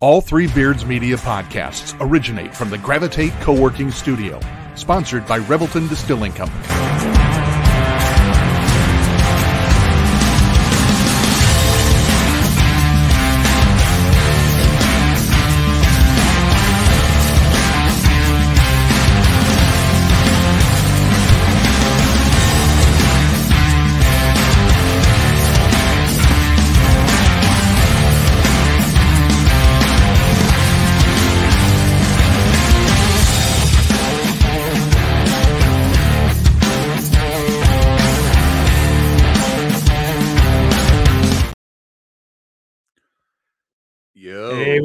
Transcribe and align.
All 0.00 0.20
Three 0.20 0.48
Beards 0.48 0.84
Media 0.84 1.16
podcasts 1.16 1.96
originate 2.00 2.54
from 2.54 2.68
the 2.68 2.78
Gravitate 2.78 3.32
Co 3.40 3.58
working 3.58 3.90
studio, 3.90 4.40
sponsored 4.74 5.26
by 5.26 5.38
Revelton 5.40 5.88
Distilling 5.88 6.32
Company. 6.32 6.93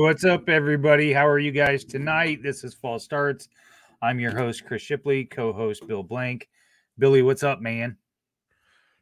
What's 0.09 0.25
up, 0.25 0.49
everybody? 0.49 1.13
How 1.13 1.27
are 1.27 1.37
you 1.37 1.51
guys 1.51 1.83
tonight? 1.83 2.41
This 2.41 2.63
is 2.63 2.73
False 2.73 3.03
Starts. 3.03 3.47
I'm 4.01 4.19
your 4.19 4.35
host, 4.35 4.65
Chris 4.65 4.81
Shipley, 4.81 5.23
co 5.23 5.53
host, 5.53 5.87
Bill 5.87 6.01
Blank. 6.01 6.49
Billy, 6.97 7.21
what's 7.21 7.43
up, 7.43 7.61
man? 7.61 7.95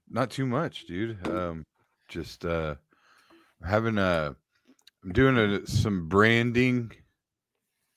Not 0.10 0.32
too 0.32 0.46
much, 0.46 0.86
dude. 0.86 1.26
Um, 1.26 1.64
just 2.10 2.44
uh, 2.44 2.76
having 3.66 3.98
a, 3.98 4.36
I'm 5.02 5.14
doing 5.14 5.38
a, 5.38 5.66
some 5.66 6.10
branding. 6.10 6.92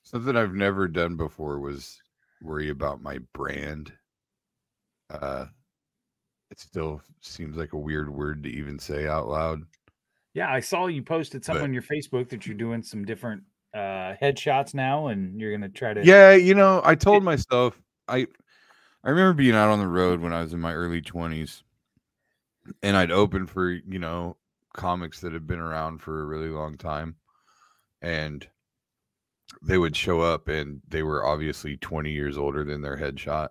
Something 0.03 0.37
I've 0.37 0.55
never 0.55 0.87
done 0.87 1.17
before 1.17 1.59
was 1.59 2.01
worry 2.41 2.69
about 2.69 3.03
my 3.03 3.17
brand. 3.33 3.91
Uh, 5.09 5.47
it 6.49 6.61
still 6.61 7.01
seems 7.19 7.57
like 7.57 7.73
a 7.73 7.77
weird 7.77 8.09
word 8.09 8.43
to 8.43 8.49
even 8.49 8.79
say 8.79 9.05
out 9.05 9.27
loud. 9.27 9.63
Yeah, 10.33 10.51
I 10.51 10.59
saw 10.59 10.87
you 10.87 11.03
posted 11.03 11.43
something 11.43 11.61
but, 11.61 11.65
on 11.65 11.73
your 11.73 11.83
Facebook 11.83 12.29
that 12.29 12.45
you're 12.45 12.55
doing 12.55 12.81
some 12.81 13.05
different 13.05 13.43
uh 13.73 14.15
headshots 14.21 14.73
now 14.73 15.07
and 15.07 15.39
you're 15.39 15.51
gonna 15.51 15.69
try 15.69 15.93
to 15.93 16.05
Yeah, 16.05 16.33
you 16.33 16.55
know, 16.55 16.81
I 16.83 16.95
told 16.95 17.23
myself 17.23 17.81
I 18.07 18.27
I 19.03 19.09
remember 19.09 19.33
being 19.33 19.55
out 19.55 19.69
on 19.69 19.79
the 19.79 19.87
road 19.87 20.19
when 20.21 20.33
I 20.33 20.41
was 20.41 20.53
in 20.53 20.59
my 20.59 20.73
early 20.73 21.01
twenties 21.01 21.63
and 22.83 22.95
I'd 22.95 23.11
open 23.11 23.47
for, 23.47 23.71
you 23.71 23.99
know, 23.99 24.37
comics 24.73 25.21
that 25.21 25.33
had 25.33 25.47
been 25.47 25.59
around 25.59 25.99
for 26.01 26.21
a 26.21 26.25
really 26.25 26.49
long 26.49 26.77
time. 26.77 27.15
And 28.01 28.47
they 29.61 29.77
would 29.77 29.95
show 29.95 30.21
up 30.21 30.47
and 30.47 30.81
they 30.87 31.03
were 31.03 31.25
obviously 31.25 31.77
20 31.77 32.11
years 32.11 32.37
older 32.37 32.63
than 32.63 32.81
their 32.81 32.97
headshot. 32.97 33.49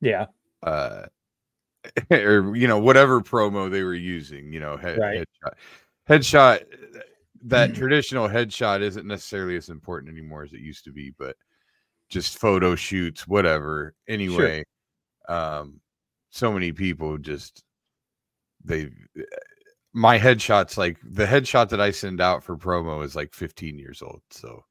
Yeah. 0.00 0.26
Uh 0.62 1.06
or 2.10 2.54
you 2.54 2.68
know 2.68 2.78
whatever 2.78 3.20
promo 3.20 3.68
they 3.68 3.82
were 3.82 3.92
using 3.92 4.52
you 4.52 4.60
know 4.60 4.76
head, 4.76 4.98
right. 4.98 5.18
headshot 5.18 5.54
headshot 6.12 6.64
that 7.44 7.74
traditional 7.74 8.28
headshot 8.28 8.80
isn't 8.82 9.06
necessarily 9.06 9.56
as 9.56 9.68
important 9.68 10.12
anymore 10.12 10.42
as 10.42 10.52
it 10.52 10.60
used 10.60 10.84
to 10.84 10.92
be 10.92 11.12
but 11.18 11.36
just 12.08 12.38
photo 12.38 12.74
shoots 12.74 13.26
whatever 13.26 13.94
anyway 14.08 14.62
sure. 15.28 15.36
um 15.36 15.80
so 16.30 16.52
many 16.52 16.72
people 16.72 17.18
just 17.18 17.64
they 18.64 18.88
my 19.92 20.18
headshots 20.18 20.76
like 20.76 20.98
the 21.02 21.26
headshot 21.26 21.68
that 21.68 21.80
i 21.80 21.90
send 21.90 22.20
out 22.20 22.42
for 22.44 22.56
promo 22.56 23.04
is 23.04 23.16
like 23.16 23.34
15 23.34 23.78
years 23.78 24.02
old 24.02 24.22
so 24.30 24.64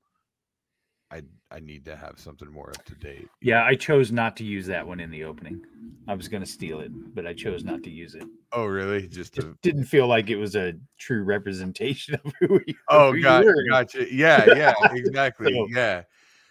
i 1.12 1.22
i 1.52 1.60
need 1.60 1.86
to 1.86 1.96
have 1.96 2.18
something 2.18 2.52
more 2.52 2.70
up 2.70 2.84
to 2.86 2.96
date 2.96 3.28
yeah 3.42 3.64
i 3.66 3.76
chose 3.76 4.12
not 4.12 4.36
to 4.38 4.44
use 4.44 4.66
that 4.66 4.86
one 4.86 5.00
in 5.00 5.12
the 5.12 5.24
opening 5.24 5.62
I 6.08 6.16
was 6.16 6.28
going 6.28 6.44
to 6.44 6.50
steal 6.50 6.80
it, 6.80 6.92
but 7.14 7.28
I 7.28 7.34
chose 7.34 7.64
not 7.64 7.84
to 7.84 7.90
use 7.90 8.16
it. 8.16 8.24
Oh, 8.52 8.66
really? 8.66 9.08
Just, 9.08 9.36
to... 9.36 9.56
didn't 9.62 9.86
feel 9.86 10.08
like 10.08 10.30
it 10.30 10.36
was 10.36 10.56
a 10.56 10.74
true 10.98 11.24
representation 11.24 12.16
of 12.26 12.34
who 12.40 12.60
you. 12.66 12.74
Oh, 12.90 13.14
who 13.14 13.22
got, 13.22 13.46
gotcha. 13.70 14.14
Yeah, 14.14 14.46
yeah, 14.56 14.74
exactly. 14.92 15.54
so, 15.54 15.68
yeah. 15.70 16.04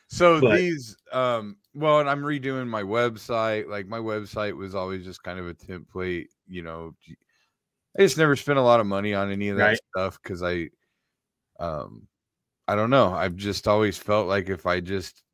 So 0.09 0.41
but, 0.41 0.57
these, 0.57 0.97
um, 1.13 1.57
well, 1.75 2.01
and 2.01 2.09
I'm 2.09 2.23
redoing 2.23 2.69
my 2.69 2.83
website. 2.83 3.69
Like 3.69 3.87
my 3.87 3.99
website 3.99 4.57
was 4.57 4.75
always 4.75 5.05
just 5.05 5.23
kind 5.23 5.39
of 5.39 5.49
a 5.49 5.55
template. 5.55 6.27
You 6.49 6.63
know, 6.63 6.95
I 7.99 8.03
just 8.03 8.19
never 8.19 8.37
spent 8.37 8.59
a 8.59 8.63
lot 8.63 8.81
of 8.81 8.87
money 8.87 9.15
on 9.15 9.31
any 9.31 9.49
of 9.49 9.57
that 9.57 9.65
right. 9.65 9.79
stuff 9.95 10.19
because 10.23 10.43
I, 10.43 10.71
um, 11.59 12.09
I 12.71 12.77
don't 12.77 12.91
know. 12.91 13.13
I've 13.13 13.35
just 13.35 13.67
always 13.67 13.99
felt 13.99 14.29
like 14.29 14.49
if 14.49 14.65
I 14.65 14.79
just 14.79 15.25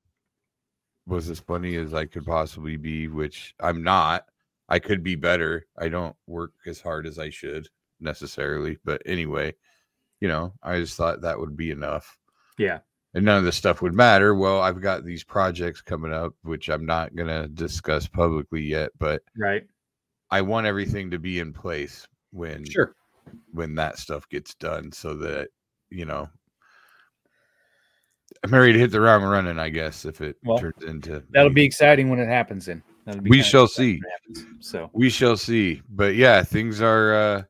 was 1.06 1.28
as 1.28 1.38
funny 1.38 1.76
as 1.76 1.92
I 1.92 2.06
could 2.06 2.24
possibly 2.24 2.78
be, 2.78 3.08
which 3.08 3.54
I'm 3.60 3.82
not. 3.82 4.24
I 4.70 4.78
could 4.78 5.02
be 5.02 5.16
better. 5.16 5.66
I 5.78 5.90
don't 5.90 6.16
work 6.26 6.52
as 6.66 6.80
hard 6.80 7.06
as 7.06 7.18
I 7.18 7.28
should 7.28 7.68
necessarily, 8.00 8.78
but 8.86 9.02
anyway, 9.04 9.54
you 10.18 10.28
know, 10.28 10.54
I 10.62 10.80
just 10.80 10.96
thought 10.96 11.20
that 11.20 11.38
would 11.38 11.58
be 11.58 11.72
enough. 11.72 12.16
Yeah. 12.56 12.78
And 13.12 13.26
none 13.26 13.36
of 13.36 13.44
this 13.44 13.56
stuff 13.56 13.82
would 13.82 13.92
matter. 13.92 14.34
Well, 14.34 14.62
I've 14.62 14.80
got 14.80 15.04
these 15.04 15.22
projects 15.22 15.82
coming 15.82 16.14
up, 16.14 16.32
which 16.40 16.70
I'm 16.70 16.86
not 16.86 17.14
going 17.14 17.28
to 17.28 17.48
discuss 17.48 18.08
publicly 18.08 18.62
yet, 18.62 18.92
but 18.98 19.20
right. 19.36 19.66
I 20.30 20.40
want 20.40 20.66
everything 20.66 21.10
to 21.10 21.18
be 21.18 21.38
in 21.40 21.52
place 21.52 22.08
when 22.32 22.64
sure 22.64 22.96
when 23.52 23.74
that 23.74 23.98
stuff 23.98 24.26
gets 24.30 24.54
done 24.54 24.90
so 24.90 25.14
that 25.16 25.48
you 25.90 26.06
know 26.06 26.30
I'm 28.44 28.52
ready 28.52 28.72
to 28.72 28.78
hit 28.78 28.90
the 28.90 28.98
ground 28.98 29.28
running, 29.28 29.58
I 29.58 29.68
guess, 29.68 30.04
if 30.04 30.20
it 30.20 30.36
well, 30.44 30.58
turns 30.58 30.82
into 30.84 31.22
that'll 31.30 31.50
be 31.50 31.64
exciting 31.64 32.08
when 32.08 32.18
it 32.18 32.28
happens. 32.28 32.66
Then 32.66 32.82
we 33.22 33.42
shall 33.42 33.68
see. 33.68 34.00
So 34.60 34.90
we 34.92 35.10
shall 35.10 35.36
see. 35.36 35.82
But 35.88 36.14
yeah, 36.14 36.42
things 36.42 36.80
are 36.80 37.14
uh 37.14 37.42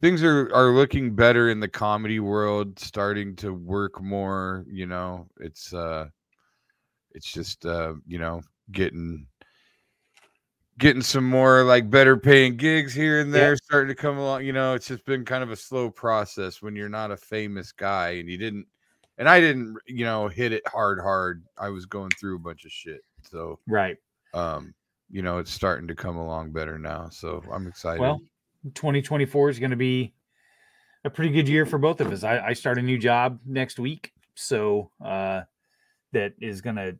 things 0.00 0.22
are 0.22 0.52
are 0.54 0.70
looking 0.72 1.14
better 1.14 1.50
in 1.50 1.60
the 1.60 1.68
comedy 1.68 2.20
world, 2.20 2.78
starting 2.78 3.36
to 3.36 3.52
work 3.52 4.00
more. 4.00 4.64
You 4.68 4.86
know, 4.86 5.28
it's 5.40 5.72
uh 5.72 6.06
it's 7.12 7.32
just 7.32 7.64
uh 7.64 7.94
you 8.06 8.18
know 8.18 8.42
getting 8.70 9.26
getting 10.78 11.02
some 11.02 11.24
more 11.24 11.62
like 11.62 11.88
better 11.88 12.16
paying 12.16 12.56
gigs 12.56 12.92
here 12.92 13.20
and 13.20 13.32
there 13.32 13.52
yeah. 13.52 13.58
starting 13.64 13.88
to 13.88 13.94
come 13.94 14.18
along 14.18 14.44
you 14.44 14.52
know 14.52 14.74
it's 14.74 14.88
just 14.88 15.04
been 15.06 15.24
kind 15.24 15.42
of 15.42 15.50
a 15.50 15.56
slow 15.56 15.90
process 15.90 16.60
when 16.60 16.76
you're 16.76 16.88
not 16.88 17.10
a 17.10 17.16
famous 17.16 17.72
guy 17.72 18.10
and 18.10 18.28
you 18.28 18.36
didn't 18.36 18.66
and 19.18 19.28
I 19.28 19.40
didn't, 19.40 19.76
you 19.86 20.04
know, 20.04 20.28
hit 20.28 20.52
it 20.52 20.66
hard, 20.66 21.00
hard. 21.00 21.44
I 21.58 21.68
was 21.70 21.86
going 21.86 22.10
through 22.10 22.36
a 22.36 22.40
bunch 22.40 22.64
of 22.64 22.72
shit. 22.72 23.02
So, 23.30 23.58
right. 23.66 23.96
Um, 24.34 24.74
you 25.10 25.22
know, 25.22 25.38
it's 25.38 25.52
starting 25.52 25.88
to 25.88 25.94
come 25.94 26.16
along 26.16 26.52
better 26.52 26.78
now. 26.78 27.08
So 27.10 27.42
I'm 27.50 27.66
excited. 27.66 28.00
Well, 28.00 28.20
2024 28.74 29.50
is 29.50 29.58
going 29.58 29.70
to 29.70 29.76
be 29.76 30.12
a 31.04 31.10
pretty 31.10 31.32
good 31.32 31.48
year 31.48 31.64
for 31.64 31.78
both 31.78 32.00
of 32.00 32.12
us. 32.12 32.24
I, 32.24 32.38
I 32.38 32.52
start 32.52 32.78
a 32.78 32.82
new 32.82 32.98
job 32.98 33.38
next 33.46 33.78
week. 33.78 34.12
So, 34.34 34.90
uh, 35.02 35.42
that 36.12 36.34
is 36.40 36.60
going 36.60 36.76
to, 36.76 36.96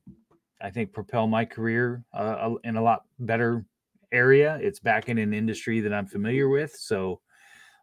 I 0.60 0.70
think, 0.70 0.92
propel 0.92 1.26
my 1.26 1.44
career 1.44 2.02
uh, 2.14 2.54
in 2.64 2.76
a 2.76 2.82
lot 2.82 3.02
better 3.18 3.64
area. 4.10 4.58
It's 4.62 4.80
back 4.80 5.08
in 5.08 5.18
an 5.18 5.34
industry 5.34 5.80
that 5.80 5.92
I'm 5.92 6.06
familiar 6.06 6.48
with. 6.48 6.74
So, 6.74 7.20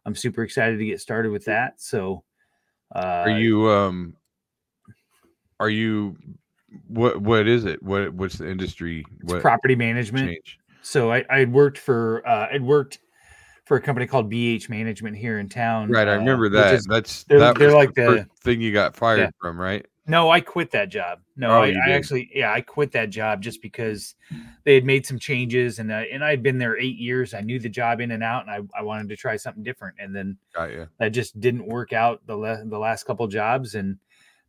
I'm 0.06 0.14
super 0.14 0.42
excited 0.42 0.78
to 0.78 0.84
get 0.84 1.00
started 1.00 1.30
with 1.30 1.44
that. 1.44 1.80
So, 1.80 2.24
uh, 2.94 3.24
are 3.26 3.38
you 3.38 3.68
um 3.68 4.16
are 5.60 5.70
you 5.70 6.16
what 6.88 7.20
what 7.20 7.46
is 7.46 7.64
it? 7.64 7.82
What 7.82 8.14
what's 8.14 8.38
the 8.38 8.48
industry? 8.48 9.04
What 9.22 9.40
property 9.40 9.76
management. 9.76 10.28
Change? 10.28 10.58
So 10.82 11.12
I 11.12 11.24
I 11.30 11.44
worked 11.44 11.78
for 11.78 12.26
uh 12.26 12.48
I'd 12.52 12.62
worked 12.62 12.98
for 13.64 13.76
a 13.76 13.80
company 13.80 14.06
called 14.06 14.30
BH 14.30 14.68
Management 14.68 15.16
here 15.16 15.38
in 15.38 15.48
town. 15.48 15.90
Right, 15.90 16.06
I 16.06 16.14
remember 16.14 16.46
uh, 16.46 16.50
that. 16.50 16.74
Is, 16.74 16.84
That's 16.84 17.24
they're, 17.24 17.38
that 17.38 17.58
they're 17.58 17.72
like 17.72 17.94
the, 17.94 18.02
the 18.02 18.26
thing 18.42 18.60
you 18.60 18.72
got 18.72 18.94
fired 18.94 19.20
yeah. 19.20 19.30
from, 19.40 19.58
right? 19.58 19.86
No, 20.06 20.30
I 20.30 20.40
quit 20.40 20.70
that 20.72 20.90
job. 20.90 21.20
No, 21.34 21.48
oh, 21.48 21.62
I, 21.62 21.74
I 21.86 21.90
actually, 21.92 22.30
yeah, 22.34 22.52
I 22.52 22.60
quit 22.60 22.92
that 22.92 23.08
job 23.08 23.40
just 23.40 23.62
because 23.62 24.14
they 24.64 24.74
had 24.74 24.84
made 24.84 25.06
some 25.06 25.18
changes, 25.18 25.78
and 25.78 25.90
I, 25.90 26.02
and 26.12 26.22
I 26.22 26.28
had 26.28 26.42
been 26.42 26.58
there 26.58 26.78
eight 26.78 26.98
years. 26.98 27.32
I 27.32 27.40
knew 27.40 27.58
the 27.58 27.70
job 27.70 28.02
in 28.02 28.10
and 28.10 28.22
out, 28.22 28.46
and 28.46 28.50
I, 28.50 28.78
I 28.78 28.82
wanted 28.82 29.08
to 29.08 29.16
try 29.16 29.36
something 29.36 29.62
different. 29.62 29.96
And 29.98 30.14
then 30.14 30.36
that 30.98 31.08
just 31.10 31.40
didn't 31.40 31.66
work 31.66 31.94
out 31.94 32.20
the 32.26 32.36
le- 32.36 32.66
the 32.66 32.78
last 32.78 33.04
couple 33.04 33.26
jobs, 33.28 33.76
and 33.76 33.96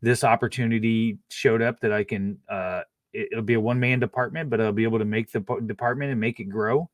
this 0.01 0.24
opportunity 0.24 1.18
showed 1.30 1.62
up 1.62 1.80
that 1.81 1.92
I 1.92 2.03
can. 2.03 2.38
Uh, 2.50 2.81
it, 3.13 3.30
will 3.33 3.42
be 3.42 3.53
a 3.53 3.59
one 3.59 3.80
man 3.80 4.00
department, 4.00 4.50
but 4.50 4.59
I'll 4.59 4.74
be 4.74 4.83
able 4.83 5.00
to 5.00 5.06
make 5.06 5.31
the 5.31 5.39
department 5.65 6.12
and 6.12 6.19
make 6.19 6.39
it 6.39 6.45
grow. 6.45 6.89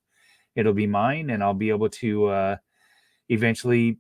It'll 0.56 0.74
be 0.74 0.88
mine, 0.88 1.30
and 1.30 1.44
I'll 1.44 1.54
be 1.54 1.70
able 1.70 1.90
to 1.90 2.28
uh, 2.28 2.56
eventually, 3.30 3.98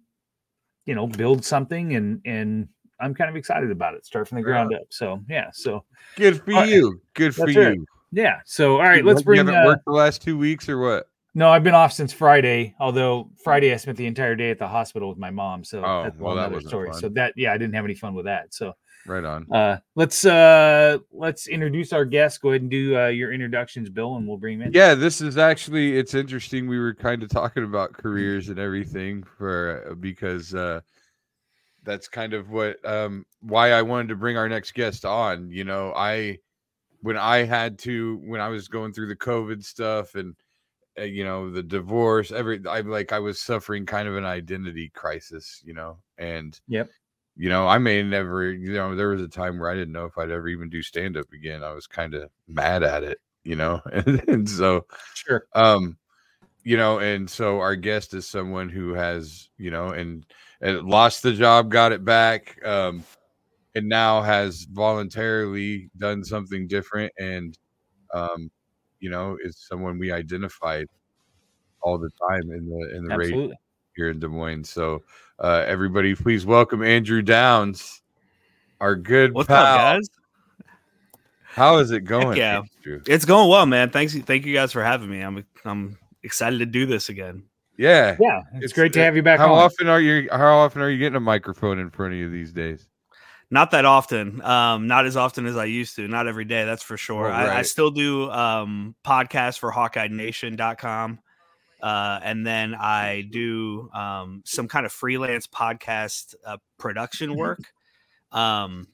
you 0.85 0.95
know, 0.95 1.07
build 1.07 1.43
something. 1.43 1.95
And 1.95 2.21
and 2.25 2.67
I'm 2.99 3.13
kind 3.13 3.29
of 3.29 3.35
excited 3.35 3.71
about 3.71 3.95
it. 3.95 4.05
Start 4.05 4.27
from 4.27 4.37
the 4.37 4.43
ground 4.43 4.73
up. 4.73 4.83
So 4.89 5.21
yeah. 5.29 5.49
So 5.53 5.83
good 6.15 6.43
for 6.43 6.65
you. 6.65 7.01
Good 7.13 7.33
for 7.33 7.49
you. 7.49 7.85
Yeah. 8.11 8.39
So 8.45 8.73
all 8.77 8.83
right, 8.83 9.03
let's 9.03 9.23
bring. 9.23 9.39
You 9.39 9.45
haven't 9.45 9.63
uh, 9.63 9.65
worked 9.65 9.85
the 9.85 9.93
last 9.93 10.21
two 10.21 10.37
weeks 10.37 10.69
or 10.69 10.77
what? 10.77 11.07
No, 11.33 11.49
I've 11.49 11.63
been 11.63 11.73
off 11.73 11.93
since 11.93 12.11
Friday. 12.11 12.75
Although 12.79 13.31
Friday 13.43 13.73
I 13.73 13.77
spent 13.77 13.97
the 13.97 14.05
entire 14.05 14.35
day 14.35 14.51
at 14.51 14.59
the 14.59 14.67
hospital 14.67 15.09
with 15.09 15.17
my 15.17 15.31
mom, 15.31 15.63
so 15.63 15.81
oh, 15.83 16.03
that's 16.03 16.17
well, 16.19 16.35
that 16.35 16.61
story. 16.63 16.91
Fun. 16.91 16.99
So 16.99 17.09
that 17.09 17.33
yeah, 17.37 17.53
I 17.53 17.57
didn't 17.57 17.73
have 17.73 17.85
any 17.85 17.95
fun 17.95 18.13
with 18.13 18.25
that. 18.25 18.53
So 18.53 18.73
right 19.05 19.23
on. 19.23 19.51
Uh, 19.51 19.77
let's 19.95 20.25
uh 20.25 20.97
let's 21.11 21.47
introduce 21.47 21.93
our 21.93 22.05
guests. 22.05 22.37
Go 22.37 22.49
ahead 22.49 22.61
and 22.61 22.71
do 22.71 22.97
uh, 22.97 23.07
your 23.07 23.31
introductions, 23.33 23.89
Bill, 23.89 24.15
and 24.15 24.27
we'll 24.27 24.37
bring 24.37 24.55
him 24.59 24.67
in. 24.67 24.73
Yeah, 24.73 24.95
this 24.95 25.21
is 25.21 25.37
actually 25.37 25.97
it's 25.97 26.13
interesting. 26.13 26.67
We 26.67 26.79
were 26.79 26.93
kind 26.93 27.23
of 27.23 27.29
talking 27.29 27.63
about 27.63 27.93
careers 27.93 28.49
and 28.49 28.59
everything 28.59 29.23
for 29.23 29.87
uh, 29.89 29.95
because 29.95 30.53
uh 30.53 30.81
that's 31.83 32.07
kind 32.07 32.33
of 32.33 32.49
what 32.49 32.83
um 32.85 33.25
why 33.41 33.71
I 33.71 33.81
wanted 33.81 34.09
to 34.09 34.15
bring 34.15 34.37
our 34.37 34.49
next 34.49 34.73
guest 34.73 35.05
on. 35.05 35.51
You 35.51 35.63
know, 35.63 35.93
I 35.95 36.39
when 37.01 37.17
I 37.17 37.43
had 37.43 37.79
to 37.79 38.21
when 38.23 38.41
I 38.41 38.49
was 38.49 38.67
going 38.67 38.93
through 38.93 39.07
the 39.07 39.15
COVID 39.15 39.63
stuff 39.63 40.15
and 40.15 40.35
uh, 40.99 41.03
you 41.03 41.23
know 41.23 41.49
the 41.49 41.63
divorce 41.63 42.33
every 42.33 42.59
i 42.67 42.81
like 42.81 43.13
i 43.13 43.19
was 43.19 43.39
suffering 43.39 43.85
kind 43.85 44.09
of 44.09 44.17
an 44.17 44.25
identity 44.25 44.91
crisis 44.93 45.61
you 45.63 45.73
know 45.73 45.97
and 46.17 46.59
yep 46.67 46.89
you 47.41 47.49
know 47.49 47.67
i 47.67 47.77
may 47.79 48.03
never 48.03 48.51
you 48.51 48.73
know 48.73 48.95
there 48.95 49.09
was 49.09 49.21
a 49.21 49.27
time 49.27 49.57
where 49.57 49.71
i 49.71 49.73
didn't 49.73 49.93
know 49.93 50.05
if 50.05 50.15
i'd 50.19 50.29
ever 50.29 50.47
even 50.47 50.69
do 50.69 50.83
stand 50.83 51.17
up 51.17 51.25
again 51.33 51.63
i 51.63 51.73
was 51.73 51.87
kind 51.87 52.13
of 52.13 52.29
mad 52.47 52.83
at 52.83 53.03
it 53.03 53.17
you 53.43 53.55
know 53.55 53.81
and, 53.91 54.23
and 54.27 54.49
so 54.49 54.85
sure. 55.15 55.45
um 55.55 55.97
you 56.63 56.77
know 56.77 56.99
and 56.99 57.27
so 57.27 57.59
our 57.59 57.75
guest 57.75 58.13
is 58.13 58.27
someone 58.27 58.69
who 58.69 58.93
has 58.93 59.49
you 59.57 59.71
know 59.71 59.87
and 59.87 60.25
and 60.61 60.87
lost 60.87 61.23
the 61.23 61.33
job 61.33 61.71
got 61.71 61.91
it 61.91 62.05
back 62.05 62.63
um 62.63 63.03
and 63.73 63.89
now 63.89 64.21
has 64.21 64.67
voluntarily 64.71 65.89
done 65.97 66.23
something 66.23 66.67
different 66.67 67.11
and 67.17 67.57
um 68.13 68.51
you 69.01 69.09
know, 69.09 69.35
is 69.43 69.57
someone 69.67 69.99
we 69.99 70.11
identified 70.11 70.85
all 71.81 71.97
the 71.97 72.11
time 72.29 72.51
in 72.51 72.69
the 72.69 72.95
in 72.95 73.03
the 73.05 73.17
race 73.17 73.51
here 73.95 74.09
in 74.09 74.19
Des 74.19 74.27
Moines. 74.27 74.69
So 74.69 75.03
uh, 75.39 75.63
everybody, 75.67 76.15
please 76.15 76.45
welcome 76.45 76.83
Andrew 76.83 77.21
Downs, 77.21 78.01
our 78.79 78.95
good 78.95 79.33
What's 79.33 79.47
pal. 79.47 79.63
up, 79.63 79.77
guys? 79.77 80.09
How 81.43 81.77
is 81.79 81.91
it 81.91 82.01
going? 82.01 82.29
Heck 82.29 82.37
yeah, 82.37 82.61
Andrew? 82.85 83.01
it's 83.07 83.25
going 83.25 83.49
well, 83.49 83.65
man. 83.65 83.89
Thanks, 83.89 84.15
thank 84.15 84.45
you 84.45 84.53
guys 84.53 84.71
for 84.71 84.83
having 84.83 85.09
me. 85.09 85.21
I'm 85.21 85.45
I'm 85.65 85.97
excited 86.23 86.59
to 86.59 86.65
do 86.65 86.85
this 86.85 87.09
again. 87.09 87.43
Yeah, 87.77 88.15
yeah, 88.19 88.43
it's, 88.53 88.65
it's 88.65 88.73
great 88.73 88.93
to 88.93 89.03
have 89.03 89.15
you 89.15 89.23
back. 89.23 89.39
How 89.39 89.53
on. 89.53 89.63
often 89.63 89.87
are 89.87 89.99
you? 89.99 90.29
How 90.31 90.59
often 90.59 90.81
are 90.81 90.89
you 90.89 90.97
getting 90.97 91.17
a 91.17 91.21
microphone 91.21 91.79
in 91.79 91.89
front 91.89 92.13
of 92.13 92.19
you 92.19 92.29
these 92.29 92.53
days? 92.53 92.87
Not 93.49 93.71
that 93.71 93.83
often. 93.83 94.41
Um, 94.43 94.87
not 94.87 95.05
as 95.05 95.17
often 95.17 95.45
as 95.45 95.57
I 95.57 95.65
used 95.65 95.97
to. 95.97 96.07
Not 96.07 96.25
every 96.25 96.45
day, 96.45 96.63
that's 96.63 96.83
for 96.83 96.95
sure. 96.95 97.25
Oh, 97.25 97.29
right. 97.29 97.49
I, 97.49 97.59
I, 97.59 97.61
still 97.63 97.91
do 97.91 98.31
um, 98.31 98.95
podcasts 99.05 99.59
for 99.59 99.73
HawkeyeNation.com. 99.73 101.19
Uh, 101.81 102.19
and 102.23 102.45
then 102.45 102.75
I 102.75 103.27
do 103.29 103.89
um, 103.93 104.43
some 104.45 104.67
kind 104.67 104.85
of 104.85 104.91
freelance 104.91 105.47
podcast 105.47 106.35
uh, 106.45 106.57
production 106.77 107.35
work. 107.35 107.73
Um, 108.31 108.87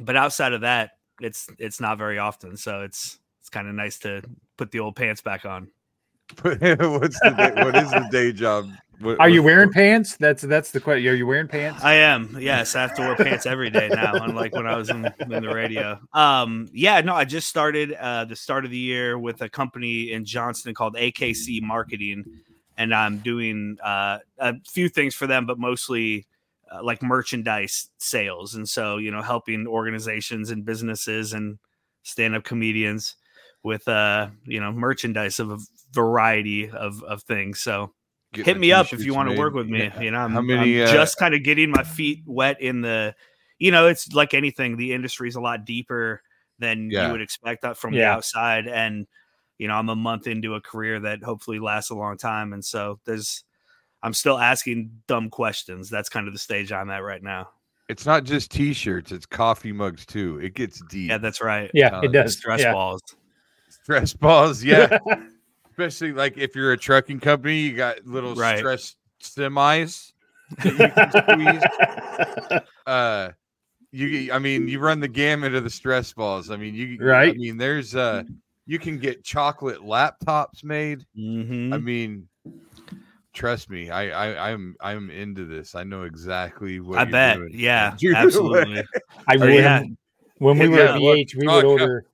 but 0.00 0.16
outside 0.16 0.52
of 0.52 0.60
that, 0.62 0.92
it's 1.20 1.48
it's 1.58 1.80
not 1.80 1.98
very 1.98 2.18
often. 2.18 2.56
So 2.56 2.82
it's 2.82 3.18
it's 3.40 3.48
kind 3.48 3.68
of 3.68 3.74
nice 3.74 3.98
to 4.00 4.22
put 4.56 4.70
the 4.70 4.80
old 4.80 4.96
pants 4.96 5.20
back 5.20 5.44
on. 5.44 5.70
What's 6.42 7.20
the 7.20 7.34
day, 7.36 7.62
what 7.62 7.76
is 7.76 7.90
the 7.90 8.08
day 8.10 8.32
job 8.32 8.70
what, 9.00 9.20
are 9.20 9.28
you 9.28 9.42
wearing 9.42 9.72
pants? 9.72 10.16
That's 10.16 10.42
that's 10.42 10.70
the 10.70 10.80
question. 10.80 11.06
Are 11.08 11.14
you 11.14 11.26
wearing 11.26 11.48
pants? 11.48 11.82
I 11.82 11.94
am. 11.94 12.36
Yes, 12.38 12.76
I 12.76 12.82
have 12.82 12.94
to 12.94 13.02
wear 13.02 13.16
pants 13.16 13.46
every 13.46 13.70
day 13.70 13.88
now, 13.88 14.14
unlike 14.14 14.54
when 14.54 14.66
I 14.66 14.76
was 14.76 14.90
in, 14.90 15.12
in 15.20 15.28
the 15.28 15.52
radio. 15.52 15.98
Um, 16.12 16.68
yeah, 16.72 17.00
no, 17.00 17.14
I 17.14 17.24
just 17.24 17.48
started 17.48 17.94
uh, 17.94 18.26
the 18.26 18.36
start 18.36 18.64
of 18.64 18.70
the 18.70 18.78
year 18.78 19.18
with 19.18 19.40
a 19.42 19.48
company 19.48 20.12
in 20.12 20.24
Johnston 20.24 20.74
called 20.74 20.94
AKC 20.94 21.62
Marketing, 21.62 22.24
and 22.76 22.94
I'm 22.94 23.18
doing 23.18 23.78
uh, 23.82 24.18
a 24.38 24.54
few 24.68 24.88
things 24.88 25.14
for 25.14 25.26
them, 25.26 25.46
but 25.46 25.58
mostly 25.58 26.26
uh, 26.72 26.82
like 26.82 27.02
merchandise 27.02 27.88
sales, 27.98 28.54
and 28.54 28.68
so 28.68 28.98
you 28.98 29.10
know, 29.10 29.22
helping 29.22 29.66
organizations 29.66 30.50
and 30.50 30.64
businesses 30.64 31.32
and 31.32 31.58
stand-up 32.04 32.44
comedians 32.44 33.16
with 33.62 33.86
uh, 33.88 34.28
you 34.44 34.60
know, 34.60 34.70
merchandise 34.70 35.40
of 35.40 35.50
a 35.50 35.58
variety 35.92 36.70
of 36.70 37.02
of 37.02 37.22
things. 37.22 37.60
So 37.60 37.94
hit 38.32 38.58
me 38.58 38.72
up 38.72 38.92
if 38.92 39.04
you 39.04 39.14
want 39.14 39.30
to 39.30 39.36
work 39.36 39.54
with 39.54 39.68
me. 39.68 39.84
Yeah. 39.84 40.00
You 40.00 40.10
know, 40.10 40.18
I'm, 40.18 40.32
How 40.32 40.40
many, 40.40 40.82
I'm 40.82 40.88
uh, 40.88 40.92
just 40.92 41.18
kind 41.18 41.34
of 41.34 41.42
getting 41.42 41.70
my 41.70 41.82
feet 41.82 42.22
wet 42.26 42.60
in 42.60 42.80
the, 42.80 43.14
you 43.58 43.70
know, 43.70 43.86
it's 43.86 44.12
like 44.12 44.34
anything. 44.34 44.76
The 44.76 44.92
industry 44.92 45.28
is 45.28 45.36
a 45.36 45.40
lot 45.40 45.64
deeper 45.64 46.22
than 46.58 46.90
yeah. 46.90 47.06
you 47.06 47.12
would 47.12 47.22
expect 47.22 47.62
that 47.62 47.76
from 47.76 47.94
yeah. 47.94 48.00
the 48.00 48.06
outside. 48.06 48.66
And, 48.66 49.06
you 49.58 49.68
know, 49.68 49.74
I'm 49.74 49.88
a 49.88 49.96
month 49.96 50.26
into 50.26 50.54
a 50.54 50.60
career 50.60 51.00
that 51.00 51.22
hopefully 51.22 51.58
lasts 51.58 51.90
a 51.90 51.94
long 51.94 52.16
time. 52.16 52.52
And 52.52 52.64
so 52.64 52.98
there's, 53.04 53.44
I'm 54.02 54.14
still 54.14 54.38
asking 54.38 54.90
dumb 55.06 55.30
questions. 55.30 55.88
That's 55.88 56.08
kind 56.08 56.26
of 56.26 56.32
the 56.32 56.38
stage 56.38 56.72
I'm 56.72 56.90
at 56.90 57.04
right 57.04 57.22
now. 57.22 57.50
It's 57.88 58.06
not 58.06 58.24
just 58.24 58.50
t-shirts, 58.50 59.12
it's 59.12 59.26
coffee 59.26 59.72
mugs 59.72 60.06
too. 60.06 60.38
It 60.38 60.54
gets 60.54 60.82
deep. 60.88 61.10
Yeah, 61.10 61.18
that's 61.18 61.42
right. 61.42 61.70
Yeah, 61.74 61.98
uh, 61.98 62.00
it 62.02 62.12
does. 62.12 62.38
Stress 62.38 62.64
balls. 62.64 63.02
Stress 63.68 64.14
balls, 64.14 64.64
yeah. 64.64 64.98
especially 65.72 66.12
like 66.12 66.36
if 66.36 66.54
you're 66.54 66.72
a 66.72 66.78
trucking 66.78 67.20
company, 67.20 67.60
you 67.60 67.74
got 67.74 68.06
little 68.06 68.34
right. 68.34 68.58
stress 68.58 68.94
semis 69.22 70.12
that 70.58 70.72
you 70.72 70.88
can 70.88 71.60
squeeze. 72.50 72.60
uh, 72.86 73.30
you, 73.90 74.32
I 74.32 74.38
mean, 74.38 74.68
you 74.68 74.80
run 74.80 75.00
the 75.00 75.08
gamut 75.08 75.54
of 75.54 75.64
the 75.64 75.70
stress 75.70 76.12
balls. 76.12 76.50
I 76.50 76.56
mean, 76.56 76.74
you, 76.74 76.98
right? 77.00 77.30
I 77.30 77.36
mean, 77.36 77.56
there's 77.56 77.94
uh, 77.94 78.22
you 78.66 78.78
can 78.78 78.98
get 78.98 79.24
chocolate 79.24 79.80
laptops 79.80 80.62
made. 80.62 81.06
Mm-hmm. 81.18 81.72
I 81.72 81.78
mean, 81.78 82.28
trust 83.32 83.70
me, 83.70 83.90
I, 83.90 84.08
I, 84.10 84.50
I'm, 84.50 84.76
I'm 84.80 85.10
into 85.10 85.46
this. 85.46 85.74
I 85.74 85.84
know 85.84 86.02
exactly 86.02 86.80
what. 86.80 86.98
I 86.98 87.04
bet. 87.04 87.36
Doing. 87.38 87.50
Yeah, 87.54 87.96
absolutely. 88.14 88.82
I 89.26 89.36
would. 89.36 89.54
Yeah. 89.54 89.82
When 90.38 90.58
we 90.58 90.68
were 90.68 90.78
yeah, 90.78 90.94
at 90.94 91.00
BH, 91.00 91.36
we 91.36 91.46
would 91.46 91.64
order 91.64 92.04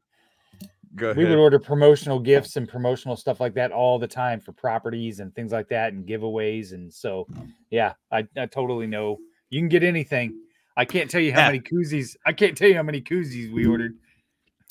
we 0.96 1.25
would 1.25 1.38
order 1.38 1.58
promotional 1.58 2.19
gifts 2.19 2.56
and 2.56 2.69
promotional 2.69 3.17
stuff 3.17 3.40
like 3.40 3.55
that 3.55 3.73
all 3.73 3.99
the 3.99 4.06
time 4.06 4.40
for 4.40 4.52
properties 4.52 5.20
and 5.20 5.35
things 5.35 5.52
like 5.52 5.69
that 5.69 5.93
and 5.93 6.06
giveaways. 6.06 6.73
And 6.73 6.93
so, 6.93 7.26
yeah, 7.70 7.94
I, 8.11 8.26
I 8.37 8.46
totally 8.46 8.87
know 8.87 9.19
you 9.50 9.61
can 9.61 9.69
get 9.69 9.82
anything. 9.82 10.38
I 10.76 10.85
can't 10.85 11.11
tell 11.11 11.20
you 11.20 11.32
how 11.32 11.40
yeah. 11.40 11.46
many 11.49 11.61
koozies. 11.61 12.17
I 12.25 12.32
can't 12.32 12.56
tell 12.56 12.69
you 12.69 12.76
how 12.76 12.82
many 12.82 13.00
koozies 13.00 13.52
we 13.52 13.67
ordered. 13.67 13.94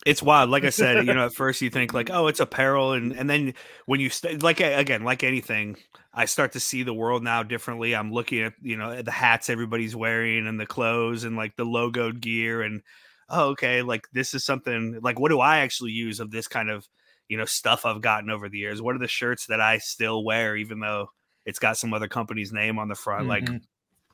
It's 0.05 0.23
wild. 0.23 0.49
Like 0.49 0.63
I 0.63 0.69
said, 0.69 1.05
you 1.05 1.13
know, 1.13 1.25
at 1.25 1.33
first 1.35 1.61
you 1.61 1.69
think 1.69 1.93
like, 1.93 2.09
oh, 2.09 2.27
it's 2.27 2.39
apparel, 2.39 2.93
and 2.93 3.11
and 3.11 3.29
then 3.29 3.53
when 3.87 3.99
you 3.99 4.09
st- 4.09 4.41
like 4.41 4.61
again, 4.61 5.03
like 5.03 5.23
anything, 5.23 5.75
I 6.13 6.25
start 6.25 6.53
to 6.53 6.59
see 6.59 6.83
the 6.83 6.93
world 6.93 7.23
now 7.23 7.43
differently. 7.43 7.93
I'm 7.93 8.13
looking 8.13 8.43
at 8.43 8.53
you 8.61 8.77
know 8.77 9.01
the 9.01 9.11
hats 9.11 9.49
everybody's 9.49 9.95
wearing 9.95 10.47
and 10.47 10.59
the 10.59 10.65
clothes 10.65 11.25
and 11.25 11.35
like 11.35 11.57
the 11.57 11.65
logoed 11.65 12.21
gear 12.21 12.61
and 12.61 12.83
oh, 13.29 13.49
okay, 13.49 13.81
like 13.81 14.07
this 14.13 14.33
is 14.33 14.43
something 14.43 14.99
like 15.01 15.19
what 15.19 15.29
do 15.29 15.39
I 15.39 15.59
actually 15.59 15.91
use 15.91 16.19
of 16.19 16.31
this 16.31 16.47
kind 16.47 16.69
of 16.69 16.87
you 17.27 17.37
know 17.37 17.45
stuff 17.45 17.85
I've 17.85 18.01
gotten 18.01 18.29
over 18.29 18.49
the 18.49 18.57
years? 18.57 18.81
What 18.81 18.95
are 18.95 18.99
the 18.99 19.07
shirts 19.07 19.47
that 19.47 19.61
I 19.61 19.77
still 19.79 20.23
wear, 20.23 20.55
even 20.55 20.79
though 20.79 21.09
it's 21.45 21.59
got 21.59 21.77
some 21.77 21.93
other 21.93 22.07
company's 22.07 22.51
name 22.51 22.79
on 22.79 22.87
the 22.87 22.95
front? 22.95 23.27
Mm-hmm. 23.27 23.53
Like, 23.53 23.61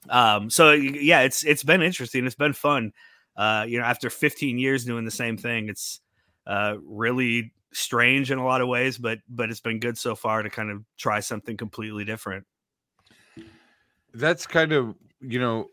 um, 0.10 0.50
so 0.50 0.72
yeah, 0.72 1.22
it's 1.22 1.46
it's 1.46 1.64
been 1.64 1.82
interesting. 1.82 2.26
It's 2.26 2.36
been 2.36 2.54
fun. 2.54 2.92
Uh, 3.36 3.66
you 3.68 3.80
know, 3.80 3.86
after 3.86 4.10
15 4.10 4.60
years 4.60 4.86
doing 4.86 5.06
the 5.06 5.12
same 5.12 5.38
thing, 5.38 5.70
it's 5.70 6.00
uh 6.46 6.76
really 6.86 7.54
strange 7.72 8.32
in 8.32 8.38
a 8.38 8.46
lot 8.46 8.62
of 8.62 8.68
ways, 8.68 8.98
but 8.98 9.20
but 9.30 9.50
it's 9.50 9.62
been 9.62 9.80
good 9.80 9.98
so 9.98 10.16
far 10.16 10.44
to 10.44 10.50
kind 10.50 10.70
of 10.70 10.84
try 10.98 11.20
something 11.20 11.58
completely 11.58 12.06
different. 12.06 12.46
That's 14.14 14.46
kind 14.46 14.72
of 14.72 14.96
you 15.22 15.40
know 15.40 15.68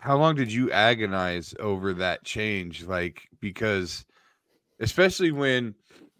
how 0.00 0.16
long 0.16 0.34
did 0.34 0.52
you 0.52 0.70
agonize 0.70 1.54
over 1.58 1.92
that 1.94 2.24
change 2.24 2.84
like 2.84 3.28
because 3.40 4.04
especially 4.80 5.32
when 5.32 5.74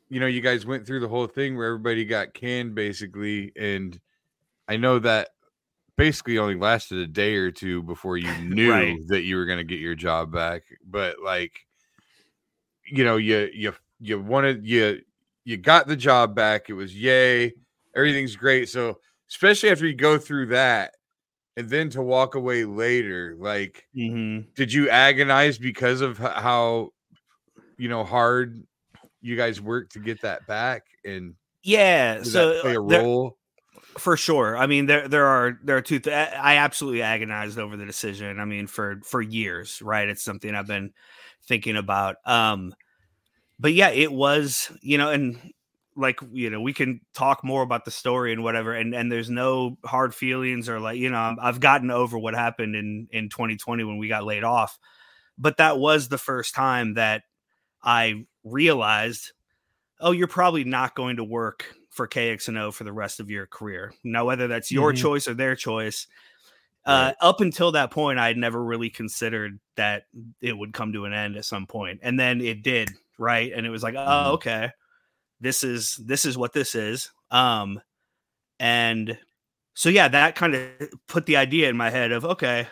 you 0.09 0.21
know 0.21 0.27
you 0.27 0.41
guys 0.41 0.67
went 0.67 0.87
through 0.87 1.01
the 1.01 1.09
whole 1.09 1.27
thing 1.27 1.57
where 1.57 1.69
everybody 1.69 2.05
got 2.05 2.35
canned 2.35 2.75
basically 2.75 3.53
and 3.57 4.01
i 4.69 4.77
know 4.77 4.99
that 4.99 5.31
basically 5.97 6.39
only 6.39 6.55
lasted 6.55 6.99
a 6.99 7.07
day 7.07 7.35
or 7.35 7.51
two 7.51 7.83
before 7.83 8.17
you 8.17 8.33
knew 8.43 8.71
right. 8.71 8.99
that 9.09 9.23
you 9.23 9.37
were 9.37 9.47
going 9.47 9.59
to 9.59 9.65
get 9.65 9.81
your 9.81 9.95
job 9.95 10.33
back 10.33 10.63
but 10.85 11.17
like 11.25 11.53
you 12.87 13.05
know 13.05 13.17
you 13.17 13.49
you 13.53 13.73
you 14.01 14.21
wanted 14.21 14.67
you 14.67 15.01
you 15.45 15.57
got 15.57 15.87
the 15.87 15.97
job 15.97 16.35
back 16.35 16.69
it 16.69 16.75
was 16.75 16.95
yay 16.95 17.53
everything's 17.95 18.37
great 18.37 18.69
so 18.69 18.99
especially 19.29 19.71
after 19.71 19.87
you 19.87 19.95
go 19.95 20.19
through 20.19 20.47
that 20.47 20.95
and 21.59 21.69
then 21.69 21.91
to 21.91 22.01
walk 22.01 22.37
away 22.37 22.65
later 22.65 23.35
like 23.37 23.85
mm-hmm. 23.95 24.49
did 24.55 24.73
you 24.73 24.89
agonize 24.89 25.59
because 25.59 26.01
of 26.01 26.17
how 26.17 26.91
you 27.77 27.89
know 27.89 28.05
hard 28.05 28.63
you 29.21 29.37
guys 29.37 29.61
worked 29.61 29.93
to 29.93 29.99
get 29.99 30.23
that 30.23 30.47
back? 30.47 30.85
And 31.05 31.35
yeah 31.65 32.23
so 32.23 32.61
play 32.61 32.77
a 32.77 32.81
role? 32.81 33.37
For 33.97 34.17
sure 34.17 34.57
i 34.57 34.69
mean 34.69 34.87
there 34.87 35.09
there 35.09 35.27
are 35.27 35.59
there 35.65 35.77
are 35.77 35.83
two 35.83 35.99
th- 35.99 36.15
i 36.15 36.59
absolutely 36.59 37.03
agonized 37.03 37.59
over 37.59 37.77
the 37.77 37.85
decision 37.85 38.39
i 38.39 38.45
mean 38.45 38.69
for 38.69 39.01
for 39.05 39.21
years 39.21 39.83
right? 39.83 40.09
It's 40.09 40.23
something 40.23 40.55
i've 40.55 40.69
been 40.69 40.93
thinking 41.49 41.77
about 41.77 42.17
um 42.25 42.73
but 43.59 43.73
yeah 43.73 43.89
it 43.89 44.13
was 44.13 44.71
you 44.81 44.97
know 44.97 45.11
and 45.11 45.41
like 45.99 46.21
you 46.33 46.49
know 46.49 46.61
we 46.61 46.73
can 46.73 47.01
talk 47.13 47.43
more 47.43 47.63
about 47.63 47.85
the 47.85 47.91
story 47.91 48.33
and 48.33 48.43
whatever 48.43 48.73
and 48.73 48.95
and 48.95 49.11
there's 49.11 49.29
no 49.29 49.77
hard 49.85 50.15
feelings 50.15 50.69
or 50.69 50.79
like 50.79 50.97
you 50.97 51.11
know 51.11 51.35
i've 51.41 51.61
gotten 51.61 51.91
over 51.91 52.17
what 52.19 52.35
happened 52.35 52.77
in 52.77 53.09
in 53.11 53.29
2020 53.29 53.85
when 53.85 53.99
we 53.99 54.09
got 54.09 54.25
laid 54.25 54.45
off 54.45 54.79
but 55.37 55.57
that 55.57 55.79
was 55.79 56.09
the 56.09 56.19
first 56.19 56.55
time 56.55 56.95
that 56.95 57.23
i 57.83 58.25
realized 58.45 59.33
oh 60.01 60.13
you're 60.13 60.29
probably 60.29 60.65
not 60.65 60.95
going 60.95 61.17
to 61.17 61.25
work 61.25 61.75
for 61.91 62.07
kxno 62.07 62.73
for 62.73 62.85
the 62.85 62.93
rest 62.93 63.19
of 63.19 63.29
your 63.29 63.47
career 63.47 63.93
now 64.05 64.25
whether 64.25 64.47
that's 64.47 64.71
your 64.71 64.93
mm-hmm. 64.93 65.03
choice 65.03 65.27
or 65.27 65.35
their 65.35 65.57
choice 65.57 66.07
uh, 66.87 67.13
up 67.21 67.43
until 67.43 67.73
that 67.73 67.91
point 67.91 68.19
i 68.19 68.29
had 68.29 68.39
never 68.39 68.63
really 68.63 68.89
considered 68.89 69.59
that 69.77 70.05
it 70.41 70.57
would 70.57 70.73
come 70.73 70.93
to 70.93 71.05
an 71.05 71.13
end 71.13 71.37
at 71.37 71.45
some 71.45 71.67
point 71.67 72.01
and 72.03 72.19
then 72.19 72.41
it 72.41 72.63
did 72.63 72.89
right 73.19 73.53
and 73.55 73.67
it 73.67 73.71
was 73.71 73.83
like 73.83 73.95
oh 73.95 73.99
mm-hmm. 73.99 74.31
okay 74.31 74.71
this 75.41 75.63
is 75.63 75.97
this 76.05 76.25
is 76.25 76.37
what 76.37 76.53
this 76.53 76.75
is 76.75 77.11
um 77.31 77.81
and 78.59 79.19
so 79.75 79.89
yeah 79.89 80.09
that 80.09 80.35
kind 80.35 80.55
of 80.55 80.69
put 81.07 81.27
the 81.27 81.37
idea 81.37 81.69
in 81.69 81.77
my 81.77 81.91
head 81.91 82.13
of 82.13 82.25
okay 82.25 82.67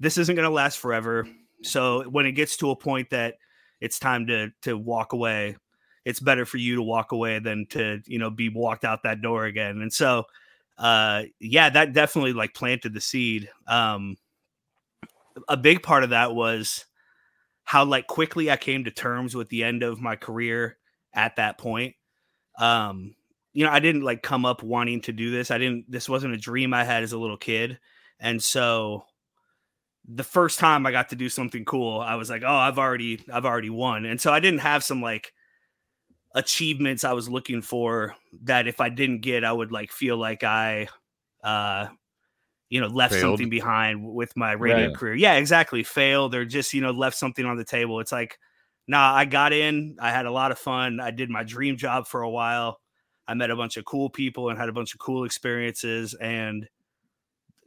this 0.00 0.18
isn't 0.18 0.36
going 0.36 0.48
to 0.48 0.54
last 0.54 0.78
forever. 0.78 1.26
So 1.62 2.08
when 2.08 2.26
it 2.26 2.32
gets 2.32 2.56
to 2.58 2.70
a 2.70 2.76
point 2.76 3.10
that 3.10 3.34
it's 3.80 3.98
time 3.98 4.26
to 4.26 4.50
to 4.62 4.76
walk 4.76 5.12
away 5.12 5.56
it's 6.04 6.20
better 6.20 6.46
for 6.46 6.56
you 6.56 6.76
to 6.76 6.82
walk 6.82 7.12
away 7.12 7.38
than 7.38 7.66
to 7.66 8.00
you 8.06 8.18
know 8.18 8.30
be 8.30 8.48
walked 8.48 8.84
out 8.84 9.02
that 9.02 9.20
door 9.20 9.44
again 9.44 9.82
and 9.82 9.92
so 9.92 10.24
uh 10.78 11.22
yeah 11.38 11.68
that 11.68 11.92
definitely 11.92 12.32
like 12.32 12.54
planted 12.54 12.94
the 12.94 13.00
seed 13.00 13.48
um 13.68 14.16
a 15.48 15.56
big 15.56 15.82
part 15.82 16.02
of 16.02 16.10
that 16.10 16.34
was 16.34 16.86
how 17.64 17.84
like 17.84 18.06
quickly 18.06 18.50
i 18.50 18.56
came 18.56 18.84
to 18.84 18.90
terms 18.90 19.36
with 19.36 19.48
the 19.50 19.62
end 19.62 19.82
of 19.82 20.00
my 20.00 20.16
career 20.16 20.77
at 21.14 21.36
that 21.36 21.58
point. 21.58 21.94
Um, 22.58 23.14
you 23.52 23.64
know, 23.64 23.70
I 23.70 23.80
didn't 23.80 24.02
like 24.02 24.22
come 24.22 24.44
up 24.44 24.62
wanting 24.62 25.00
to 25.02 25.12
do 25.12 25.30
this. 25.30 25.50
I 25.50 25.58
didn't, 25.58 25.90
this 25.90 26.08
wasn't 26.08 26.34
a 26.34 26.38
dream 26.38 26.74
I 26.74 26.84
had 26.84 27.02
as 27.02 27.12
a 27.12 27.18
little 27.18 27.36
kid. 27.36 27.78
And 28.20 28.42
so 28.42 29.04
the 30.06 30.24
first 30.24 30.58
time 30.58 30.86
I 30.86 30.92
got 30.92 31.10
to 31.10 31.16
do 31.16 31.28
something 31.28 31.64
cool, 31.64 32.00
I 32.00 32.14
was 32.16 32.30
like, 32.30 32.42
oh, 32.44 32.54
I've 32.54 32.78
already, 32.78 33.24
I've 33.32 33.44
already 33.44 33.70
won. 33.70 34.04
And 34.04 34.20
so 34.20 34.32
I 34.32 34.40
didn't 34.40 34.60
have 34.60 34.84
some 34.84 35.02
like 35.02 35.32
achievements 36.34 37.04
I 37.04 37.12
was 37.12 37.28
looking 37.28 37.62
for 37.62 38.14
that 38.42 38.68
if 38.68 38.80
I 38.80 38.90
didn't 38.90 39.20
get, 39.20 39.44
I 39.44 39.52
would 39.52 39.72
like 39.72 39.92
feel 39.92 40.16
like 40.16 40.44
I, 40.44 40.88
uh, 41.42 41.88
you 42.68 42.80
know, 42.80 42.88
left 42.88 43.14
failed. 43.14 43.22
something 43.22 43.48
behind 43.48 44.04
with 44.04 44.36
my 44.36 44.52
radio 44.52 44.88
right. 44.88 44.96
career. 44.96 45.14
Yeah, 45.14 45.34
exactly. 45.34 45.82
Failed 45.82 46.34
or 46.34 46.44
just, 46.44 46.74
you 46.74 46.80
know, 46.80 46.90
left 46.90 47.16
something 47.16 47.46
on 47.46 47.56
the 47.56 47.64
table. 47.64 48.00
It's 48.00 48.12
like, 48.12 48.38
nah, 48.88 49.14
I 49.14 49.26
got 49.26 49.52
in. 49.52 49.96
I 50.00 50.10
had 50.10 50.26
a 50.26 50.32
lot 50.32 50.50
of 50.50 50.58
fun. 50.58 50.98
I 50.98 51.12
did 51.12 51.30
my 51.30 51.44
dream 51.44 51.76
job 51.76 52.08
for 52.08 52.22
a 52.22 52.30
while. 52.30 52.80
I 53.28 53.34
met 53.34 53.50
a 53.50 53.56
bunch 53.56 53.76
of 53.76 53.84
cool 53.84 54.08
people 54.08 54.48
and 54.48 54.58
had 54.58 54.70
a 54.70 54.72
bunch 54.72 54.94
of 54.94 54.98
cool 54.98 55.24
experiences. 55.24 56.14
And 56.14 56.66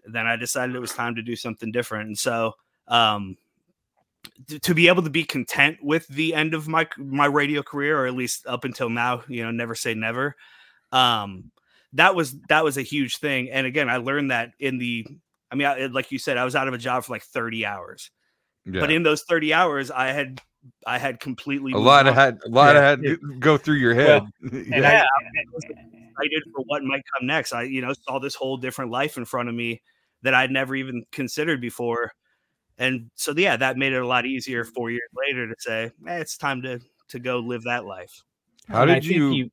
then 0.05 0.25
I 0.25 0.35
decided 0.35 0.75
it 0.75 0.79
was 0.79 0.93
time 0.93 1.15
to 1.15 1.21
do 1.21 1.35
something 1.35 1.71
different. 1.71 2.07
And 2.07 2.17
so, 2.17 2.53
um, 2.87 3.37
to 4.61 4.73
be 4.73 4.87
able 4.87 5.03
to 5.03 5.09
be 5.09 5.23
content 5.23 5.77
with 5.81 6.07
the 6.07 6.33
end 6.33 6.53
of 6.53 6.67
my 6.67 6.87
my 6.97 7.25
radio 7.25 7.63
career, 7.63 7.99
or 7.99 8.07
at 8.07 8.13
least 8.13 8.45
up 8.47 8.65
until 8.65 8.89
now, 8.89 9.23
you 9.27 9.43
know, 9.43 9.51
never 9.51 9.75
say 9.75 9.93
never. 9.93 10.35
Um, 10.91 11.51
that 11.93 12.15
was 12.15 12.35
that 12.49 12.63
was 12.63 12.77
a 12.77 12.83
huge 12.83 13.17
thing. 13.17 13.49
And 13.49 13.65
again, 13.65 13.89
I 13.89 13.97
learned 13.97 14.31
that 14.31 14.51
in 14.59 14.77
the, 14.77 15.07
I 15.51 15.55
mean, 15.55 15.67
I, 15.67 15.85
like 15.87 16.11
you 16.11 16.19
said, 16.19 16.37
I 16.37 16.45
was 16.45 16.55
out 16.55 16.67
of 16.67 16.73
a 16.73 16.79
job 16.79 17.03
for 17.03 17.13
like 17.13 17.23
thirty 17.23 17.65
hours. 17.65 18.11
Yeah. 18.65 18.79
But 18.79 18.91
in 18.91 19.03
those 19.03 19.23
30 19.23 19.53
hours, 19.53 19.89
I 19.89 20.07
had 20.07 20.39
I 20.85 20.97
had 20.97 21.19
completely 21.19 21.71
a 21.73 21.77
lot 21.77 22.07
of 22.07 22.13
had 22.13 22.39
a 22.45 22.49
lot 22.49 22.75
yeah. 22.75 22.79
of 22.79 22.83
had 22.83 23.03
to 23.03 23.17
go 23.39 23.57
through 23.57 23.75
your 23.75 23.93
head. 23.93 24.21
Well, 24.21 24.31
and 24.51 24.67
yeah, 24.67 25.01
I, 25.01 25.03
I 25.03 25.43
was 25.53 25.63
excited 25.63 26.43
for 26.53 26.63
what 26.65 26.83
might 26.83 27.03
come 27.17 27.27
next. 27.27 27.53
I 27.53 27.63
you 27.63 27.81
know 27.81 27.93
saw 27.93 28.19
this 28.19 28.35
whole 28.35 28.57
different 28.57 28.91
life 28.91 29.17
in 29.17 29.25
front 29.25 29.49
of 29.49 29.55
me 29.55 29.81
that 30.21 30.33
I'd 30.33 30.51
never 30.51 30.75
even 30.75 31.03
considered 31.11 31.61
before, 31.61 32.13
and 32.77 33.09
so 33.15 33.33
yeah, 33.35 33.57
that 33.57 33.77
made 33.77 33.93
it 33.93 34.01
a 34.01 34.07
lot 34.07 34.25
easier 34.25 34.63
four 34.63 34.91
years 34.91 35.09
later 35.27 35.47
to 35.47 35.55
say, 35.57 35.91
eh, 36.07 36.17
it's 36.17 36.37
time 36.37 36.61
to 36.63 36.79
to 37.09 37.19
go 37.19 37.39
live 37.39 37.63
that 37.63 37.85
life. 37.85 38.23
How 38.67 38.85
did 38.85 39.05
you, 39.05 39.31
you, 39.31 39.51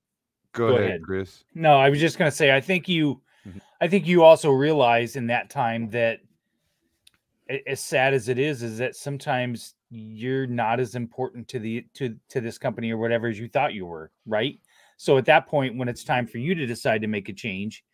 go, 0.52 0.68
go 0.68 0.74
ahead, 0.76 0.88
ahead, 0.88 1.02
Chris? 1.02 1.44
No, 1.54 1.78
I 1.78 1.88
was 1.90 2.00
just 2.00 2.18
gonna 2.18 2.30
say, 2.30 2.54
I 2.54 2.60
think 2.60 2.88
you, 2.88 3.20
mm-hmm. 3.46 3.58
I 3.80 3.88
think 3.88 4.06
you 4.06 4.22
also 4.22 4.50
realized 4.50 5.16
in 5.16 5.26
that 5.28 5.50
time 5.50 5.90
that 5.90 6.20
as 7.66 7.80
sad 7.80 8.14
as 8.14 8.28
it 8.28 8.38
is, 8.38 8.62
is 8.62 8.78
that 8.78 8.94
sometimes 8.94 9.74
you're 9.90 10.47
not 10.47 10.80
as 10.80 10.95
important 10.95 11.49
to 11.49 11.59
the 11.59 11.85
to 11.95 12.14
to 12.28 12.40
this 12.40 12.59
company 12.59 12.90
or 12.90 12.99
whatever 12.99 13.28
as 13.28 13.38
you 13.38 13.49
thought 13.49 13.73
you 13.73 13.87
were 13.87 14.11
right 14.26 14.61
so 14.97 15.16
at 15.16 15.25
that 15.25 15.47
point 15.47 15.76
when 15.76 15.88
it's 15.88 16.04
time 16.04 16.26
for 16.26 16.38
you 16.38 16.54
to 16.54 16.66
decide 16.66 17.00
to 17.00 17.07
make 17.07 17.28
a 17.28 17.33
change 17.33 17.85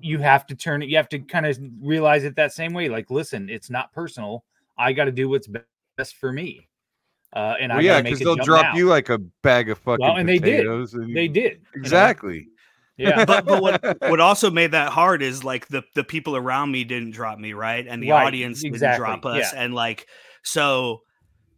you 0.00 0.18
have 0.18 0.46
to 0.46 0.54
turn 0.54 0.82
it 0.82 0.88
you 0.88 0.96
have 0.96 1.08
to 1.08 1.18
kind 1.18 1.44
of 1.44 1.58
realize 1.80 2.24
it 2.24 2.36
that 2.36 2.52
same 2.52 2.72
way 2.72 2.88
like 2.88 3.10
listen 3.10 3.50
it's 3.50 3.68
not 3.68 3.92
personal 3.92 4.44
i 4.78 4.92
got 4.92 5.04
to 5.04 5.12
do 5.12 5.28
what's 5.28 5.48
best 5.96 6.16
for 6.16 6.32
me 6.32 6.66
uh 7.34 7.54
and 7.60 7.70
well, 7.70 7.78
I 7.78 7.82
yeah 7.82 8.00
because 8.00 8.20
they'll 8.20 8.36
drop 8.36 8.62
now. 8.62 8.74
you 8.74 8.86
like 8.86 9.10
a 9.10 9.18
bag 9.42 9.68
of 9.68 9.78
fucking 9.78 10.04
well, 10.04 10.16
and 10.16 10.28
they 10.28 10.38
did 10.38 10.66
and 10.66 11.16
they 11.16 11.28
did 11.28 11.60
exactly 11.74 12.36
you 12.36 12.40
know? 12.40 12.50
Yeah, 12.98 13.24
but, 13.24 13.44
but 13.44 13.60
what 13.60 14.00
what 14.00 14.20
also 14.20 14.50
made 14.50 14.72
that 14.72 14.90
hard 14.90 15.22
is 15.22 15.44
like 15.44 15.68
the 15.68 15.82
the 15.94 16.04
people 16.04 16.36
around 16.36 16.70
me 16.70 16.84
didn't 16.84 17.10
drop 17.10 17.38
me 17.38 17.52
right, 17.52 17.86
and 17.86 18.02
the 18.02 18.10
right, 18.10 18.26
audience 18.26 18.64
exactly. 18.64 18.78
didn't 18.78 19.22
drop 19.22 19.26
us, 19.26 19.52
yeah. 19.52 19.62
and 19.62 19.74
like 19.74 20.06
so 20.46 21.02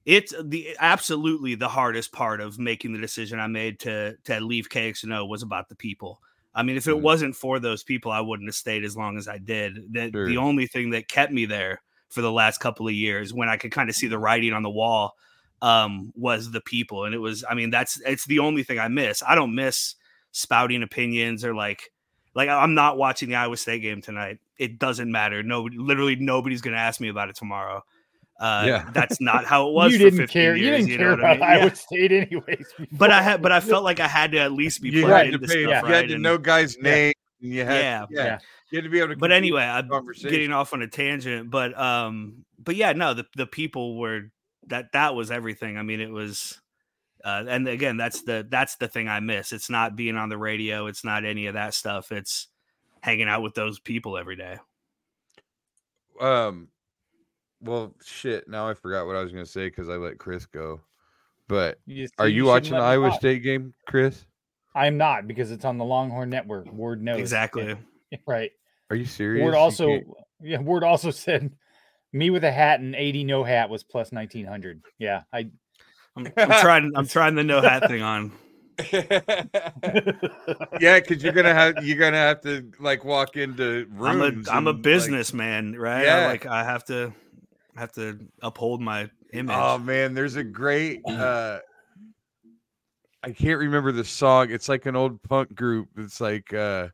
it's 0.07 0.33
the 0.43 0.75
absolutely 0.81 1.55
the 1.55 1.69
hardest 1.69 2.13
part 2.13 2.41
of 2.41 2.59
making 2.59 2.95
the 2.95 2.99
decision 2.99 3.39
I 3.39 3.47
made 3.47 3.79
to 3.81 4.17
to 4.25 4.41
leave 4.41 4.69
KXNO 4.69 5.29
was 5.29 5.43
about 5.43 5.69
the 5.69 5.75
people. 5.75 6.21
I 6.55 6.63
mean, 6.63 6.77
if 6.77 6.89
it 6.89 6.97
mm. 6.97 7.03
wasn't 7.03 7.37
for 7.37 7.59
those 7.59 7.85
people, 7.85 8.11
I 8.11 8.21
wouldn't 8.21 8.49
have 8.49 8.55
stayed 8.55 8.85
as 8.85 8.97
long 8.97 9.19
as 9.19 9.29
I 9.29 9.39
did. 9.39 9.93
That 9.93 10.13
sure. 10.13 10.27
the 10.27 10.39
only 10.39 10.67
thing 10.67 10.91
that 10.91 11.09
kept 11.09 11.33
me 11.33 11.45
there 11.45 11.83
for 12.09 12.23
the 12.23 12.33
last 12.33 12.59
couple 12.59 12.89
of 12.89 12.95
years, 12.95 13.35
when 13.35 13.51
I 13.51 13.59
could 13.59 13.71
kind 13.71 13.91
of 13.91 13.95
see 13.95 14.07
the 14.07 14.19
writing 14.19 14.55
on 14.55 14.63
the 14.63 14.71
wall, 14.71 15.15
um, 15.61 16.11
was 16.17 16.51
the 16.51 16.63
people. 16.63 17.05
And 17.05 17.15
it 17.15 17.19
was, 17.19 17.45
I 17.49 17.55
mean, 17.55 17.71
that's 17.71 18.01
it's 18.07 18.27
the 18.27 18.39
only 18.39 18.63
thing 18.63 18.79
I 18.79 18.89
miss. 18.89 19.23
I 19.27 19.35
don't 19.35 19.55
miss 19.55 19.95
spouting 20.33 20.83
opinions 20.83 21.45
or 21.45 21.55
like 21.55 21.93
like 22.35 22.49
I'm 22.49 22.75
not 22.75 22.97
watching 22.97 23.29
the 23.29 23.35
Iowa 23.35 23.59
State 23.59 23.83
game 23.83 24.01
tonight. 24.01 24.39
It 24.59 24.79
doesn't 24.79 25.13
matter. 25.13 25.43
No, 25.43 25.69
literally 25.75 26.17
nobody's 26.17 26.63
gonna 26.63 26.77
ask 26.79 27.01
me 27.01 27.09
about 27.09 27.29
it 27.29 27.37
tomorrow. 27.37 27.85
Uh, 28.39 28.65
yeah, 28.67 28.91
that's 28.93 29.21
not 29.21 29.45
how 29.45 29.69
it 29.69 29.73
was. 29.75 29.93
you 29.93 29.99
didn't 29.99 30.29
care. 30.29 30.55
Years, 30.55 30.65
you 30.65 30.71
didn't 30.71 30.89
you 30.89 30.99
care 30.99 31.13
about 31.13 31.25
I 31.25 31.35
mean? 31.35 31.43
Iowa 31.43 31.65
yeah. 31.67 31.73
State, 31.73 32.13
anyways. 32.13 32.67
But 32.93 33.11
I 33.11 33.23
had, 33.23 33.43
but 33.43 33.53
I 33.53 33.61
felt 33.61 33.85
like 33.85 34.01
I 34.01 34.09
had 34.09 34.33
to 34.33 34.39
at 34.39 34.53
least 34.53 34.81
be. 34.81 34.91
You 34.91 35.07
had 35.07 35.33
to 35.33 35.39
pay. 35.39 35.47
Stuff, 35.47 35.57
you 35.63 35.71
right? 35.71 35.87
had 35.87 36.09
to 36.09 36.15
and, 36.15 36.23
know 36.23 36.39
guys' 36.39 36.79
name. 36.79 37.13
You 37.41 37.65
had, 37.65 37.83
yeah, 37.83 38.07
yeah, 38.11 38.25
yeah. 38.25 38.39
You 38.71 38.79
had 38.79 38.85
to 38.85 38.91
be 38.91 38.99
able 38.99 39.09
to. 39.11 39.17
But 39.17 39.33
anyway, 39.33 39.63
I'm 39.63 39.89
getting 40.23 40.53
off 40.53 40.73
on 40.73 40.83
a 40.83 40.89
tangent. 40.89 41.51
But 41.51 41.79
um, 41.79 42.45
but 42.59 42.77
yeah, 42.77 42.93
no, 42.93 43.15
the 43.15 43.27
the 43.37 43.47
people 43.47 43.97
were 43.97 44.31
that 44.69 44.93
that 44.93 45.15
was 45.15 45.31
everything. 45.31 45.77
I 45.77 45.83
mean, 45.83 46.01
it 46.01 46.11
was. 46.11 46.61
Uh, 47.25 47.45
and 47.49 47.67
again, 47.67 47.97
that's 47.97 48.23
the 48.23 48.47
that's 48.49 48.77
the 48.77 48.87
thing 48.87 49.09
I 49.09 49.19
miss. 49.19 49.53
It's 49.53 49.69
not 49.69 49.97
being 49.97 50.17
on 50.17 50.29
the 50.29 50.39
radio. 50.39 50.87
It's 50.87 51.05
not 51.05 51.25
any 51.25 51.47
of 51.47 51.55
that 51.55 51.75
stuff. 51.75 52.13
It's 52.13 52.47
hanging 53.01 53.29
out 53.29 53.43
with 53.43 53.55
those 53.55 53.81
people 53.81 54.17
every 54.17 54.37
day. 54.37 54.59
Um, 56.21 56.69
well, 57.61 57.95
shit. 58.05 58.49
Now 58.49 58.69
I 58.69 58.75
forgot 58.75 59.07
what 59.07 59.17
I 59.17 59.23
was 59.23 59.33
going 59.33 59.45
to 59.45 59.51
say 59.51 59.69
because 59.69 59.89
I 59.89 59.97
let 59.97 60.19
Chris 60.19 60.47
go. 60.47 60.81
But 61.49 61.79
you 61.87 62.09
are 62.19 62.29
you, 62.29 62.37
you 62.37 62.45
watching 62.45 62.75
the 62.75 62.83
Iowa 62.83 63.13
State 63.13 63.43
game, 63.43 63.75
Chris? 63.87 64.27
I'm 64.75 64.99
not 64.99 65.27
because 65.27 65.51
it's 65.51 65.65
on 65.65 65.79
the 65.79 65.85
Longhorn 65.85 66.31
Network. 66.31 66.71
Ward 66.73 67.03
knows 67.03 67.19
exactly. 67.19 67.75
right. 68.27 68.51
Are 68.91 68.97
you 68.97 69.07
serious? 69.07 69.43
Ward 69.43 69.55
also, 69.55 69.99
yeah. 70.43 70.59
Ward 70.59 70.85
also 70.85 71.11
said, 71.11 71.51
"Me 72.13 72.31
with 72.31 72.45
a 72.45 72.53
hat 72.53 72.81
and 72.81 72.95
80 72.95 73.25
no 73.25 73.45
hat 73.45 73.71
was 73.71 73.83
plus 73.83 74.13
1900." 74.13 74.83
Yeah, 74.99 75.23
I. 75.33 75.51
I'm, 76.17 76.27
I'm 76.37 76.61
trying. 76.61 76.93
I'm 76.95 77.07
trying 77.07 77.35
the 77.35 77.45
no 77.45 77.63
hat 77.63 77.89
thing 77.89 78.03
on. 78.03 78.33
yeah, 78.93 81.01
because 81.01 81.23
you're 81.23 81.33
gonna 81.33 81.55
have 81.55 81.83
you're 81.83 81.99
gonna 81.99 82.17
have 82.17 82.41
to 82.43 82.71
like 82.79 83.05
walk 83.05 83.37
into 83.37 83.87
rooms. 83.91 84.49
I'm 84.49 84.55
a 84.55 84.57
I'm 84.57 84.67
a 84.69 84.75
businessman, 84.75 85.73
like, 85.73 85.81
right? 85.81 86.05
Yeah. 86.05 86.17
I, 86.17 86.27
like 86.27 86.47
I 86.47 86.65
have 86.65 86.85
to 86.87 87.13
have 87.79 87.93
to 87.93 88.19
uphold 88.43 88.81
my 88.81 89.09
image. 89.33 89.57
Oh 89.57 89.79
man, 89.79 90.15
there's 90.15 90.37
a 90.37 90.45
great 90.45 91.01
uh 91.09 91.59
I 93.23 93.33
can't 93.33 93.59
remember 93.59 93.93
the 93.93 94.05
song. 94.05 94.51
It's 94.51 94.69
like 94.69 94.87
an 94.87 94.97
old 94.97 95.23
punk 95.23 95.55
group. 95.55 95.89
It's 95.97 96.21
like 96.21 96.53
uh 96.53 96.89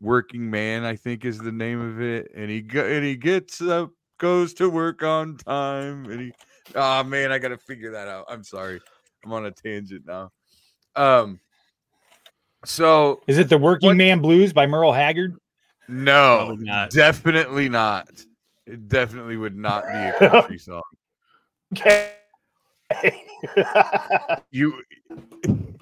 Working 0.00 0.50
Man, 0.50 0.84
I 0.84 0.96
think 0.96 1.24
is 1.24 1.38
the 1.38 1.52
name 1.52 1.80
of 1.80 2.00
it. 2.00 2.30
And 2.34 2.50
he 2.50 2.60
go 2.60 2.84
and 2.84 3.04
he 3.04 3.16
gets 3.16 3.62
up, 3.62 3.90
goes 4.18 4.52
to 4.54 4.68
work 4.68 5.02
on 5.02 5.36
time, 5.38 6.06
and 6.06 6.20
he 6.20 6.32
oh 6.74 7.04
man, 7.04 7.32
I 7.32 7.38
gotta 7.38 7.58
figure 7.58 7.92
that 7.92 8.08
out. 8.08 8.26
I'm 8.28 8.44
sorry. 8.44 8.80
I'm 9.24 9.32
on 9.32 9.46
a 9.46 9.50
tangent 9.50 10.06
now. 10.06 10.30
Um 10.94 11.40
so 12.64 13.20
is 13.26 13.38
it 13.38 13.48
the 13.48 13.58
Working 13.58 13.90
what, 13.90 13.96
Man 13.96 14.20
Blues 14.20 14.52
by 14.52 14.66
Merle 14.66 14.92
Haggard? 14.92 15.36
No, 15.88 16.56
not. 16.58 16.90
definitely 16.90 17.68
not. 17.68 18.08
It 18.66 18.88
definitely 18.88 19.36
would 19.36 19.56
not 19.56 19.84
be 19.86 19.98
a 19.98 20.12
country 20.30 20.58
song. 20.58 20.82
Okay. 21.72 22.12
you 24.50 24.82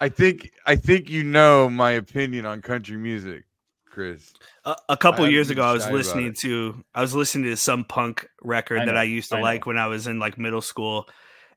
I 0.00 0.08
think 0.08 0.52
I 0.66 0.76
think 0.76 1.08
you 1.08 1.24
know 1.24 1.70
my 1.70 1.92
opinion 1.92 2.46
on 2.46 2.60
country 2.60 2.96
music, 2.96 3.44
Chris. 3.86 4.32
A, 4.64 4.76
a 4.90 4.96
couple 4.96 5.28
years 5.28 5.50
ago, 5.50 5.62
I 5.62 5.72
was 5.72 5.88
listening 5.88 6.34
to 6.40 6.84
I 6.94 7.00
was 7.00 7.14
listening 7.14 7.50
to 7.50 7.56
some 7.56 7.84
punk 7.84 8.28
record 8.42 8.80
I 8.80 8.86
that 8.86 8.96
I 8.96 9.04
used 9.04 9.30
to 9.30 9.38
I 9.38 9.40
like 9.40 9.66
know. 9.66 9.70
when 9.70 9.78
I 9.78 9.86
was 9.86 10.06
in 10.06 10.18
like 10.18 10.36
middle 10.38 10.60
school, 10.60 11.08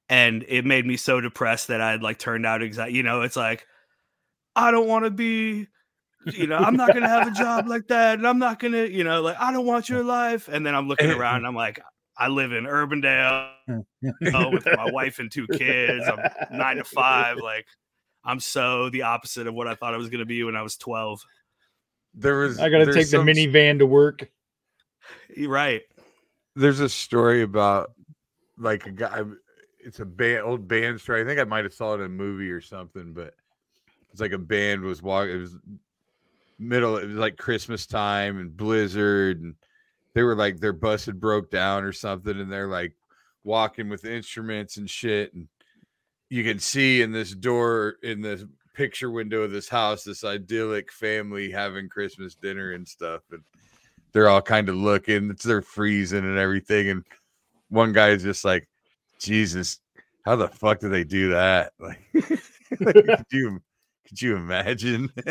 and 0.08 0.46
it 0.48 0.66
made 0.66 0.86
me 0.86 0.96
so 0.96 1.20
depressed 1.20 1.68
that 1.68 1.82
I 1.82 1.92
had 1.92 2.02
like 2.02 2.18
turned 2.18 2.46
out 2.46 2.62
exactly. 2.62 2.96
You 2.96 3.04
know, 3.04 3.22
it's 3.22 3.36
like 3.36 3.68
I 4.56 4.72
don't 4.72 4.88
want 4.88 5.06
to 5.06 5.12
be. 5.12 5.68
You 6.26 6.48
know, 6.48 6.58
I'm 6.58 6.76
not 6.76 6.94
gonna 6.94 7.08
have 7.08 7.28
a 7.28 7.32
job 7.32 7.68
like 7.68 7.88
that, 7.88 8.20
and 8.20 8.28
I'm 8.28 8.40
not 8.40 8.60
gonna, 8.60 8.86
you 8.86 9.04
know, 9.04 9.22
like 9.22 9.38
I 9.40 9.54
don't 9.54 9.66
want 9.66 9.90
your 9.90 10.04
life. 10.04 10.50
And 10.50 10.66
then 10.66 10.76
I'm 10.76 10.88
looking 10.88 11.12
around, 11.12 11.38
and 11.38 11.48
I'm 11.48 11.56
like, 11.56 11.80
I 12.20 12.28
live 12.28 12.52
in 12.52 12.66
Urbandale 12.66 13.52
with 13.68 14.66
my 14.66 14.92
wife 14.92 15.20
and 15.20 15.32
two 15.32 15.48
kids. 15.48 16.06
I'm 16.06 16.58
nine 16.58 16.76
to 16.78 16.84
five. 16.84 17.38
Like, 17.38 17.66
I'm 18.26 18.42
so 18.42 18.90
the 18.90 19.04
opposite 19.04 19.48
of 19.48 19.54
what 19.54 19.68
I 19.68 19.76
thought 19.76 19.94
I 19.94 19.98
was 19.98 20.10
going 20.10 20.20
to 20.20 20.26
be 20.26 20.44
when 20.44 20.58
I 20.58 20.62
was 20.62 20.76
12. 20.76 21.22
There 22.14 22.40
was. 22.40 22.60
I 22.60 22.70
got 22.70 22.80
to 22.80 22.94
take 22.94 23.08
some, 23.08 23.26
the 23.26 23.32
minivan 23.32 23.80
to 23.80 23.86
work. 23.86 24.30
You're 25.34 25.50
right. 25.50 25.84
There's 26.56 26.82
a 26.82 26.90
story 26.90 27.42
about 27.42 27.94
like 28.58 28.86
a 28.86 28.92
guy. 28.92 29.24
It's 29.80 30.02
a 30.02 30.06
band, 30.06 30.44
old 30.44 30.68
band 30.68 31.00
story. 31.00 31.22
I 31.22 31.26
think 31.26 31.40
I 31.40 31.46
might 31.46 31.64
have 31.64 31.74
saw 31.74 31.94
it 31.94 32.02
in 32.02 32.08
a 32.08 32.10
movie 32.10 32.52
or 32.52 32.60
something, 32.60 33.14
but 33.14 33.34
it's 34.12 34.20
like 34.20 34.34
a 34.34 34.38
band 34.38 34.82
was 34.82 35.02
walking. 35.02 35.36
It 35.36 35.40
was 35.40 35.56
middle. 36.60 36.98
It 36.98 37.08
was 37.08 37.16
like 37.16 37.38
Christmas 37.38 37.86
time 37.86 38.38
and 38.38 38.56
blizzard, 38.56 39.42
and 39.42 39.56
they 40.14 40.24
were 40.24 40.36
like 40.36 40.60
their 40.60 40.74
bus 40.74 41.06
had 41.06 41.20
broke 41.20 41.50
down 41.50 41.84
or 41.84 41.94
something, 41.94 42.40
and 42.40 42.52
they're 42.52 42.68
like 42.68 42.94
walking 43.44 43.90
with 43.90 44.06
instruments 44.06 44.78
and 44.78 44.90
shit, 44.90 45.34
and 45.34 45.48
you 46.30 46.44
can 46.44 46.60
see 46.60 47.02
in 47.02 47.12
this 47.12 47.34
door 47.34 47.96
in 48.04 48.22
this 48.22 48.44
picture 48.74 49.12
window 49.12 49.42
of 49.42 49.52
this 49.52 49.68
house 49.68 50.04
this 50.04 50.24
idyllic 50.24 50.92
family 50.92 51.52
having 51.52 51.90
Christmas 51.90 52.36
dinner 52.36 52.72
and 52.72 52.88
stuff, 52.88 53.22
and 53.32 53.42
they're 54.12 54.30
all 54.30 54.42
kind 54.42 54.70
of 54.70 54.76
looking. 54.76 55.30
It's 55.30 55.44
they're 55.44 55.62
freezing 55.62 56.26
and 56.26 56.38
everything, 56.38 56.90
and 56.90 57.04
one 57.70 57.94
guy 57.94 58.10
is 58.10 58.24
just 58.24 58.46
like, 58.46 58.68
"Jesus, 59.20 59.80
how 60.26 60.36
the 60.36 60.48
fuck 60.48 60.80
do 60.80 60.90
they 60.90 61.04
do 61.04 61.30
that?" 61.30 61.74
Like, 61.80 62.00
could 62.78 63.26
you 63.32 63.62
could 64.10 64.22
you 64.22 64.36
imagine? 64.36 65.12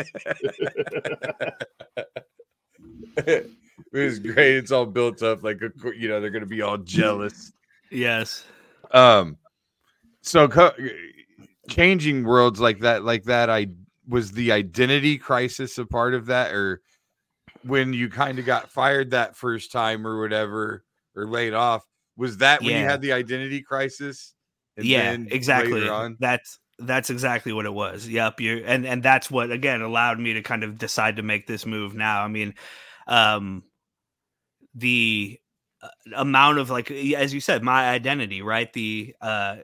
it 3.17 3.49
was 3.91 4.19
great. 4.19 4.55
It's 4.55 4.71
all 4.71 4.85
built 4.85 5.21
up 5.21 5.43
like 5.43 5.61
a, 5.61 5.71
you 5.95 6.07
know 6.07 6.19
they're 6.19 6.31
gonna 6.31 6.45
be 6.45 6.61
all 6.61 6.77
jealous. 6.77 7.51
Yes. 7.91 8.45
Um 8.91 9.37
so 10.21 10.47
co- 10.47 10.73
changing 11.69 12.23
worlds 12.23 12.59
like 12.59 12.79
that 12.79 13.03
like 13.03 13.23
that 13.23 13.49
i 13.49 13.67
was 14.07 14.31
the 14.31 14.51
identity 14.51 15.17
crisis 15.17 15.77
a 15.77 15.85
part 15.85 16.13
of 16.13 16.25
that 16.25 16.53
or 16.53 16.81
when 17.63 17.93
you 17.93 18.09
kind 18.09 18.39
of 18.39 18.45
got 18.45 18.71
fired 18.71 19.11
that 19.11 19.35
first 19.35 19.71
time 19.71 20.05
or 20.05 20.19
whatever 20.19 20.83
or 21.15 21.27
laid 21.27 21.53
off 21.53 21.83
was 22.17 22.37
that 22.37 22.61
when 22.61 22.71
yeah. 22.71 22.79
you 22.81 22.85
had 22.85 23.01
the 23.01 23.13
identity 23.13 23.61
crisis 23.61 24.33
yeah 24.77 25.15
exactly 25.29 25.87
that's 26.19 26.59
that's 26.79 27.09
exactly 27.09 27.53
what 27.53 27.65
it 27.65 27.73
was. 27.73 28.07
Yep 28.07 28.39
you 28.41 28.63
and 28.65 28.85
and 28.85 29.03
that's 29.03 29.29
what 29.29 29.51
again 29.51 29.81
allowed 29.81 30.19
me 30.19 30.33
to 30.33 30.41
kind 30.41 30.63
of 30.63 30.77
decide 30.77 31.17
to 31.17 31.23
make 31.23 31.47
this 31.47 31.65
move 31.65 31.93
now. 31.93 32.23
I 32.23 32.27
mean 32.27 32.55
um 33.07 33.63
the 34.75 35.39
uh, 35.81 35.87
amount 36.15 36.59
of 36.59 36.69
like 36.69 36.91
as 36.91 37.33
you 37.33 37.41
said 37.41 37.63
my 37.63 37.89
identity 37.89 38.41
right? 38.41 38.71
The 38.73 39.15
uh 39.21 39.57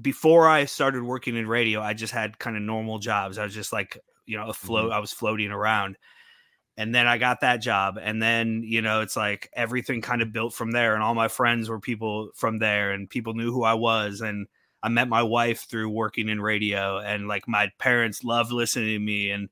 before 0.00 0.48
i 0.48 0.64
started 0.64 1.02
working 1.02 1.36
in 1.36 1.46
radio 1.46 1.80
i 1.80 1.94
just 1.94 2.12
had 2.12 2.38
kind 2.38 2.56
of 2.56 2.62
normal 2.62 2.98
jobs. 2.98 3.38
I 3.38 3.44
was 3.44 3.54
just 3.54 3.72
like 3.72 3.98
you 4.26 4.36
know 4.36 4.48
afloat 4.48 4.86
mm-hmm. 4.86 4.94
i 4.94 4.98
was 4.98 5.12
floating 5.12 5.50
around. 5.50 5.96
And 6.76 6.94
then 6.94 7.06
i 7.06 7.18
got 7.18 7.40
that 7.40 7.58
job. 7.58 7.98
And 8.00 8.22
then 8.22 8.62
you 8.64 8.82
know 8.82 9.00
it's 9.02 9.16
like 9.16 9.48
everything 9.52 10.00
kind 10.00 10.22
of 10.22 10.32
built 10.32 10.54
from 10.54 10.72
there. 10.72 10.94
And 10.94 11.02
all 11.02 11.14
my 11.14 11.28
friends 11.28 11.68
were 11.68 11.80
people 11.80 12.30
from 12.34 12.58
there. 12.58 12.92
And 12.92 13.08
people 13.08 13.34
knew 13.34 13.52
who 13.52 13.64
i 13.64 13.74
was. 13.74 14.20
And 14.20 14.46
i 14.82 14.88
met 14.88 15.08
my 15.08 15.22
wife 15.22 15.66
through 15.68 15.88
working 15.88 16.28
in 16.28 16.40
radio 16.40 16.98
and 16.98 17.28
like 17.28 17.46
my 17.48 17.70
parents 17.78 18.24
loved 18.24 18.52
listening 18.52 18.94
to 18.94 18.98
me 18.98 19.30
and 19.30 19.48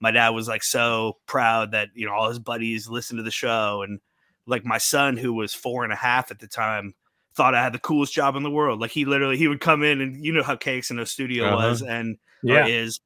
my 0.00 0.10
dad 0.10 0.30
was 0.30 0.48
like 0.48 0.62
so 0.62 1.16
proud 1.26 1.72
that 1.72 1.88
you 1.94 2.06
know 2.06 2.12
all 2.12 2.28
his 2.28 2.38
buddies 2.38 2.88
listened 2.88 3.18
to 3.18 3.22
the 3.22 3.30
show 3.30 3.82
and 3.82 4.00
like 4.46 4.64
my 4.64 4.78
son 4.78 5.16
who 5.16 5.32
was 5.32 5.54
four 5.54 5.84
and 5.84 5.92
a 5.92 5.96
half 5.96 6.30
at 6.30 6.38
the 6.38 6.46
time 6.46 6.94
thought 7.38 7.54
I 7.54 7.62
had 7.62 7.72
the 7.72 7.78
coolest 7.78 8.12
job 8.12 8.34
in 8.34 8.42
the 8.42 8.50
world. 8.50 8.80
Like 8.80 8.90
he 8.90 9.04
literally 9.04 9.36
he 9.36 9.46
would 9.46 9.60
come 9.60 9.84
in 9.84 10.00
and 10.00 10.22
you 10.24 10.32
know 10.32 10.42
how 10.42 10.56
cakes 10.56 10.90
in 10.90 10.98
a 10.98 11.06
studio 11.06 11.46
uh-huh. 11.46 11.68
was 11.68 11.82
and 11.82 12.18
yeah. 12.42 12.66
is. 12.66 13.00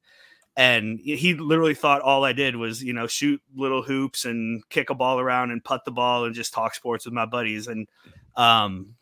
And 0.55 0.99
he 0.99 1.33
literally 1.33 1.73
thought 1.73 2.01
all 2.01 2.23
I 2.23 2.33
did 2.33 2.55
was, 2.55 2.83
you 2.83 2.93
know, 2.93 3.07
shoot 3.07 3.41
little 3.55 3.81
hoops 3.81 4.25
and 4.25 4.67
kick 4.69 4.91
a 4.91 4.95
ball 4.95 5.19
around 5.19 5.49
and 5.49 5.63
putt 5.63 5.83
the 5.83 5.91
ball 5.91 6.25
and 6.25 6.35
just 6.35 6.53
talk 6.53 6.75
sports 6.75 7.05
with 7.05 7.13
my 7.13 7.25
buddies. 7.25 7.67
And 7.67 7.87
um 8.35 8.95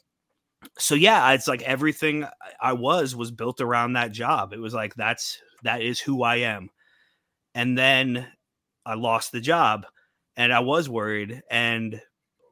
so 0.77 0.95
yeah, 0.95 1.31
it's 1.31 1.47
like 1.47 1.61
everything 1.63 2.25
I 2.61 2.73
was 2.73 3.15
was 3.15 3.31
built 3.31 3.61
around 3.61 3.93
that 3.93 4.11
job. 4.11 4.53
It 4.53 4.59
was 4.59 4.73
like 4.73 4.95
that's 4.95 5.39
that 5.63 5.81
is 5.81 5.99
who 5.99 6.23
I 6.23 6.37
am. 6.37 6.69
And 7.53 7.77
then 7.77 8.27
I 8.85 8.95
lost 8.95 9.31
the 9.31 9.41
job 9.41 9.85
and 10.35 10.53
I 10.53 10.59
was 10.59 10.89
worried 10.89 11.41
and 11.49 12.01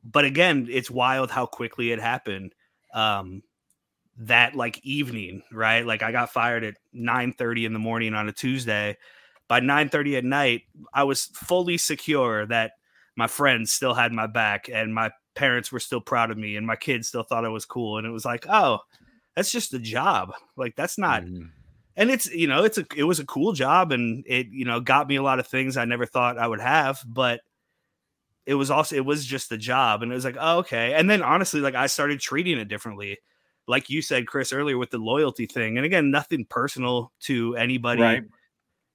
but 0.03 0.25
again, 0.25 0.67
it's 0.69 0.89
wild 0.89 1.29
how 1.29 1.45
quickly 1.45 1.91
it 1.91 1.99
happened. 1.99 2.53
Um, 2.93 3.43
that 4.17 4.55
like 4.55 4.79
evening, 4.83 5.43
right? 5.51 5.85
Like 5.85 6.03
I 6.03 6.11
got 6.11 6.31
fired 6.31 6.63
at 6.63 6.75
9 6.93 7.33
30 7.33 7.65
in 7.65 7.73
the 7.73 7.79
morning 7.79 8.13
on 8.13 8.27
a 8.27 8.33
Tuesday. 8.33 8.97
By 9.47 9.59
9 9.61 9.89
30 9.89 10.17
at 10.17 10.25
night, 10.25 10.63
I 10.93 11.03
was 11.03 11.25
fully 11.33 11.77
secure 11.77 12.45
that 12.47 12.71
my 13.15 13.27
friends 13.27 13.71
still 13.73 13.93
had 13.93 14.11
my 14.11 14.27
back 14.27 14.69
and 14.71 14.93
my 14.93 15.11
parents 15.35 15.71
were 15.71 15.79
still 15.79 16.01
proud 16.01 16.31
of 16.31 16.37
me 16.37 16.55
and 16.55 16.65
my 16.67 16.75
kids 16.75 17.07
still 17.07 17.23
thought 17.23 17.45
I 17.45 17.49
was 17.49 17.65
cool. 17.65 17.97
And 17.97 18.07
it 18.07 18.11
was 18.11 18.25
like, 18.25 18.45
oh, 18.49 18.79
that's 19.35 19.51
just 19.51 19.73
a 19.73 19.79
job. 19.79 20.33
Like 20.55 20.75
that's 20.75 20.97
not 20.97 21.23
mm-hmm. 21.23 21.47
and 21.95 22.09
it's 22.09 22.31
you 22.33 22.47
know, 22.47 22.63
it's 22.63 22.77
a 22.77 22.85
it 22.95 23.03
was 23.03 23.19
a 23.19 23.25
cool 23.25 23.53
job 23.53 23.91
and 23.91 24.23
it, 24.27 24.47
you 24.47 24.65
know, 24.65 24.79
got 24.79 25.07
me 25.07 25.15
a 25.15 25.23
lot 25.23 25.39
of 25.39 25.47
things 25.47 25.77
I 25.77 25.85
never 25.85 26.05
thought 26.05 26.37
I 26.37 26.47
would 26.47 26.61
have, 26.61 27.01
but 27.05 27.41
it 28.49 28.55
was 28.55 28.71
also 28.71 28.95
it 28.95 29.05
was 29.05 29.25
just 29.25 29.51
a 29.51 29.57
job 29.57 30.01
and 30.01 30.11
it 30.11 30.15
was 30.15 30.25
like 30.25 30.37
oh, 30.39 30.57
okay 30.57 30.95
and 30.95 31.07
then 31.07 31.21
honestly 31.21 31.61
like 31.61 31.75
i 31.75 31.85
started 31.85 32.19
treating 32.19 32.57
it 32.57 32.67
differently 32.67 33.19
like 33.67 33.91
you 33.91 34.01
said 34.01 34.25
chris 34.25 34.51
earlier 34.51 34.75
with 34.75 34.89
the 34.89 34.97
loyalty 34.97 35.45
thing 35.45 35.77
and 35.77 35.85
again 35.85 36.09
nothing 36.09 36.43
personal 36.45 37.11
to 37.19 37.55
anybody 37.55 38.01
right. 38.01 38.23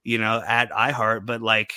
you 0.03 0.17
know 0.17 0.43
at 0.45 0.69
iheart 0.71 1.25
but 1.25 1.41
like 1.41 1.73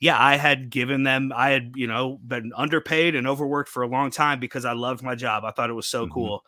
yeah 0.00 0.16
i 0.18 0.36
had 0.36 0.70
given 0.70 1.02
them 1.02 1.32
i 1.34 1.50
had 1.50 1.72
you 1.74 1.86
know 1.86 2.18
been 2.26 2.52
underpaid 2.56 3.14
and 3.14 3.26
overworked 3.26 3.68
for 3.68 3.82
a 3.82 3.88
long 3.88 4.10
time 4.10 4.38
because 4.40 4.64
i 4.64 4.72
loved 4.72 5.02
my 5.02 5.14
job 5.14 5.44
i 5.44 5.50
thought 5.50 5.70
it 5.70 5.74
was 5.74 5.86
so 5.86 6.04
mm-hmm. 6.04 6.14
cool 6.14 6.44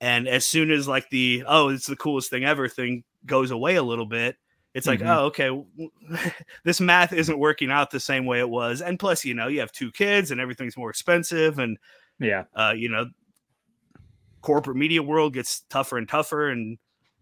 and 0.00 0.28
as 0.28 0.46
soon 0.46 0.70
as 0.70 0.86
like 0.86 1.08
the 1.10 1.42
oh 1.46 1.68
it's 1.68 1.86
the 1.86 1.96
coolest 1.96 2.30
thing 2.30 2.44
ever 2.44 2.68
thing 2.68 3.02
goes 3.24 3.50
away 3.50 3.76
a 3.76 3.82
little 3.82 4.06
bit 4.06 4.36
it's 4.76 4.86
like, 4.86 5.00
mm-hmm. 5.00 5.08
oh, 5.08 5.24
okay, 5.24 6.30
this 6.64 6.82
math 6.82 7.14
isn't 7.14 7.38
working 7.38 7.70
out 7.70 7.90
the 7.90 7.98
same 7.98 8.26
way 8.26 8.40
it 8.40 8.50
was. 8.50 8.82
And 8.82 8.98
plus, 8.98 9.24
you 9.24 9.32
know, 9.32 9.48
you 9.48 9.60
have 9.60 9.72
two 9.72 9.90
kids 9.90 10.30
and 10.30 10.38
everything's 10.38 10.76
more 10.76 10.90
expensive. 10.90 11.58
And 11.58 11.78
yeah, 12.18 12.44
uh, 12.54 12.74
you 12.76 12.90
know, 12.90 13.06
corporate 14.42 14.76
media 14.76 15.02
world 15.02 15.32
gets 15.32 15.60
tougher 15.70 15.96
and 15.96 16.06
tougher. 16.06 16.50
And, 16.50 16.76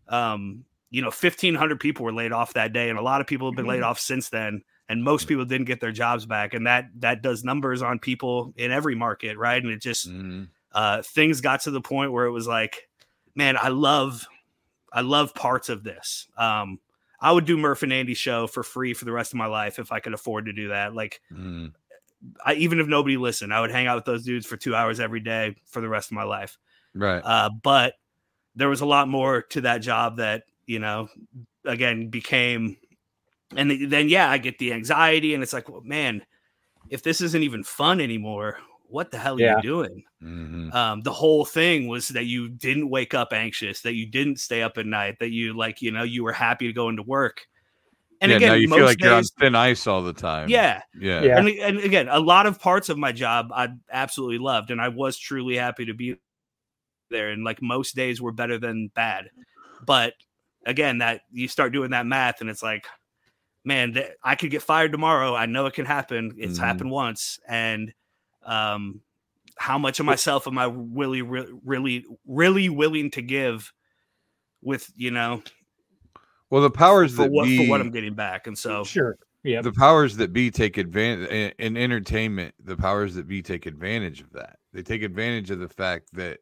um, 0.08 0.64
you 0.90 1.00
know, 1.00 1.12
1,500 1.12 1.78
people 1.78 2.04
were 2.04 2.12
laid 2.12 2.32
off 2.32 2.54
that 2.54 2.72
day. 2.72 2.90
And 2.90 2.98
a 2.98 3.02
lot 3.02 3.20
of 3.20 3.28
people 3.28 3.46
have 3.46 3.54
been 3.54 3.66
mm-hmm. 3.66 3.70
laid 3.70 3.82
off 3.82 4.00
since 4.00 4.30
then. 4.30 4.62
And 4.88 5.02
most 5.02 5.28
people 5.28 5.44
didn't 5.44 5.66
get 5.66 5.80
their 5.80 5.92
jobs 5.92 6.26
back. 6.26 6.54
And 6.54 6.66
that, 6.66 6.88
that 7.00 7.22
does 7.22 7.42
numbers 7.42 7.82
on 7.82 7.98
people 7.98 8.52
in 8.56 8.70
every 8.70 8.94
market. 8.94 9.38
Right. 9.38 9.62
And 9.62 9.72
it 9.72 9.80
just, 9.80 10.08
mm-hmm. 10.08 10.44
uh, 10.72 11.02
things 11.02 11.40
got 11.40 11.62
to 11.62 11.70
the 11.70 11.80
point 11.80 12.12
where 12.12 12.26
it 12.26 12.32
was 12.32 12.46
like, 12.46 12.88
man, 13.34 13.56
I 13.60 13.68
love, 13.68 14.26
I 14.92 15.00
love 15.00 15.34
parts 15.34 15.68
of 15.68 15.84
this. 15.84 16.28
Um, 16.36 16.80
I 17.20 17.32
would 17.32 17.46
do 17.46 17.56
Murph 17.56 17.82
and 17.82 17.92
Andy 17.92 18.14
show 18.14 18.46
for 18.46 18.62
free 18.62 18.92
for 18.92 19.06
the 19.06 19.12
rest 19.12 19.32
of 19.32 19.38
my 19.38 19.46
life 19.46 19.78
if 19.78 19.90
I 19.90 20.00
could 20.00 20.14
afford 20.14 20.46
to 20.46 20.52
do 20.52 20.68
that. 20.68 20.94
Like, 20.94 21.20
mm. 21.32 21.72
I, 22.44 22.54
even 22.54 22.78
if 22.80 22.86
nobody 22.86 23.16
listened, 23.16 23.54
I 23.54 23.60
would 23.60 23.70
hang 23.70 23.86
out 23.86 23.96
with 23.96 24.04
those 24.04 24.24
dudes 24.24 24.46
for 24.46 24.56
two 24.56 24.74
hours 24.74 25.00
every 25.00 25.20
day 25.20 25.56
for 25.66 25.80
the 25.80 25.88
rest 25.88 26.10
of 26.10 26.14
my 26.16 26.24
life. 26.24 26.58
Right. 26.94 27.22
Uh, 27.24 27.50
but 27.62 27.94
there 28.54 28.68
was 28.68 28.82
a 28.82 28.86
lot 28.86 29.08
more 29.08 29.42
to 29.42 29.62
that 29.62 29.78
job 29.78 30.18
that 30.18 30.44
you 30.66 30.78
know, 30.78 31.08
again, 31.64 32.08
became, 32.08 32.76
and 33.56 33.92
then 33.92 34.08
yeah, 34.08 34.30
I 34.30 34.38
get 34.38 34.58
the 34.58 34.72
anxiety, 34.72 35.34
and 35.34 35.42
it's 35.42 35.52
like, 35.52 35.68
well, 35.68 35.82
man, 35.82 36.24
if 36.88 37.02
this 37.02 37.20
isn't 37.20 37.42
even 37.42 37.64
fun 37.64 38.00
anymore, 38.00 38.58
what 38.88 39.10
the 39.10 39.18
hell 39.18 39.34
are 39.36 39.40
yeah. 39.40 39.56
you 39.56 39.62
doing? 39.62 40.04
Mm-hmm. 40.22 40.72
Um, 40.72 41.02
the 41.02 41.12
whole 41.12 41.44
thing 41.44 41.88
was 41.88 42.08
that 42.08 42.26
you 42.26 42.48
didn't 42.48 42.90
wake 42.90 43.14
up 43.14 43.32
anxious, 43.32 43.80
that 43.80 43.94
you 43.94 44.06
didn't 44.06 44.38
stay 44.38 44.62
up 44.62 44.78
at 44.78 44.86
night, 44.86 45.18
that 45.20 45.30
you 45.30 45.56
like, 45.56 45.82
you 45.82 45.90
know, 45.90 46.02
you 46.02 46.22
were 46.22 46.32
happy 46.32 46.66
to 46.66 46.72
go 46.72 46.88
into 46.88 47.02
work. 47.02 47.46
And 48.20 48.30
yeah, 48.30 48.36
again, 48.36 48.48
now 48.50 48.54
you 48.54 48.68
feel 48.68 48.84
like 48.84 48.98
days, 48.98 49.06
you're 49.06 49.14
on 49.14 49.24
thin 49.40 49.54
ice 49.54 49.86
all 49.86 50.02
the 50.02 50.12
time. 50.12 50.48
Yeah. 50.48 50.82
Yeah. 50.98 51.22
yeah. 51.22 51.38
And, 51.38 51.48
and 51.48 51.78
again, 51.78 52.08
a 52.08 52.20
lot 52.20 52.46
of 52.46 52.60
parts 52.60 52.88
of 52.88 52.96
my 52.96 53.10
job 53.10 53.50
I 53.52 53.70
absolutely 53.90 54.38
loved, 54.38 54.70
and 54.70 54.80
I 54.80 54.88
was 54.88 55.18
truly 55.18 55.56
happy 55.56 55.86
to 55.86 55.94
be 55.94 56.16
there. 57.10 57.30
And 57.30 57.42
like 57.42 57.60
most 57.60 57.96
days 57.96 58.22
were 58.22 58.32
better 58.32 58.58
than 58.58 58.92
bad. 58.94 59.30
But 59.84 60.14
again, 60.64 60.98
that 60.98 61.22
you 61.32 61.48
start 61.48 61.72
doing 61.72 61.90
that 61.90 62.06
math, 62.06 62.40
and 62.40 62.48
it's 62.48 62.62
like, 62.62 62.86
man, 63.64 63.94
th- 63.94 64.10
I 64.22 64.34
could 64.34 64.50
get 64.50 64.62
fired 64.62 64.92
tomorrow. 64.92 65.34
I 65.34 65.46
know 65.46 65.66
it 65.66 65.74
can 65.74 65.86
happen. 65.86 66.34
It's 66.38 66.54
mm-hmm. 66.54 66.64
happened 66.64 66.90
once, 66.90 67.40
and 67.48 67.92
um, 68.44 69.00
how 69.56 69.78
much 69.78 70.00
of 70.00 70.06
myself 70.06 70.46
am 70.46 70.58
I 70.58 70.70
really, 70.72 71.22
really, 71.22 71.52
really, 71.64 72.04
really 72.26 72.68
willing 72.68 73.10
to 73.12 73.22
give 73.22 73.72
with 74.62 74.90
you 74.96 75.10
know? 75.10 75.42
Well, 76.50 76.62
the 76.62 76.70
powers 76.70 77.14
for 77.14 77.22
that 77.22 77.32
what, 77.32 77.44
be, 77.44 77.58
for 77.58 77.70
what 77.70 77.80
I'm 77.80 77.90
getting 77.90 78.14
back, 78.14 78.46
and 78.46 78.56
so 78.56 78.84
sure, 78.84 79.18
yeah, 79.42 79.62
the 79.62 79.72
powers 79.72 80.16
that 80.16 80.32
be 80.32 80.50
take 80.50 80.76
advantage 80.76 81.54
in 81.58 81.76
entertainment. 81.76 82.54
The 82.62 82.76
powers 82.76 83.14
that 83.14 83.26
be 83.26 83.42
take 83.42 83.66
advantage 83.66 84.20
of 84.20 84.32
that. 84.32 84.58
They 84.72 84.82
take 84.82 85.02
advantage 85.02 85.50
of 85.50 85.58
the 85.58 85.68
fact 85.68 86.08
that 86.14 86.38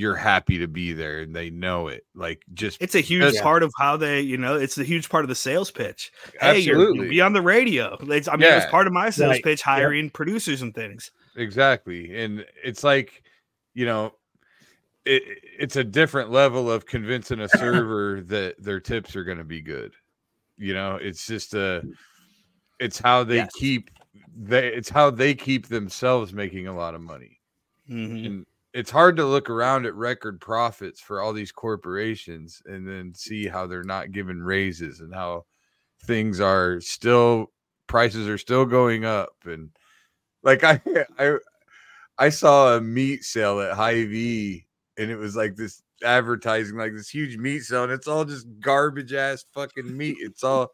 you're 0.00 0.16
happy 0.16 0.56
to 0.56 0.66
be 0.66 0.94
there 0.94 1.20
and 1.20 1.36
they 1.36 1.50
know 1.50 1.88
it. 1.88 2.06
Like 2.14 2.42
just 2.54 2.80
it's 2.80 2.94
a 2.94 3.00
huge 3.00 3.34
yeah. 3.34 3.42
part 3.42 3.62
of 3.62 3.70
how 3.76 3.98
they, 3.98 4.22
you 4.22 4.38
know, 4.38 4.56
it's 4.56 4.78
a 4.78 4.82
huge 4.82 5.10
part 5.10 5.24
of 5.24 5.28
the 5.28 5.34
sales 5.34 5.70
pitch. 5.70 6.10
Absolutely. 6.40 6.62
Hey, 6.62 7.04
you're, 7.04 7.10
be 7.10 7.20
on 7.20 7.34
the 7.34 7.42
radio. 7.42 7.98
It's, 8.00 8.26
I 8.26 8.32
mean, 8.32 8.48
yeah. 8.48 8.56
it's 8.56 8.70
part 8.70 8.86
of 8.86 8.94
my 8.94 9.10
sales 9.10 9.32
right. 9.32 9.44
pitch, 9.44 9.60
hiring 9.60 10.04
yep. 10.04 10.14
producers 10.14 10.62
and 10.62 10.74
things. 10.74 11.10
Exactly. 11.36 12.16
And 12.18 12.46
it's 12.64 12.82
like, 12.82 13.22
you 13.74 13.84
know, 13.84 14.14
it, 15.04 15.22
it's 15.58 15.76
a 15.76 15.84
different 15.84 16.30
level 16.30 16.70
of 16.70 16.86
convincing 16.86 17.40
a 17.40 17.48
server 17.50 18.22
that 18.22 18.54
their 18.58 18.80
tips 18.80 19.14
are 19.16 19.24
going 19.24 19.36
to 19.36 19.44
be 19.44 19.60
good. 19.60 19.92
You 20.56 20.72
know, 20.72 20.96
it's 20.96 21.26
just 21.26 21.52
a, 21.52 21.82
it's 22.78 22.98
how 22.98 23.22
they 23.22 23.36
yes. 23.36 23.50
keep 23.54 23.90
they, 24.34 24.68
it's 24.68 24.88
how 24.88 25.10
they 25.10 25.34
keep 25.34 25.68
themselves 25.68 26.32
making 26.32 26.68
a 26.68 26.74
lot 26.74 26.94
of 26.94 27.02
money. 27.02 27.38
Mm-hmm. 27.90 28.26
And 28.26 28.46
it's 28.72 28.90
hard 28.90 29.16
to 29.16 29.26
look 29.26 29.50
around 29.50 29.86
at 29.86 29.94
record 29.94 30.40
profits 30.40 31.00
for 31.00 31.20
all 31.20 31.32
these 31.32 31.52
corporations 31.52 32.62
and 32.66 32.86
then 32.86 33.12
see 33.14 33.46
how 33.46 33.66
they're 33.66 33.82
not 33.82 34.12
giving 34.12 34.38
raises 34.38 35.00
and 35.00 35.14
how 35.14 35.44
things 36.04 36.40
are 36.40 36.80
still 36.80 37.50
prices 37.86 38.28
are 38.28 38.38
still 38.38 38.64
going 38.64 39.04
up 39.04 39.34
and 39.44 39.70
like 40.42 40.62
I 40.64 40.80
I 41.18 41.36
I 42.18 42.28
saw 42.28 42.76
a 42.76 42.80
meat 42.80 43.24
sale 43.24 43.60
at 43.60 43.72
Hy-Vee 43.72 44.66
and 44.98 45.10
it 45.10 45.16
was 45.16 45.34
like 45.34 45.56
this 45.56 45.82
advertising 46.04 46.76
like 46.76 46.92
this 46.92 47.10
huge 47.10 47.36
meat 47.36 47.60
sale 47.60 47.84
and 47.84 47.92
it's 47.92 48.06
all 48.08 48.24
just 48.24 48.46
garbage 48.60 49.12
ass 49.12 49.44
fucking 49.52 49.96
meat. 49.96 50.16
It's 50.20 50.44
all 50.44 50.70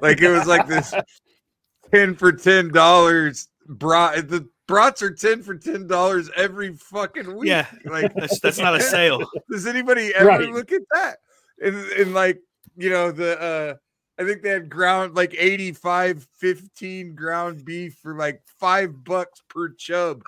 like 0.00 0.22
it 0.22 0.30
was 0.30 0.46
like 0.46 0.66
this 0.66 0.94
10 1.92 2.14
for 2.14 2.32
10 2.32 2.70
dollars 2.70 3.48
brought 3.68 4.28
the 4.28 4.48
brats 4.66 5.02
are 5.02 5.10
10 5.10 5.42
for 5.42 5.54
10 5.54 5.86
dollars 5.86 6.30
every 6.36 6.74
fucking 6.74 7.36
week. 7.36 7.48
Yeah, 7.48 7.66
like 7.84 8.14
that's, 8.14 8.40
that's 8.40 8.58
not 8.58 8.74
a 8.74 8.80
sale. 8.82 9.26
Does 9.50 9.66
anybody 9.66 10.12
ever 10.14 10.28
right. 10.28 10.48
look 10.48 10.72
at 10.72 10.82
that? 10.92 11.18
And, 11.62 11.76
and 11.92 12.14
like, 12.14 12.40
you 12.76 12.90
know, 12.90 13.10
the 13.10 13.40
uh 13.40 13.74
I 14.18 14.24
think 14.24 14.42
they 14.42 14.50
had 14.50 14.70
ground 14.70 15.14
like 15.14 15.34
85 15.38 16.26
15 16.38 17.14
ground 17.14 17.64
beef 17.64 17.98
for 18.02 18.16
like 18.16 18.42
five 18.58 19.04
bucks 19.04 19.42
per 19.48 19.70
chub. 19.70 20.22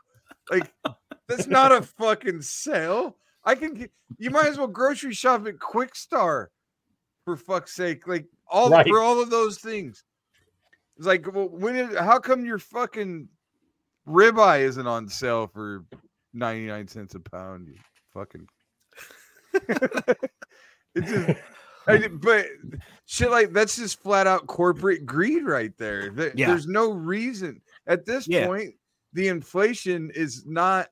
Like, 0.50 0.70
that's 1.26 1.46
not 1.48 1.72
a 1.72 1.82
fucking 1.82 2.42
sale. 2.42 3.16
I 3.44 3.54
can 3.54 3.74
get 3.74 3.90
you 4.18 4.30
might 4.30 4.46
as 4.46 4.58
well 4.58 4.66
grocery 4.66 5.14
shop 5.14 5.46
at 5.46 5.58
Kwik 5.58 5.94
Star 5.94 6.50
for 7.24 7.36
fuck's 7.36 7.74
sake. 7.74 8.06
Like 8.06 8.26
all 8.46 8.70
right. 8.70 8.86
for 8.86 9.00
all 9.00 9.22
of 9.22 9.30
those 9.30 9.58
things. 9.58 10.04
It's 10.96 11.06
like, 11.06 11.32
well, 11.32 11.48
when 11.48 11.76
is 11.76 11.96
how 11.96 12.18
come 12.18 12.44
your 12.44 12.58
fucking 12.58 13.28
ribeye 14.08 14.60
isn't 14.60 14.86
on 14.86 15.08
sale 15.08 15.46
for 15.46 15.84
99 16.32 16.88
cents 16.88 17.14
a 17.14 17.20
pound? 17.20 17.68
You 17.68 17.74
fucking 18.14 18.48
it's 20.94 21.10
just 21.10 21.38
I, 21.86 22.08
but 22.12 22.46
shit 23.06 23.30
like 23.30 23.52
that's 23.52 23.76
just 23.76 24.02
flat 24.02 24.26
out 24.26 24.46
corporate 24.46 25.06
greed 25.06 25.44
right 25.44 25.76
there. 25.78 26.12
yeah. 26.34 26.48
There's 26.48 26.66
no 26.66 26.92
reason 26.92 27.60
at 27.86 28.04
this 28.04 28.28
yeah. 28.28 28.46
point. 28.46 28.74
The 29.14 29.28
inflation 29.28 30.10
is 30.14 30.44
not. 30.46 30.88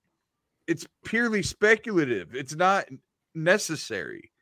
It's 0.66 0.87
purely 1.05 1.42
speculative. 1.42 2.35
It's 2.35 2.57
not 2.57 2.87
necessary. 3.35 4.33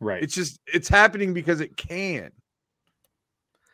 Right. 0.00 0.22
It's 0.22 0.34
just 0.34 0.60
it's 0.66 0.88
happening 0.88 1.34
because 1.34 1.60
it 1.60 1.76
can. 1.76 2.30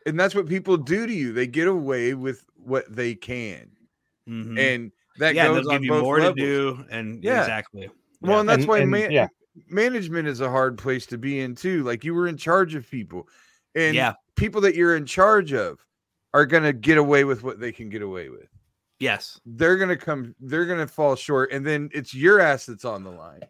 And 0.07 0.19
that's 0.19 0.35
what 0.35 0.49
people 0.49 0.77
do 0.77 1.07
to 1.07 1.13
you. 1.13 1.33
They 1.33 1.47
get 1.47 1.69
away 1.69 2.15
with 2.15 2.45
what 2.57 2.85
they 2.95 3.15
can. 3.15 3.71
Mm-hmm. 4.29 4.59
And 4.59 4.93
that 5.19 5.35
yeah, 5.35 5.49
goes 5.49 5.65
they'll 5.65 5.73
give 5.73 5.85
you 5.85 6.01
more 6.01 6.19
levels. 6.19 6.37
to 6.37 6.41
do. 6.41 6.85
And 6.91 7.23
yeah, 7.23 7.41
exactly. 7.41 7.91
Well, 8.21 8.33
yeah. 8.33 8.41
and 8.41 8.49
that's 8.49 8.61
and, 8.61 8.69
why 8.69 8.79
and, 8.79 8.91
man, 8.91 9.11
yeah 9.11 9.29
management 9.69 10.29
is 10.29 10.41
a 10.41 10.51
hard 10.51 10.79
place 10.79 11.07
to 11.07 11.19
be 11.19 11.41
in 11.41 11.55
too. 11.55 11.83
Like 11.83 12.05
you 12.05 12.15
were 12.15 12.29
in 12.29 12.37
charge 12.37 12.75
of 12.75 12.91
people, 12.91 13.29
and 13.75 13.95
yeah. 13.95 14.15
people 14.37 14.61
that 14.63 14.75
you're 14.75 14.97
in 14.97 15.07
charge 15.07 15.53
of 15.53 15.85
are 16.35 16.47
gonna 16.47 16.73
get 16.73 16.99
away 16.99 17.25
with 17.25 17.43
what 17.43 17.61
they 17.61 17.73
can 17.73 17.89
get 17.89 18.03
away 18.03 18.29
with. 18.29 18.49
Yes, 18.99 19.41
they're 19.45 19.77
gonna 19.77 19.97
come. 19.97 20.35
They're 20.41 20.67
gonna 20.67 20.87
fall 20.87 21.17
short, 21.17 21.53
and 21.53 21.67
then 21.67 21.91
it's 21.93 22.15
your 22.15 22.41
ass 22.41 22.67
that's 22.67 22.85
on 22.85 23.05
the 23.05 23.11
line. 23.11 23.43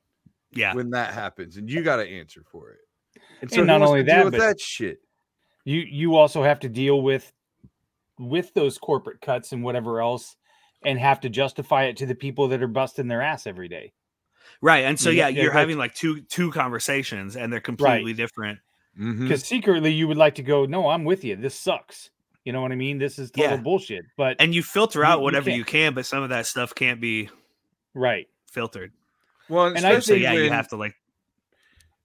Yeah, 0.52 0.74
when 0.74 0.90
that 0.90 1.14
happens, 1.14 1.56
and 1.56 1.70
you 1.70 1.82
got 1.82 1.96
to 1.96 2.06
answer 2.06 2.42
for 2.50 2.70
it. 2.70 2.80
And 3.40 3.50
so 3.50 3.58
and 3.58 3.66
not 3.66 3.82
only 3.82 4.02
that, 4.02 4.24
but 4.24 4.38
that 4.38 4.61
shit. 4.61 4.98
You 5.64 5.80
you 5.80 6.16
also 6.16 6.42
have 6.42 6.61
to 6.61 6.68
deal 6.68 7.02
with 7.02 7.32
with 8.18 8.52
those 8.54 8.78
corporate 8.78 9.20
cuts 9.20 9.52
and 9.52 9.62
whatever 9.62 10.00
else, 10.00 10.37
and 10.84 10.98
have 10.98 11.20
to 11.20 11.28
justify 11.28 11.84
it 11.84 11.96
to 11.98 12.06
the 12.06 12.14
people 12.14 12.48
that 12.48 12.62
are 12.62 12.68
busting 12.68 13.08
their 13.08 13.22
ass 13.22 13.46
every 13.46 13.68
day. 13.68 13.92
Right. 14.60 14.84
And 14.84 14.98
so 14.98 15.10
yeah, 15.10 15.28
yeah 15.28 15.42
you're 15.42 15.52
having 15.52 15.78
like 15.78 15.94
two 15.94 16.22
two 16.22 16.50
conversations 16.52 17.36
and 17.36 17.52
they're 17.52 17.60
completely 17.60 18.12
right. 18.12 18.16
different. 18.16 18.58
Because 18.94 19.16
mm-hmm. 19.16 19.34
secretly 19.36 19.92
you 19.92 20.06
would 20.06 20.18
like 20.18 20.34
to 20.36 20.42
go, 20.42 20.66
no, 20.66 20.88
I'm 20.88 21.04
with 21.04 21.24
you. 21.24 21.36
This 21.36 21.54
sucks. 21.54 22.10
You 22.44 22.52
know 22.52 22.60
what 22.60 22.72
I 22.72 22.74
mean? 22.74 22.98
This 22.98 23.18
is 23.18 23.30
total 23.30 23.56
yeah. 23.56 23.62
bullshit. 23.62 24.04
But 24.16 24.36
and 24.40 24.54
you 24.54 24.62
filter 24.62 25.04
out 25.04 25.18
you, 25.18 25.24
whatever 25.24 25.50
you, 25.50 25.56
you, 25.56 25.64
can, 25.64 25.94
but 25.94 26.06
some 26.06 26.22
of 26.22 26.30
that 26.30 26.46
stuff 26.46 26.74
can't 26.74 27.00
be 27.00 27.30
right 27.94 28.28
filtered. 28.50 28.92
Well, 29.48 29.66
and 29.66 29.84
I 29.86 29.98
so 30.00 30.14
yeah, 30.14 30.32
when, 30.32 30.44
you 30.44 30.50
have 30.50 30.68
to 30.68 30.76
like 30.76 30.94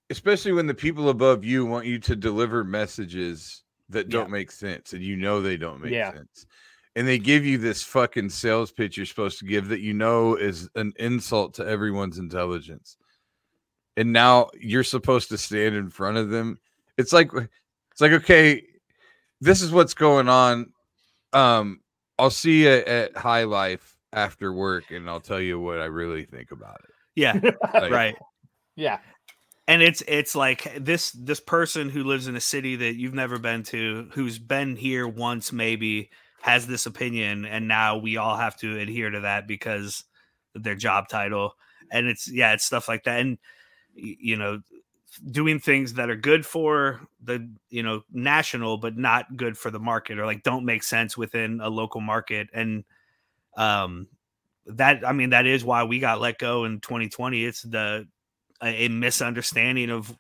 especially 0.10 0.54
when 0.54 0.68
the 0.68 0.74
people 0.74 1.10
above 1.10 1.44
you 1.44 1.66
want 1.66 1.86
you 1.86 2.00
to 2.00 2.16
deliver 2.16 2.64
messages 2.64 3.64
that 3.90 4.10
don't 4.10 4.28
yeah. 4.28 4.34
make 4.34 4.52
sense 4.52 4.94
and 4.94 5.04
you 5.04 5.16
know 5.16 5.42
they 5.42 5.58
don't 5.58 5.82
make 5.82 5.92
yeah. 5.92 6.12
sense 6.12 6.46
and 6.98 7.08
they 7.08 7.20
give 7.20 7.46
you 7.46 7.60
this 7.60 7.84
fucking 7.84 8.28
sales 8.28 8.72
pitch 8.72 8.98
you're 8.98 9.06
supposed 9.06 9.38
to 9.38 9.46
give 9.46 9.68
that 9.68 9.82
you 9.82 9.94
know 9.94 10.36
is 10.36 10.68
an 10.74 10.92
insult 10.98 11.54
to 11.54 11.64
everyone's 11.64 12.18
intelligence. 12.18 12.98
And 13.96 14.12
now 14.12 14.50
you're 14.60 14.84
supposed 14.84 15.30
to 15.30 15.38
stand 15.38 15.76
in 15.76 15.92
front 15.92 16.18
of 16.18 16.32
them. 16.32 16.58
It's 16.98 17.14
like 17.14 17.30
it's 17.36 18.02
like 18.02 18.14
okay, 18.14 18.64
this 19.40 19.62
is 19.62 19.72
what's 19.72 19.94
going 19.94 20.28
on. 20.28 20.74
Um 21.34 21.82
I'll 22.18 22.32
see 22.32 22.64
you 22.64 22.72
at 22.72 23.16
High 23.16 23.44
Life 23.44 23.96
after 24.12 24.52
work 24.52 24.90
and 24.90 25.08
I'll 25.08 25.22
tell 25.22 25.40
you 25.40 25.60
what 25.60 25.78
I 25.78 25.86
really 25.86 26.26
think 26.26 26.50
about 26.52 26.80
it. 26.84 26.96
Yeah. 27.16 27.40
Like, 27.76 27.92
right. 27.92 28.16
Yeah. 28.76 28.98
And 29.68 29.84
it's 29.84 30.02
it's 30.08 30.36
like 30.36 30.76
this 30.80 31.12
this 31.12 31.42
person 31.42 31.92
who 31.92 32.04
lives 32.04 32.26
in 32.28 32.36
a 32.36 32.42
city 32.42 32.76
that 32.78 32.96
you've 32.96 33.14
never 33.14 33.38
been 33.38 33.62
to, 33.66 34.10
who's 34.14 34.40
been 34.40 34.76
here 34.76 35.08
once 35.08 35.52
maybe, 35.52 36.10
has 36.42 36.68
this 36.68 36.86
opinion 36.86 37.46
and 37.46 37.68
now 37.68 37.98
we 37.98 38.18
all 38.18 38.38
have 38.38 38.56
to 38.58 38.78
adhere 38.80 39.10
to 39.10 39.22
that 39.22 39.48
because 39.48 40.04
their 40.54 40.76
job 40.76 41.08
title. 41.08 41.54
And 41.92 42.08
it's 42.08 42.30
yeah 42.30 42.54
it's 42.54 42.66
stuff 42.66 42.88
like 42.88 43.04
that. 43.04 43.20
And 43.20 43.38
you 43.94 44.36
know 44.36 44.62
doing 45.32 45.60
things 45.60 45.94
that 45.94 46.10
are 46.10 46.16
good 46.16 46.46
for 46.46 47.02
the 47.24 47.50
you 47.70 47.82
know 47.82 48.04
national 48.12 48.78
but 48.78 48.98
not 48.98 49.36
good 49.36 49.58
for 49.58 49.72
the 49.72 49.80
market 49.80 50.20
or 50.20 50.26
like 50.26 50.44
don't 50.44 50.66
make 50.66 50.84
sense 50.84 51.18
within 51.18 51.60
a 51.62 51.70
local 51.70 52.02
market. 52.02 52.50
And 52.54 52.84
um 53.56 54.08
that 54.68 55.08
i 55.08 55.14
mean 55.14 55.30
that 55.30 55.46
is 55.46 55.64
why 55.64 55.84
we 55.86 55.98
got 55.98 56.20
let 56.20 56.38
go 56.38 56.66
in 56.66 56.82
2020 56.82 57.46
it's 57.46 57.62
the 57.62 58.06
a 58.62 58.90
misunderstanding 58.90 59.90
of 59.90 60.14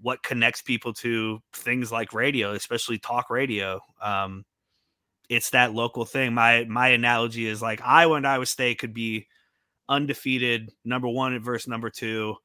what 0.00 0.22
connects 0.22 0.62
people 0.62 0.92
to 0.92 1.40
things 1.52 1.92
like 1.92 2.12
radio 2.12 2.52
especially 2.52 2.98
talk 2.98 3.30
radio. 3.30 3.80
Um 4.00 4.44
it's 5.32 5.50
that 5.50 5.72
local 5.72 6.04
thing. 6.04 6.34
My 6.34 6.64
my 6.68 6.88
analogy 6.88 7.46
is 7.46 7.62
like 7.62 7.80
Iowa 7.82 8.16
and 8.16 8.26
Iowa 8.26 8.44
State 8.46 8.78
could 8.78 8.92
be 8.92 9.28
undefeated, 9.88 10.70
number 10.84 11.08
one 11.08 11.38
versus 11.40 11.68
number 11.68 11.88
two. 11.88 12.36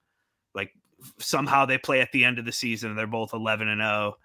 Like 0.55 0.71
somehow 1.19 1.65
they 1.65 1.77
play 1.77 1.99
at 1.99 2.11
the 2.13 2.23
end 2.23 2.39
of 2.39 2.45
the 2.45 2.51
season. 2.51 2.95
They're 2.95 3.05
both 3.05 3.33
eleven 3.33 3.67
and 3.67 3.81
zero, 3.81 4.15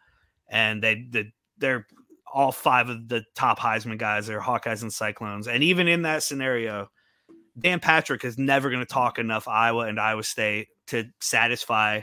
and 0.48 0.82
they 0.82 1.06
the, 1.10 1.32
they're 1.58 1.86
all 2.32 2.52
five 2.52 2.88
of 2.88 3.08
the 3.08 3.24
top 3.34 3.58
Heisman 3.58 3.98
guys 3.98 4.30
are 4.30 4.40
Hawkeyes 4.40 4.82
and 4.82 4.92
Cyclones. 4.92 5.48
And 5.48 5.62
even 5.64 5.88
in 5.88 6.02
that 6.02 6.22
scenario, 6.22 6.88
Dan 7.58 7.80
Patrick 7.80 8.24
is 8.24 8.38
never 8.38 8.70
going 8.70 8.80
to 8.80 8.86
talk 8.86 9.18
enough 9.18 9.48
Iowa 9.48 9.86
and 9.86 10.00
Iowa 10.00 10.22
State 10.22 10.68
to 10.86 11.04
satisfy 11.20 12.00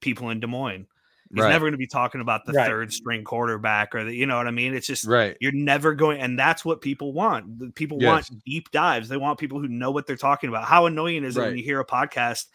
people 0.00 0.30
in 0.30 0.40
Des 0.40 0.46
Moines. 0.46 0.86
He's 1.32 1.44
right. 1.44 1.50
never 1.50 1.64
going 1.64 1.72
to 1.72 1.78
be 1.78 1.86
talking 1.86 2.20
about 2.20 2.44
the 2.44 2.52
right. 2.52 2.66
third 2.66 2.92
string 2.92 3.22
quarterback 3.22 3.94
or 3.94 4.04
the, 4.04 4.12
you 4.12 4.26
know 4.26 4.36
what 4.36 4.48
I 4.48 4.50
mean? 4.50 4.74
It's 4.74 4.86
just, 4.86 5.06
right. 5.06 5.36
You're 5.40 5.52
never 5.52 5.94
going, 5.94 6.20
and 6.20 6.36
that's 6.36 6.64
what 6.64 6.80
people 6.80 7.12
want. 7.12 7.74
People 7.76 7.98
yes. 8.00 8.08
want 8.08 8.44
deep 8.44 8.70
dives. 8.72 9.08
They 9.08 9.16
want 9.16 9.38
people 9.38 9.60
who 9.60 9.68
know 9.68 9.92
what 9.92 10.08
they're 10.08 10.16
talking 10.16 10.48
about. 10.48 10.64
How 10.64 10.86
annoying 10.86 11.22
is 11.22 11.36
it 11.36 11.40
when 11.40 11.56
you 11.56 11.62
hear 11.62 11.78
a 11.78 11.86
podcast 11.86 12.46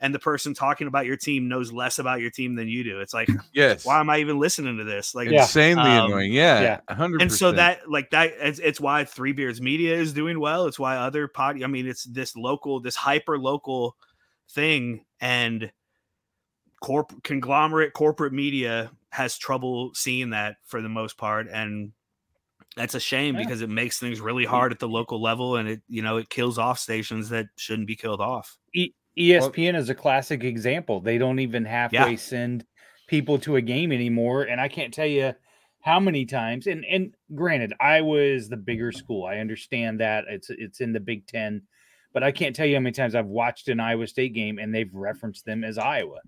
and 0.00 0.14
the 0.14 0.18
person 0.18 0.54
talking 0.54 0.86
about 0.86 1.06
your 1.06 1.16
team 1.16 1.48
knows 1.48 1.72
less 1.72 1.98
about 1.98 2.20
your 2.20 2.30
team 2.30 2.54
than 2.54 2.68
you 2.68 2.82
do. 2.82 3.00
It's 3.00 3.12
like, 3.12 3.28
yes, 3.52 3.84
why 3.84 4.00
am 4.00 4.08
I 4.08 4.18
even 4.18 4.38
listening 4.38 4.78
to 4.78 4.84
this? 4.84 5.14
Like, 5.14 5.28
insanely 5.28 5.90
um, 5.90 6.06
annoying. 6.06 6.32
Yeah, 6.32 6.80
hundred. 6.88 7.22
And 7.22 7.32
so 7.32 7.52
that, 7.52 7.90
like 7.90 8.10
that, 8.10 8.32
it's, 8.40 8.58
it's 8.58 8.80
why 8.80 9.04
Three 9.04 9.32
Beards 9.32 9.60
Media 9.60 9.96
is 9.96 10.12
doing 10.12 10.40
well. 10.40 10.66
It's 10.66 10.78
why 10.78 10.96
other 10.96 11.28
pod. 11.28 11.62
I 11.62 11.66
mean, 11.66 11.86
it's 11.86 12.04
this 12.04 12.34
local, 12.34 12.80
this 12.80 12.96
hyper 12.96 13.38
local 13.38 13.96
thing, 14.50 15.04
and 15.20 15.70
corp 16.80 17.22
conglomerate 17.22 17.92
corporate 17.92 18.32
media 18.32 18.90
has 19.10 19.36
trouble 19.36 19.90
seeing 19.94 20.30
that 20.30 20.56
for 20.64 20.82
the 20.82 20.88
most 20.88 21.16
part, 21.16 21.48
and 21.48 21.92
that's 22.76 22.94
a 22.94 23.00
shame 23.00 23.34
yeah. 23.34 23.42
because 23.42 23.62
it 23.62 23.70
makes 23.70 23.98
things 23.98 24.20
really 24.20 24.44
hard 24.44 24.72
at 24.72 24.78
the 24.78 24.88
local 24.88 25.20
level, 25.20 25.56
and 25.56 25.68
it 25.68 25.82
you 25.88 26.02
know 26.02 26.16
it 26.16 26.28
kills 26.30 26.58
off 26.58 26.78
stations 26.78 27.28
that 27.30 27.46
shouldn't 27.56 27.88
be 27.88 27.96
killed 27.96 28.20
off. 28.20 28.56
E- 28.74 28.94
ESPN 29.18 29.72
well, 29.72 29.82
is 29.82 29.88
a 29.88 29.94
classic 29.94 30.44
example. 30.44 31.00
They 31.00 31.18
don't 31.18 31.40
even 31.40 31.64
halfway 31.64 32.12
yeah. 32.12 32.16
send 32.16 32.64
people 33.08 33.38
to 33.40 33.56
a 33.56 33.60
game 33.60 33.92
anymore, 33.92 34.44
and 34.44 34.60
I 34.60 34.68
can't 34.68 34.94
tell 34.94 35.06
you 35.06 35.34
how 35.80 35.98
many 35.98 36.24
times. 36.24 36.66
And 36.66 36.84
and 36.84 37.14
granted, 37.34 37.74
I 37.80 38.00
was 38.00 38.48
the 38.48 38.56
bigger 38.56 38.92
school. 38.92 39.26
I 39.26 39.38
understand 39.38 40.00
that 40.00 40.24
it's 40.28 40.50
it's 40.50 40.80
in 40.80 40.92
the 40.92 41.00
Big 41.00 41.26
Ten, 41.26 41.62
but 42.12 42.22
I 42.22 42.32
can't 42.32 42.54
tell 42.54 42.66
you 42.66 42.76
how 42.76 42.80
many 42.80 42.92
times 42.92 43.14
I've 43.14 43.26
watched 43.26 43.68
an 43.68 43.80
Iowa 43.80 44.06
State 44.06 44.34
game 44.34 44.58
and 44.58 44.74
they've 44.74 44.94
referenced 44.94 45.44
them 45.44 45.64
as 45.64 45.78
Iowa, 45.78 46.20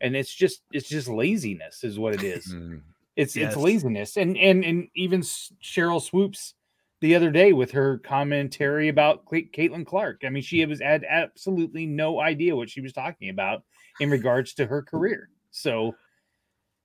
and 0.00 0.16
it's 0.16 0.32
just 0.32 0.62
it's 0.72 0.88
just 0.88 1.08
laziness, 1.08 1.84
is 1.84 1.98
what 1.98 2.14
it 2.14 2.22
is. 2.24 2.52
Mm. 2.52 2.82
It's 3.16 3.34
yes. 3.34 3.52
it's 3.52 3.56
laziness, 3.56 4.16
and 4.16 4.36
and 4.36 4.64
and 4.64 4.88
even 4.94 5.20
Cheryl 5.20 6.02
Swoopes 6.02 6.54
the 7.00 7.14
other 7.14 7.30
day 7.30 7.52
with 7.52 7.70
her 7.72 7.98
commentary 7.98 8.88
about 8.88 9.24
Caitlin 9.26 9.86
Clark. 9.86 10.22
I 10.24 10.30
mean, 10.30 10.42
she 10.42 10.64
was 10.66 10.80
had 10.80 11.04
absolutely 11.08 11.86
no 11.86 12.20
idea 12.20 12.56
what 12.56 12.70
she 12.70 12.80
was 12.80 12.92
talking 12.92 13.30
about 13.30 13.62
in 14.00 14.10
regards 14.10 14.54
to 14.54 14.66
her 14.66 14.82
career. 14.82 15.28
So, 15.50 15.94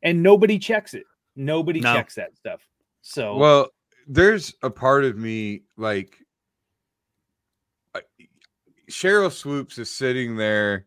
and 0.04 0.22
nobody 0.22 0.60
checks 0.60 0.94
it. 0.94 1.04
Nobody 1.36 1.80
no. 1.80 1.94
checks 1.94 2.16
that 2.16 2.36
stuff. 2.36 2.62
So, 3.02 3.38
well, 3.38 3.70
there's 4.08 4.54
a 4.62 4.70
part 4.70 5.04
of 5.04 5.18
me 5.18 5.64
like 5.78 6.18
Cheryl 8.90 9.32
Swoopes 9.32 9.78
is 9.78 9.92
sitting 9.92 10.36
there 10.36 10.86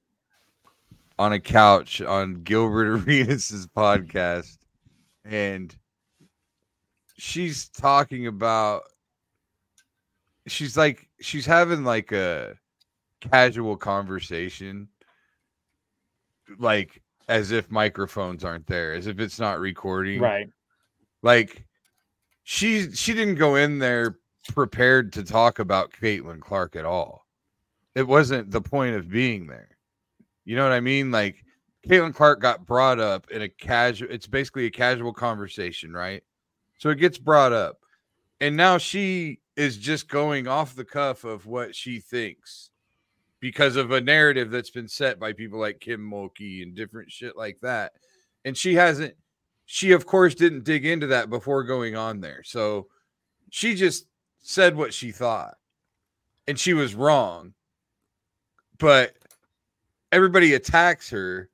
on 1.19 1.33
a 1.33 1.41
couch 1.41 2.01
on 2.01 2.43
Gilbert 2.43 2.89
Arenas' 3.09 3.67
podcast, 3.67 4.59
and 5.25 5.75
she's 7.19 7.69
talking 7.71 8.27
about 8.27 8.83
she's 10.47 10.77
like 10.77 11.09
she's 11.21 11.47
having 11.47 11.85
like 11.85 12.13
a 12.13 12.55
casual 13.21 13.77
conversation 13.77 14.89
like 16.59 17.03
as 17.29 17.51
if 17.51 17.71
microphones 17.71 18.45
aren't 18.45 18.67
there 18.67 18.93
as 18.95 19.07
if 19.07 19.19
it's 19.19 19.41
not 19.41 19.59
recording. 19.59 20.21
Right. 20.21 20.49
Like 21.23 21.65
she 22.45 22.93
she 22.93 23.15
didn't 23.15 23.37
go 23.37 23.57
in 23.57 23.79
there 23.79 24.19
prepared 24.53 25.13
to 25.15 25.25
talk 25.25 25.59
about 25.59 25.93
Caitlin 25.93 26.41
Clark 26.41 26.77
at 26.77 26.85
all. 26.85 27.27
It 27.95 28.07
wasn't 28.07 28.51
the 28.51 28.61
point 28.61 28.95
of 28.95 29.09
being 29.09 29.47
there 29.47 29.76
you 30.47 30.57
know 30.57 30.63
what 30.63 30.73
I 30.73 30.81
mean 30.81 31.11
like 31.11 31.45
Caitlin 31.87 32.15
Clark 32.15 32.41
got 32.41 32.65
brought 32.65 32.99
up 32.99 33.31
in 33.31 33.43
a 33.43 33.49
casual 33.49 34.11
it's 34.11 34.27
basically 34.27 34.65
a 34.65 34.71
casual 34.71 35.13
conversation 35.13 35.93
right 35.93 36.23
so 36.79 36.89
it 36.89 36.97
gets 36.97 37.19
brought 37.19 37.53
up 37.53 37.81
and 38.41 38.57
now 38.57 38.79
she 38.79 39.41
is 39.57 39.77
just 39.77 40.09
going 40.09 40.47
off 40.47 40.77
the 40.77 40.85
cuff 40.85 41.25
of 41.25 41.47
what 41.47 41.75
she 41.75 41.99
thinks 42.01 42.71
because 43.41 43.77
of 43.77 43.91
a 43.91 44.01
narrative 44.01 44.51
that's 44.51 44.71
been 44.71 44.89
set 44.89 45.19
by 45.19 45.33
people 45.33 45.59
like 45.59 45.81
Kim 45.81 46.01
Mulkey 46.01 46.63
and 46.63 46.75
different 46.75 47.11
shit 47.11 47.37
like 47.37 47.59
that. 47.61 47.93
And 48.45 48.57
she 48.57 48.75
hasn't, 48.75 49.15
she 49.65 49.93
of 49.93 50.07
course 50.07 50.35
didn't 50.35 50.65
dig 50.65 50.85
into 50.85 51.07
that 51.09 51.31
before 51.31 51.65
going 51.65 51.97
on 51.97 52.21
there. 52.21 52.43
So 52.45 52.89
she 53.51 53.75
just 53.75 54.07
said 54.41 54.77
what 54.77 54.93
she 54.93 55.11
thought 55.13 55.55
and 56.47 56.59
she 56.59 56.75
was 56.75 56.95
wrong. 56.95 57.55
But 58.79 59.15
everybody 60.17 60.55
attacks 60.55 61.11
her 61.11 61.51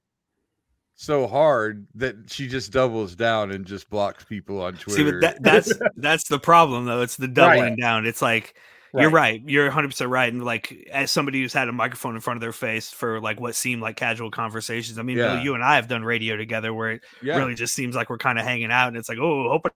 so 0.94 1.26
hard 1.26 1.84
that 1.96 2.14
she 2.30 2.46
just 2.46 2.70
doubles 2.70 3.16
down 3.16 3.50
and 3.50 3.66
just 3.66 3.90
blocks 3.90 4.22
people 4.22 4.62
on 4.62 4.74
Twitter. 4.74 4.96
See, 4.96 5.02
but 5.02 5.20
that, 5.20 5.42
that's 5.42 5.72
that's 5.96 6.28
the 6.28 6.38
problem 6.38 6.84
though. 6.84 7.02
It's 7.02 7.16
the 7.16 7.26
doubling 7.26 7.62
right. 7.70 7.76
down. 7.76 8.06
It's 8.06 8.22
like 8.22 8.54
right. 8.92 9.02
you're 9.02 9.10
right. 9.10 9.42
You're 9.44 9.64
100 9.64 9.88
percent 9.88 10.10
right. 10.10 10.32
And 10.32 10.44
like 10.44 10.88
as 10.92 11.10
somebody 11.10 11.42
who's 11.42 11.52
had 11.52 11.68
a 11.68 11.72
microphone 11.72 12.14
in 12.14 12.20
front 12.20 12.36
of 12.36 12.40
their 12.40 12.52
face 12.52 12.88
for 12.88 13.20
like 13.20 13.40
what 13.40 13.56
seemed 13.56 13.82
like 13.82 13.96
casual 13.96 14.30
conversations. 14.30 14.96
I 14.96 15.02
mean, 15.02 15.18
yeah. 15.18 15.42
you 15.42 15.54
and 15.54 15.64
I 15.64 15.74
have 15.74 15.88
done 15.88 16.04
radio 16.04 16.36
together 16.36 16.72
where 16.72 16.92
it 16.92 17.02
yeah. 17.20 17.36
really 17.36 17.56
just 17.56 17.74
seems 17.74 17.96
like 17.96 18.08
we're 18.08 18.18
kind 18.18 18.38
of 18.38 18.44
hanging 18.44 18.70
out, 18.70 18.88
and 18.88 18.96
it's 18.96 19.08
like, 19.08 19.18
oh, 19.18 19.48
hope 19.48 19.66
I 19.66 19.70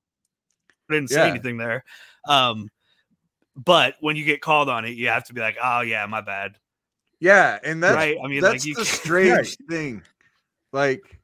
didn't 0.94 1.10
say 1.10 1.26
yeah. 1.26 1.30
anything 1.32 1.56
there. 1.56 1.84
Um, 2.28 2.68
but 3.56 3.96
when 4.00 4.14
you 4.14 4.24
get 4.24 4.42
called 4.42 4.68
on 4.68 4.84
it, 4.84 4.90
you 4.90 5.08
have 5.08 5.24
to 5.24 5.34
be 5.34 5.40
like, 5.40 5.56
oh 5.60 5.80
yeah, 5.80 6.06
my 6.06 6.20
bad. 6.20 6.56
Yeah, 7.20 7.58
and 7.64 7.82
that's 7.82 7.96
right. 7.96 8.16
I 8.22 8.28
mean, 8.28 8.40
that's 8.40 8.66
like, 8.66 8.76
the 8.76 8.84
strange 8.84 9.56
thing. 9.68 10.02
Like 10.72 11.16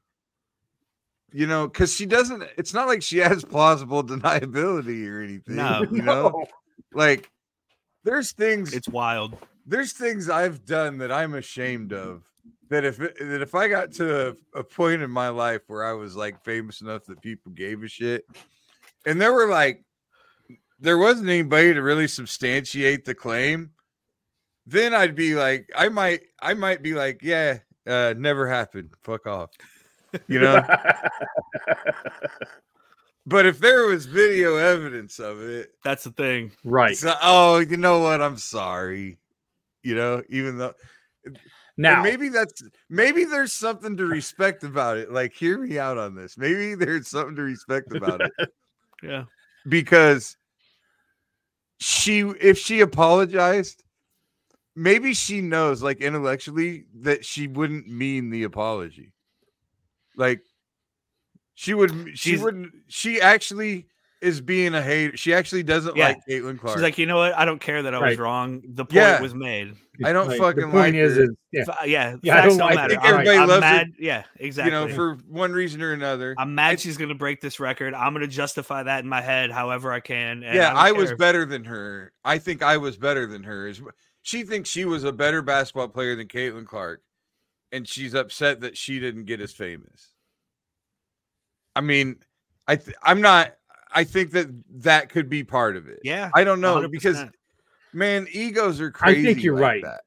you 1.33 1.47
know, 1.47 1.67
because 1.67 1.93
she 1.93 2.05
doesn't. 2.05 2.43
It's 2.57 2.73
not 2.73 2.87
like 2.87 3.01
she 3.01 3.17
has 3.17 3.43
plausible 3.43 4.03
deniability 4.03 5.09
or 5.09 5.21
anything. 5.21 5.55
No, 5.55 5.83
you 5.91 6.03
know, 6.03 6.29
no. 6.29 6.45
like 6.93 7.29
there's 8.03 8.31
things. 8.31 8.73
It's 8.73 8.87
wild. 8.87 9.35
There's 9.65 9.93
things 9.93 10.29
I've 10.29 10.65
done 10.65 10.99
that 10.99 11.11
I'm 11.11 11.33
ashamed 11.33 11.91
of. 11.91 12.23
That 12.69 12.85
if 12.85 12.99
it, 13.01 13.17
that 13.19 13.41
if 13.41 13.55
I 13.55 13.67
got 13.67 13.91
to 13.93 14.29
a, 14.29 14.59
a 14.59 14.63
point 14.63 15.01
in 15.01 15.11
my 15.11 15.29
life 15.29 15.61
where 15.67 15.83
I 15.85 15.93
was 15.93 16.15
like 16.15 16.43
famous 16.43 16.81
enough 16.81 17.05
that 17.05 17.21
people 17.21 17.51
gave 17.51 17.83
a 17.83 17.87
shit, 17.87 18.25
and 19.05 19.19
there 19.19 19.33
were 19.33 19.47
like, 19.47 19.83
there 20.79 20.97
wasn't 20.97 21.29
anybody 21.29 21.73
to 21.73 21.81
really 21.81 22.07
substantiate 22.07 23.05
the 23.05 23.15
claim, 23.15 23.71
then 24.65 24.93
I'd 24.93 25.15
be 25.15 25.35
like, 25.35 25.69
I 25.75 25.89
might, 25.89 26.21
I 26.41 26.53
might 26.53 26.81
be 26.81 26.93
like, 26.93 27.21
yeah, 27.21 27.59
uh, 27.85 28.13
never 28.17 28.47
happened. 28.47 28.91
Fuck 29.03 29.27
off 29.27 29.49
you 30.27 30.39
know. 30.39 30.61
but 33.25 33.45
if 33.45 33.59
there 33.59 33.85
was 33.85 34.05
video 34.05 34.57
evidence 34.57 35.19
of 35.19 35.41
it, 35.41 35.71
that's 35.83 36.03
the 36.03 36.11
thing, 36.11 36.51
right? 36.63 36.95
So, 36.95 37.13
oh, 37.21 37.59
you 37.59 37.77
know 37.77 37.99
what? 37.99 38.21
I'm 38.21 38.37
sorry. 38.37 39.17
You 39.81 39.95
know, 39.95 40.23
even 40.29 40.57
though 40.57 40.73
now 41.77 42.01
maybe 42.01 42.29
that's 42.29 42.63
maybe 42.89 43.25
there's 43.25 43.53
something 43.53 43.97
to 43.97 44.05
respect 44.05 44.63
about 44.63 44.97
it. 44.97 45.11
Like, 45.11 45.33
hear 45.33 45.57
me 45.57 45.79
out 45.79 45.97
on 45.97 46.15
this. 46.15 46.37
Maybe 46.37 46.75
there's 46.75 47.09
something 47.09 47.35
to 47.35 47.41
respect 47.41 47.93
about 47.93 48.21
it. 48.21 48.31
yeah, 49.03 49.25
because 49.67 50.37
she, 51.79 52.19
if 52.19 52.57
she 52.57 52.79
apologized, 52.79 53.83
maybe 54.75 55.13
she 55.13 55.41
knows, 55.41 55.81
like 55.81 56.01
intellectually, 56.01 56.85
that 57.01 57.25
she 57.25 57.47
wouldn't 57.47 57.87
mean 57.87 58.29
the 58.29 58.43
apology. 58.43 59.11
Like 60.15 60.41
she 61.55 61.73
would 61.73 62.17
she 62.17 62.37
wouldn't 62.37 62.73
she 62.87 63.21
actually 63.21 63.87
is 64.21 64.41
being 64.41 64.73
a 64.73 64.81
hater. 64.81 65.17
She 65.17 65.33
actually 65.33 65.63
doesn't 65.63 65.97
yeah. 65.97 66.09
like 66.09 66.19
Caitlin 66.29 66.57
Clark. 66.57 66.77
She's 66.77 66.83
like, 66.83 66.97
you 66.97 67.05
know 67.05 67.17
what? 67.17 67.37
I 67.37 67.45
don't 67.45 67.59
care 67.59 67.83
that 67.83 67.93
I 67.93 67.99
right. 67.99 68.09
was 68.11 68.19
wrong. 68.19 68.61
The 68.65 68.85
point 68.85 68.95
yeah. 68.95 69.21
was 69.21 69.35
made. 69.35 69.75
I 70.03 70.13
don't 70.13 70.35
fucking 70.37 70.61
the 70.61 70.67
point 70.67 70.73
like 70.73 70.93
is, 70.95 71.17
is, 71.17 71.29
yeah, 71.51 71.65
yeah. 71.85 72.15
yeah 72.23 72.37
I 72.37 72.47
don't, 72.47 72.57
don't 72.57 72.77
I 72.77 72.87
think 72.87 73.03
everybody 73.03 73.37
I'm, 73.37 73.47
loves 73.47 73.61
mad. 73.61 73.87
It, 73.89 74.03
yeah, 74.03 74.23
exactly. 74.37 74.73
You 74.73 74.87
know, 74.87 74.95
for 74.95 75.15
one 75.27 75.51
reason 75.51 75.81
or 75.83 75.93
another. 75.93 76.33
I'm 76.37 76.55
mad 76.55 76.79
she's 76.79 76.97
gonna 76.97 77.13
break 77.13 77.41
this 77.41 77.59
record. 77.59 77.93
I'm 77.93 78.13
gonna 78.13 78.27
justify 78.27 78.81
that 78.83 79.03
in 79.03 79.09
my 79.09 79.21
head 79.21 79.51
however 79.51 79.91
I 79.91 79.99
can. 79.99 80.41
yeah, 80.41 80.73
I, 80.73 80.89
I 80.89 80.91
was 80.93 81.13
better 81.13 81.45
than 81.45 81.65
her. 81.65 82.11
I 82.23 82.39
think 82.39 82.63
I 82.63 82.77
was 82.77 82.97
better 82.97 83.27
than 83.27 83.43
her. 83.43 83.67
Is 83.67 83.81
she 84.23 84.43
thinks 84.43 84.69
she 84.69 84.85
was 84.85 85.03
a 85.03 85.11
better 85.11 85.41
basketball 85.41 85.89
player 85.89 86.15
than 86.15 86.27
Caitlin 86.27 86.65
Clark, 86.65 87.01
and 87.71 87.87
she's 87.87 88.15
upset 88.15 88.61
that 88.61 88.75
she 88.75 88.99
didn't 88.99 89.25
get 89.25 89.41
as 89.41 89.51
famous. 89.51 90.09
I 91.75 91.81
mean, 91.81 92.17
I 92.67 92.77
th- 92.77 92.97
I'm 93.03 93.21
not. 93.21 93.53
I 93.91 94.05
think 94.05 94.31
that 94.31 94.47
that 94.81 95.09
could 95.09 95.29
be 95.29 95.43
part 95.43 95.75
of 95.75 95.87
it. 95.87 95.99
Yeah, 96.03 96.31
I 96.33 96.43
don't 96.43 96.61
know 96.61 96.77
100%. 96.77 96.91
because 96.91 97.23
man, 97.91 98.27
egos 98.31 98.79
are 98.81 98.89
crazy. 98.89 99.21
I 99.21 99.23
think 99.23 99.43
you're 99.43 99.59
like 99.59 99.83
right. 99.83 99.99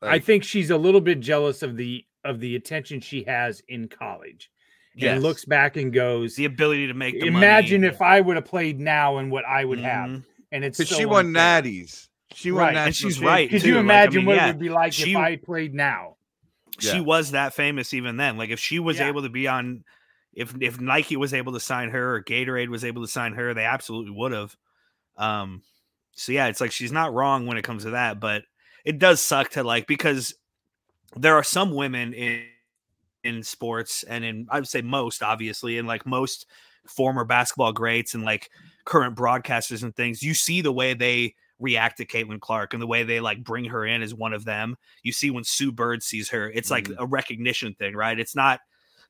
Like, 0.00 0.12
I 0.12 0.18
think 0.20 0.44
she's 0.44 0.70
a 0.70 0.78
little 0.78 1.00
bit 1.00 1.20
jealous 1.20 1.62
of 1.62 1.76
the 1.76 2.04
of 2.24 2.40
the 2.40 2.56
attention 2.56 3.00
she 3.00 3.24
has 3.24 3.62
in 3.68 3.88
college. 3.88 4.50
Yes. 4.94 5.14
And 5.14 5.22
looks 5.22 5.44
back 5.44 5.76
and 5.76 5.92
goes, 5.92 6.36
the 6.36 6.46
ability 6.46 6.86
to 6.86 6.94
make. 6.94 7.16
imagine 7.16 7.82
money. 7.82 7.92
if 7.92 8.00
I 8.00 8.20
would 8.22 8.36
have 8.36 8.46
played 8.46 8.80
now 8.80 9.18
and 9.18 9.30
what 9.30 9.44
I 9.44 9.62
would 9.62 9.78
mm-hmm. 9.78 9.86
have. 9.86 10.24
And 10.52 10.64
it's 10.64 10.78
because 10.78 10.90
so 10.90 10.96
she 10.96 11.04
won 11.04 11.34
natties. 11.34 12.05
She 12.36 12.52
won 12.52 12.64
right. 12.64 12.76
and 12.76 12.94
she's 12.94 13.18
right. 13.18 13.48
Could 13.48 13.62
you 13.62 13.78
imagine 13.78 14.10
like, 14.10 14.12
I 14.12 14.16
mean, 14.18 14.26
what 14.26 14.36
yeah, 14.36 14.44
it 14.44 14.48
would 14.48 14.58
be 14.58 14.68
like 14.68 14.92
she, 14.92 15.12
if 15.12 15.16
I 15.16 15.36
played 15.36 15.72
now? 15.72 16.16
She 16.78 16.96
yeah. 16.96 17.00
was 17.00 17.30
that 17.30 17.54
famous 17.54 17.94
even 17.94 18.18
then. 18.18 18.36
Like 18.36 18.50
if 18.50 18.60
she 18.60 18.78
was 18.78 18.98
yeah. 18.98 19.08
able 19.08 19.22
to 19.22 19.30
be 19.30 19.48
on 19.48 19.84
if 20.34 20.54
if 20.60 20.78
Nike 20.78 21.16
was 21.16 21.32
able 21.32 21.54
to 21.54 21.60
sign 21.60 21.88
her 21.88 22.16
or 22.16 22.22
Gatorade 22.22 22.68
was 22.68 22.84
able 22.84 23.00
to 23.00 23.08
sign 23.08 23.32
her, 23.32 23.54
they 23.54 23.64
absolutely 23.64 24.12
would 24.12 24.32
have. 24.32 24.54
Um, 25.16 25.62
so 26.12 26.30
yeah, 26.32 26.48
it's 26.48 26.60
like 26.60 26.72
she's 26.72 26.92
not 26.92 27.14
wrong 27.14 27.46
when 27.46 27.56
it 27.56 27.64
comes 27.64 27.84
to 27.84 27.90
that, 27.92 28.20
but 28.20 28.42
it 28.84 28.98
does 28.98 29.22
suck 29.22 29.52
to 29.52 29.64
like 29.64 29.86
because 29.86 30.34
there 31.16 31.36
are 31.36 31.42
some 31.42 31.74
women 31.74 32.12
in 32.12 32.42
in 33.24 33.42
sports 33.44 34.02
and 34.02 34.26
in 34.26 34.46
I 34.50 34.58
would 34.58 34.68
say 34.68 34.82
most 34.82 35.22
obviously 35.22 35.78
and 35.78 35.88
like 35.88 36.04
most 36.04 36.44
former 36.86 37.24
basketball 37.24 37.72
greats 37.72 38.12
and 38.12 38.26
like 38.26 38.50
current 38.84 39.16
broadcasters 39.16 39.82
and 39.82 39.96
things, 39.96 40.22
you 40.22 40.34
see 40.34 40.60
the 40.60 40.70
way 40.70 40.92
they 40.92 41.34
react 41.58 41.98
to 41.98 42.06
Caitlin 42.06 42.40
Clark 42.40 42.74
and 42.74 42.82
the 42.82 42.86
way 42.86 43.02
they 43.02 43.20
like 43.20 43.42
bring 43.42 43.64
her 43.66 43.84
in 43.86 44.02
as 44.02 44.14
one 44.14 44.32
of 44.32 44.44
them. 44.44 44.76
You 45.02 45.12
see 45.12 45.30
when 45.30 45.44
Sue 45.44 45.72
Bird 45.72 46.02
sees 46.02 46.28
her, 46.30 46.50
it's 46.50 46.70
like 46.70 46.84
mm-hmm. 46.84 47.02
a 47.02 47.06
recognition 47.06 47.74
thing, 47.74 47.94
right? 47.94 48.18
It's 48.18 48.36
not 48.36 48.60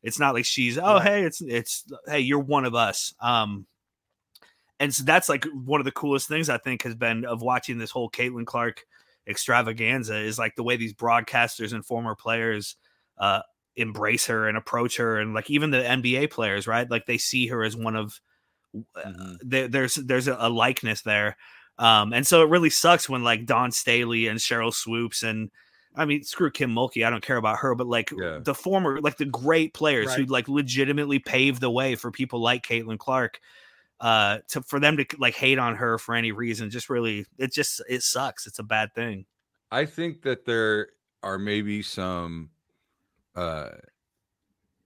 it's 0.02 0.18
not 0.18 0.34
like 0.34 0.44
she's 0.44 0.78
oh 0.78 0.94
right. 0.94 1.02
hey, 1.02 1.22
it's 1.24 1.40
it's 1.40 1.84
hey, 2.06 2.20
you're 2.20 2.38
one 2.38 2.64
of 2.64 2.74
us. 2.74 3.14
Um 3.20 3.66
and 4.78 4.94
so 4.94 5.04
that's 5.04 5.28
like 5.28 5.46
one 5.64 5.80
of 5.80 5.84
the 5.84 5.92
coolest 5.92 6.28
things 6.28 6.48
I 6.48 6.58
think 6.58 6.82
has 6.82 6.94
been 6.94 7.24
of 7.24 7.42
watching 7.42 7.78
this 7.78 7.90
whole 7.90 8.10
Caitlin 8.10 8.46
Clark 8.46 8.82
extravaganza 9.26 10.16
is 10.16 10.38
like 10.38 10.54
the 10.54 10.62
way 10.62 10.76
these 10.76 10.94
broadcasters 10.94 11.72
and 11.72 11.84
former 11.84 12.14
players 12.14 12.76
uh 13.18 13.40
embrace 13.76 14.26
her 14.26 14.48
and 14.48 14.56
approach 14.56 14.96
her 14.96 15.18
and 15.18 15.34
like 15.34 15.50
even 15.50 15.70
the 15.70 15.82
NBA 15.82 16.30
players, 16.30 16.66
right? 16.66 16.90
Like 16.90 17.06
they 17.06 17.18
see 17.18 17.46
her 17.48 17.62
as 17.62 17.76
one 17.76 17.96
of 17.96 18.20
uh, 18.74 19.00
mm-hmm. 19.00 19.34
there, 19.42 19.68
there's 19.68 19.94
there's 19.94 20.28
a, 20.28 20.36
a 20.38 20.48
likeness 20.48 21.02
there. 21.02 21.36
Um, 21.78 22.12
and 22.12 22.26
so 22.26 22.42
it 22.42 22.48
really 22.48 22.70
sucks 22.70 23.08
when 23.08 23.22
like 23.22 23.46
Dawn 23.46 23.70
Staley 23.70 24.28
and 24.28 24.38
Sheryl 24.38 24.72
Swoopes 24.72 25.22
and 25.22 25.50
I 25.98 26.04
mean, 26.04 26.24
screw 26.24 26.50
Kim 26.50 26.74
Mulkey. 26.74 27.06
I 27.06 27.10
don't 27.10 27.24
care 27.24 27.38
about 27.38 27.58
her, 27.58 27.74
but 27.74 27.86
like 27.86 28.10
yeah. 28.14 28.38
the 28.42 28.54
former, 28.54 29.00
like 29.00 29.16
the 29.16 29.24
great 29.24 29.72
players 29.72 30.08
right. 30.08 30.18
who 30.18 30.24
like 30.26 30.46
legitimately 30.46 31.18
paved 31.20 31.60
the 31.60 31.70
way 31.70 31.94
for 31.94 32.10
people 32.10 32.38
like 32.38 32.66
Caitlin 32.66 32.98
Clark, 32.98 33.40
uh, 34.00 34.40
to 34.48 34.60
for 34.60 34.78
them 34.78 34.98
to 34.98 35.06
like 35.18 35.34
hate 35.34 35.58
on 35.58 35.74
her 35.76 35.96
for 35.96 36.14
any 36.14 36.32
reason, 36.32 36.68
just 36.68 36.90
really, 36.90 37.24
it 37.38 37.50
just 37.50 37.80
it 37.88 38.02
sucks. 38.02 38.46
It's 38.46 38.58
a 38.58 38.62
bad 38.62 38.94
thing. 38.94 39.24
I 39.70 39.86
think 39.86 40.20
that 40.22 40.44
there 40.44 40.90
are 41.22 41.38
maybe 41.38 41.80
some, 41.80 42.50
uh, 43.34 43.70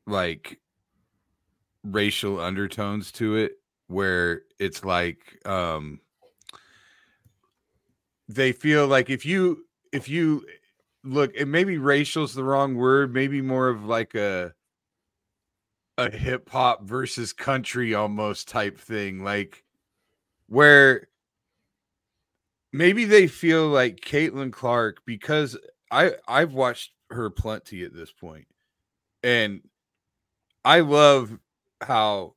like 0.06 0.60
racial 1.82 2.38
undertones 2.40 3.10
to 3.12 3.34
it, 3.34 3.54
where 3.88 4.42
it's 4.60 4.84
like, 4.84 5.44
um, 5.44 6.00
they 8.34 8.52
feel 8.52 8.86
like 8.86 9.10
if 9.10 9.26
you 9.26 9.64
if 9.92 10.08
you 10.08 10.44
look 11.02 11.34
and 11.36 11.50
maybe 11.50 11.78
racial 11.78 12.24
is 12.24 12.34
the 12.34 12.44
wrong 12.44 12.74
word 12.74 13.12
maybe 13.12 13.40
more 13.40 13.68
of 13.68 13.84
like 13.84 14.14
a 14.14 14.52
a 15.98 16.10
hip 16.10 16.48
hop 16.50 16.82
versus 16.84 17.32
country 17.32 17.94
almost 17.94 18.48
type 18.48 18.78
thing 18.78 19.24
like 19.24 19.64
where 20.46 21.08
maybe 22.72 23.04
they 23.04 23.26
feel 23.26 23.68
like 23.68 24.00
Caitlin 24.00 24.52
Clark 24.52 25.02
because 25.04 25.56
I 25.90 26.12
I've 26.28 26.52
watched 26.52 26.92
her 27.10 27.30
plenty 27.30 27.82
at 27.82 27.94
this 27.94 28.12
point 28.12 28.46
and 29.22 29.60
I 30.64 30.80
love 30.80 31.38
how 31.80 32.34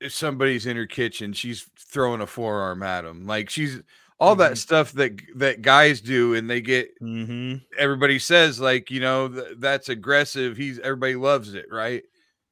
if 0.00 0.14
somebody's 0.14 0.66
in 0.66 0.76
her 0.76 0.86
kitchen 0.86 1.32
she's 1.32 1.68
throwing 1.78 2.22
a 2.22 2.26
forearm 2.26 2.82
at 2.82 3.04
him 3.04 3.26
like 3.26 3.50
she's 3.50 3.82
all 4.20 4.32
mm-hmm. 4.32 4.40
that 4.40 4.58
stuff 4.58 4.92
that 4.92 5.20
that 5.36 5.62
guys 5.62 6.00
do 6.00 6.34
and 6.34 6.48
they 6.48 6.60
get 6.60 6.90
mm-hmm. 7.00 7.56
everybody 7.78 8.18
says 8.18 8.60
like 8.60 8.90
you 8.90 9.00
know 9.00 9.28
th- 9.28 9.56
that's 9.58 9.88
aggressive 9.88 10.56
he's 10.56 10.78
everybody 10.80 11.16
loves 11.16 11.54
it 11.54 11.66
right 11.70 12.02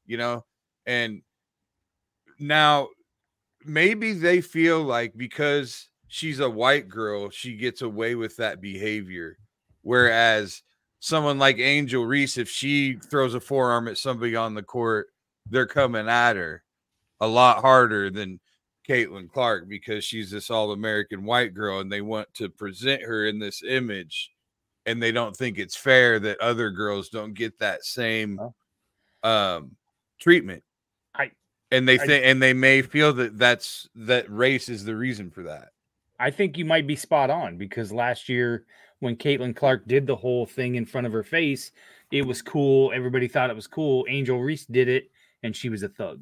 you 0.06 0.16
know 0.16 0.44
and 0.86 1.22
now 2.40 2.88
maybe 3.64 4.12
they 4.14 4.40
feel 4.40 4.82
like 4.82 5.12
because 5.16 5.88
she's 6.08 6.40
a 6.40 6.50
white 6.50 6.88
girl 6.88 7.28
she 7.30 7.54
gets 7.54 7.82
away 7.82 8.14
with 8.14 8.36
that 8.36 8.60
behavior 8.60 9.36
whereas 9.82 10.62
someone 11.00 11.38
like 11.38 11.58
angel 11.58 12.04
reese 12.04 12.38
if 12.38 12.48
she 12.48 12.94
throws 13.10 13.34
a 13.34 13.40
forearm 13.40 13.86
at 13.86 13.98
somebody 13.98 14.34
on 14.34 14.54
the 14.54 14.62
court 14.62 15.08
they're 15.50 15.66
coming 15.66 16.08
at 16.08 16.36
her 16.36 16.62
a 17.20 17.26
lot 17.26 17.60
harder 17.60 18.10
than 18.10 18.40
Caitlin 18.88 19.30
Clark 19.30 19.68
because 19.68 20.04
she's 20.04 20.30
this 20.30 20.50
all 20.50 20.72
American 20.72 21.24
white 21.24 21.54
girl 21.54 21.80
and 21.80 21.92
they 21.92 22.00
want 22.00 22.32
to 22.34 22.48
present 22.48 23.02
her 23.02 23.26
in 23.26 23.38
this 23.38 23.62
image 23.62 24.30
and 24.86 25.02
they 25.02 25.12
don't 25.12 25.36
think 25.36 25.58
it's 25.58 25.76
fair 25.76 26.18
that 26.18 26.40
other 26.40 26.70
girls 26.70 27.10
don't 27.10 27.34
get 27.34 27.58
that 27.58 27.84
same 27.84 28.40
um, 29.22 29.76
treatment. 30.18 30.62
I 31.14 31.30
and 31.70 31.86
they 31.86 31.98
think 31.98 32.24
and 32.24 32.40
they 32.40 32.54
may 32.54 32.80
feel 32.80 33.12
that 33.14 33.38
that's 33.38 33.88
that 33.94 34.30
race 34.30 34.70
is 34.70 34.84
the 34.84 34.96
reason 34.96 35.30
for 35.30 35.42
that. 35.42 35.70
I 36.18 36.30
think 36.30 36.56
you 36.56 36.64
might 36.64 36.86
be 36.86 36.96
spot 36.96 37.28
on 37.28 37.58
because 37.58 37.92
last 37.92 38.28
year 38.28 38.64
when 39.00 39.16
Caitlin 39.16 39.54
Clark 39.54 39.86
did 39.86 40.06
the 40.06 40.16
whole 40.16 40.46
thing 40.46 40.74
in 40.76 40.86
front 40.86 41.06
of 41.06 41.12
her 41.12 41.22
face, 41.22 41.70
it 42.10 42.22
was 42.22 42.40
cool. 42.40 42.90
Everybody 42.94 43.28
thought 43.28 43.50
it 43.50 43.56
was 43.56 43.66
cool. 43.66 44.06
Angel 44.08 44.40
Reese 44.40 44.64
did 44.64 44.88
it 44.88 45.10
and 45.42 45.54
she 45.54 45.68
was 45.68 45.82
a 45.82 45.88
thug 45.88 46.20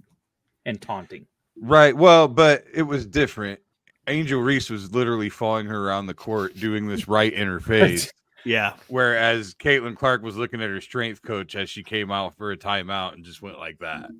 and 0.66 0.83
taunting. 0.83 1.26
Right. 1.60 1.96
Well, 1.96 2.28
but 2.28 2.64
it 2.72 2.82
was 2.82 3.06
different. 3.06 3.60
Angel 4.08 4.40
Reese 4.40 4.70
was 4.70 4.92
literally 4.94 5.28
following 5.28 5.66
her 5.66 5.88
around 5.88 6.06
the 6.06 6.14
court 6.14 6.56
doing 6.56 6.86
this 6.86 7.08
right 7.08 7.32
in 7.32 7.48
her 7.48 7.60
face. 7.60 8.12
yeah. 8.44 8.74
Whereas 8.88 9.54
Caitlin 9.54 9.96
Clark 9.96 10.22
was 10.22 10.36
looking 10.36 10.62
at 10.62 10.70
her 10.70 10.80
strength 10.80 11.22
coach 11.22 11.56
as 11.56 11.68
she 11.68 11.82
came 11.82 12.12
out 12.12 12.36
for 12.36 12.52
a 12.52 12.56
timeout 12.56 13.14
and 13.14 13.24
just 13.24 13.42
went 13.42 13.58
like 13.58 13.78
that. 13.80 14.10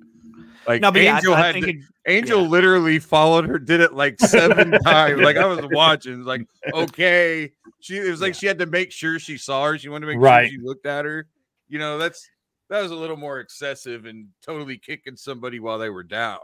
Like 0.67 0.81
no, 0.81 0.89
Angel 0.93 1.31
yeah, 1.31 1.37
I, 1.37 1.39
I 1.39 1.45
had 1.53 1.63
to, 1.63 1.69
it, 1.69 1.75
Angel 2.05 2.41
yeah. 2.41 2.47
literally 2.47 2.99
followed 2.99 3.47
her, 3.47 3.57
did 3.57 3.79
it 3.79 3.93
like 3.93 4.19
seven 4.19 4.71
times. 4.83 5.21
Like 5.21 5.37
I 5.37 5.45
was 5.45 5.65
watching, 5.71 6.23
like 6.23 6.45
okay. 6.73 7.51
She 7.79 7.97
it 7.97 8.09
was 8.09 8.21
like 8.21 8.33
yeah. 8.33 8.39
she 8.39 8.47
had 8.47 8.59
to 8.59 8.65
make 8.65 8.91
sure 8.91 9.17
she 9.17 9.37
saw 9.37 9.65
her. 9.65 9.77
She 9.77 9.87
wanted 9.87 10.07
to 10.07 10.13
make 10.13 10.21
right. 10.21 10.49
sure 10.49 10.59
she 10.59 10.65
looked 10.65 10.85
at 10.85 11.05
her. 11.05 11.27
You 11.69 11.79
know, 11.79 11.97
that's 11.97 12.27
that 12.69 12.81
was 12.81 12.91
a 12.91 12.95
little 12.95 13.15
more 13.15 13.39
excessive 13.39 14.05
and 14.05 14.27
totally 14.45 14.77
kicking 14.77 15.15
somebody 15.15 15.59
while 15.59 15.79
they 15.79 15.89
were 15.89 16.03
down. 16.03 16.39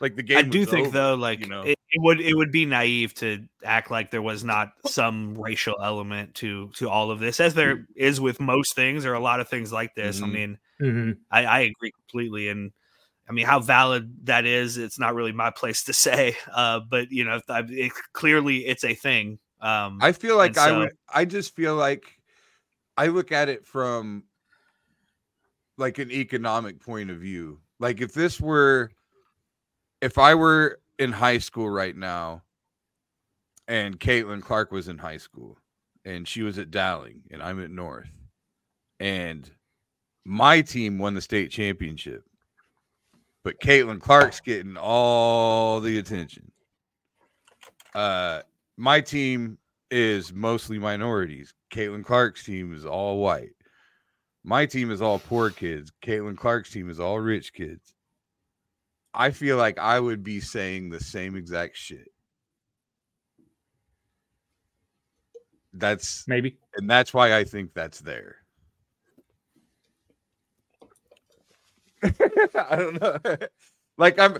Like 0.00 0.16
the 0.16 0.22
game. 0.22 0.38
I 0.38 0.42
do 0.42 0.64
think 0.64 0.88
over, 0.88 0.98
though, 0.98 1.14
like 1.14 1.40
you 1.40 1.46
know, 1.46 1.62
it, 1.62 1.78
it, 1.90 2.00
would 2.00 2.20
it 2.20 2.34
would 2.34 2.52
be 2.52 2.66
naive 2.66 3.14
to 3.14 3.44
act 3.64 3.90
like 3.90 4.10
there 4.10 4.22
was 4.22 4.44
not 4.44 4.72
some 4.86 5.34
racial 5.34 5.76
element 5.82 6.34
to 6.36 6.70
to 6.76 6.88
all 6.88 7.10
of 7.10 7.18
this, 7.18 7.40
as 7.40 7.54
there 7.54 7.86
mm. 7.98 8.18
with 8.18 8.40
most 8.40 8.74
things 8.74 9.04
or 9.04 9.14
a 9.14 9.20
lot 9.20 9.40
of 9.40 9.48
things 9.48 9.72
like 9.72 9.94
this. 9.94 10.16
Mm-hmm. 10.16 10.24
I 10.24 10.28
mean, 10.28 10.58
mm-hmm. 10.80 11.10
I, 11.30 11.44
I 11.44 11.58
agree 11.60 11.92
completely, 11.92 12.48
and 12.48 12.72
I 13.28 13.32
mean 13.32 13.46
how 13.46 13.60
valid 13.60 14.26
that 14.26 14.44
is. 14.44 14.76
It's 14.76 14.98
not 14.98 15.14
really 15.14 15.32
my 15.32 15.50
place 15.50 15.84
to 15.84 15.92
say, 15.94 16.36
uh, 16.52 16.80
but 16.80 17.10
you 17.10 17.24
know, 17.24 17.40
it, 17.48 17.92
clearly 18.12 18.66
it's 18.66 18.84
a 18.84 18.94
thing. 18.94 19.38
Um, 19.60 19.98
I 20.02 20.12
feel 20.12 20.36
like 20.36 20.54
so, 20.54 20.62
I 20.62 20.78
would. 20.78 20.92
I 21.12 21.24
just 21.24 21.54
feel 21.54 21.74
like 21.74 22.04
I 22.96 23.08
look 23.08 23.32
at 23.32 23.48
it 23.48 23.66
from 23.66 24.24
like 25.76 25.98
an 25.98 26.10
economic 26.10 26.80
point 26.80 27.10
of 27.10 27.18
view. 27.18 27.60
Like 27.78 28.00
if 28.00 28.12
this 28.14 28.40
were 28.40 28.90
if 30.00 30.18
I 30.18 30.34
were 30.34 30.80
in 30.98 31.12
high 31.12 31.38
school 31.38 31.68
right 31.68 31.96
now 31.96 32.42
and 33.68 33.98
Caitlin 33.98 34.42
Clark 34.42 34.72
was 34.72 34.88
in 34.88 34.98
high 34.98 35.16
school 35.16 35.58
and 36.04 36.26
she 36.26 36.42
was 36.42 36.58
at 36.58 36.70
Dowling 36.70 37.22
and 37.30 37.42
I'm 37.42 37.62
at 37.62 37.70
North 37.70 38.10
and 39.00 39.50
my 40.24 40.60
team 40.60 40.98
won 40.98 41.14
the 41.14 41.20
state 41.20 41.50
championship, 41.50 42.24
but 43.44 43.60
Caitlin 43.60 44.00
Clark's 44.00 44.40
getting 44.40 44.76
all 44.76 45.80
the 45.80 45.98
attention. 45.98 46.50
Uh, 47.94 48.42
my 48.76 49.00
team 49.00 49.58
is 49.90 50.32
mostly 50.32 50.78
minorities. 50.78 51.54
Caitlin 51.72 52.04
Clark's 52.04 52.44
team 52.44 52.74
is 52.74 52.84
all 52.84 53.18
white. 53.18 53.52
My 54.44 54.66
team 54.66 54.90
is 54.90 55.00
all 55.00 55.18
poor 55.18 55.50
kids. 55.50 55.92
Caitlin 56.04 56.36
Clark's 56.36 56.70
team 56.70 56.90
is 56.90 57.00
all 57.00 57.20
rich 57.20 57.52
kids. 57.52 57.95
I 59.16 59.30
feel 59.30 59.56
like 59.56 59.78
I 59.78 59.98
would 59.98 60.22
be 60.22 60.40
saying 60.40 60.90
the 60.90 61.00
same 61.00 61.36
exact 61.36 61.76
shit. 61.76 62.12
That's 65.72 66.28
maybe, 66.28 66.56
and 66.76 66.88
that's 66.88 67.14
why 67.14 67.36
I 67.36 67.44
think 67.44 67.72
that's 67.74 68.00
there. 68.00 68.36
I 72.02 72.76
don't 72.76 73.00
know. 73.00 73.18
like 73.98 74.18
I'm, 74.18 74.38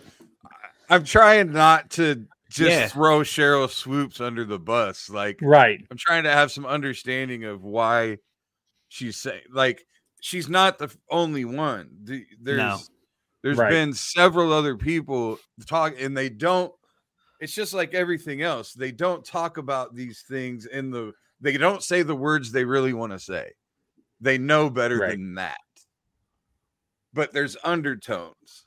I'm 0.89 1.05
trying 1.05 1.53
not 1.53 1.91
to 1.93 2.27
just 2.51 2.71
yeah. 2.71 2.89
throw 2.89 3.21
Sheryl 3.21 3.71
Swoopes 3.71 4.21
under 4.21 4.45
the 4.45 4.59
bus. 4.59 5.11
Like, 5.11 5.39
right. 5.43 5.85
I'm 5.91 5.97
trying 5.97 6.25
to 6.25 6.33
have 6.33 6.53
some 6.53 6.67
understanding 6.67 7.45
of 7.45 7.65
why 7.65 8.19
she's 8.89 9.17
saying, 9.17 9.43
like, 9.51 9.87
she's 10.21 10.49
not 10.49 10.79
the 10.79 10.95
only 11.11 11.45
one. 11.45 11.89
There's 12.41 12.59
no. 12.59 12.79
There's 13.47 13.59
right. 13.59 13.71
been 13.71 13.93
several 13.93 14.53
other 14.53 14.77
people 14.77 15.39
talk, 15.67 15.95
and 16.01 16.17
they 16.17 16.29
don't. 16.29 16.73
It's 17.39 17.55
just 17.55 17.73
like 17.73 17.95
everything 17.95 18.43
else. 18.43 18.73
They 18.73 18.91
don't 18.91 19.25
talk 19.25 19.57
about 19.57 19.95
these 19.95 20.25
things 20.29 20.67
in 20.67 20.91
the. 20.91 21.13
They 21.41 21.57
don't 21.57 21.81
say 21.81 22.03
the 22.03 22.17
words 22.17 22.51
they 22.51 22.65
really 22.65 22.93
want 22.93 23.13
to 23.13 23.21
say. 23.21 23.53
They 24.21 24.37
know 24.37 24.69
better 24.69 24.99
right. 24.99 25.13
than 25.13 25.37
that. 25.37 25.61
But 27.15 27.33
there's 27.33 27.57
undertones. 27.63 28.67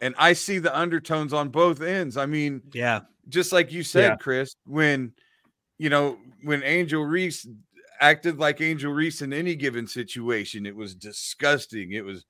And 0.00 0.14
I 0.16 0.32
see 0.32 0.58
the 0.58 0.74
undertones 0.74 1.34
on 1.34 1.50
both 1.50 1.82
ends. 1.82 2.16
I 2.16 2.24
mean, 2.24 2.62
yeah, 2.72 3.00
just 3.28 3.52
like 3.52 3.70
you 3.72 3.82
said, 3.82 4.12
yeah. 4.12 4.16
Chris, 4.16 4.56
when 4.64 5.12
you 5.76 5.90
know, 5.90 6.16
when 6.44 6.62
Angel 6.62 7.04
Reese 7.04 7.46
acted 8.00 8.38
like 8.38 8.62
Angel 8.62 8.90
Reese 8.90 9.20
in 9.20 9.34
any 9.34 9.54
given 9.54 9.86
situation. 9.86 10.64
It 10.64 10.74
was 10.74 10.94
disgusting. 10.94 11.92
It 11.92 12.06
was. 12.06 12.24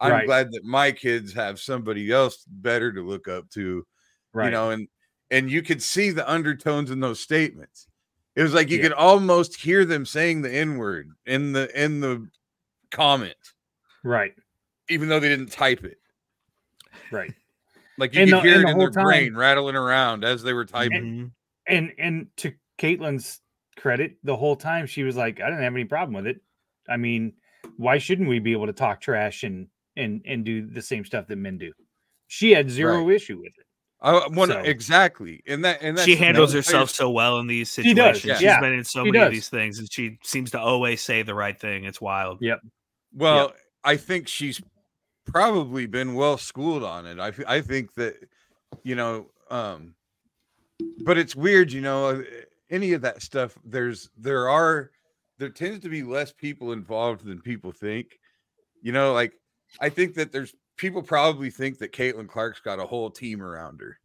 I'm 0.00 0.12
Right. 0.12 0.26
glad 0.26 0.52
that 0.52 0.64
my 0.64 0.92
kids 0.92 1.32
have 1.32 1.58
somebody 1.58 2.10
else 2.10 2.44
better 2.46 2.92
to 2.92 3.00
look 3.02 3.28
up 3.28 3.48
to. 3.50 3.86
Right. 4.32 4.46
You 4.46 4.50
know, 4.50 4.70
and 4.70 4.88
and 5.30 5.50
you 5.50 5.60
could 5.62 5.82
see 5.82 6.10
the 6.10 6.30
undertones 6.30 6.90
in 6.90 7.00
those 7.00 7.18
statements. 7.18 7.88
It 8.36 8.42
was 8.42 8.54
like 8.54 8.70
you 8.70 8.76
Yeah. 8.76 8.84
could 8.84 8.92
almost 8.92 9.60
hear 9.60 9.84
them 9.84 10.04
saying 10.06 10.42
the 10.42 10.52
N 10.54 10.76
word 10.76 11.10
in 11.24 11.52
the 11.52 11.68
in 11.82 12.00
the 12.00 12.28
comment, 12.90 13.34
right. 14.04 14.34
even 14.88 15.08
though 15.08 15.18
they 15.18 15.28
didn't 15.28 15.50
type 15.52 15.82
it. 15.84 15.98
Right. 17.10 17.32
Like 17.98 18.14
you 18.14 18.22
And 18.22 18.30
could 18.30 18.36
the- 18.38 18.42
hear 18.42 18.60
it 18.60 18.64
the 18.64 18.68
in 18.70 18.78
their 18.78 18.90
time- 18.90 19.04
brain 19.04 19.34
rattling 19.34 19.74
around 19.76 20.24
as 20.24 20.42
they 20.42 20.52
were 20.52 20.66
typing. 20.66 21.02
Mhm. 21.02 21.30
And 21.66 21.92
and 21.98 22.36
to 22.36 22.52
Caitlin's 22.78 23.40
credit, 23.76 24.18
the 24.22 24.36
whole 24.36 24.54
time 24.56 24.86
she 24.86 25.02
was 25.02 25.16
like, 25.16 25.40
I 25.40 25.46
didn't 25.46 25.62
have 25.64 25.74
any 25.74 25.84
problem 25.86 26.14
with 26.14 26.26
it. 26.26 26.40
I 26.88 26.98
mean, 26.98 27.34
why 27.76 27.98
shouldn't 27.98 28.28
we 28.28 28.38
be 28.38 28.52
able 28.52 28.66
to 28.66 28.72
talk 28.72 29.00
trash 29.00 29.42
and 29.42 29.68
and 29.96 30.22
and 30.26 30.44
do 30.44 30.66
the 30.66 30.82
same 30.82 31.04
stuff 31.04 31.26
that 31.28 31.36
men 31.36 31.58
do? 31.58 31.72
She 32.28 32.52
had 32.52 32.70
zero 32.70 33.08
issue 33.10 33.38
with 33.38 33.52
it. 33.58 33.66
I 34.00 34.26
want 34.28 34.50
So- 34.52 34.58
exactly, 34.60 35.42
and 35.46 35.64
that 35.64 35.78
and 35.80 35.98
She 35.98 36.16
handles 36.16 36.52
no, 36.52 36.58
herself 36.58 36.90
so 36.90 37.10
well 37.10 37.38
in 37.38 37.46
these 37.46 37.72
She 37.72 37.94
does, 37.94 38.16
situations. 38.16 38.42
yeah. 38.42 38.56
She's 38.56 38.60
been 38.60 38.72
in 38.74 38.84
so 38.84 39.04
She 39.04 39.10
many 39.10 39.24
of 39.24 39.32
these 39.32 39.48
things, 39.48 39.78
and 39.78 39.90
she 39.90 40.18
seems 40.22 40.50
to 40.50 40.60
always 40.60 41.00
say 41.00 41.22
the 41.22 41.34
right 41.34 41.58
thing. 41.58 41.84
It's 41.84 42.00
wild. 42.00 42.38
Yep. 42.42 42.60
Well, 43.14 43.54
I 43.84 43.96
think 43.96 44.28
she's 44.28 44.60
probably 45.24 45.86
been 45.86 46.14
well 46.14 46.36
schooled 46.36 46.84
on 46.84 47.06
it. 47.06 47.18
I 47.18 47.32
I 47.56 47.60
think 47.62 47.94
that 47.94 48.16
you 48.82 48.94
know, 48.94 49.30
um, 49.50 49.94
but 51.04 51.16
it's 51.16 51.34
weird, 51.34 51.72
you 51.72 51.80
know, 51.80 52.08
uh, 52.10 52.22
any 52.70 52.92
of 52.92 53.00
that 53.02 53.22
stuff. 53.22 53.56
There's 53.64 54.10
there 54.18 54.48
are 54.48 54.90
there 55.38 55.48
tends 55.50 55.80
to 55.80 55.88
be 55.88 56.02
less 56.02 56.32
people 56.32 56.72
involved 56.72 57.24
than 57.24 57.40
people 57.40 57.72
think. 57.72 58.18
You 58.82 58.92
know, 58.92 59.12
like 59.14 59.32
I 59.80 59.88
think 59.88 60.14
that 60.14 60.32
there's 60.32 60.54
people 60.76 61.02
probably 61.02 61.50
think 61.50 61.78
that 61.78 61.92
Caitlin 61.92 62.28
Clark's 62.28 62.60
got 62.60 62.78
a 62.78 62.86
whole 62.86 63.10
team 63.10 63.42
around 63.42 63.80
her, 63.80 63.98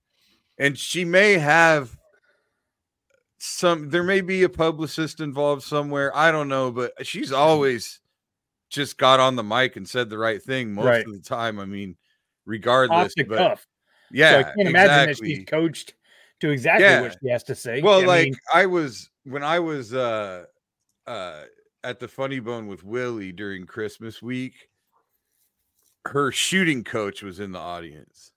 and 0.57 0.77
she 0.77 1.05
may 1.05 1.33
have 1.37 1.97
some. 3.37 3.89
There 3.89 4.03
may 4.03 4.21
be 4.21 4.43
a 4.43 4.49
publicist 4.49 5.19
involved 5.19 5.63
somewhere. 5.63 6.15
I 6.15 6.31
don't 6.31 6.49
know, 6.49 6.71
but 6.71 6.93
she's 7.05 7.31
always 7.31 7.99
just 8.69 8.97
got 8.97 9.19
on 9.19 9.35
the 9.35 9.43
mic 9.43 9.75
and 9.75 9.87
said 9.87 10.09
the 10.09 10.17
right 10.17 10.41
thing 10.41 10.73
most 10.73 10.85
Right. 10.85 11.05
of 11.05 11.11
the 11.13 11.19
time. 11.19 11.59
I 11.59 11.65
mean, 11.65 11.97
regardless, 12.45 13.13
but 13.27 13.37
cuff. 13.37 13.67
yeah, 14.11 14.31
so 14.31 14.39
I 14.39 14.43
can't 14.43 14.69
imagine 14.69 15.07
that 15.07 15.17
she's 15.17 15.45
coached 15.45 15.93
to 16.39 16.49
exactly 16.49 16.85
Yeah. 16.85 17.01
what 17.01 17.17
she 17.21 17.29
has 17.29 17.43
to 17.45 17.55
say. 17.55 17.81
Well, 17.81 18.01
I 18.01 18.05
like 18.05 18.25
mean, 18.25 18.35
I 18.53 18.65
was 18.65 19.09
when 19.23 19.43
I 19.43 19.59
was 19.59 19.93
uh 19.93 20.45
uh 21.05 21.43
at 21.83 21.99
the 21.99 22.07
Funny 22.07 22.39
Bone 22.39 22.67
with 22.67 22.83
Willie 22.83 23.31
during 23.31 23.65
Christmas 23.65 24.21
week, 24.21 24.69
her 26.05 26.31
shooting 26.31 26.83
coach 26.83 27.21
was 27.23 27.39
in 27.39 27.51
the 27.51 27.59
audience. 27.59 28.31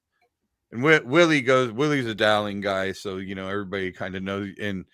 And 0.73 0.83
Wi- 0.83 1.05
Willie 1.05 1.41
goes, 1.41 1.73
Willie's 1.73 2.07
a 2.07 2.15
Dowling 2.15 2.61
guy, 2.61 2.93
so 2.93 3.19
you 3.19 3.35
know 3.35 3.49
everybody 3.49 3.93
kind 3.93 4.15
of 4.17 4.23
knows. 4.23 4.51
And 4.61 4.85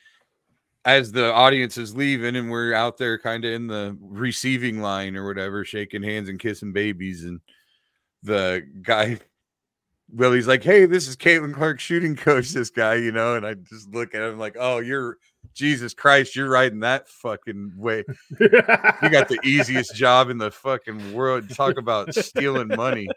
as 0.84 1.12
the 1.12 1.32
audience 1.32 1.78
is 1.78 1.94
leaving, 1.94 2.36
and 2.36 2.50
we're 2.50 2.74
out 2.74 2.96
there 2.96 3.18
kind 3.18 3.44
of 3.44 3.52
in 3.52 3.66
the 3.66 3.96
receiving 4.00 4.80
line 4.80 5.16
or 5.16 5.26
whatever, 5.26 5.64
shaking 5.64 6.02
hands 6.02 6.28
and 6.28 6.38
kissing 6.38 6.72
babies, 6.72 7.24
and 7.24 7.40
the 8.22 8.66
guy 8.82 9.18
Willie's 10.12 10.48
like, 10.48 10.62
"Hey, 10.62 10.86
this 10.86 11.08
is 11.08 11.16
Caitlin 11.16 11.54
Clark 11.54 11.80
shooting 11.80 12.16
coach. 12.16 12.50
This 12.50 12.70
guy, 12.70 12.96
you 12.96 13.12
know," 13.12 13.36
and 13.36 13.46
I 13.46 13.54
just 13.54 13.88
look 13.90 14.14
at 14.14 14.22
him 14.22 14.38
like, 14.38 14.56
"Oh, 14.58 14.78
you're 14.78 15.18
Jesus 15.55 15.94
Christ, 15.94 16.36
you're 16.36 16.48
riding 16.48 16.80
that 16.80 17.09
fucking 17.09 17.72
way. 17.76 18.05
You 18.38 18.48
got 19.11 19.28
the 19.28 19.38
easiest 19.44 19.94
job 19.94 20.30
in 20.30 20.38
the 20.38 20.51
fucking 20.51 21.12
world. 21.12 21.51
Talk 21.51 21.76
about 21.78 22.14
stealing 22.14 22.68
money. 22.68 23.09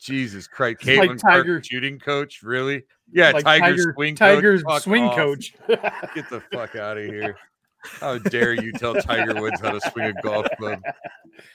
Jesus 0.00 0.46
Christ, 0.46 0.78
It's 0.82 0.98
like 0.98 1.10
Caitlin 1.10 1.20
Clark 1.20 1.42
Tiger- 1.44 1.62
shooting 1.62 1.98
coach, 1.98 2.42
really? 2.42 2.84
Yeah, 3.12 3.30
like 3.30 3.44
Tiger, 3.44 3.66
Tiger, 3.76 3.92
swing 3.94 4.14
Tiger's 4.14 4.62
coach. 4.62 4.82
Swing 4.82 5.04
off. 5.04 5.16
coach. 5.16 5.54
Get 5.68 6.28
the 6.30 6.42
fuck 6.52 6.76
out 6.76 6.98
of 6.98 7.04
here. 7.06 7.36
How 7.84 8.18
dare 8.18 8.54
you 8.54 8.72
tell 8.72 8.94
Tiger 8.94 9.40
Woods 9.40 9.60
how 9.60 9.70
to 9.70 9.80
swing 9.92 10.06
a 10.06 10.22
golf 10.22 10.46
club? 10.58 10.80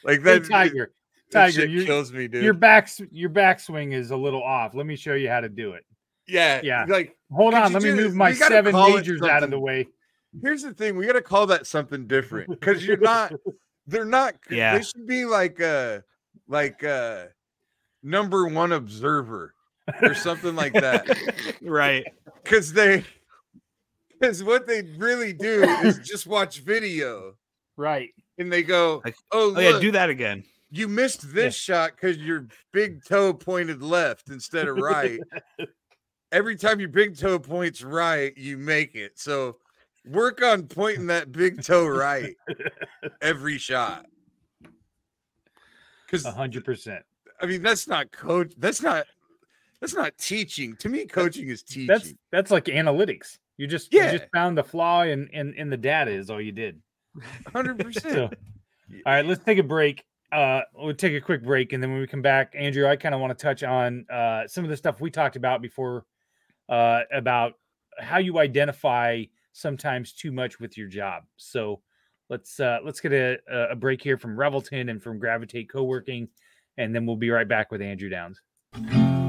Like 0.03 0.19
Hey, 0.19 0.39
that, 0.39 0.49
Tiger, 0.49 0.91
that 1.32 1.39
Tiger, 1.47 1.51
shit 1.61 1.69
you- 1.69 1.86
kills 1.86 2.11
me, 2.13 2.28
dude. 2.28 2.43
your 2.43 2.53
back 2.53 2.89
your 3.11 3.30
backswing 3.30 3.93
is 3.93 4.11
a 4.11 4.17
little 4.17 4.41
off. 4.43 4.74
Let 4.74 4.86
me 4.86 4.95
show 4.95 5.13
you 5.13 5.28
how 5.30 5.41
to 5.41 5.49
do 5.49 5.74
it. 5.74 5.84
yeah, 6.28 6.61
yeah. 6.63 6.86
Like 6.88 7.15
Hold 7.32 7.53
on, 7.53 7.74
let 7.74 7.84
me 7.84 7.89
this? 7.91 7.99
move 7.99 8.15
my 8.15 8.34
seven 8.34 8.74
majors 8.74 9.22
out 9.24 9.43
of 9.43 9.49
the 9.51 9.59
way. 9.59 9.88
Here's 10.41 10.63
the 10.63 10.73
thing: 10.73 10.95
we 10.95 11.05
got 11.05 11.13
to 11.13 11.21
call 11.21 11.47
that 11.47 11.67
something 11.67 12.07
different 12.07 12.49
because 12.49 12.86
you're 12.86 12.97
not. 12.97 13.34
They're 13.88 14.05
not. 14.05 14.36
Yeah. 14.49 14.77
They 14.77 14.84
should 14.84 15.07
be 15.07 15.25
like 15.25 15.59
uh 15.59 15.99
like 16.47 16.84
uh 16.84 17.25
number 18.03 18.47
one 18.47 18.71
observer 18.71 19.53
or 20.01 20.13
something 20.13 20.55
like 20.55 20.73
that. 20.73 21.07
Right. 21.61 22.05
Because 22.43 22.71
they, 22.73 23.03
because 24.11 24.43
what 24.43 24.67
they 24.67 24.84
really 24.97 25.34
do 25.34 25.63
is 25.84 25.97
just 25.99 26.27
watch 26.27 26.59
video 26.59 27.36
Right. 27.75 28.09
and 28.38 28.51
they 28.53 28.61
go, 28.63 29.01
Like, 29.03 29.15
"Oh, 29.32 29.53
Oh 29.55 29.59
yeah, 29.59 29.79
do 29.79 29.91
that 29.91 30.09
again. 30.09 30.43
you 30.69 30.88
missed 30.88 31.34
this 31.34 31.55
shot 31.55 31.91
because 31.95 32.17
your 32.17 32.47
big 32.71 33.03
toe 33.03 33.34
pointed 33.34 33.82
left 33.82 34.29
instead 34.29 34.67
of 34.67 34.77
right. 34.77 35.19
Every 36.32 36.55
time 36.55 36.79
your 36.79 36.89
big 36.89 37.17
toe 37.17 37.39
points 37.39 37.84
right, 37.84 38.36
you 38.38 38.57
make 38.57 38.95
it. 38.95 39.19
So 39.19 39.57
work 40.06 40.41
on 40.43 40.64
pointing 40.68 41.08
that 41.08 41.32
big 41.32 41.64
toe 41.64 41.88
right 41.88 42.36
every 43.22 43.58
shot. 43.58 44.06
Because 46.06 46.26
hundred 46.26 46.66
percent. 46.66 47.04
I 47.41 47.45
mean, 47.45 47.62
that's 47.62 47.88
not 47.88 48.12
coach. 48.12 48.54
That's 48.58 48.82
not. 48.82 49.06
That's 49.80 49.95
not 49.95 50.16
teaching. 50.18 50.76
To 50.78 50.89
me, 50.89 51.06
coaching 51.06 51.47
is 51.49 51.64
teaching. 51.64 51.88
That's 51.88 52.14
that's 52.32 52.52
like 52.52 52.66
analytics. 52.66 53.39
You 53.58 53.68
just 53.68 53.93
Yeah. 53.93 54.12
you 54.12 54.20
just 54.20 54.32
found 54.34 54.58
the 54.58 54.64
flaw 54.64 55.04
in 55.04 55.28
in 55.30 55.54
in 55.56 55.70
the 55.70 55.78
data 55.78 56.12
is 56.12 56.30
all 56.30 56.41
you 56.41 56.52
did. 56.52 56.82
hundred 57.47 57.78
So, 57.93 58.02
percent. 58.02 58.18
all 59.06 59.14
right, 59.14 59.26
let's 59.26 59.43
take 59.43 59.58
a 59.58 59.64
break. 59.64 60.04
Uh, 60.32 60.62
we'll 60.76 60.93
take 60.93 61.14
a 61.14 61.20
quick 61.20 61.43
break, 61.43 61.74
and 61.74 61.84
then 61.84 61.91
when 61.91 61.99
we 61.99 62.08
come 62.08 62.22
back, 62.22 62.54
Andrew, 62.58 62.88
I 62.88 62.95
kind 62.95 63.14
of 63.14 63.20
want 63.20 63.38
to 63.38 63.41
touch 63.43 63.64
on 63.64 64.06
uh, 64.10 64.47
some 64.47 64.64
of 64.64 64.70
the 64.70 64.78
stuff 64.78 65.02
we 65.02 65.12
talked 65.12 65.36
about 65.36 65.62
before 65.62 66.06
uh, 66.70 67.02
about 67.12 67.56
how 67.99 68.18
you 68.20 68.39
identify 68.39 69.24
sometimes 69.54 70.14
too 70.14 70.32
much 70.32 70.60
with 70.60 70.78
your 70.78 70.88
job. 70.88 71.24
So 71.38 71.82
let's 72.30 72.60
uh, 72.60 72.80
let's 72.84 72.99
get 72.99 73.14
a, 73.14 73.38
a 73.72 73.76
break 73.76 74.02
here 74.02 74.18
from 74.18 74.38
Revelton 74.38 74.89
and 74.89 75.02
from 75.02 75.20
Gravitate 75.20 75.70
Co-working, 75.70 76.30
and 76.78 76.95
then 76.95 77.06
we'll 77.06 77.16
be 77.16 77.30
right 77.30 77.47
back 77.47 77.72
with 77.72 77.82
Andrew 77.82 78.10
Downs. 78.10 78.41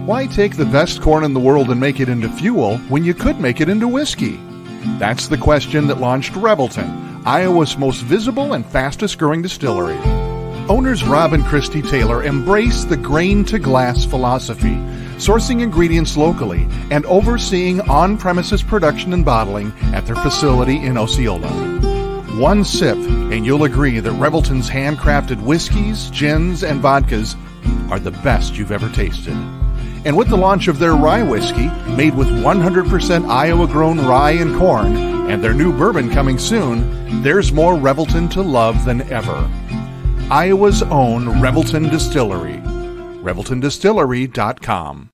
Why 0.07 0.27
take 0.27 0.57
the 0.57 0.65
best 0.65 1.01
corn 1.01 1.25
in 1.25 1.33
the 1.33 1.41
world 1.41 1.71
and 1.71 1.79
make 1.79 2.01
it 2.01 2.09
into 2.09 2.29
fuel 2.29 2.79
when 2.89 3.05
you 3.05 3.15
could 3.15 3.39
make 3.39 3.61
it 3.61 3.69
into 3.69 3.87
whiskey? 3.87 4.39
That's 4.99 5.29
the 5.29 5.39
question 5.39 5.87
that 5.87 6.01
launched 6.01 6.33
Revelton, 6.33 7.23
Iowa's 7.25 7.79
most 7.79 8.03
visible 8.03 8.55
and 8.55 8.67
fastest 8.67 9.19
growing 9.19 9.43
distillery. 9.43 10.22
Owners 10.69 11.03
Rob 11.03 11.33
and 11.33 11.45
Christy 11.45 11.83
Taylor 11.83 12.23
embrace 12.23 12.85
the 12.85 12.97
grain 12.97 13.45
to 13.47 13.59
glass 13.59 14.05
philosophy, 14.05 14.77
sourcing 15.19 15.61
ingredients 15.61 16.17
locally 16.17 16.69
and 16.91 17.05
overseeing 17.07 17.81
on 17.83 18.17
premises 18.17 18.63
production 18.63 19.13
and 19.13 19.25
bottling 19.25 19.73
at 19.93 20.07
their 20.07 20.15
facility 20.17 20.77
in 20.77 20.97
Osceola. 20.97 21.51
One 22.39 22.65
sip, 22.65 22.97
and 22.97 23.45
you'll 23.45 23.65
agree 23.65 23.99
that 23.99 24.13
Revelton's 24.13 24.71
handcrafted 24.71 25.43
whiskeys, 25.43 26.11
gins, 26.11 26.63
and 26.63 26.81
vodkas 26.81 27.37
are 27.91 27.99
the 27.99 28.13
best 28.13 28.57
you've 28.57 28.73
ever 28.73 28.89
tasted. 28.91 29.35
And 30.05 30.17
with 30.17 30.29
the 30.29 30.37
launch 30.37 30.69
of 30.69 30.79
their 30.79 30.95
rye 30.95 31.25
whiskey, 31.25 31.69
made 31.97 32.15
with 32.15 32.29
100% 32.29 33.29
Iowa 33.29 33.67
grown 33.67 33.99
rye 34.07 34.33
and 34.33 34.57
corn, 34.57 34.97
and 35.29 35.43
their 35.43 35.55
new 35.55 35.77
bourbon 35.77 36.09
coming 36.09 36.39
soon, 36.39 37.23
there's 37.23 37.53
more 37.53 37.75
Revelton 37.75 38.31
to 38.31 38.43
love 38.43 38.85
than 38.85 39.03
ever. 39.13 39.51
Iowa's 40.33 40.83
own 40.85 41.27
Revelton 41.43 41.91
Distillery. 41.91 42.57
ReveltonDistillery.com. 43.23 45.11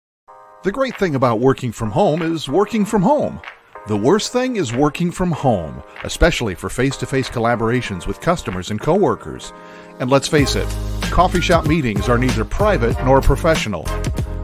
The 0.62 0.70
great 0.70 0.96
thing 0.96 1.16
about 1.16 1.40
working 1.40 1.72
from 1.72 1.90
home 1.90 2.22
is 2.22 2.48
working 2.48 2.84
from 2.84 3.02
home. 3.02 3.40
The 3.88 3.96
worst 3.96 4.32
thing 4.32 4.54
is 4.54 4.72
working 4.72 5.10
from 5.10 5.32
home, 5.32 5.82
especially 6.04 6.54
for 6.54 6.70
face 6.70 6.96
to 6.98 7.06
face 7.06 7.28
collaborations 7.28 8.06
with 8.06 8.20
customers 8.20 8.70
and 8.70 8.80
coworkers. 8.80 9.52
And 9.98 10.08
let's 10.08 10.28
face 10.28 10.54
it, 10.54 10.68
coffee 11.10 11.40
shop 11.40 11.66
meetings 11.66 12.08
are 12.08 12.16
neither 12.16 12.44
private 12.44 12.96
nor 13.04 13.20
professional. 13.20 13.88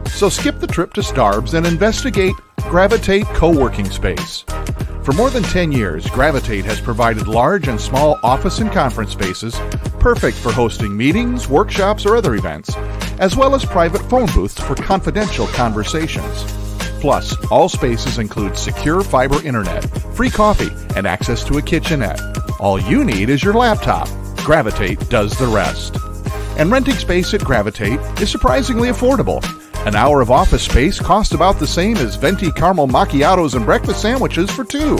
So 0.07 0.27
skip 0.27 0.59
the 0.59 0.67
trip 0.67 0.91
to 0.95 1.01
Starbs 1.01 1.53
and 1.53 1.65
investigate 1.65 2.35
Gravitate 2.63 3.27
Co-working 3.27 3.89
Space. 3.89 4.43
For 5.03 5.13
more 5.13 5.29
than 5.29 5.43
10 5.43 5.71
years, 5.71 6.05
Gravitate 6.09 6.65
has 6.65 6.81
provided 6.81 7.29
large 7.29 7.69
and 7.69 7.79
small 7.79 8.19
office 8.23 8.59
and 8.59 8.69
conference 8.73 9.13
spaces 9.13 9.57
perfect 10.05 10.37
for 10.37 10.51
hosting 10.51 10.95
meetings, 10.95 11.47
workshops, 11.47 12.05
or 12.05 12.15
other 12.15 12.35
events, 12.35 12.75
as 13.17 13.35
well 13.35 13.55
as 13.55 13.65
private 13.65 14.07
phone 14.07 14.27
booths 14.35 14.61
for 14.61 14.75
confidential 14.75 15.47
conversations. 15.47 16.43
Plus, 17.01 17.35
all 17.49 17.67
spaces 17.67 18.19
include 18.19 18.55
secure 18.55 19.01
fiber 19.01 19.41
internet, 19.41 19.83
free 20.15 20.29
coffee, 20.29 20.69
and 20.95 21.07
access 21.07 21.43
to 21.43 21.57
a 21.57 21.61
kitchenette, 21.61 22.21
All 22.59 22.79
you 22.79 23.03
need 23.03 23.31
is 23.31 23.43
your 23.43 23.55
laptop. 23.55 24.07
Gravitate 24.45 24.99
does 25.09 25.31
the 25.39 25.47
rest. 25.47 25.97
And 26.59 26.69
renting 26.69 26.97
space 26.97 27.33
at 27.33 27.43
Gravitate 27.43 27.99
is 28.21 28.29
surprisingly 28.29 28.89
affordable. 28.89 29.43
An 29.87 29.95
hour 29.95 30.21
of 30.21 30.29
office 30.29 30.61
space 30.61 30.99
costs 30.99 31.33
about 31.33 31.57
the 31.57 31.65
same 31.65 31.97
as 31.97 32.15
venti 32.15 32.51
caramel 32.51 32.89
macchiatos 32.89 33.55
and 33.55 33.65
breakfast 33.65 34.03
sandwiches 34.03 34.51
for 34.51 34.65
two. 34.65 34.99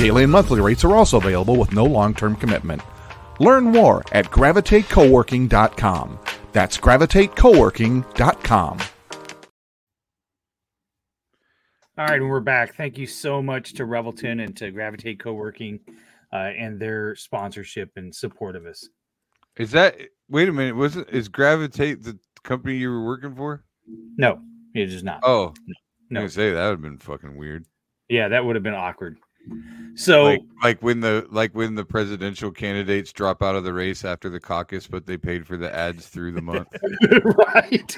Daily 0.00 0.24
and 0.24 0.32
monthly 0.32 0.60
rates 0.60 0.82
are 0.82 0.96
also 0.96 1.18
available 1.18 1.54
with 1.54 1.72
no 1.72 1.84
long 1.84 2.12
term 2.12 2.34
commitment. 2.34 2.82
Learn 3.40 3.64
more 3.64 4.04
at 4.12 4.26
gravitatecoworking.com. 4.26 6.18
That's 6.52 6.78
gravitatecoworking.com. 6.78 8.78
All 11.98 12.04
right, 12.04 12.20
and 12.20 12.28
we're 12.28 12.40
back. 12.40 12.74
Thank 12.74 12.98
you 12.98 13.06
so 13.06 13.42
much 13.42 13.72
to 13.74 13.84
Revelton 13.84 14.44
and 14.44 14.54
to 14.58 14.70
Gravitate 14.70 15.18
Co-working 15.18 15.80
uh, 16.30 16.36
and 16.36 16.78
their 16.78 17.16
sponsorship 17.16 17.90
and 17.96 18.14
support 18.14 18.54
of 18.54 18.66
us. 18.66 18.86
Is 19.56 19.70
that 19.70 19.96
wait 20.28 20.50
a 20.50 20.52
minute? 20.52 20.76
Was 20.76 20.96
it 20.96 21.08
is 21.08 21.28
Gravitate 21.28 22.02
the 22.02 22.18
company 22.42 22.76
you 22.76 22.90
were 22.90 23.04
working 23.04 23.34
for? 23.34 23.64
No, 24.18 24.40
it 24.74 24.92
is 24.92 25.02
not. 25.02 25.20
Oh, 25.22 25.54
no. 26.10 26.24
I 26.24 26.26
say 26.26 26.52
that 26.52 26.64
would 26.64 26.72
have 26.72 26.82
been 26.82 26.98
fucking 26.98 27.34
weird. 27.34 27.64
Yeah, 28.10 28.28
that 28.28 28.44
would 28.44 28.56
have 28.56 28.62
been 28.62 28.74
awkward. 28.74 29.16
So 29.96 30.24
like, 30.24 30.42
like, 30.62 30.82
when 30.82 31.00
the 31.00 31.26
like 31.30 31.54
when 31.54 31.74
the 31.74 31.84
presidential 31.84 32.50
candidates 32.50 33.12
drop 33.12 33.42
out 33.42 33.56
of 33.56 33.64
the 33.64 33.72
race 33.72 34.04
after 34.04 34.28
the 34.28 34.40
caucus, 34.40 34.86
but 34.86 35.06
they 35.06 35.16
paid 35.16 35.46
for 35.46 35.56
the 35.56 35.74
ads 35.74 36.06
through 36.06 36.32
the 36.32 36.42
month. 36.42 36.68
right. 37.24 37.96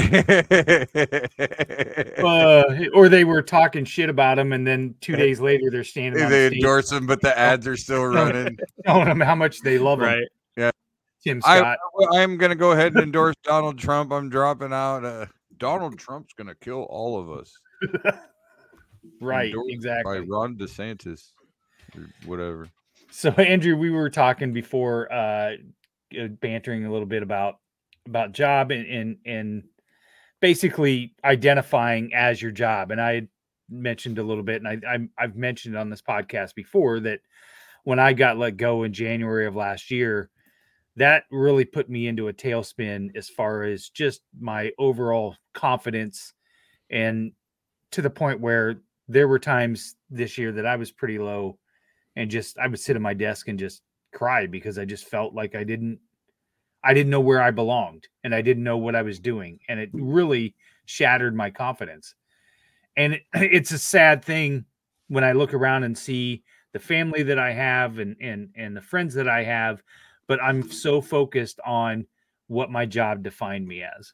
uh, 2.22 2.62
or 2.94 3.08
they 3.08 3.24
were 3.24 3.42
talking 3.42 3.84
shit 3.84 4.08
about 4.08 4.38
him, 4.38 4.52
and 4.52 4.64
then 4.64 4.94
two 5.00 5.16
days 5.16 5.40
later 5.40 5.64
they're 5.70 5.82
standing. 5.82 6.28
They 6.28 6.48
the 6.48 6.56
endorse 6.56 6.92
him, 6.92 7.06
but 7.06 7.20
the 7.20 7.36
ads 7.36 7.66
are 7.66 7.76
still 7.76 8.04
running. 8.04 8.56
Telling 8.86 9.08
them 9.08 9.20
how 9.20 9.34
much 9.34 9.60
they 9.62 9.78
love 9.78 9.98
right. 9.98 10.18
him. 10.18 10.28
Yeah. 10.56 10.70
Tim 11.24 11.40
Scott. 11.40 11.78
I, 12.14 12.20
am 12.20 12.36
going 12.36 12.50
to 12.50 12.56
go 12.56 12.70
ahead 12.70 12.94
and 12.94 13.02
endorse 13.02 13.34
Donald 13.42 13.78
Trump. 13.78 14.12
I'm 14.12 14.30
dropping 14.30 14.72
out. 14.72 15.04
Uh, 15.04 15.26
Donald 15.58 15.98
Trump's 15.98 16.34
going 16.34 16.48
to 16.48 16.54
kill 16.54 16.84
all 16.84 17.18
of 17.18 17.30
us. 17.30 17.52
Right. 19.20 19.54
Exactly. 19.68 20.20
By 20.20 20.26
Ron 20.26 20.56
DeSantis, 20.56 21.32
or 21.96 22.08
whatever. 22.24 22.68
So 23.10 23.30
Andrew, 23.38 23.76
we 23.76 23.90
were 23.90 24.10
talking 24.10 24.52
before, 24.52 25.12
uh, 25.12 25.52
uh 26.18 26.26
bantering 26.40 26.86
a 26.86 26.92
little 26.92 27.06
bit 27.06 27.22
about 27.22 27.58
about 28.06 28.32
job 28.32 28.70
and 28.70 28.86
and, 28.86 29.16
and 29.26 29.62
basically 30.40 31.14
identifying 31.24 32.12
as 32.14 32.40
your 32.40 32.50
job. 32.50 32.90
And 32.90 33.00
I 33.00 33.28
mentioned 33.68 34.18
a 34.18 34.22
little 34.22 34.42
bit, 34.42 34.62
and 34.62 34.68
I, 34.68 34.94
I 34.94 35.08
I've 35.18 35.36
mentioned 35.36 35.76
on 35.76 35.90
this 35.90 36.02
podcast 36.02 36.54
before 36.54 37.00
that 37.00 37.20
when 37.84 37.98
I 37.98 38.12
got 38.12 38.38
let 38.38 38.56
go 38.56 38.82
in 38.82 38.92
January 38.92 39.46
of 39.46 39.56
last 39.56 39.90
year, 39.90 40.30
that 40.96 41.24
really 41.30 41.64
put 41.64 41.88
me 41.88 42.08
into 42.08 42.28
a 42.28 42.32
tailspin 42.32 43.16
as 43.16 43.28
far 43.28 43.62
as 43.62 43.88
just 43.88 44.22
my 44.38 44.72
overall 44.78 45.36
confidence 45.54 46.34
and 46.90 47.32
to 47.92 48.02
the 48.02 48.10
point 48.10 48.40
where 48.40 48.80
there 49.10 49.28
were 49.28 49.38
times 49.38 49.96
this 50.08 50.38
year 50.38 50.52
that 50.52 50.66
I 50.66 50.76
was 50.76 50.92
pretty 50.92 51.18
low 51.18 51.58
and 52.14 52.30
just 52.30 52.58
I 52.58 52.68
would 52.68 52.78
sit 52.78 52.96
at 52.96 53.02
my 53.02 53.14
desk 53.14 53.48
and 53.48 53.58
just 53.58 53.82
cry 54.14 54.46
because 54.46 54.78
I 54.78 54.84
just 54.84 55.06
felt 55.08 55.34
like 55.34 55.54
I 55.54 55.64
didn't 55.64 55.98
I 56.82 56.94
didn't 56.94 57.10
know 57.10 57.20
where 57.20 57.42
I 57.42 57.50
belonged 57.50 58.06
and 58.24 58.34
I 58.34 58.40
didn't 58.40 58.64
know 58.64 58.78
what 58.78 58.94
I 58.94 59.02
was 59.02 59.18
doing. 59.18 59.58
And 59.68 59.78
it 59.80 59.92
mm. 59.92 60.00
really 60.02 60.54
shattered 60.86 61.34
my 61.34 61.50
confidence. 61.50 62.14
And 62.96 63.14
it, 63.14 63.22
it's 63.34 63.72
a 63.72 63.78
sad 63.78 64.24
thing 64.24 64.64
when 65.08 65.24
I 65.24 65.32
look 65.32 65.54
around 65.54 65.84
and 65.84 65.98
see 65.98 66.44
the 66.72 66.78
family 66.78 67.24
that 67.24 67.38
I 67.38 67.52
have 67.52 67.98
and 67.98 68.16
and 68.20 68.50
and 68.54 68.76
the 68.76 68.82
friends 68.82 69.14
that 69.14 69.28
I 69.28 69.42
have, 69.42 69.82
but 70.28 70.40
I'm 70.40 70.70
so 70.70 71.00
focused 71.00 71.58
on 71.66 72.06
what 72.46 72.70
my 72.70 72.86
job 72.86 73.24
defined 73.24 73.66
me 73.66 73.82
as. 73.82 74.12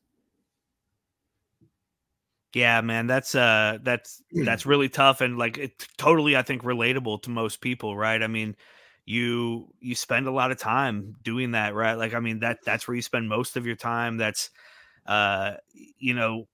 Yeah, 2.56 2.80
man, 2.80 3.06
that's 3.06 3.34
uh 3.34 3.78
that's 3.82 4.22
that's 4.40 4.64
really 4.64 4.88
tough 4.88 5.20
and 5.20 5.36
like 5.36 5.58
it's 5.58 5.86
totally 5.98 6.36
I 6.36 6.42
think 6.42 6.62
relatable 6.62 7.22
to 7.22 7.30
most 7.30 7.60
people, 7.60 7.94
right? 7.96 8.22
I 8.22 8.28
mean, 8.28 8.56
you 9.04 9.68
you 9.80 9.94
spend 9.94 10.26
a 10.26 10.30
lot 10.30 10.50
of 10.50 10.58
time 10.58 11.14
doing 11.22 11.52
that 11.52 11.74
right 11.74 11.94
like 11.94 12.12
i 12.14 12.18
mean 12.20 12.40
that 12.40 12.58
that's 12.66 12.88
where 12.88 12.96
you 12.96 13.02
spend 13.02 13.28
most 13.28 13.56
of 13.56 13.64
your 13.66 13.76
time 13.76 14.16
that's 14.18 14.50
uh 15.06 15.54
you 15.98 16.14
know 16.14 16.48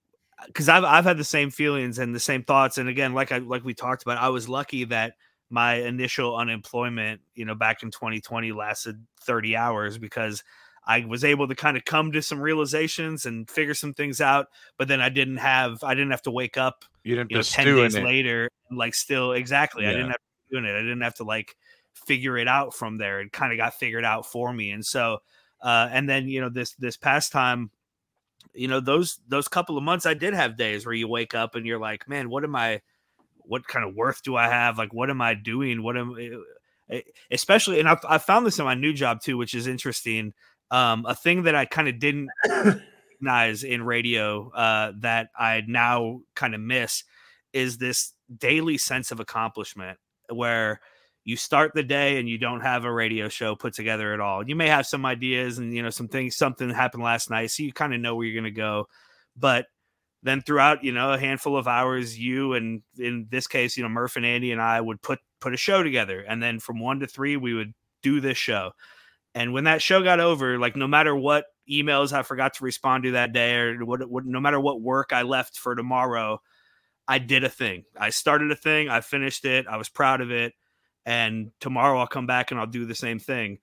because 0.47 0.69
I've, 0.69 0.85
I've 0.85 1.05
had 1.05 1.19
the 1.19 1.25
same 1.25 1.51
feelings 1.51 1.99
and 1.99 2.15
the 2.15 2.21
same 2.21 2.45
thoughts 2.45 2.79
and 2.79 2.89
again 2.89 3.15
like 3.15 3.33
i 3.33 3.39
like 3.39 3.65
we 3.65 3.75
talked 3.75 4.03
about 4.03 4.19
i 4.19 4.31
was 4.31 4.49
lucky 4.49 4.85
that 4.87 5.15
my 5.51 5.75
initial 5.77 6.37
unemployment 6.37 7.21
you 7.35 7.45
know 7.45 7.55
back 7.55 7.83
in 7.83 7.91
2020 7.91 8.53
lasted 8.53 9.05
30 9.23 9.57
hours 9.57 9.99
because 9.99 10.45
i 10.87 11.05
was 11.05 11.25
able 11.25 11.49
to 11.49 11.55
kind 11.55 11.77
of 11.77 11.85
come 11.85 12.13
to 12.13 12.23
some 12.23 12.41
realizations 12.41 13.27
and 13.27 13.49
figure 13.49 13.75
some 13.75 13.95
things 13.95 14.21
out 14.21 14.49
but 14.79 14.89
then 14.89 15.01
i 15.01 15.09
didn't 15.09 15.39
have 15.39 15.83
i 15.85 15.95
didn't 15.95 16.11
have 16.11 16.23
to 16.23 16.31
wake 16.31 16.57
up 16.57 16.85
you 17.05 17.15
didn't 17.17 17.31
you 17.31 17.37
know 17.37 17.43
10 17.43 17.67
days 17.77 17.99
later 17.99 18.49
like 18.71 18.95
still 18.95 19.33
exactly 19.33 19.85
yeah. 19.85 19.91
i 19.91 19.93
didn't 19.93 20.09
have 20.09 20.17
to 20.17 20.51
doing 20.51 20.65
it 20.65 20.77
i 20.77 20.81
didn't 20.81 21.01
have 21.01 21.15
to 21.15 21.25
like 21.25 21.57
figure 21.95 22.37
it 22.37 22.49
out 22.49 22.75
from 22.75 22.99
there. 22.99 23.21
It 23.21 23.33
kind 23.33 23.53
of 23.53 23.59
got 23.59 23.75
figured 23.75 24.05
out 24.05 24.27
for 24.27 24.53
me. 24.53 24.71
And 24.71 24.85
so, 24.85 25.19
uh, 25.61 25.89
and 25.91 26.09
then, 26.09 26.29
you 26.29 26.41
know, 26.41 26.49
this, 26.49 26.73
this 26.75 26.97
past 26.97 27.33
time, 27.33 27.71
you 28.55 28.69
know, 28.69 28.81
those, 28.81 29.19
those 29.29 29.49
couple 29.49 29.79
of 29.79 29.85
months, 29.85 30.07
I 30.07 30.15
did 30.15 30.35
have 30.35 30.57
days 30.57 30.85
where 30.85 30.95
you 30.95 31.09
wake 31.09 31.35
up 31.35 31.55
and 31.55 31.65
you're 31.65 31.79
like, 31.79 32.09
man, 32.09 32.29
what 32.29 32.45
am 32.45 32.57
I, 32.57 32.83
what 33.39 33.67
kind 33.67 33.87
of 33.87 33.95
worth 33.95 34.23
do 34.23 34.37
I 34.37 34.49
have? 34.49 34.79
Like, 34.79 34.93
what 34.93 35.11
am 35.11 35.21
I 35.21 35.35
doing? 35.35 35.83
What 35.83 35.97
am, 35.97 36.17
eh, 36.19 36.97
eh, 36.97 37.01
especially, 37.31 37.81
and 37.81 37.89
I, 37.89 37.99
I 38.09 38.19
found 38.19 38.47
this 38.47 38.59
in 38.59 38.65
my 38.65 38.75
new 38.75 38.93
job 38.93 39.21
too, 39.21 39.37
which 39.37 39.55
is 39.55 39.67
interesting. 39.67 40.35
Um, 40.73 41.05
a 41.07 41.15
thing 41.15 41.45
that 41.45 41.55
I 41.55 41.65
kind 41.65 41.87
of 41.87 42.01
didn't 42.01 42.31
recognize 42.49 43.63
in 43.63 43.85
radio, 43.85 44.51
uh, 44.51 44.93
that 45.01 45.29
I 45.39 45.63
now 45.69 46.23
kind 46.35 46.55
of 46.55 46.61
miss 46.61 47.05
is 47.53 47.79
this 47.79 48.15
daily 48.37 48.79
sense 48.79 49.13
of 49.13 49.21
accomplishment 49.21 49.99
where, 50.29 50.81
you 51.25 51.37
start 51.37 51.73
the 51.75 51.83
day 51.83 52.19
and 52.19 52.29
you 52.29 52.39
don't 52.39 52.63
have 52.63 52.85
a 52.85 52.93
radio 52.93 53.29
show 53.29 53.55
put 53.55 53.75
together 53.75 54.13
at 54.13 54.21
all. 54.21 54.47
You 54.47 54.57
may 54.57 54.69
have 54.69 54.87
some 54.87 55.07
ideas 55.07 55.59
and 55.59 55.75
you 55.75 55.83
know 55.83 55.91
some 55.91 56.09
things 56.09 56.37
something 56.37 56.69
happened 56.71 57.03
last 57.03 57.31
night 57.31 57.51
so 57.51 57.63
you 57.63 57.73
kind 57.73 57.95
of 57.95 58.01
know 58.01 58.17
where 58.17 58.27
you're 58.27 58.41
going 58.41 58.53
to 58.53 58.57
go. 58.57 58.89
But 59.37 59.67
then 60.23 60.43
throughout, 60.43 60.85
you 60.85 60.93
know, 60.93 61.13
a 61.13 61.19
handful 61.19 61.57
of 61.57 61.69
hours 61.69 62.19
you 62.19 62.55
and 62.55 62.83
in 62.99 63.27
this 63.31 63.47
case, 63.47 63.77
you 63.77 63.83
know, 63.83 63.89
Murph 63.89 64.17
and 64.17 64.27
Andy 64.27 64.53
and 64.53 64.61
I 64.61 64.81
would 64.81 65.01
put 65.03 65.21
put 65.41 65.55
a 65.55 65.57
show 65.57 65.83
together 65.83 66.21
and 66.21 66.43
then 66.43 66.61
from 66.61 66.81
1 66.81 67.01
to 67.01 67.07
3 67.07 67.37
we 67.37 67.55
would 67.55 67.73
do 68.03 68.21
this 68.21 68.39
show. 68.39 68.73
And 69.35 69.53
when 69.53 69.65
that 69.65 69.83
show 69.83 70.03
got 70.03 70.21
over, 70.21 70.59
like 70.59 70.77
no 70.77 70.87
matter 70.87 71.15
what 71.17 71.47
emails 71.71 72.13
I 72.13 72.23
forgot 72.23 72.55
to 72.55 72.65
respond 72.65 73.05
to 73.05 73.13
that 73.13 73.33
day 73.33 73.57
or 73.57 73.85
what, 73.85 74.09
what 74.09 74.25
no 74.25 74.41
matter 74.41 74.61
what 74.61 74.81
work 74.81 75.13
I 75.13 75.23
left 75.23 75.59
for 75.59 75.75
tomorrow, 75.75 76.41
I 77.09 77.19
did 77.19 77.45
a 77.45 77.49
thing. 77.49 77.85
I 77.97 78.11
started 78.11 78.51
a 78.51 78.57
thing, 78.57 78.89
I 78.89 79.01
finished 79.01 79.45
it, 79.45 79.67
I 79.67 79.77
was 79.77 79.89
proud 79.89 80.21
of 80.21 80.31
it 80.31 80.55
and 81.05 81.51
tomorrow 81.61 81.99
I'll 81.99 82.07
come 82.07 82.27
back 82.27 82.51
and 82.51 82.61
I'll 82.61 82.67
do 82.67 82.87
the 82.87 82.95
same 82.95 83.19
thing. 83.19 83.59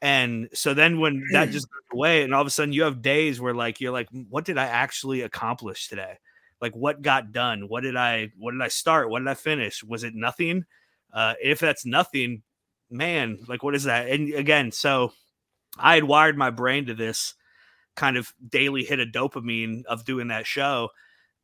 And 0.00 0.48
so 0.54 0.74
then 0.74 1.00
when 1.00 1.24
that 1.32 1.50
just 1.50 1.68
goes 1.68 1.82
away, 1.92 2.22
and 2.22 2.32
all 2.32 2.40
of 2.40 2.46
a 2.46 2.50
sudden 2.50 2.72
you 2.72 2.84
have 2.84 3.02
days 3.02 3.40
where 3.40 3.54
like 3.54 3.80
you're 3.80 3.92
like, 3.92 4.08
what 4.30 4.44
did 4.44 4.56
I 4.56 4.66
actually 4.66 5.22
accomplish 5.22 5.88
today? 5.88 6.18
Like 6.60 6.74
what 6.74 7.02
got 7.02 7.32
done? 7.32 7.68
What 7.68 7.82
did 7.82 7.96
I 7.96 8.30
what 8.38 8.52
did 8.52 8.62
I 8.62 8.68
start? 8.68 9.10
What 9.10 9.20
did 9.20 9.28
I 9.28 9.34
finish? 9.34 9.82
Was 9.82 10.04
it 10.04 10.14
nothing? 10.14 10.64
Uh 11.12 11.34
if 11.42 11.58
that's 11.60 11.84
nothing, 11.84 12.42
man, 12.90 13.38
like 13.48 13.62
what 13.62 13.74
is 13.74 13.84
that? 13.84 14.08
And 14.08 14.32
again, 14.34 14.72
so 14.72 15.12
I 15.78 15.94
had 15.94 16.04
wired 16.04 16.36
my 16.36 16.50
brain 16.50 16.86
to 16.86 16.94
this 16.94 17.34
kind 17.96 18.16
of 18.16 18.32
daily 18.48 18.84
hit 18.84 19.00
of 19.00 19.08
dopamine 19.08 19.84
of 19.86 20.04
doing 20.04 20.28
that 20.28 20.46
show 20.46 20.90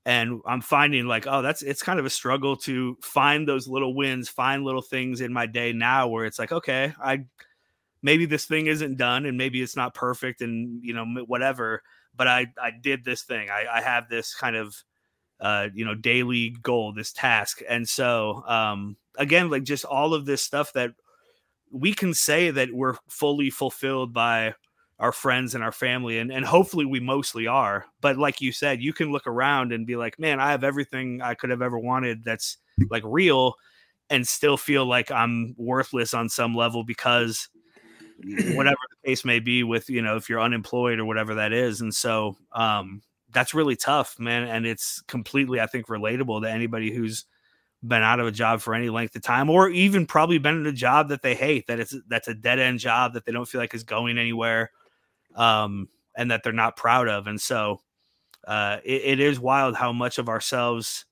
and 0.07 0.41
i'm 0.47 0.61
finding 0.61 1.07
like 1.07 1.27
oh 1.27 1.43
that's 1.43 1.63
it's 1.63 1.83
kind 1.83 1.99
of 1.99 2.07
a 2.07 2.11
struggle 2.11 2.57
to 2.57 2.97
find 3.03 3.49
those 3.49 3.67
little 3.67 3.95
wins 3.95 4.29
find 4.29 4.65
little 4.65 4.83
things 4.83 5.21
in 5.21 5.33
my 5.33 5.47
day 5.47 5.73
now 5.73 6.07
where 6.07 6.25
it's 6.25 6.39
like 6.39 6.53
okay 6.53 6.93
i 7.03 7.25
maybe 8.03 8.27
this 8.27 8.45
thing 8.45 8.67
isn't 8.67 8.97
done 8.97 9.27
and 9.27 9.39
maybe 9.39 9.63
it's 9.63 9.77
not 9.77 9.95
perfect 9.95 10.43
and 10.43 10.85
you 10.85 10.93
know 10.95 11.05
whatever 11.27 11.83
but 12.15 12.29
i 12.29 12.47
i 12.63 12.71
did 12.71 13.05
this 13.05 13.23
thing 13.23 13.49
i, 13.51 13.65
I 13.79 13.81
have 13.81 14.09
this 14.09 14.35
kind 14.35 14.57
of 14.57 14.77
uh 15.41 15.69
you 15.75 15.85
know 15.85 15.95
daily 15.95 16.55
goal 16.63 16.93
this 16.93 17.13
task 17.13 17.63
and 17.69 17.89
so 17.89 18.45
um 18.47 18.97
again 19.17 19.51
like 19.51 19.65
just 19.65 19.85
all 19.85 20.15
of 20.15 20.27
this 20.27 20.43
stuff 20.43 20.73
that 20.75 20.93
we 21.75 21.93
can 21.93 22.15
say 22.15 22.51
that 22.51 22.73
we're 22.73 22.95
fully 23.09 23.51
fulfilled 23.51 24.13
by 24.13 24.55
our 25.01 25.11
friends 25.11 25.57
and 25.57 25.65
our 25.65 25.73
family 25.73 26.19
and, 26.19 26.31
and 26.33 26.45
hopefully 26.45 26.85
we 26.85 27.01
mostly 27.01 27.49
are 27.49 27.85
but 28.01 28.17
like 28.17 28.41
you 28.41 28.53
said 28.53 28.81
you 28.81 28.93
can 28.93 29.11
look 29.11 29.27
around 29.27 29.73
and 29.73 29.87
be 29.87 29.97
like 29.97 30.17
man 30.21 30.39
i 30.39 30.53
have 30.53 30.63
everything 30.63 31.21
i 31.21 31.35
could 31.35 31.51
have 31.51 31.63
ever 31.63 31.79
wanted 31.79 32.23
that's 32.25 32.59
like 32.91 33.03
real 33.05 33.55
and 34.09 34.27
still 34.27 34.57
feel 34.57 34.87
like 34.87 35.11
i'm 35.11 35.53
worthless 35.59 36.15
on 36.15 36.29
some 36.29 36.55
level 36.55 36.85
because 36.85 37.49
whatever 38.55 38.77
the 39.03 39.09
case 39.09 39.25
may 39.25 39.41
be 39.41 39.65
with 39.65 39.91
you 39.91 40.01
know 40.01 40.15
if 40.17 40.29
you're 40.29 40.41
unemployed 40.41 41.01
or 41.01 41.05
whatever 41.05 41.35
that 41.35 41.53
is 41.53 41.81
and 41.81 41.93
so 41.93 42.37
um 42.53 43.03
that's 43.33 43.53
really 43.53 43.75
tough 43.75 44.17
man 44.21 44.45
and 44.45 44.65
it's 44.65 45.03
completely 45.03 45.61
i 45.61 45.67
think 45.67 45.89
relatable 45.89 46.41
to 46.41 46.49
anybody 46.49 46.95
who's 46.95 47.25
been 47.87 48.03
out 48.03 48.21
of 48.21 48.27
a 48.27 48.33
job 48.33 48.61
for 48.61 48.75
any 48.75 48.89
length 48.89 49.15
of 49.17 49.23
time, 49.23 49.51
or 49.51 49.69
even 49.69 50.07
probably 50.07 50.39
been 50.39 50.59
in 50.61 50.67
a 50.67 50.73
job 50.73 51.09
that 51.09 51.23
they 51.23 51.35
hate, 51.35 51.67
that 51.67 51.81
it's 51.81 51.95
that's 52.09 52.29
a 52.29 52.35
dead 52.35 52.59
end 52.59 52.79
job 52.79 53.15
that 53.15 53.25
they 53.25 53.33
don't 53.33 53.49
feel 53.49 53.61
like 53.61 53.75
is 53.75 53.85
going 53.85 54.19
anywhere, 54.19 54.71
um, 55.35 55.89
and 56.17 56.31
that 56.31 56.43
they're 56.43 56.53
not 56.53 56.77
proud 56.77 57.09
of. 57.09 57.27
And 57.27 57.41
so 57.41 57.81
uh, 58.47 58.79
it, 58.85 59.03
it 59.05 59.21
is 59.21 59.39
wild 59.39 59.77
how 59.77 59.93
much 59.93 60.19
of 60.19 60.29
ourselves, 60.29 61.05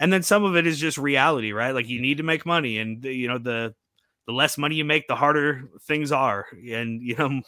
and 0.00 0.12
then 0.12 0.22
some 0.22 0.44
of 0.44 0.56
it 0.56 0.66
is 0.66 0.78
just 0.78 0.98
reality, 0.98 1.52
right? 1.52 1.74
Like 1.74 1.88
you 1.88 2.00
need 2.00 2.18
to 2.18 2.22
make 2.22 2.44
money, 2.44 2.78
and 2.78 3.04
you 3.04 3.28
know 3.28 3.38
the 3.38 3.74
the 4.26 4.32
less 4.32 4.58
money 4.58 4.74
you 4.74 4.84
make, 4.84 5.06
the 5.06 5.16
harder 5.16 5.68
things 5.82 6.12
are, 6.12 6.46
and 6.52 7.00
you 7.02 7.14
know 7.16 7.40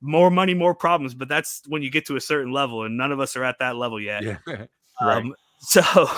more 0.00 0.30
money, 0.30 0.54
more 0.54 0.74
problems. 0.74 1.14
But 1.14 1.28
that's 1.28 1.62
when 1.66 1.82
you 1.82 1.90
get 1.90 2.06
to 2.06 2.16
a 2.16 2.20
certain 2.20 2.52
level, 2.52 2.84
and 2.84 2.96
none 2.96 3.12
of 3.12 3.20
us 3.20 3.36
are 3.36 3.44
at 3.44 3.58
that 3.60 3.76
level 3.76 4.00
yet. 4.00 4.22
Yeah. 4.22 4.38
right. 4.46 4.68
Um, 5.00 5.34
so, 5.60 6.08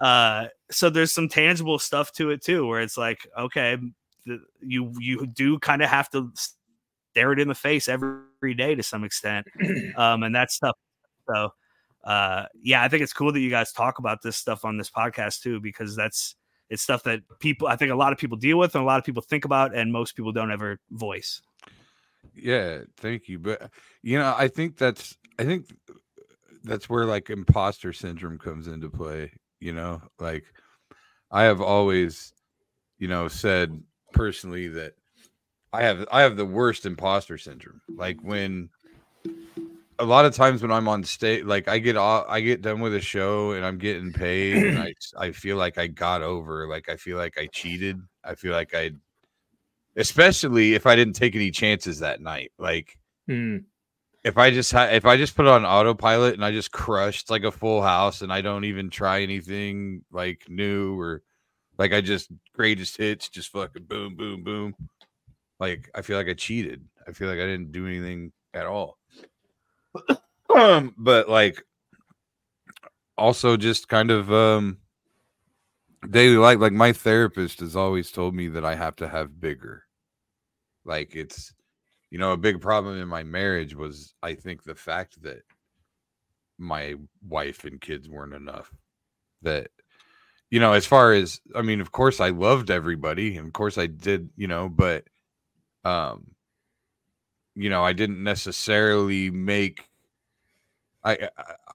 uh, 0.00 0.46
so 0.70 0.90
there's 0.90 1.12
some 1.12 1.28
tangible 1.28 1.78
stuff 1.78 2.12
to 2.12 2.30
it 2.30 2.42
too, 2.42 2.66
where 2.66 2.80
it's 2.80 2.98
like, 2.98 3.26
okay, 3.38 3.76
the, 4.26 4.40
you 4.60 4.92
you 4.98 5.26
do 5.26 5.58
kind 5.58 5.82
of 5.82 5.88
have 5.88 6.10
to 6.10 6.30
stare 6.36 7.32
it 7.32 7.40
in 7.40 7.48
the 7.48 7.54
face 7.54 7.88
every, 7.88 8.20
every 8.38 8.54
day 8.54 8.74
to 8.74 8.82
some 8.82 9.04
extent, 9.04 9.46
um, 9.96 10.22
and 10.22 10.34
that's 10.34 10.58
tough. 10.58 10.76
So, 11.28 11.50
uh, 12.04 12.46
yeah, 12.62 12.82
I 12.82 12.88
think 12.88 13.02
it's 13.02 13.12
cool 13.12 13.32
that 13.32 13.40
you 13.40 13.50
guys 13.50 13.72
talk 13.72 13.98
about 13.98 14.22
this 14.22 14.36
stuff 14.36 14.64
on 14.64 14.76
this 14.76 14.90
podcast 14.90 15.42
too, 15.42 15.60
because 15.60 15.96
that's 15.96 16.36
it's 16.70 16.82
stuff 16.82 17.02
that 17.04 17.20
people 17.38 17.68
I 17.68 17.76
think 17.76 17.92
a 17.92 17.96
lot 17.96 18.12
of 18.12 18.18
people 18.18 18.36
deal 18.36 18.58
with 18.58 18.74
and 18.74 18.82
a 18.82 18.86
lot 18.86 18.98
of 18.98 19.04
people 19.04 19.22
think 19.22 19.44
about, 19.44 19.74
and 19.74 19.92
most 19.92 20.16
people 20.16 20.32
don't 20.32 20.52
ever 20.52 20.78
voice. 20.90 21.40
Yeah, 22.34 22.80
thank 22.96 23.28
you. 23.28 23.38
But 23.38 23.70
you 24.02 24.18
know, 24.18 24.34
I 24.36 24.48
think 24.48 24.76
that's 24.76 25.16
I 25.38 25.44
think 25.44 25.66
that's 26.64 26.88
where 26.88 27.04
like 27.04 27.30
imposter 27.30 27.92
syndrome 27.92 28.38
comes 28.38 28.68
into 28.68 28.90
play, 28.90 29.32
you 29.60 29.72
know? 29.72 30.02
Like 30.18 30.44
I 31.30 31.44
have 31.44 31.60
always, 31.60 32.32
you 32.98 33.08
know, 33.08 33.28
said 33.28 33.80
personally 34.12 34.68
that 34.68 34.94
I 35.72 35.82
have 35.82 36.06
I 36.10 36.22
have 36.22 36.36
the 36.36 36.44
worst 36.46 36.86
imposter 36.86 37.38
syndrome. 37.38 37.80
Like 37.88 38.18
when 38.22 38.70
a 39.98 40.04
lot 40.04 40.24
of 40.24 40.34
times 40.34 40.62
when 40.62 40.70
I'm 40.70 40.88
on 40.88 41.04
stage, 41.04 41.44
like 41.44 41.68
I 41.68 41.78
get 41.78 41.96
off, 41.96 42.24
I 42.28 42.40
get 42.40 42.62
done 42.62 42.80
with 42.80 42.94
a 42.94 43.00
show 43.00 43.52
and 43.52 43.64
I'm 43.64 43.78
getting 43.78 44.12
paid, 44.12 44.56
and 44.56 44.78
I 44.78 44.94
I 45.18 45.32
feel 45.32 45.56
like 45.56 45.76
I 45.78 45.86
got 45.88 46.22
over, 46.22 46.68
like 46.68 46.88
I 46.88 46.96
feel 46.96 47.18
like 47.18 47.36
I 47.38 47.46
cheated. 47.52 48.00
I 48.24 48.34
feel 48.34 48.52
like 48.52 48.74
I 48.74 48.92
especially 49.96 50.74
if 50.74 50.86
I 50.86 50.96
didn't 50.96 51.14
take 51.14 51.34
any 51.34 51.50
chances 51.50 51.98
that 51.98 52.20
night. 52.20 52.52
Like 52.58 52.96
hmm. 53.26 53.58
If 54.28 54.36
I 54.36 54.50
just 54.50 54.70
had 54.70 54.94
if 54.94 55.06
I 55.06 55.16
just 55.16 55.34
put 55.34 55.46
on 55.46 55.64
autopilot 55.64 56.34
and 56.34 56.44
I 56.44 56.52
just 56.52 56.70
crushed 56.70 57.30
like 57.30 57.44
a 57.44 57.50
full 57.50 57.82
house 57.82 58.20
and 58.20 58.32
I 58.32 58.42
don't 58.42 58.64
even 58.64 58.90
try 58.90 59.22
anything 59.22 60.04
like 60.12 60.44
new 60.48 61.00
or 61.00 61.22
like 61.78 61.92
I 61.92 62.00
just 62.00 62.30
greatest 62.54 62.98
hits, 62.98 63.28
just 63.28 63.50
fucking 63.52 63.84
boom, 63.84 64.16
boom, 64.16 64.44
boom. 64.44 64.74
Like 65.58 65.90
I 65.94 66.02
feel 66.02 66.18
like 66.18 66.28
I 66.28 66.34
cheated. 66.34 66.84
I 67.06 67.12
feel 67.12 67.28
like 67.28 67.38
I 67.38 67.46
didn't 67.46 67.72
do 67.72 67.86
anything 67.86 68.32
at 68.52 68.66
all. 68.66 68.98
um, 70.54 70.94
but 70.98 71.28
like 71.28 71.64
also 73.16 73.56
just 73.56 73.88
kind 73.88 74.10
of 74.10 74.30
um 74.30 74.78
daily 76.10 76.36
life 76.36 76.60
like 76.60 76.72
my 76.72 76.92
therapist 76.92 77.60
has 77.60 77.74
always 77.74 78.12
told 78.12 78.34
me 78.34 78.48
that 78.48 78.64
I 78.64 78.74
have 78.74 78.94
to 78.96 79.08
have 79.08 79.40
bigger 79.40 79.84
like 80.84 81.14
it's, 81.14 81.52
you 82.10 82.18
know, 82.18 82.32
a 82.32 82.36
big 82.36 82.60
problem 82.60 83.00
in 83.00 83.08
my 83.08 83.22
marriage 83.22 83.74
was 83.74 84.14
I 84.22 84.34
think 84.34 84.62
the 84.62 84.74
fact 84.74 85.22
that 85.22 85.42
my 86.58 86.94
wife 87.26 87.64
and 87.64 87.80
kids 87.80 88.08
weren't 88.08 88.34
enough. 88.34 88.72
That, 89.42 89.68
you 90.50 90.58
know, 90.58 90.72
as 90.72 90.86
far 90.86 91.12
as 91.12 91.40
I 91.54 91.62
mean, 91.62 91.80
of 91.80 91.92
course 91.92 92.20
I 92.20 92.30
loved 92.30 92.70
everybody, 92.70 93.36
and 93.36 93.46
of 93.46 93.52
course 93.52 93.78
I 93.78 93.86
did, 93.86 94.30
you 94.36 94.48
know, 94.48 94.68
but 94.68 95.04
um, 95.84 96.32
you 97.54 97.70
know, 97.70 97.84
I 97.84 97.92
didn't 97.92 98.22
necessarily 98.22 99.30
make 99.30 99.88
I 101.04 101.28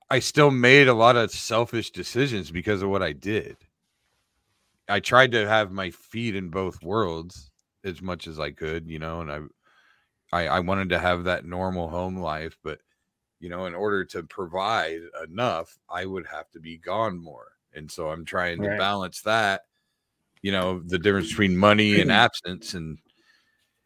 I 0.09 0.19
still 0.19 0.51
made 0.51 0.87
a 0.87 0.93
lot 0.93 1.15
of 1.15 1.31
selfish 1.31 1.91
decisions 1.91 2.51
because 2.51 2.81
of 2.81 2.89
what 2.89 3.03
I 3.03 3.13
did. 3.13 3.57
I 4.89 4.99
tried 4.99 5.31
to 5.31 5.47
have 5.47 5.71
my 5.71 5.91
feet 5.91 6.35
in 6.35 6.49
both 6.49 6.83
worlds 6.83 7.49
as 7.83 8.01
much 8.01 8.27
as 8.27 8.39
I 8.39 8.51
could, 8.51 8.89
you 8.89 8.99
know, 8.99 9.21
and 9.21 9.31
I, 9.31 9.39
I, 10.33 10.47
I 10.47 10.59
wanted 10.59 10.89
to 10.89 10.99
have 10.99 11.25
that 11.25 11.45
normal 11.45 11.89
home 11.89 12.17
life, 12.17 12.57
but 12.63 12.79
you 13.39 13.49
know, 13.49 13.65
in 13.65 13.75
order 13.75 14.05
to 14.05 14.23
provide 14.23 15.01
enough, 15.23 15.77
I 15.89 16.05
would 16.05 16.25
have 16.27 16.49
to 16.51 16.59
be 16.59 16.77
gone 16.77 17.17
more. 17.17 17.47
And 17.73 17.91
so 17.91 18.09
I'm 18.09 18.25
trying 18.25 18.61
to 18.61 18.77
balance 18.77 19.21
that, 19.21 19.61
you 20.41 20.51
know, 20.51 20.79
the 20.79 20.99
difference 20.99 21.29
between 21.29 21.57
money 21.57 21.99
and 21.99 22.11
absence. 22.11 22.73
And, 22.73 22.99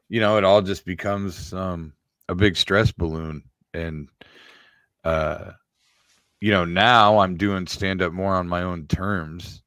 you 0.10 0.20
know, 0.20 0.38
it 0.38 0.44
all 0.44 0.62
just 0.62 0.86
becomes 0.86 1.54
um, 1.54 1.94
a 2.30 2.36
big 2.36 2.56
stress 2.56 2.92
balloon. 2.92 3.44
And, 3.74 4.10
uh, 5.04 5.52
you 6.40 6.52
know, 6.52 6.66
now 6.66 7.20
I'm 7.20 7.38
doing 7.38 7.66
stand 7.66 8.02
up 8.02 8.14
more 8.14 8.36
on 8.36 8.48
my 8.48 8.62
own 8.62 8.86
terms 8.86 9.64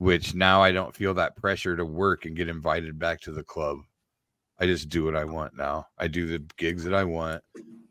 which 0.00 0.34
now 0.34 0.62
I 0.62 0.72
don't 0.72 0.96
feel 0.96 1.12
that 1.14 1.36
pressure 1.36 1.76
to 1.76 1.84
work 1.84 2.24
and 2.24 2.34
get 2.34 2.48
invited 2.48 2.98
back 2.98 3.20
to 3.20 3.32
the 3.32 3.42
club. 3.42 3.80
I 4.60 4.66
just 4.66 4.88
do 4.90 5.04
what 5.04 5.16
I 5.16 5.24
want 5.24 5.56
now. 5.56 5.86
I 5.98 6.06
do 6.06 6.26
the 6.26 6.44
gigs 6.58 6.84
that 6.84 6.94
I 6.94 7.04
want. 7.04 7.42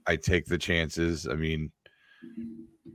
I 0.05 0.15
take 0.15 0.45
the 0.45 0.57
chances. 0.57 1.27
I 1.27 1.33
mean, 1.33 1.71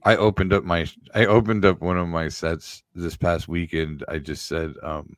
I 0.05 0.17
opened 0.17 0.53
up 0.53 0.65
my 0.65 0.87
I 1.15 1.27
opened 1.27 1.65
up 1.65 1.81
one 1.81 1.99
of 1.99 2.07
my 2.09 2.29
sets 2.29 2.83
this 2.95 3.17
past 3.17 3.49
weekend. 3.49 4.05
I 4.09 4.19
just 4.19 4.47
said, 4.47 4.75
um, 4.83 5.17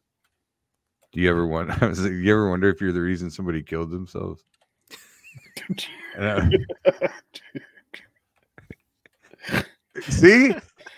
do 1.12 1.20
you 1.20 1.28
ever 1.28 1.46
want 1.46 1.70
I 1.82 1.86
was 1.86 2.02
like, 2.02 2.12
you 2.12 2.32
ever 2.32 2.48
wonder 2.48 2.70
if 2.70 2.80
you're 2.80 2.92
the 2.92 3.00
reason 3.00 3.30
somebody 3.30 3.62
killed 3.62 3.90
themselves? 3.90 4.42
See? 10.00 10.54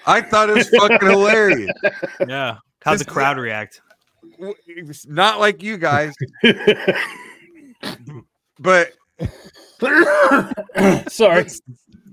I 0.06 0.20
thought 0.20 0.50
it 0.50 0.56
was 0.56 0.68
fucking 0.70 1.08
hilarious. 1.08 1.70
Yeah. 2.26 2.58
How'd 2.82 2.98
the 2.98 3.04
crowd 3.04 3.36
react? 3.38 3.80
Not 5.06 5.40
like 5.40 5.62
you 5.62 5.76
guys. 5.76 6.14
but 8.58 8.92
sorry. 11.10 11.44
But, 11.44 11.52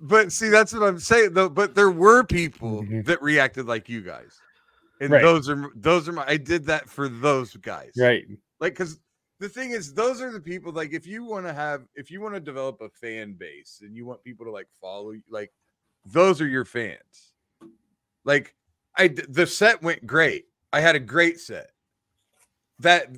but, 0.02 0.32
see, 0.32 0.50
that's 0.50 0.74
what 0.74 0.84
I'm 0.84 1.00
saying 1.00 1.34
though. 1.34 1.50
But 1.50 1.76
there 1.76 1.92
were 1.92 2.24
people 2.24 2.84
mm-hmm. 2.84 3.02
that 3.04 3.22
reacted 3.22 3.66
like 3.66 3.90
you 3.90 4.02
guys. 4.02 4.40
And 5.02 5.12
right. 5.12 5.22
those 5.22 5.50
are 5.50 5.72
those 5.76 6.08
are 6.08 6.14
my 6.14 6.26
I 6.26 6.38
did 6.38 6.66
that 6.66 6.90
for 6.90 7.10
those 7.10 7.56
guys. 7.58 7.92
Right. 7.98 8.26
Like 8.60 8.74
because 8.74 9.00
the 9.40 9.50
thing 9.50 9.72
is, 9.72 9.94
those 9.94 10.22
are 10.22 10.32
the 10.32 10.40
people 10.40 10.72
like 10.72 10.94
if 10.94 11.06
you 11.06 11.26
want 11.26 11.46
to 11.46 11.54
have 11.54 11.84
if 11.96 12.10
you 12.10 12.22
want 12.22 12.36
to 12.36 12.40
develop 12.40 12.80
a 12.82 12.90
fan 12.90 13.34
base 13.34 13.80
and 13.82 13.96
you 13.96 14.06
want 14.06 14.24
people 14.24 14.46
to 14.46 14.52
like 14.52 14.68
follow 14.80 15.12
you, 15.12 15.22
like 15.30 15.52
those 16.06 16.40
are 16.40 16.48
your 16.48 16.66
fans. 16.66 17.34
Like 18.24 18.56
I 18.98 19.10
the 19.10 19.46
set 19.46 19.82
went 19.82 20.08
great. 20.08 20.46
I 20.72 20.80
had 20.80 20.96
a 20.96 21.00
great 21.00 21.40
set. 21.40 21.72
That 22.80 23.10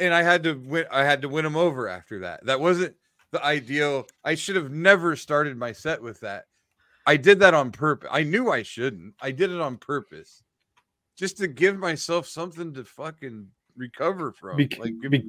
and 0.00 0.14
I 0.14 0.22
had 0.22 0.42
to 0.44 0.54
win 0.54 0.86
I 0.90 1.04
had 1.04 1.22
to 1.22 1.28
win 1.28 1.46
him 1.46 1.56
over 1.56 1.88
after 1.88 2.20
that. 2.20 2.44
That 2.46 2.60
wasn't 2.60 2.94
the 3.30 3.44
ideal. 3.44 4.06
I 4.24 4.34
should 4.34 4.56
have 4.56 4.70
never 4.70 5.14
started 5.14 5.56
my 5.56 5.72
set 5.72 6.02
with 6.02 6.20
that. 6.20 6.46
I 7.06 7.16
did 7.16 7.40
that 7.40 7.54
on 7.54 7.70
purpose. 7.70 8.08
I 8.12 8.22
knew 8.22 8.50
I 8.50 8.62
shouldn't. 8.62 9.14
I 9.20 9.30
did 9.30 9.50
it 9.50 9.60
on 9.60 9.76
purpose. 9.76 10.42
Just 11.16 11.36
to 11.38 11.48
give 11.48 11.78
myself 11.78 12.26
something 12.26 12.72
to 12.74 12.84
fucking 12.84 13.46
recover 13.76 14.32
from. 14.32 14.56
Be- 14.56 14.70
like 14.78 14.94
be- 15.08 15.24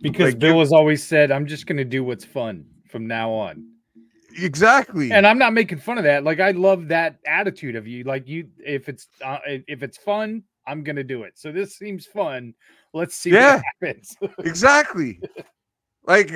because 0.00 0.32
like, 0.32 0.38
Bill 0.38 0.60
has 0.60 0.72
always 0.72 1.02
said, 1.02 1.30
I'm 1.30 1.46
just 1.46 1.66
gonna 1.66 1.84
do 1.84 2.02
what's 2.02 2.24
fun 2.24 2.64
from 2.88 3.06
now 3.06 3.30
on. 3.30 3.66
Exactly. 4.36 5.12
And 5.12 5.26
I'm 5.26 5.38
not 5.38 5.52
making 5.52 5.78
fun 5.78 5.98
of 5.98 6.04
that. 6.04 6.24
Like 6.24 6.40
I 6.40 6.52
love 6.52 6.88
that 6.88 7.18
attitude 7.26 7.76
of 7.76 7.86
you. 7.86 8.04
Like 8.04 8.28
you 8.28 8.48
if 8.58 8.88
it's 8.88 9.08
uh, 9.24 9.38
if 9.46 9.82
it's 9.82 9.98
fun, 9.98 10.42
I'm 10.66 10.82
gonna 10.82 11.04
do 11.04 11.24
it. 11.24 11.38
So 11.38 11.52
this 11.52 11.76
seems 11.76 12.06
fun. 12.06 12.54
Let's 12.92 13.16
see 13.16 13.30
yeah, 13.30 13.56
what 13.56 13.64
happens. 13.80 14.16
exactly. 14.38 15.20
Like 16.06 16.32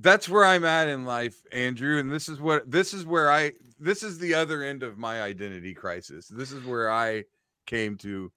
that's 0.00 0.28
where 0.28 0.44
I'm 0.44 0.64
at 0.64 0.88
in 0.88 1.04
life, 1.04 1.36
Andrew. 1.52 1.98
And 1.98 2.10
this 2.10 2.28
is 2.28 2.40
what 2.40 2.70
this 2.70 2.92
is 2.92 3.06
where 3.06 3.30
I 3.30 3.52
this 3.78 4.02
is 4.02 4.18
the 4.18 4.34
other 4.34 4.62
end 4.62 4.82
of 4.82 4.98
my 4.98 5.22
identity 5.22 5.74
crisis. 5.74 6.28
This 6.28 6.52
is 6.52 6.64
where 6.64 6.90
I 6.90 7.24
came 7.66 7.96
to 7.98 8.30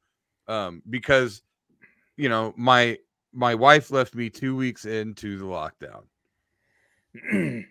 um 0.48 0.82
because 0.90 1.42
you 2.18 2.30
know 2.30 2.54
my 2.56 2.98
my 3.34 3.54
wife 3.54 3.92
left 3.92 4.16
me 4.16 4.30
two 4.30 4.56
weeks 4.56 4.86
into 4.86 5.38
the 5.38 5.46
lockdown. 5.46 6.04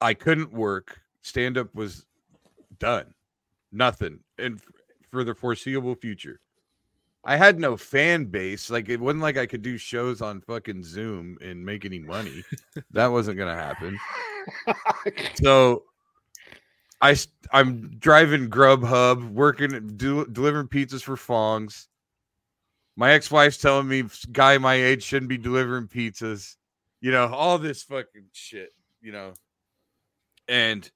I 0.00 0.14
couldn't 0.14 0.52
work. 0.52 1.00
Stand 1.22 1.58
up 1.58 1.74
was 1.74 2.04
done. 2.78 3.14
Nothing. 3.72 4.20
And 4.38 4.60
for 5.10 5.24
the 5.24 5.34
foreseeable 5.34 5.94
future. 5.94 6.40
I 7.28 7.36
had 7.36 7.60
no 7.60 7.76
fan 7.76 8.24
base. 8.24 8.70
Like 8.70 8.88
it 8.88 8.98
wasn't 8.98 9.22
like 9.22 9.36
I 9.36 9.44
could 9.44 9.60
do 9.60 9.76
shows 9.76 10.22
on 10.22 10.40
fucking 10.40 10.82
Zoom 10.82 11.36
and 11.42 11.64
make 11.64 11.84
any 11.84 11.98
money. 11.98 12.42
that 12.92 13.08
wasn't 13.08 13.36
gonna 13.36 13.54
happen. 13.54 13.98
so 15.34 15.84
I 17.02 17.14
I'm 17.52 17.98
driving 17.98 18.48
Grubhub, 18.48 19.30
working 19.30 19.96
do, 19.96 20.24
delivering 20.26 20.68
pizzas 20.68 21.02
for 21.02 21.18
Fongs. 21.18 21.88
my 22.96 23.12
ex-wife's 23.12 23.58
telling 23.58 23.88
me 23.88 24.04
guy 24.32 24.56
my 24.56 24.74
age 24.74 25.02
shouldn't 25.02 25.28
be 25.28 25.38
delivering 25.38 25.86
pizzas 25.86 26.56
you 27.00 27.10
know 27.12 27.28
all 27.32 27.58
this 27.58 27.82
fucking 27.82 28.26
shit 28.32 28.74
you 29.00 29.12
know 29.12 29.32
and 30.48 30.90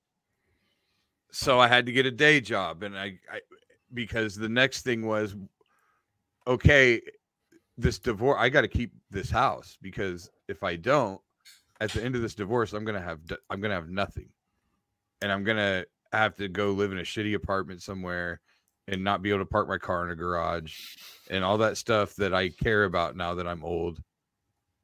so 1.31 1.61
i 1.61 1.69
had 1.69 1.87
to 1.87 1.93
get 1.93 2.05
a 2.05 2.11
day 2.11 2.41
job 2.41 2.83
and 2.83 2.99
I, 2.99 3.19
I 3.31 3.41
because 3.95 4.35
the 4.35 4.49
next 4.49 4.83
thing 4.83 5.07
was 5.07 5.37
okay 6.47 7.01
this 7.77 7.99
divorce 7.99 8.37
i 8.41 8.49
got 8.49 8.63
to 8.63 8.69
keep 8.69 8.93
this 9.11 9.31
house 9.31 9.79
because 9.81 10.31
if 10.49 10.63
i 10.63 10.77
don't 10.77 11.21
at 11.81 11.91
the 11.91 12.03
end 12.03 12.15
of 12.15 12.23
this 12.23 12.35
divorce 12.35 12.73
i'm 12.73 12.85
gonna 12.85 13.01
have 13.01 13.21
i'm 13.51 13.61
gonna 13.61 13.75
have 13.75 13.89
nothing 13.89 14.29
and 15.21 15.33
i'm 15.33 15.45
gonna 15.45 15.85
have 16.13 16.35
to 16.37 16.49
go 16.49 16.71
live 16.73 16.93
in 16.93 16.99
a 16.99 17.03
shitty 17.03 17.35
apartment 17.35 17.83
somewhere 17.83 18.41
and 18.89 19.03
not 19.03 19.23
be 19.23 19.31
able 19.31 19.39
to 19.41 19.47
park 19.47 19.69
my 19.69 19.79
car 19.79 20.05
in 20.05 20.11
a 20.11 20.17
garage 20.17 20.97
and 21.31 21.45
all 21.45 21.59
that 21.59 21.77
stuff 21.77 22.15
that 22.17 22.35
I 22.35 22.49
care 22.49 22.85
about 22.85 23.17
now 23.17 23.35
that 23.35 23.47
I'm 23.47 23.65
old. 23.65 24.01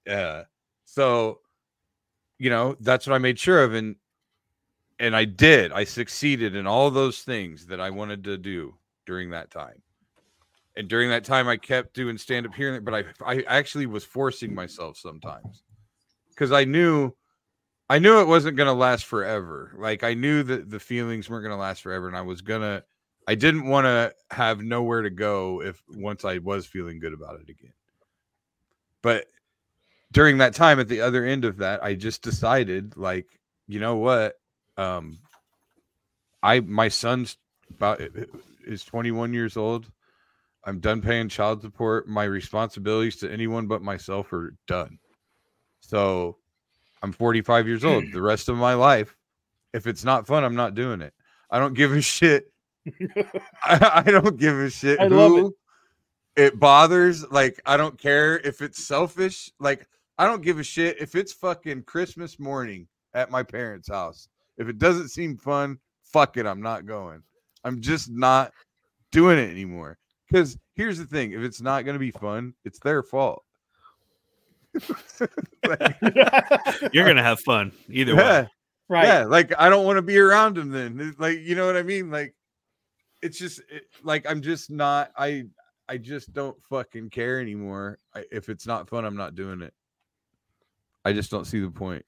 Uh, 0.08 0.44
so 0.84 1.40
you 2.38 2.50
know, 2.50 2.76
that's 2.80 3.06
what 3.06 3.14
I 3.14 3.18
made 3.18 3.38
sure 3.38 3.62
of 3.62 3.74
and 3.74 3.96
and 5.00 5.14
I 5.14 5.24
did. 5.24 5.72
I 5.72 5.84
succeeded 5.84 6.56
in 6.56 6.66
all 6.66 6.90
those 6.90 7.22
things 7.22 7.66
that 7.66 7.80
I 7.80 7.90
wanted 7.90 8.24
to 8.24 8.38
do 8.38 8.74
during 9.06 9.30
that 9.30 9.50
time. 9.50 9.82
And 10.78 10.88
during 10.88 11.10
that 11.10 11.24
time 11.24 11.48
I 11.48 11.56
kept 11.56 11.92
doing 11.92 12.16
stand 12.16 12.46
up 12.46 12.54
here 12.54 12.80
but 12.80 12.94
I 12.94 13.04
I 13.26 13.42
actually 13.48 13.86
was 13.86 14.04
forcing 14.04 14.54
myself 14.54 14.96
sometimes. 14.96 15.64
Cuz 16.36 16.52
I 16.52 16.64
knew 16.64 17.12
I 17.90 17.98
knew 17.98 18.20
it 18.20 18.28
wasn't 18.28 18.56
going 18.56 18.68
to 18.68 18.72
last 18.72 19.04
forever. 19.04 19.74
Like 19.76 20.04
I 20.04 20.14
knew 20.14 20.44
that 20.44 20.70
the 20.70 20.78
feelings 20.78 21.28
weren't 21.28 21.42
going 21.42 21.56
to 21.56 21.60
last 21.60 21.82
forever 21.82 22.06
and 22.06 22.16
I 22.16 22.20
was 22.20 22.42
to 22.42 22.84
I 23.26 23.34
didn't 23.34 23.66
want 23.66 23.86
to 23.86 24.14
have 24.30 24.62
nowhere 24.62 25.02
to 25.02 25.10
go 25.10 25.62
if 25.62 25.82
once 25.88 26.24
I 26.24 26.38
was 26.38 26.64
feeling 26.64 27.00
good 27.00 27.12
about 27.12 27.40
it 27.40 27.50
again. 27.50 27.74
But 29.02 29.26
during 30.12 30.38
that 30.38 30.54
time 30.54 30.78
at 30.78 30.88
the 30.88 31.00
other 31.00 31.24
end 31.24 31.44
of 31.44 31.56
that, 31.58 31.82
I 31.82 31.94
just 31.94 32.22
decided 32.22 32.96
like, 32.96 33.26
you 33.66 33.80
know 33.80 33.96
what? 33.96 34.34
Um 34.76 35.18
I 36.40 36.60
my 36.60 36.86
son's 36.86 37.36
about 37.68 38.00
is 38.64 38.84
21 38.84 39.34
years 39.34 39.56
old. 39.56 39.90
I'm 40.64 40.80
done 40.80 41.00
paying 41.00 41.28
child 41.28 41.62
support. 41.62 42.08
My 42.08 42.24
responsibilities 42.24 43.16
to 43.16 43.30
anyone 43.30 43.66
but 43.66 43.82
myself 43.82 44.32
are 44.32 44.54
done. 44.66 44.98
So 45.80 46.36
I'm 47.02 47.12
45 47.12 47.66
years 47.66 47.84
old. 47.84 48.04
Hmm. 48.04 48.12
The 48.12 48.22
rest 48.22 48.48
of 48.48 48.56
my 48.56 48.74
life, 48.74 49.16
if 49.72 49.86
it's 49.86 50.04
not 50.04 50.26
fun, 50.26 50.44
I'm 50.44 50.56
not 50.56 50.74
doing 50.74 51.00
it. 51.00 51.14
I 51.50 51.58
don't 51.58 51.74
give 51.74 51.92
a 51.92 52.02
shit 52.02 52.52
I, 53.62 54.02
I, 54.06 54.10
don't 54.10 54.38
give 54.38 54.56
a 54.56 54.70
shit 54.70 55.00
I 55.00 55.08
who 55.08 55.54
it. 56.36 56.42
it 56.42 56.60
bothers. 56.60 57.28
Like, 57.30 57.60
I 57.66 57.76
don't 57.76 57.98
care 57.98 58.38
if 58.40 58.62
it's 58.62 58.84
selfish. 58.84 59.50
Like, 59.58 59.86
I 60.18 60.26
don't 60.26 60.42
give 60.42 60.58
a 60.58 60.64
shit 60.64 61.00
if 61.00 61.14
it's 61.14 61.32
fucking 61.32 61.84
Christmas 61.84 62.38
morning 62.38 62.88
at 63.14 63.30
my 63.30 63.42
parents' 63.42 63.88
house. 63.88 64.28
If 64.56 64.68
it 64.68 64.78
doesn't 64.78 65.08
seem 65.08 65.36
fun, 65.36 65.78
fuck 66.02 66.36
it. 66.36 66.46
I'm 66.46 66.62
not 66.62 66.86
going. 66.86 67.22
I'm 67.64 67.80
just 67.80 68.10
not 68.10 68.52
doing 69.12 69.38
it 69.38 69.50
anymore. 69.50 69.98
Because 70.28 70.58
here's 70.74 70.98
the 70.98 71.06
thing 71.06 71.32
if 71.32 71.40
it's 71.40 71.60
not 71.60 71.84
going 71.84 71.94
to 71.94 72.00
be 72.00 72.10
fun, 72.10 72.54
it's 72.64 72.78
their 72.80 73.02
fault. 73.02 73.42
like, 75.66 75.96
You're 76.92 77.04
going 77.04 77.16
to 77.16 77.22
have 77.22 77.40
fun 77.40 77.72
either 77.88 78.12
yeah, 78.12 78.42
way. 78.42 78.48
Right. 78.88 79.06
Yeah. 79.06 79.24
Like, 79.24 79.52
I 79.58 79.70
don't 79.70 79.86
want 79.86 79.96
to 79.96 80.02
be 80.02 80.18
around 80.18 80.56
them 80.56 80.70
then. 80.70 81.14
Like, 81.18 81.38
you 81.40 81.54
know 81.54 81.66
what 81.66 81.76
I 81.76 81.82
mean? 81.82 82.10
Like, 82.10 82.34
it's 83.22 83.38
just 83.38 83.60
it, 83.70 83.84
like 84.02 84.28
I'm 84.28 84.40
just 84.42 84.70
not 84.70 85.10
I 85.16 85.44
I 85.88 85.96
just 85.96 86.32
don't 86.32 86.56
fucking 86.64 87.10
care 87.10 87.40
anymore. 87.40 87.98
I, 88.14 88.24
if 88.30 88.48
it's 88.48 88.66
not 88.66 88.88
fun, 88.88 89.04
I'm 89.04 89.16
not 89.16 89.34
doing 89.34 89.62
it. 89.62 89.72
I 91.04 91.12
just 91.12 91.30
don't 91.30 91.46
see 91.46 91.60
the 91.60 91.70
point. 91.70 92.04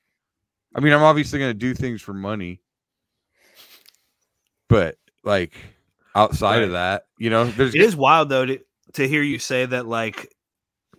I 0.75 0.81
mean, 0.81 0.93
I'm 0.93 1.03
obviously 1.03 1.39
going 1.39 1.51
to 1.51 1.59
do 1.59 1.75
things 1.75 2.03
for 2.03 2.13
money, 2.13 2.61
but 4.69 4.97
like 5.25 5.55
outside 6.15 6.57
right. 6.57 6.65
of 6.65 6.73
that, 6.73 7.05
you 7.19 7.31
know, 7.31 7.45
there's 7.45 7.75
it 7.75 7.81
is 7.81 7.97
wild 7.97 8.29
though 8.29 8.47
to 8.47 8.59
to 8.95 9.09
hear 9.09 9.23
you 9.23 9.39
say 9.39 9.67
that 9.67 9.87
like 9.87 10.29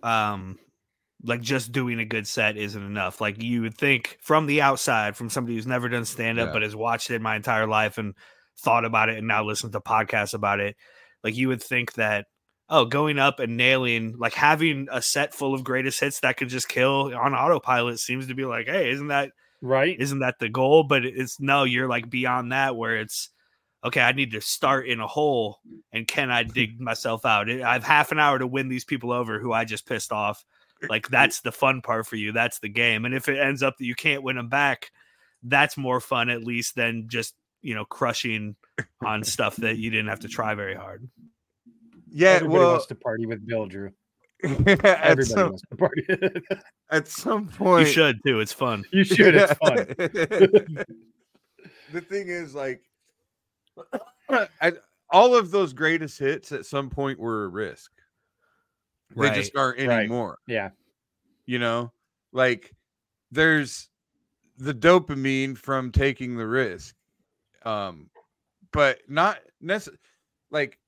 um 0.02 0.58
like 1.24 1.40
just 1.40 1.70
doing 1.72 2.00
a 2.00 2.04
good 2.04 2.26
set 2.26 2.56
isn't 2.56 2.82
enough. 2.82 3.20
Like 3.20 3.42
you 3.42 3.62
would 3.62 3.76
think 3.76 4.18
from 4.20 4.46
the 4.46 4.62
outside, 4.62 5.16
from 5.16 5.30
somebody 5.30 5.54
who's 5.54 5.66
never 5.66 5.88
done 5.88 6.04
stand 6.04 6.40
up 6.40 6.48
yeah. 6.48 6.52
but 6.52 6.62
has 6.62 6.74
watched 6.74 7.10
it 7.10 7.22
my 7.22 7.36
entire 7.36 7.66
life 7.66 7.98
and 7.98 8.14
thought 8.58 8.84
about 8.84 9.08
it 9.08 9.18
and 9.18 9.28
now 9.28 9.44
listen 9.44 9.70
to 9.72 9.80
podcasts 9.80 10.34
about 10.34 10.60
it, 10.60 10.76
like 11.22 11.36
you 11.36 11.48
would 11.48 11.62
think 11.62 11.94
that 11.94 12.26
oh, 12.68 12.84
going 12.86 13.18
up 13.18 13.38
and 13.38 13.56
nailing 13.56 14.16
like 14.18 14.32
having 14.32 14.88
a 14.90 15.02
set 15.02 15.34
full 15.34 15.54
of 15.54 15.62
greatest 15.62 16.00
hits 16.00 16.20
that 16.20 16.38
could 16.38 16.48
just 16.48 16.68
kill 16.68 17.14
on 17.14 17.34
autopilot 17.34 18.00
seems 18.00 18.26
to 18.26 18.34
be 18.34 18.44
like, 18.44 18.66
hey, 18.66 18.90
isn't 18.90 19.08
that 19.08 19.30
right? 19.60 19.96
Isn't 20.00 20.20
that 20.20 20.38
the 20.40 20.48
goal? 20.48 20.82
But 20.82 21.04
it's 21.04 21.38
no, 21.38 21.64
you're 21.64 21.88
like 21.88 22.10
beyond 22.10 22.52
that 22.52 22.74
where 22.74 22.96
it's 22.96 23.28
okay, 23.84 24.00
I 24.00 24.12
need 24.12 24.32
to 24.32 24.40
start 24.40 24.86
in 24.86 25.00
a 25.00 25.06
hole 25.06 25.60
and 25.92 26.06
can 26.06 26.30
I 26.30 26.42
dig 26.44 26.80
myself 26.80 27.24
out? 27.24 27.50
I 27.50 27.72
have 27.72 27.84
half 27.84 28.12
an 28.12 28.18
hour 28.18 28.38
to 28.38 28.46
win 28.46 28.68
these 28.68 28.84
people 28.84 29.12
over 29.12 29.38
who 29.38 29.52
I 29.52 29.64
just 29.64 29.86
pissed 29.86 30.12
off. 30.12 30.44
Like 30.88 31.08
that's 31.08 31.40
the 31.40 31.52
fun 31.52 31.80
part 31.80 32.06
for 32.06 32.16
you. 32.16 32.32
That's 32.32 32.58
the 32.58 32.68
game. 32.68 33.04
And 33.04 33.14
if 33.14 33.28
it 33.28 33.38
ends 33.38 33.62
up 33.62 33.76
that 33.78 33.84
you 33.84 33.94
can't 33.94 34.22
win 34.22 34.36
them 34.36 34.48
back, 34.48 34.90
that's 35.42 35.76
more 35.76 36.00
fun 36.00 36.28
at 36.28 36.42
least 36.42 36.74
than 36.74 37.08
just 37.08 37.34
you 37.60 37.74
know 37.74 37.84
crushing 37.84 38.56
on 39.04 39.24
stuff 39.24 39.56
that 39.56 39.78
you 39.78 39.90
didn't 39.90 40.08
have 40.08 40.20
to 40.20 40.28
try 40.28 40.54
very 40.54 40.74
hard. 40.74 41.08
Yeah, 42.10 42.30
Everybody 42.30 42.58
well, 42.58 42.70
wants 42.72 42.86
to 42.86 42.94
party 42.94 43.26
with 43.26 43.46
Bill 43.46 43.66
Drew. 43.66 43.92
Everybody 44.44 45.24
some, 45.24 45.50
wants 45.50 45.62
to 45.70 45.76
party. 45.76 46.06
at 46.90 47.08
some 47.08 47.48
point, 47.48 47.86
you 47.86 47.92
should 47.92 48.20
too. 48.26 48.40
It's 48.40 48.52
fun. 48.52 48.84
You 48.92 49.04
should. 49.04 49.36
It's 49.36 49.52
fun. 49.54 49.86
the 51.92 52.00
thing 52.00 52.28
is, 52.28 52.54
like, 52.54 52.82
I, 54.60 54.72
all 55.10 55.34
of 55.34 55.50
those 55.50 55.72
greatest 55.72 56.18
hits 56.18 56.52
at 56.52 56.66
some 56.66 56.90
point 56.90 57.18
were 57.18 57.44
a 57.44 57.48
risk. 57.48 57.90
They 59.14 59.30
just 59.30 59.56
aren't 59.56 59.78
anymore. 59.78 60.38
Right. 60.48 60.54
Yeah. 60.54 60.70
You 61.44 61.58
know, 61.58 61.92
like 62.32 62.74
there's 63.30 63.88
the 64.58 64.74
dopamine 64.74 65.56
from 65.56 65.92
taking 65.92 66.36
the 66.36 66.46
risk. 66.46 66.94
Um, 67.64 68.10
but 68.72 69.00
not 69.08 69.38
necessarily 69.60 70.00
like 70.50 70.78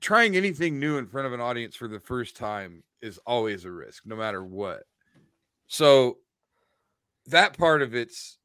trying 0.00 0.36
anything 0.36 0.80
new 0.80 0.96
in 0.96 1.06
front 1.06 1.26
of 1.26 1.32
an 1.32 1.40
audience 1.40 1.76
for 1.76 1.86
the 1.86 2.00
first 2.00 2.36
time 2.36 2.82
is 3.02 3.18
always 3.26 3.64
a 3.64 3.70
risk, 3.70 4.06
no 4.06 4.16
matter 4.16 4.42
what. 4.42 4.84
So 5.66 6.18
that 7.26 7.56
part 7.56 7.82
of 7.82 7.94
it's 7.94 8.38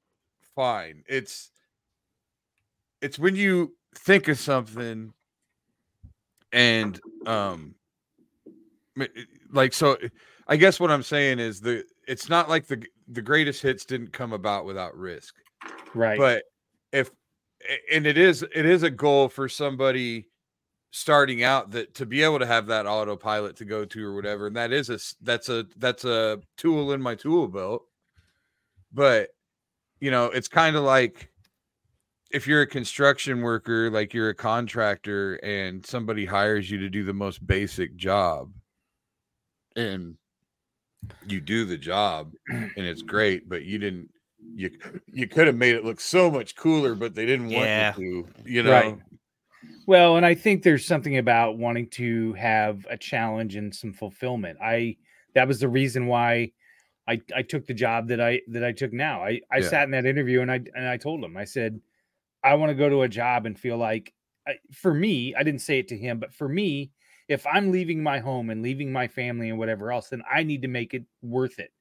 fine. 0.56 1.04
It's 1.08 1.52
it's 3.02 3.20
when 3.20 3.36
you 3.36 3.74
think 3.96 4.28
of 4.28 4.38
something 4.40 5.14
and 6.52 7.00
um 7.26 7.76
like 9.52 9.74
so 9.74 9.98
I 10.48 10.58
guess 10.58 10.80
what 10.80 10.92
I'm 10.92 11.04
saying 11.04 11.40
is 11.40 11.60
the 11.62 11.84
it's 12.08 12.30
not 12.30 12.50
like 12.50 12.68
the 12.68 12.84
the 13.08 13.22
greatest 13.22 13.62
hits 13.62 13.86
didn't 13.86 14.14
come 14.14 14.34
about 14.34 14.66
without 14.66 14.96
risk. 14.98 15.36
Right. 15.94 16.18
But 16.18 16.44
if 16.92 17.12
and 17.92 18.06
it 18.06 18.18
is 18.18 18.44
it 18.44 18.66
is 18.66 18.84
a 18.84 18.90
goal 18.90 19.30
for 19.30 19.50
somebody 19.50 20.28
starting 20.92 21.44
out 21.44 21.72
that 21.72 21.94
to 21.96 22.06
be 22.06 22.24
able 22.24 22.40
to 22.40 22.46
have 22.46 22.68
that 22.68 22.86
autopilot 22.86 23.58
to 23.58 23.66
go 23.66 23.84
to 23.84 24.06
or 24.06 24.16
whatever 24.16 24.48
and 24.48 24.56
that 24.56 24.72
is 24.72 24.90
a 24.90 24.98
that's 25.24 25.50
a 25.50 25.66
that's 25.76 26.06
a 26.06 26.40
tool 26.56 26.94
in 26.94 27.02
my 27.02 27.14
tool 27.14 27.50
belt 27.50 27.84
but 28.94 29.32
you 30.00 30.10
know 30.10 30.28
it's 30.28 30.48
kind 30.48 30.78
of 30.78 30.84
like 30.84 31.30
if 32.36 32.46
you're 32.46 32.64
a 32.64 32.68
construction 32.68 33.42
worker 33.42 33.90
like 33.90 34.14
you're 34.14 34.28
a 34.28 34.36
contractor 34.36 35.36
and 35.36 35.86
somebody 35.86 36.26
hires 36.26 36.70
you 36.70 36.78
to 36.78 36.90
do 36.90 37.06
the 37.06 37.14
most 37.14 37.48
basic 37.48 37.96
job 37.96 38.52
and 39.78 40.16
you 41.26 41.40
do 41.40 41.64
the 41.64 41.78
job 41.78 42.34
and 42.50 42.74
it's 42.76 43.02
great, 43.14 43.48
but 43.48 43.64
you 43.64 43.78
didn't 43.78 44.10
you 44.54 44.70
you 45.08 45.30
could 45.30 45.48
have 45.48 45.56
made 45.56 45.76
it 45.76 45.86
look 45.86 46.02
so 46.02 46.30
much 46.30 46.58
cooler, 46.58 46.94
but 46.94 47.16
they 47.16 47.26
didn't 47.26 47.48
want 47.48 47.68
yeah. 47.68 47.94
to, 47.94 48.28
you 48.44 48.64
know. 48.64 48.72
Right. 48.72 48.98
Well, 49.88 50.18
and 50.18 50.26
I 50.26 50.36
think 50.36 50.62
there's 50.62 50.86
something 50.86 51.18
about 51.18 51.58
wanting 51.58 51.88
to 51.92 52.34
have 52.34 52.86
a 52.90 52.98
challenge 52.98 53.56
and 53.56 53.74
some 53.74 53.94
fulfillment. 53.94 54.58
I 54.62 54.98
that 55.36 55.48
was 55.48 55.62
the 55.62 55.70
reason 55.70 56.08
why 56.08 56.52
I 57.08 57.22
I 57.34 57.44
took 57.44 57.66
the 57.66 57.74
job 57.74 58.10
that 58.10 58.20
I 58.20 58.42
that 58.50 58.66
I 58.66 58.74
took 58.74 58.92
now. 58.92 59.24
I 59.24 59.40
I 59.50 59.60
yeah. 59.60 59.70
sat 59.70 59.84
in 59.84 59.92
that 59.92 60.06
interview 60.06 60.42
and 60.42 60.52
I 60.52 60.56
and 60.76 60.86
I 60.86 60.98
told 60.98 61.24
him 61.24 61.38
I 61.38 61.46
said 61.46 61.80
I 62.46 62.56
want 62.56 62.70
to 62.70 62.76
go 62.76 62.90
to 62.90 63.02
a 63.02 63.10
job 63.10 63.46
and 63.46 63.60
feel 63.60 63.78
like 63.78 64.14
for 64.72 64.94
me, 64.94 65.34
I 65.36 65.44
didn't 65.44 65.62
say 65.62 65.80
it 65.80 65.88
to 65.90 65.98
him, 65.98 66.20
but 66.20 66.34
for 66.34 66.48
me, 66.48 66.92
if 67.28 67.46
I'm 67.48 67.72
leaving 67.72 68.04
my 68.04 68.20
home 68.20 68.52
and 68.52 68.62
leaving 68.62 68.92
my 68.92 69.08
family 69.08 69.50
and 69.50 69.58
whatever 69.58 69.92
else, 69.92 70.10
then 70.10 70.22
I 70.32 70.44
need 70.44 70.62
to 70.62 70.68
make 70.68 70.94
it 70.94 71.04
worth 71.24 71.58
it. 71.58 71.72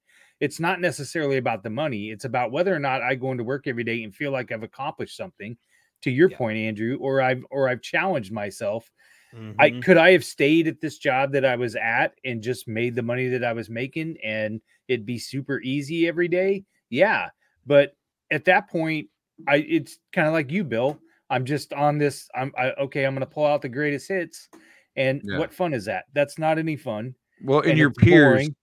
It's 0.41 0.59
not 0.59 0.81
necessarily 0.81 1.37
about 1.37 1.63
the 1.63 1.71
money. 1.71 2.11
It's 2.11 2.25
about 2.25 2.51
whether 2.51 2.75
or 2.75 2.79
not 2.79 3.03
I 3.03 3.15
go 3.15 3.31
into 3.31 3.45
work 3.45 3.67
every 3.67 3.85
day 3.85 4.03
and 4.03 4.15
feel 4.15 4.33
like 4.33 4.51
I've 4.51 4.63
accomplished 4.63 5.17
something, 5.17 5.57
to 6.03 6.11
your 6.11 6.31
yeah. 6.31 6.37
point, 6.37 6.59
Andrew, 6.59 6.99
or 7.01 7.21
I've 7.21 7.45
or 7.51 7.69
I've 7.69 7.83
challenged 7.83 8.33
myself 8.33 8.91
Mm-hmm. 9.35 9.61
I 9.61 9.71
could 9.81 9.97
I 9.97 10.13
have 10.13 10.25
stayed 10.25 10.69
at 10.69 10.81
this 10.81 10.99
job 10.99 11.33
that 11.33 11.45
I 11.45 11.57
was 11.57 11.75
at 11.77 12.15
and 12.25 12.43
just 12.43 12.69
made 12.69 12.95
the 12.95 13.03
money 13.03 13.29
that 13.29 13.45
I 13.45 13.53
was 13.53 13.69
making 13.69 14.17
and 14.23 14.61
it'd 14.87 15.07
be 15.07 15.19
super 15.19 15.61
easy 15.61 16.07
every 16.07 16.29
day. 16.29 16.65
Yeah, 16.91 17.31
but 17.67 17.97
at 18.31 18.45
that 18.45 18.69
point, 18.71 19.09
I 19.49 19.57
it's 19.57 19.99
kind 20.13 20.27
of 20.27 20.33
like 20.33 20.51
you, 20.51 20.65
Bill. 20.65 20.99
I'm 21.31 21.45
just 21.45 21.73
on 21.73 21.99
this. 21.99 22.29
I'm 22.35 22.53
I, 22.57 22.71
okay. 22.73 23.05
I'm 23.05 23.15
going 23.15 23.27
to 23.27 23.33
pull 23.33 23.47
out 23.47 23.63
the 23.63 23.69
greatest 23.69 24.09
hits, 24.09 24.49
and 24.97 25.21
yeah. 25.25 25.39
what 25.39 25.53
fun 25.53 25.75
is 25.75 25.85
that? 25.87 26.05
That's 26.13 26.39
not 26.39 26.59
any 26.59 26.77
fun. 26.77 27.15
Well, 27.43 27.61
and, 27.61 27.71
and 27.71 27.79
your 27.79 27.91
peers, 27.91 28.35
boring. 28.35 28.57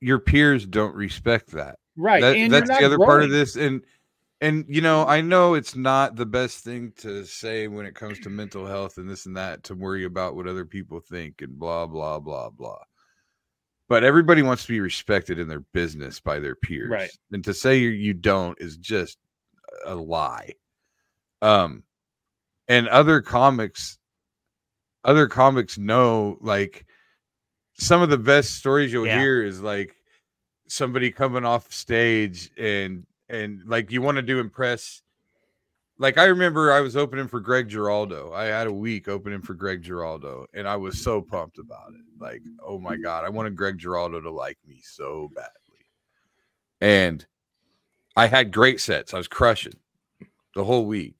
your 0.00 0.18
peers 0.18 0.66
don't 0.66 0.94
respect 0.94 1.50
that. 1.52 1.78
Right. 1.96 2.20
That, 2.20 2.50
that's 2.50 2.68
the 2.68 2.84
other 2.84 2.96
growing. 2.96 3.08
part 3.08 3.22
of 3.22 3.30
this, 3.30 3.56
and 3.56 3.82
and 4.40 4.64
you 4.68 4.80
know, 4.80 5.06
I 5.06 5.20
know 5.20 5.54
it's 5.54 5.76
not 5.76 6.16
the 6.16 6.26
best 6.26 6.64
thing 6.64 6.92
to 6.98 7.24
say 7.24 7.68
when 7.68 7.86
it 7.86 7.94
comes 7.94 8.18
to 8.20 8.30
mental 8.30 8.66
health 8.66 8.98
and 8.98 9.08
this 9.08 9.26
and 9.26 9.36
that 9.36 9.62
to 9.64 9.74
worry 9.74 10.04
about 10.04 10.34
what 10.34 10.46
other 10.46 10.64
people 10.64 11.00
think 11.00 11.42
and 11.42 11.58
blah 11.58 11.86
blah 11.86 12.18
blah 12.18 12.50
blah. 12.50 12.82
But 13.88 14.04
everybody 14.04 14.42
wants 14.42 14.64
to 14.66 14.72
be 14.72 14.80
respected 14.80 15.38
in 15.38 15.48
their 15.48 15.64
business 15.74 16.20
by 16.20 16.38
their 16.38 16.54
peers, 16.54 16.90
right? 16.90 17.10
And 17.32 17.44
to 17.44 17.52
say 17.52 17.78
you 17.78 18.14
don't 18.14 18.56
is 18.60 18.76
just 18.76 19.18
a 19.84 19.94
lie. 19.94 20.54
Um, 21.42 21.84
and 22.68 22.88
other 22.88 23.20
comics, 23.20 23.98
other 25.04 25.26
comics 25.26 25.78
know 25.78 26.38
like 26.40 26.86
some 27.74 28.02
of 28.02 28.10
the 28.10 28.18
best 28.18 28.56
stories 28.56 28.92
you'll 28.92 29.06
yeah. 29.06 29.18
hear 29.18 29.42
is 29.42 29.60
like 29.60 29.96
somebody 30.68 31.10
coming 31.10 31.44
off 31.44 31.72
stage 31.72 32.50
and 32.58 33.06
and 33.28 33.62
like 33.66 33.90
you 33.90 34.02
want 34.02 34.16
to 34.16 34.22
do 34.22 34.38
impress 34.38 35.02
like 36.00 36.16
I 36.16 36.24
remember 36.24 36.72
I 36.72 36.80
was 36.80 36.96
opening 36.96 37.28
for 37.28 37.40
Greg 37.40 37.68
Giraldo. 37.68 38.32
I 38.32 38.44
had 38.44 38.66
a 38.66 38.72
week 38.72 39.06
opening 39.06 39.42
for 39.42 39.52
Greg 39.52 39.82
Giraldo, 39.82 40.46
and 40.54 40.66
I 40.66 40.74
was 40.76 41.04
so 41.04 41.20
pumped 41.20 41.58
about 41.58 41.90
it. 41.90 42.00
Like, 42.18 42.40
oh 42.66 42.78
my 42.78 42.96
god, 42.96 43.26
I 43.26 43.28
wanted 43.28 43.54
Greg 43.54 43.76
Giraldo 43.76 44.18
to 44.22 44.30
like 44.30 44.56
me 44.66 44.80
so 44.82 45.28
badly. 45.34 45.50
And 46.80 47.26
I 48.20 48.26
had 48.26 48.52
great 48.52 48.82
sets. 48.82 49.14
I 49.14 49.16
was 49.16 49.28
crushing 49.28 49.78
the 50.54 50.62
whole 50.62 50.84
week. 50.84 51.16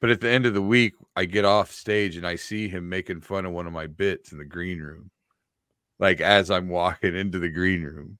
But 0.00 0.10
at 0.10 0.20
the 0.20 0.28
end 0.28 0.44
of 0.44 0.52
the 0.52 0.60
week, 0.60 0.94
I 1.14 1.24
get 1.24 1.44
off 1.44 1.70
stage 1.70 2.16
and 2.16 2.26
I 2.26 2.34
see 2.34 2.66
him 2.66 2.88
making 2.88 3.20
fun 3.20 3.46
of 3.46 3.52
one 3.52 3.68
of 3.68 3.72
my 3.72 3.86
bits 3.86 4.32
in 4.32 4.38
the 4.38 4.44
green 4.44 4.80
room. 4.80 5.12
Like 6.00 6.20
as 6.20 6.50
I'm 6.50 6.68
walking 6.68 7.14
into 7.14 7.38
the 7.38 7.48
green 7.48 7.84
room. 7.84 8.18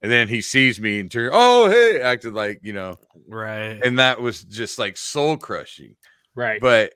And 0.00 0.12
then 0.12 0.28
he 0.28 0.40
sees 0.40 0.80
me 0.80 1.00
and 1.00 1.10
turns, 1.10 1.32
oh 1.34 1.68
hey, 1.68 2.00
acted 2.00 2.34
like, 2.34 2.60
you 2.62 2.72
know. 2.72 3.00
Right. 3.26 3.80
And 3.82 3.98
that 3.98 4.20
was 4.20 4.44
just 4.44 4.78
like 4.78 4.96
soul 4.96 5.36
crushing. 5.36 5.96
Right. 6.36 6.60
But 6.60 6.94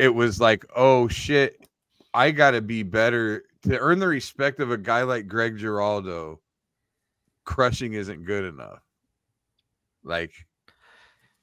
it 0.00 0.12
was 0.12 0.40
like, 0.40 0.66
oh 0.74 1.06
shit, 1.06 1.68
I 2.12 2.32
gotta 2.32 2.60
be 2.60 2.82
better 2.82 3.44
to 3.62 3.78
earn 3.78 4.00
the 4.00 4.08
respect 4.08 4.58
of 4.58 4.72
a 4.72 4.76
guy 4.76 5.04
like 5.04 5.28
Greg 5.28 5.56
Giraldo. 5.56 6.40
Crushing 7.44 7.94
isn't 7.94 8.24
good 8.24 8.44
enough. 8.44 8.80
Like, 10.04 10.32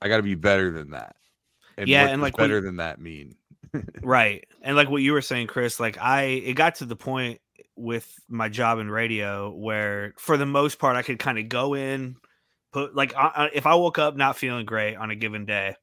I 0.01 0.07
gotta 0.07 0.23
be 0.23 0.35
better 0.35 0.71
than 0.71 0.91
that. 0.91 1.15
And 1.77 1.87
yeah, 1.87 2.07
and 2.07 2.21
like 2.21 2.35
better 2.35 2.61
than 2.61 2.77
that 2.77 2.99
mean. 2.99 3.35
right. 4.01 4.45
And 4.61 4.75
like 4.75 4.89
what 4.89 5.01
you 5.01 5.13
were 5.13 5.21
saying, 5.21 5.47
Chris, 5.47 5.79
like 5.79 5.97
I 5.97 6.23
it 6.23 6.53
got 6.53 6.75
to 6.75 6.85
the 6.85 6.95
point 6.95 7.39
with 7.75 8.11
my 8.27 8.49
job 8.49 8.79
in 8.79 8.89
radio 8.91 9.49
where 9.51 10.13
for 10.17 10.35
the 10.35 10.45
most 10.45 10.79
part 10.79 10.97
I 10.97 11.01
could 11.01 11.19
kind 11.19 11.39
of 11.39 11.47
go 11.47 11.73
in 11.73 12.17
put 12.71 12.95
like 12.95 13.13
I, 13.15 13.49
if 13.53 13.65
I 13.65 13.75
woke 13.75 13.97
up 13.97 14.15
not 14.15 14.37
feeling 14.37 14.65
great 14.65 14.95
on 14.95 15.11
a 15.11 15.15
given 15.15 15.45
day, 15.45 15.75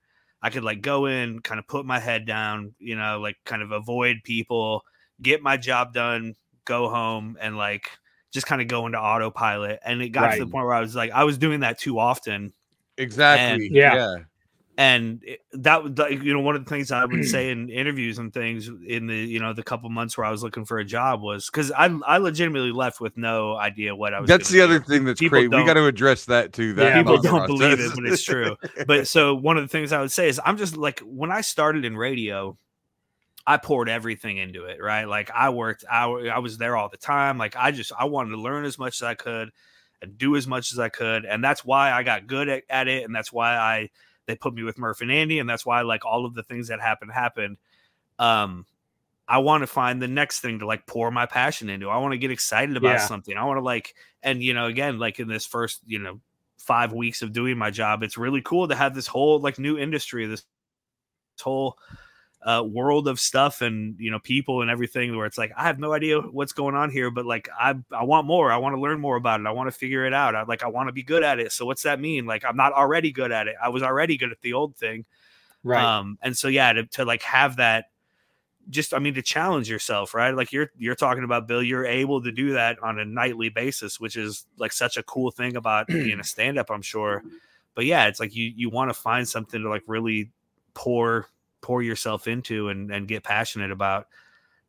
I 0.43 0.51
could 0.51 0.65
like 0.65 0.81
go 0.81 1.07
in, 1.07 1.41
kind 1.41 1.59
of 1.59 1.67
put 1.67 1.87
my 1.87 1.99
head 1.99 2.27
down, 2.27 2.75
you 2.79 2.97
know, 2.97 3.21
like 3.21 3.37
kind 3.45 3.63
of 3.63 3.73
avoid 3.73 4.19
people, 4.25 4.83
get 5.21 5.43
my 5.43 5.57
job 5.57 5.93
done, 5.93 6.35
go 6.65 6.89
home 6.89 7.37
and 7.41 7.57
like 7.57 7.91
just 8.37 8.47
kind 8.47 8.63
of 8.63 8.69
go 8.69 8.87
into 8.87 9.01
autopilot. 9.01 9.81
And 9.85 10.01
it 10.01 10.11
got 10.11 10.23
right. 10.23 10.39
to 10.39 10.45
the 10.45 10.51
point 10.51 10.67
where 10.67 10.75
I 10.75 10.81
was 10.81 10.95
like, 10.95 11.11
I 11.11 11.25
was 11.25 11.39
doing 11.39 11.61
that 11.61 11.79
too 11.79 11.99
often. 11.99 12.53
Exactly. 12.97 13.67
And, 13.67 13.75
yeah. 13.75 13.95
yeah 13.95 14.17
and 14.79 15.25
that 15.53 15.83
was 15.83 15.93
you 16.11 16.35
know 16.35 16.41
one 16.41 16.55
of 16.55 16.65
the 16.65 16.69
things 16.69 16.93
I 16.93 17.05
would 17.05 17.25
say 17.29 17.51
in 17.51 17.71
interviews 17.71 18.19
and 18.19 18.33
things 18.33 18.69
in 18.87 19.07
the 19.07 19.17
you 19.17 19.41
know 19.41 19.53
the 19.53 19.63
couple 19.63 19.89
months 19.89 20.17
where 20.17 20.27
I 20.27 20.31
was 20.31 20.43
looking 20.43 20.65
for 20.65 20.79
a 20.79 20.85
job 20.85 21.23
was 21.23 21.47
because 21.47 21.73
I 21.73 21.87
I 22.07 22.19
legitimately 22.19 22.73
left 22.73 23.01
with 23.01 23.17
no 23.17 23.57
idea 23.57 23.95
what 23.95 24.13
I 24.15 24.21
was. 24.21 24.29
That's 24.29 24.49
the 24.49 24.61
other 24.61 24.81
thing 24.81 25.05
that's 25.05 25.21
people 25.21 25.39
great. 25.39 25.51
We 25.51 25.65
got 25.65 25.75
to 25.75 25.87
address 25.87 26.27
that 26.27 26.53
too. 26.53 26.75
That 26.75 26.89
yeah, 26.89 27.03
people 27.03 27.19
don't 27.19 27.47
believe 27.47 27.81
it, 27.81 27.93
but 27.95 28.05
it's 28.05 28.23
true. 28.23 28.57
but 28.87 29.09
so 29.09 29.35
one 29.35 29.57
of 29.57 29.65
the 29.65 29.69
things 29.69 29.93
I 29.93 30.01
would 30.01 30.13
say 30.13 30.29
is 30.29 30.41
I'm 30.45 30.59
just 30.59 30.77
like 30.77 31.01
when 31.01 31.31
I 31.31 31.41
started 31.41 31.85
in 31.85 31.97
radio. 31.97 32.59
I 33.47 33.59
poured 33.59 33.89
everything 33.89 34.39
into 34.39 34.65
it, 34.65 34.83
right? 34.83 35.05
Like 35.05 35.31
I 35.31 35.51
worked, 35.51 35.85
I, 35.91 36.05
I 36.05 36.39
was 36.39 36.59
there 36.59 36.77
all 36.77 36.89
the 36.89 36.97
time. 36.97 37.39
Like 37.39 37.55
I 37.57 37.71
just, 37.71 37.93
I 37.99 38.07
wanted 38.07 38.31
to 38.31 38.41
learn 38.41 38.65
as 38.65 38.79
much 38.79 39.01
as 39.01 39.03
I 39.03 39.15
could 39.15 39.51
and 40.03 40.19
do 40.19 40.37
as 40.37 40.47
much 40.47 40.73
as 40.73 40.79
I 40.79 40.89
could. 40.89 41.25
And 41.25 41.45
that's 41.45 41.65
why 41.65 41.93
I 41.93 42.03
got 42.03 42.27
good 42.27 42.49
at, 42.49 42.65
at 42.69 42.89
it. 42.89 43.05
And 43.05 43.15
that's 43.15 43.33
why 43.33 43.57
I 43.57 43.91
they 44.27 44.35
put 44.35 44.55
me 44.55 44.63
with 44.63 44.79
Murph 44.79 45.01
and 45.01 45.11
Andy, 45.11 45.39
and 45.39 45.49
that's 45.49 45.65
why 45.65 45.83
like 45.83 46.05
all 46.05 46.27
of 46.27 46.35
the 46.35 46.43
things 46.43 46.69
that 46.69 46.81
happened 46.81 47.13
happened. 47.13 47.57
Um, 48.19 48.67
I 49.29 49.39
want 49.39 49.63
to 49.63 49.67
find 49.67 50.01
the 50.01 50.09
next 50.09 50.41
thing 50.41 50.61
to 50.61 50.67
like 50.67 50.87
pour 50.87 51.11
my 51.11 51.27
passion 51.27 51.69
into. 51.69 51.89
I 51.89 51.99
want 51.99 52.13
to 52.13 52.19
get 52.19 52.31
excited 52.31 52.77
about 52.77 52.89
yeah. 52.97 53.07
something. 53.07 53.37
I 53.37 53.45
want 53.45 53.59
to 53.59 53.63
like, 53.63 53.95
and 54.23 54.43
you 54.43 54.55
know, 54.55 54.67
again, 54.67 54.99
like 54.99 55.19
in 55.19 55.29
this 55.29 55.47
first, 55.47 55.81
you 55.87 55.99
know, 55.99 56.21
five 56.59 56.93
weeks 56.93 57.23
of 57.23 57.33
doing 57.33 57.57
my 57.57 57.71
job, 57.71 58.03
it's 58.03 58.19
really 58.19 58.43
cool 58.43 58.69
to 58.69 58.75
have 58.75 58.95
this 58.95 59.07
whole 59.07 59.41
like 59.41 59.59
new 59.59 59.79
industry, 59.79 60.27
this, 60.27 60.43
this 61.37 61.43
whole 61.43 61.79
uh, 62.47 62.63
world 62.63 63.09
of 63.09 63.19
stuff 63.19 63.61
and 63.61 63.97
you 63.99 64.09
know 64.09 64.21
people 64.21 64.63
and 64.63 64.71
everything 64.71 65.17
where 65.17 65.27
it's 65.27 65.37
like 65.37 65.51
I 65.57 65.65
have 65.65 65.81
no 65.81 65.93
idea 65.93 66.21
what's 66.21 66.53
going 66.53 66.77
on 66.77 66.91
here, 66.91 67.11
but 67.11 67.27
like 67.27 67.49
I 67.59 67.75
I 67.91 68.05
want 68.05 68.25
more. 68.25 68.53
I 68.53 68.57
want 68.59 68.77
to 68.77 68.81
learn 68.81 69.01
more 69.01 69.17
about 69.17 69.41
it. 69.41 69.47
I 69.47 69.51
want 69.51 69.67
to 69.67 69.77
figure 69.77 70.07
it 70.07 70.15
out. 70.15 70.37
I 70.37 70.45
like 70.45 70.63
I 70.63 70.69
want 70.69 70.89
to 70.89 70.93
be 70.93 71.03
good 71.03 71.25
at 71.25 71.41
it. 71.41 71.51
So 71.51 71.67
what's 71.67 71.83
that 71.83 72.01
mean? 72.01 72.25
Like 72.25 72.45
I'm 72.45 72.57
not 72.57 72.73
already 72.73 73.11
good 73.11 73.33
at 73.33 73.49
it. 73.49 73.57
I 73.61 73.69
was 73.71 73.83
already 73.83 74.17
good 74.17 74.31
at 74.31 74.41
the 74.43 74.53
old 74.53 74.77
thing, 74.77 75.05
right? 75.65 75.85
Um, 75.85 76.19
and 76.23 76.37
so 76.37 76.47
yeah, 76.47 76.73
to, 76.73 76.87
to 76.87 77.05
like 77.05 77.23
have 77.23 77.57
that 77.57 77.87
just 78.71 78.95
I 78.95 79.01
mean 79.01 79.15
to 79.15 79.23
challenge 79.23 79.69
yourself, 79.69 80.15
right? 80.15 80.31
Like 80.31 80.53
you're 80.53 80.71
you're 80.79 80.95
talking 80.95 81.25
about 81.25 81.49
Bill, 81.49 81.65
you're 81.65 81.85
able 81.85 82.23
to 82.23 82.31
do 82.31 82.53
that 82.53 82.81
on 82.81 83.01
a 83.01 83.05
nightly 83.05 83.49
basis, 83.49 83.99
which 83.99 84.15
is 84.15 84.47
like 84.57 84.73
such 84.73 84.97
a 84.97 85.03
cool 85.03 85.33
thing 85.33 85.57
about 85.57 85.87
being 85.89 86.21
a 86.21 86.25
stand 86.25 86.61
up, 86.61 86.71
I'm 86.71 86.83
sure. 86.83 87.25
But 87.75 87.87
yeah, 87.87 88.07
it's 88.07 88.21
like 88.21 88.37
you 88.37 88.53
you 88.55 88.71
want 88.71 88.91
to 88.91 88.95
find 88.95 89.29
something 89.29 89.63
to 89.63 89.69
like 89.69 89.83
really 89.89 90.31
pour 90.75 91.27
pour 91.67 91.83
yourself 91.83 92.29
into 92.29 92.69
and, 92.69 92.93
and 92.93 93.09
get 93.09 93.25
passionate 93.25 93.73
about. 93.73 94.07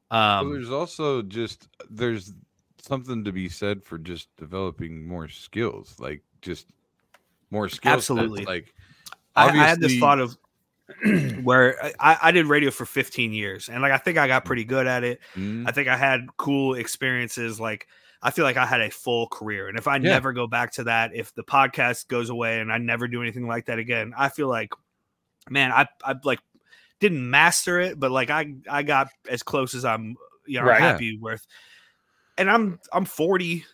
Um, 0.10 0.52
there's 0.52 0.72
also 0.72 1.22
just 1.22 1.68
there's 1.92 2.34
something 2.82 3.24
to 3.26 3.32
be 3.32 3.50
said 3.50 3.84
for 3.84 4.00
just 4.00 4.36
developing 4.36 5.08
more 5.08 5.28
skills, 5.28 5.96
like 6.00 6.24
just 6.42 6.66
more 7.52 7.70
skills. 7.70 7.94
Absolutely. 7.94 8.46
Like 8.46 8.74
I, 9.36 9.50
I, 9.50 9.52
had 9.52 9.80
this 9.80 10.00
thought 10.00 10.18
of 10.18 10.36
where 11.44 11.78
I, 12.00 12.18
I, 12.24 12.32
did 12.32 12.48
radio 12.48 12.72
for 12.72 12.88
15 12.88 13.32
years, 13.32 13.70
and 13.70 13.84
like 13.84 13.92
I 13.92 14.00
think 14.00 14.18
I 14.18 14.28
got 14.28 14.44
pretty 14.44 14.64
good 14.64 14.88
at 14.88 15.04
it. 15.04 15.20
Mm-hmm. 15.36 15.68
I 15.68 15.74
think 15.74 15.90
I 15.90 15.98
had 15.98 16.26
cool 16.36 16.74
experiences. 16.74 17.60
Like 17.60 17.88
I 18.24 18.32
feel 18.32 18.44
like 18.44 18.58
I 18.58 18.66
had 18.66 18.82
a 18.82 18.90
full 18.90 19.28
career, 19.28 19.68
and 19.68 19.78
if 19.78 19.88
I 19.88 19.98
yeah. 19.98 20.14
never 20.14 20.34
go 20.34 20.48
back 20.48 20.72
to 20.74 20.86
that, 20.86 21.12
if 21.14 21.32
the 21.36 21.44
podcast 21.44 22.08
goes 22.08 22.32
away 22.32 22.60
and 22.60 22.74
I 22.74 22.80
never 22.80 23.08
do 23.08 23.22
anything 23.22 23.46
like 23.46 23.68
that 23.68 23.78
again, 23.78 24.16
I 24.18 24.30
feel 24.30 24.48
like 24.48 24.72
man, 25.50 25.72
I 25.72 25.88
I 26.04 26.16
like 26.24 26.40
didn't 27.00 27.30
master 27.30 27.80
it, 27.80 28.00
but 28.00 28.12
like 28.12 28.30
I 28.30 28.54
I 28.70 28.84
got 28.84 29.10
as 29.30 29.44
close 29.44 29.74
as 29.74 29.86
I'm 29.86 30.16
you 30.46 30.60
know 30.60 30.66
right, 30.66 30.82
happy 30.82 31.06
yeah. 31.06 31.20
with. 31.20 31.46
And 32.38 32.50
I'm 32.50 32.80
I'm 32.94 33.06
40, 33.06 33.66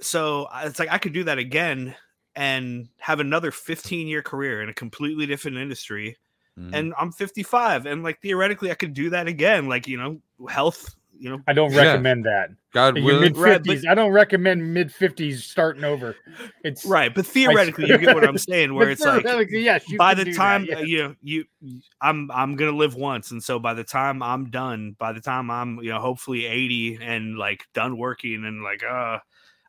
so 0.00 0.48
it's 0.62 0.78
like 0.78 0.90
I 0.90 0.98
could 0.98 1.12
do 1.12 1.24
that 1.24 1.38
again 1.38 1.94
and 2.34 2.88
have 2.98 3.20
another 3.20 3.50
15 3.50 4.06
year 4.06 4.22
career 4.22 4.62
in 4.62 4.68
a 4.68 4.74
completely 4.74 5.26
different 5.26 5.56
industry. 5.56 6.16
Mm. 6.58 6.70
And 6.72 6.94
I'm 6.98 7.12
55, 7.12 7.86
and 7.86 8.02
like 8.02 8.20
theoretically, 8.20 8.70
I 8.70 8.74
could 8.74 8.94
do 8.94 9.10
that 9.10 9.26
again. 9.26 9.68
Like 9.68 9.86
you 9.86 9.98
know, 9.98 10.20
health 10.48 10.94
you 11.18 11.30
know, 11.30 11.40
I 11.46 11.52
don't 11.52 11.74
recommend 11.74 12.24
yeah. 12.24 12.46
that. 12.46 12.50
God 12.72 12.94
willing, 12.94 13.20
mid 13.20 13.36
fifties. 13.36 13.84
Right, 13.84 13.92
I 13.92 13.94
don't 13.94 14.12
recommend 14.12 14.74
mid 14.74 14.92
fifties 14.92 15.44
starting 15.44 15.84
over. 15.84 16.16
It's 16.64 16.84
right, 16.84 17.14
but 17.14 17.26
theoretically, 17.26 17.88
you 17.88 17.98
get 17.98 18.14
what 18.14 18.26
I'm 18.26 18.38
saying. 18.38 18.74
Where 18.74 18.90
it's 18.90 19.00
like, 19.00 19.24
yes, 19.50 19.84
by 19.96 20.14
the 20.14 20.32
time 20.32 20.66
that, 20.66 20.86
yeah. 20.88 21.12
you 21.22 21.44
you, 21.60 21.80
I'm 22.00 22.30
I'm 22.30 22.56
gonna 22.56 22.76
live 22.76 22.94
once, 22.94 23.30
and 23.30 23.42
so 23.42 23.58
by 23.58 23.74
the 23.74 23.84
time 23.84 24.22
I'm 24.22 24.50
done, 24.50 24.96
by 24.98 25.12
the 25.12 25.20
time 25.20 25.50
I'm 25.50 25.78
you 25.78 25.90
know 25.90 26.00
hopefully 26.00 26.46
80 26.46 26.98
and 27.00 27.38
like 27.38 27.64
done 27.74 27.98
working 27.98 28.44
and 28.44 28.62
like 28.62 28.82
uh. 28.84 29.18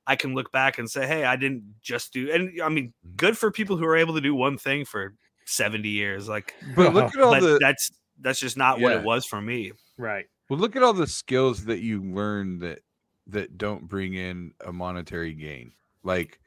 I 0.10 0.16
can 0.16 0.36
look 0.36 0.54
back 0.54 0.78
and 0.78 0.90
say, 0.90 1.06
"Hey, 1.06 1.26
I 1.26 1.36
didn't 1.36 1.64
just 1.82 2.14
do." 2.14 2.32
And 2.32 2.62
I 2.62 2.70
mean, 2.70 2.94
good 3.18 3.38
for 3.38 3.52
people 3.52 3.76
who 3.76 3.84
are 3.84 3.98
able 3.98 4.14
to 4.14 4.22
do 4.22 4.34
one 4.34 4.58
thing 4.58 4.86
for 4.86 5.14
seventy 5.44 5.90
years. 5.90 6.30
Like, 6.30 6.56
but 6.78 6.94
look 6.94 7.14
at 7.14 7.22
all 7.22 7.34
but 7.34 7.42
the. 7.42 7.58
That's 7.60 7.92
that's 8.22 8.40
just 8.40 8.56
not 8.58 8.80
yeah. 8.80 8.84
what 8.84 8.94
it 8.94 9.04
was 9.04 9.26
for 9.26 9.42
me. 9.42 9.74
Right. 9.98 10.26
Well, 10.50 10.60
look 10.60 10.76
at 10.76 10.84
all 10.84 10.94
the 10.94 11.08
skills 11.08 11.66
that 11.66 11.80
you 11.80 12.02
learn 12.02 12.60
that 12.60 12.80
that 13.28 13.58
don't 13.58 13.88
bring 13.88 14.14
in 14.14 14.54
a 14.66 14.72
monetary 14.72 15.34
gain, 15.34 15.74
like 16.04 16.40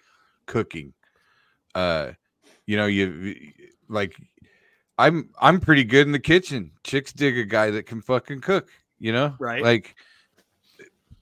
cooking. 0.46 0.94
Uh, 1.74 2.12
you 2.66 2.76
know, 2.76 2.86
you 2.86 3.53
like 3.88 4.16
I'm 5.01 5.30
I'm 5.40 5.61
pretty 5.61 5.84
good 5.84 6.07
in 6.07 6.12
the 6.12 6.18
kitchen. 6.18 6.72
Chicks 6.84 7.12
dig 7.12 7.38
a 7.38 7.44
guy 7.44 7.70
that 7.70 7.86
can 7.86 8.03
fucking 8.03 8.42
cook, 8.42 8.68
you 8.98 9.12
know? 9.12 9.34
Right. 9.38 9.62
Like 9.62 9.96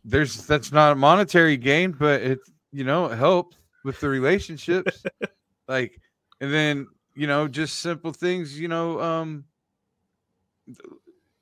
there's 0.05 0.47
that's 0.47 0.73
not 0.73 0.93
a 0.93 0.97
monetary 0.97 1.57
gain, 1.57 1.93
but 1.93 2.21
it 2.23 2.41
you 2.73 2.85
know, 2.85 3.07
it 3.07 3.17
helps 3.17 3.57
with 3.85 4.01
the 4.01 4.09
relationships. 4.09 5.05
like 5.69 6.01
and 6.41 6.53
then, 6.53 6.89
you 7.15 7.27
know, 7.29 7.47
just 7.49 7.79
simple 7.81 8.13
things, 8.13 8.59
you 8.59 8.69
know, 8.69 9.01
um 9.01 9.45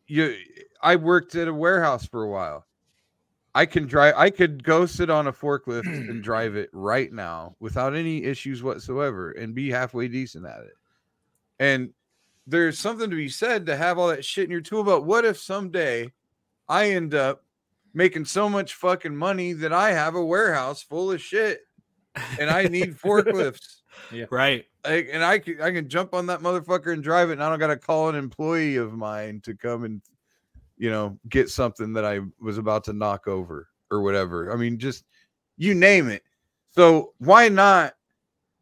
you 0.07 0.37
I 0.87 0.95
worked 0.95 1.35
at 1.35 1.49
a 1.49 1.53
warehouse 1.53 2.07
for 2.07 2.23
a 2.23 2.29
while. 2.29 2.65
I 3.57 3.67
can 3.67 3.89
drive 3.89 4.15
I 4.17 4.31
could 4.31 4.63
go 4.63 4.87
sit 4.87 5.11
on 5.11 5.27
a 5.27 5.33
forklift 5.33 5.87
and 6.09 6.23
drive 6.23 6.55
it 6.55 6.71
right 6.73 7.13
now 7.13 7.57
without 7.59 7.97
any 7.97 8.23
issues 8.23 8.63
whatsoever 8.63 9.33
and 9.33 9.53
be 9.53 9.69
halfway 9.69 10.07
decent 10.07 10.47
at 10.47 10.61
it. 10.61 10.77
And 11.59 11.91
there's 12.47 12.79
something 12.79 13.11
to 13.11 13.17
be 13.17 13.29
said 13.29 13.67
to 13.67 13.77
have 13.77 13.99
all 13.99 14.07
that 14.09 14.25
shit 14.25 14.45
in 14.45 14.53
your 14.53 14.61
tool. 14.61 14.85
But 14.85 15.03
what 15.03 15.25
if 15.25 15.39
someday 15.39 16.13
I 16.69 16.91
end 16.91 17.15
up 17.15 17.43
making 17.93 18.27
so 18.27 18.49
much 18.49 18.75
fucking 18.75 19.17
money 19.17 19.55
that 19.55 19.73
I 19.73 19.91
have 19.91 20.15
a 20.15 20.25
warehouse 20.25 20.85
full 20.85 21.11
of 21.11 21.21
shit 21.21 21.63
and 22.39 22.49
I 22.49 22.69
need 22.69 22.91
forklifts? 23.03 23.79
yeah. 24.13 24.27
Right. 24.31 24.67
Like, 24.85 25.09
and 25.11 25.25
I 25.25 25.41
can, 25.41 25.61
I 25.61 25.73
can 25.73 25.89
jump 25.89 26.15
on 26.15 26.27
that 26.27 26.43
motherfucker 26.43 26.93
and 26.93 27.03
drive 27.03 27.31
it, 27.31 27.35
and 27.35 27.43
I 27.43 27.49
don't 27.51 27.59
got 27.59 27.69
to 27.69 27.77
call 27.77 28.09
an 28.09 28.15
employee 28.15 28.77
of 28.77 28.93
mine 28.93 29.41
to 29.41 29.57
come 29.57 29.83
and, 29.83 30.01
you 30.77 30.91
know, 30.91 31.19
get 31.29 31.49
something 31.49 31.93
that 31.95 32.05
I 32.05 32.21
was 32.41 32.59
about 32.59 32.85
to 32.85 32.93
knock 32.93 33.27
over 33.29 33.69
or 33.91 34.03
whatever. 34.03 34.53
I 34.53 34.57
mean, 34.57 34.79
just 34.79 35.05
you 35.57 35.75
name 35.75 36.09
it. 36.09 36.23
So 36.71 37.15
why 37.19 37.49
not 37.49 37.95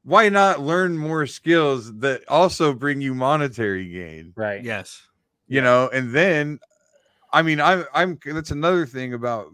why 0.05 0.29
not 0.29 0.61
learn 0.61 0.97
more 0.97 1.27
skills 1.27 1.97
that 1.99 2.29
also 2.29 2.73
bring 2.73 3.01
you 3.01 3.15
monetary 3.15 3.91
gain? 3.91 4.33
Right. 4.37 4.63
Yes. 4.63 5.03
You 5.49 5.61
know, 5.61 5.89
and 5.93 6.13
then 6.15 6.61
I 7.33 7.43
mean, 7.43 7.61
I'm 7.61 7.85
I'm 7.93 8.19
that's 8.25 8.53
another 8.53 8.87
thing 8.87 9.15
about 9.15 9.49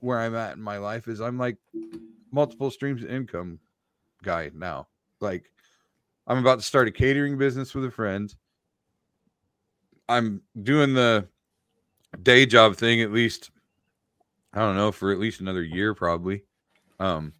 where 0.00 0.18
I'm 0.18 0.34
at 0.34 0.56
in 0.56 0.62
my 0.62 0.78
life 0.78 1.08
is 1.08 1.20
I'm 1.20 1.38
like 1.38 1.56
multiple 2.32 2.70
streams 2.70 3.02
of 3.02 3.10
income 3.10 3.58
guy 4.22 4.50
now. 4.54 4.88
Like 5.20 5.50
I'm 6.26 6.38
about 6.38 6.60
to 6.60 6.64
start 6.64 6.88
a 6.88 6.92
catering 6.92 7.36
business 7.36 7.74
with 7.74 7.84
a 7.84 7.90
friend. 7.90 8.34
I'm 10.08 10.40
doing 10.62 10.94
the 10.94 11.28
day 12.22 12.46
job 12.46 12.76
thing 12.76 13.00
at 13.00 13.12
least 13.12 13.50
I 14.52 14.60
don't 14.60 14.76
know 14.76 14.92
for 14.92 15.12
at 15.12 15.18
least 15.18 15.40
another 15.40 15.62
year 15.62 15.94
probably. 15.94 16.44
Um 16.98 17.32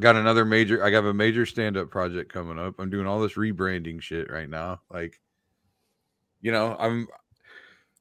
got 0.00 0.16
another 0.16 0.44
major 0.44 0.82
i 0.82 0.90
got 0.90 1.04
a 1.04 1.12
major 1.12 1.44
stand-up 1.44 1.90
project 1.90 2.32
coming 2.32 2.58
up 2.58 2.74
i'm 2.78 2.90
doing 2.90 3.06
all 3.06 3.20
this 3.20 3.34
rebranding 3.34 4.00
shit 4.00 4.30
right 4.30 4.48
now 4.48 4.80
like 4.90 5.20
you 6.40 6.50
know 6.50 6.74
i'm 6.78 7.06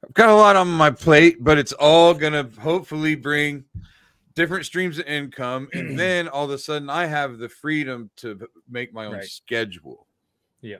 i've 0.04 0.14
got 0.14 0.30
a 0.30 0.36
lot 0.36 0.56
on 0.56 0.70
my 0.70 0.90
plate 0.90 1.38
but 1.42 1.58
it's 1.58 1.74
all 1.74 2.14
gonna 2.14 2.50
hopefully 2.60 3.16
bring 3.16 3.66
different 4.36 4.66
streams 4.66 5.00
of 5.00 5.06
income 5.06 5.68
and 5.74 6.00
then 6.00 6.30
all 6.30 6.46
of 6.46 6.52
a 6.52 6.58
sudden 6.58 6.90
i 6.90 7.06
have 7.06 7.38
the 7.40 7.50
freedom 7.50 8.10
to 8.16 8.48
make 8.70 8.94
my 8.94 9.08
own 9.08 9.16
right. 9.16 9.26
schedule 9.26 10.08
yeah 10.62 10.78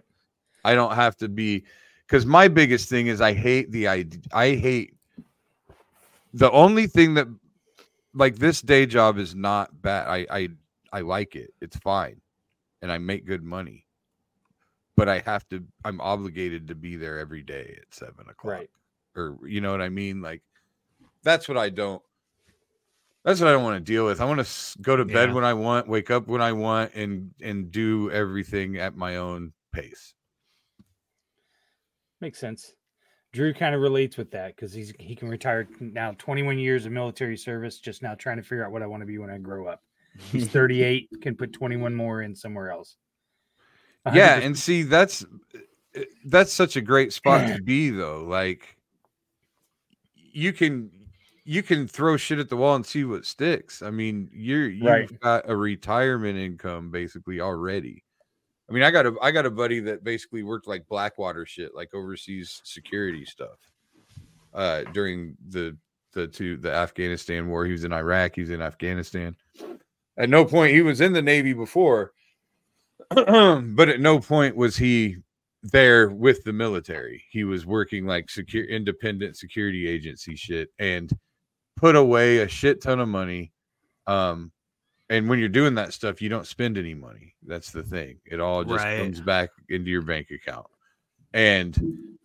i 0.64 0.74
don't 0.74 0.96
have 0.96 1.18
to 1.18 1.28
be 1.28 1.66
because 2.12 2.26
my 2.26 2.48
biggest 2.50 2.90
thing 2.90 3.08
is 3.08 3.22
i 3.22 3.34
hate 3.34 3.72
the 3.72 3.88
idea 3.88 4.20
i 4.34 4.50
hate 4.50 4.94
the 6.34 6.52
only 6.52 6.86
thing 6.86 7.14
that 7.14 7.28
like 8.14 8.36
this 8.36 8.62
day 8.62 8.86
job 8.86 9.18
is 9.18 9.34
not 9.34 9.82
bad 9.82 10.08
i 10.08 10.28
i 10.30 10.50
I 10.92 11.02
like 11.02 11.36
it. 11.36 11.54
It's 11.62 11.78
fine. 11.78 12.20
And 12.82 12.92
I 12.92 12.98
make 12.98 13.26
good 13.26 13.44
money. 13.44 13.86
But 14.98 15.08
I 15.08 15.20
have 15.20 15.48
to, 15.50 15.64
I'm 15.86 16.02
obligated 16.02 16.68
to 16.68 16.76
be 16.76 16.96
there 16.96 17.18
every 17.18 17.42
day 17.42 17.78
at 17.82 17.94
seven 17.94 18.28
o'clock. 18.30 18.54
Right. 18.54 18.70
Or, 19.16 19.38
you 19.46 19.62
know 19.62 19.72
what 19.72 19.82
I 19.82 19.90
mean? 19.90 20.22
Like, 20.22 20.42
that's 21.24 21.48
what 21.48 21.58
I 21.58 21.70
don't, 21.70 22.02
that's 23.24 23.40
what 23.40 23.48
I 23.50 23.54
don't 23.54 23.64
want 23.64 23.84
to 23.84 23.92
deal 23.92 24.06
with. 24.06 24.20
I 24.20 24.26
want 24.26 24.46
to 24.46 24.80
go 24.82 24.96
to 24.96 25.06
bed 25.06 25.30
yeah. 25.30 25.36
when 25.36 25.44
I 25.44 25.54
want, 25.54 25.88
wake 25.88 26.12
up 26.12 26.28
when 26.28 26.42
I 26.42 26.52
want, 26.52 26.94
and, 26.94 27.32
and 27.42 27.72
do 27.72 28.12
everything 28.12 28.78
at 28.78 28.96
my 28.96 29.18
own 29.18 29.54
pace. 29.72 30.14
Makes 32.22 32.40
sense. 32.40 32.74
Drew 33.34 33.54
kind 33.54 33.74
of 33.74 33.82
relates 33.82 34.18
with 34.18 34.30
that 34.32 34.56
because 34.56 34.74
he's 34.74 34.94
he 35.00 35.16
can 35.16 35.28
retire 35.28 35.68
now 35.80 36.14
21 36.18 36.60
years 36.60 36.86
of 36.86 36.92
military 36.92 37.38
service, 37.38 37.80
just 37.80 38.04
now 38.04 38.14
trying 38.14 38.38
to 38.38 38.44
figure 38.44 38.66
out 38.66 38.72
what 38.72 38.84
I 38.84 38.86
want 38.86 39.02
to 39.02 39.08
be 39.08 39.18
when 39.18 39.30
I 39.30 39.38
grow 39.38 39.68
up. 39.68 39.82
He's 40.32 40.48
38, 40.50 41.10
can 41.22 41.36
put 41.36 41.54
21 41.54 41.96
more 41.96 42.22
in 42.22 42.36
somewhere 42.36 42.72
else. 42.72 42.98
100. 44.04 44.20
Yeah, 44.20 44.46
and 44.46 44.58
see 44.58 44.84
that's 44.84 45.26
eh, 45.96 46.04
that's 46.26 46.54
such 46.54 46.76
a 46.76 46.82
great 46.82 47.14
spot 47.14 47.48
to 47.48 47.62
be 47.64 47.90
though. 47.90 48.24
Like 48.24 48.78
you 50.14 50.54
can 50.54 50.92
you 51.46 51.64
can 51.64 51.88
throw 51.88 52.18
shit 52.18 52.40
at 52.40 52.50
the 52.50 52.58
wall 52.58 52.76
and 52.76 52.86
see 52.86 53.04
what 53.04 53.26
sticks. 53.26 53.82
I 53.82 53.92
mean, 53.92 54.30
you're 54.32 54.70
you've 54.70 54.86
right. 54.86 55.20
got 55.22 55.50
a 55.50 55.56
retirement 55.56 56.38
income 56.38 56.92
basically 56.92 57.40
already. 57.40 58.04
I 58.72 58.74
mean, 58.74 58.84
I 58.84 58.92
got 58.92 59.06
a 59.06 59.14
I 59.22 59.32
got 59.32 59.46
a 59.46 59.52
buddy 59.52 59.82
that 59.82 60.06
basically 60.06 60.44
worked 60.44 60.66
like 60.66 60.88
Blackwater 60.88 61.46
shit, 61.46 61.76
like 61.76 61.94
overseas 61.94 62.62
security 62.64 63.26
stuff. 63.26 63.58
Uh 64.54 64.84
during 64.94 65.36
the 65.50 65.78
the 66.14 66.26
two 66.26 66.56
the 66.56 66.72
Afghanistan 66.72 67.50
war. 67.50 67.66
He 67.66 67.74
was 67.74 67.84
in 67.84 67.92
Iraq, 67.92 68.36
he 68.36 68.42
was 68.42 68.50
in 68.50 68.62
Afghanistan. 68.62 69.36
At 70.18 70.30
no 70.30 70.46
point 70.46 70.74
he 70.74 70.82
was 70.82 71.02
in 71.02 71.12
the 71.12 71.22
Navy 71.22 71.52
before, 71.52 72.14
but 73.10 73.90
at 73.90 74.00
no 74.00 74.20
point 74.20 74.56
was 74.56 74.78
he 74.78 75.18
there 75.64 76.10
with 76.10 76.46
the 76.46 76.54
military. 76.54 77.26
He 77.30 77.44
was 77.44 77.66
working 77.66 78.06
like 78.06 78.30
secure 78.30 78.64
independent 78.64 79.36
security 79.36 79.86
agency 79.86 80.38
shit 80.38 80.70
and 80.80 81.12
put 81.76 81.98
away 81.98 82.38
a 82.38 82.48
shit 82.48 82.82
ton 82.82 83.02
of 83.02 83.10
money. 83.10 83.52
Um, 84.08 84.54
and 85.12 85.28
when 85.28 85.40
you're 85.40 85.50
doing 85.50 85.76
that 85.76 85.94
stuff, 85.94 86.22
you 86.22 86.30
don't 86.30 86.48
spend 86.48 86.78
any 86.78 86.94
money. 86.94 87.36
That's 87.46 87.70
the 87.72 87.84
thing. 87.84 88.20
It 88.26 88.40
all 88.40 88.64
just 88.64 88.86
right. 88.86 89.02
comes 89.02 89.20
back 89.20 89.50
into 89.68 89.92
your 89.92 90.04
bank 90.04 90.32
account. 90.32 90.68
And 91.34 92.18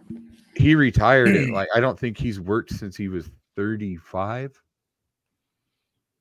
he 0.55 0.77
retired 0.77 1.35
at 1.35 1.49
like 1.53 1.69
I 1.75 1.81
don't 1.81 1.99
think 1.99 2.17
he's 2.17 2.39
worked 2.39 2.71
since 2.71 2.97
he 2.97 3.09
was 3.09 3.29
35 3.57 4.63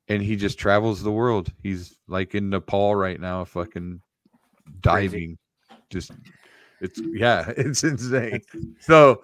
and 0.07 0.23
he 0.23 0.35
just 0.35 0.57
travels 0.57 1.03
the 1.03 1.11
world. 1.11 1.51
He's 1.61 1.97
like 2.07 2.33
in 2.33 2.49
Nepal 2.49 2.95
right 2.95 3.21
now, 3.21 3.45
fucking 3.45 4.01
diving. 4.81 5.37
Crazy. 5.69 5.81
Just 5.91 6.11
it's 6.81 6.99
yeah, 6.99 7.53
it's 7.57 7.83
insane. 7.83 8.41
So 8.79 9.21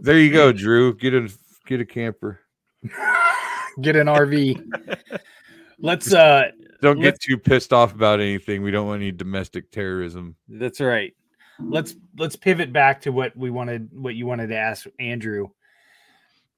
there 0.00 0.20
you 0.20 0.32
go, 0.32 0.52
Drew. 0.52 0.94
Get 0.94 1.12
a 1.12 1.28
get 1.66 1.80
a 1.80 1.84
camper. 1.84 2.38
get 3.80 3.96
an 3.96 4.06
RV. 4.06 5.18
let's 5.80 6.14
uh 6.14 6.50
don't 6.84 7.00
get 7.00 7.20
too 7.20 7.36
pissed 7.36 7.72
off 7.72 7.92
about 7.94 8.20
anything. 8.20 8.62
We 8.62 8.70
don't 8.70 8.86
want 8.86 9.02
any 9.02 9.12
domestic 9.12 9.70
terrorism. 9.72 10.36
That's 10.48 10.80
right. 10.80 11.14
Let's 11.58 11.94
let's 12.16 12.36
pivot 12.36 12.72
back 12.72 13.00
to 13.02 13.10
what 13.10 13.36
we 13.36 13.50
wanted 13.50 13.88
what 13.92 14.14
you 14.14 14.26
wanted 14.26 14.48
to 14.48 14.56
ask 14.56 14.86
Andrew 15.00 15.48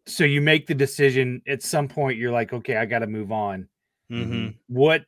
so 0.07 0.25
you 0.25 0.41
make 0.41 0.67
the 0.67 0.75
decision 0.75 1.43
at 1.47 1.63
some 1.63 1.89
point 1.89 2.19
you're 2.19 2.33
like 2.33 2.53
okay 2.53 2.77
i 2.77 2.87
got 2.87 3.01
to 3.01 3.07
move 3.07 3.33
on 3.33 3.69
mm-hmm. 4.11 4.49
what 4.69 5.05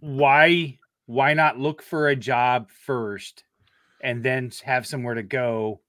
why 0.00 0.76
why 1.06 1.34
not 1.34 1.58
look 1.58 1.82
for 1.82 2.08
a 2.08 2.16
job 2.16 2.68
first 2.70 3.44
and 4.02 4.22
then 4.22 4.50
have 4.64 4.86
somewhere 4.86 5.14
to 5.14 5.22
go 5.22 5.80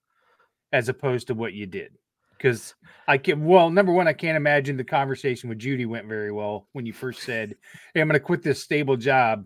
as 0.71 0.89
opposed 0.89 1.27
to 1.27 1.33
what 1.33 1.53
you 1.53 1.65
did 1.65 1.97
because 2.41 2.75
i 3.07 3.17
can 3.17 3.45
well 3.45 3.69
number 3.69 3.91
one 3.91 4.07
i 4.07 4.13
can't 4.13 4.37
imagine 4.37 4.77
the 4.77 4.83
conversation 4.83 5.49
with 5.49 5.59
judy 5.59 5.85
went 5.85 6.07
very 6.07 6.31
well 6.31 6.67
when 6.73 6.85
you 6.85 6.93
first 6.93 7.21
said 7.23 7.55
hey 7.93 8.01
i'm 8.01 8.07
going 8.07 8.19
to 8.19 8.19
quit 8.19 8.41
this 8.41 8.61
stable 8.61 8.97
job 8.97 9.45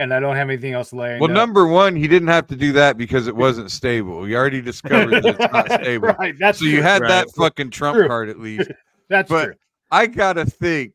and 0.00 0.14
I 0.14 0.18
don't 0.18 0.34
have 0.34 0.48
anything 0.48 0.72
else 0.72 0.94
laying. 0.94 1.20
Well, 1.20 1.30
up. 1.30 1.34
number 1.34 1.66
one, 1.66 1.94
he 1.94 2.08
didn't 2.08 2.28
have 2.28 2.46
to 2.46 2.56
do 2.56 2.72
that 2.72 2.96
because 2.96 3.26
it 3.26 3.36
wasn't 3.36 3.70
stable. 3.70 4.20
We 4.20 4.34
already 4.34 4.62
discovered 4.62 5.22
that 5.22 5.38
it's 5.38 5.52
not 5.52 5.70
stable. 5.82 6.08
right. 6.18 6.34
That's 6.38 6.58
so 6.58 6.64
true. 6.64 6.72
you 6.72 6.82
had 6.82 7.02
right. 7.02 7.08
that 7.08 7.30
fucking 7.32 7.68
trump 7.68 7.98
true. 7.98 8.08
card 8.08 8.30
at 8.30 8.40
least. 8.40 8.70
that's 9.10 9.28
but 9.28 9.44
true. 9.44 9.54
I 9.90 10.06
gotta 10.06 10.46
think. 10.46 10.94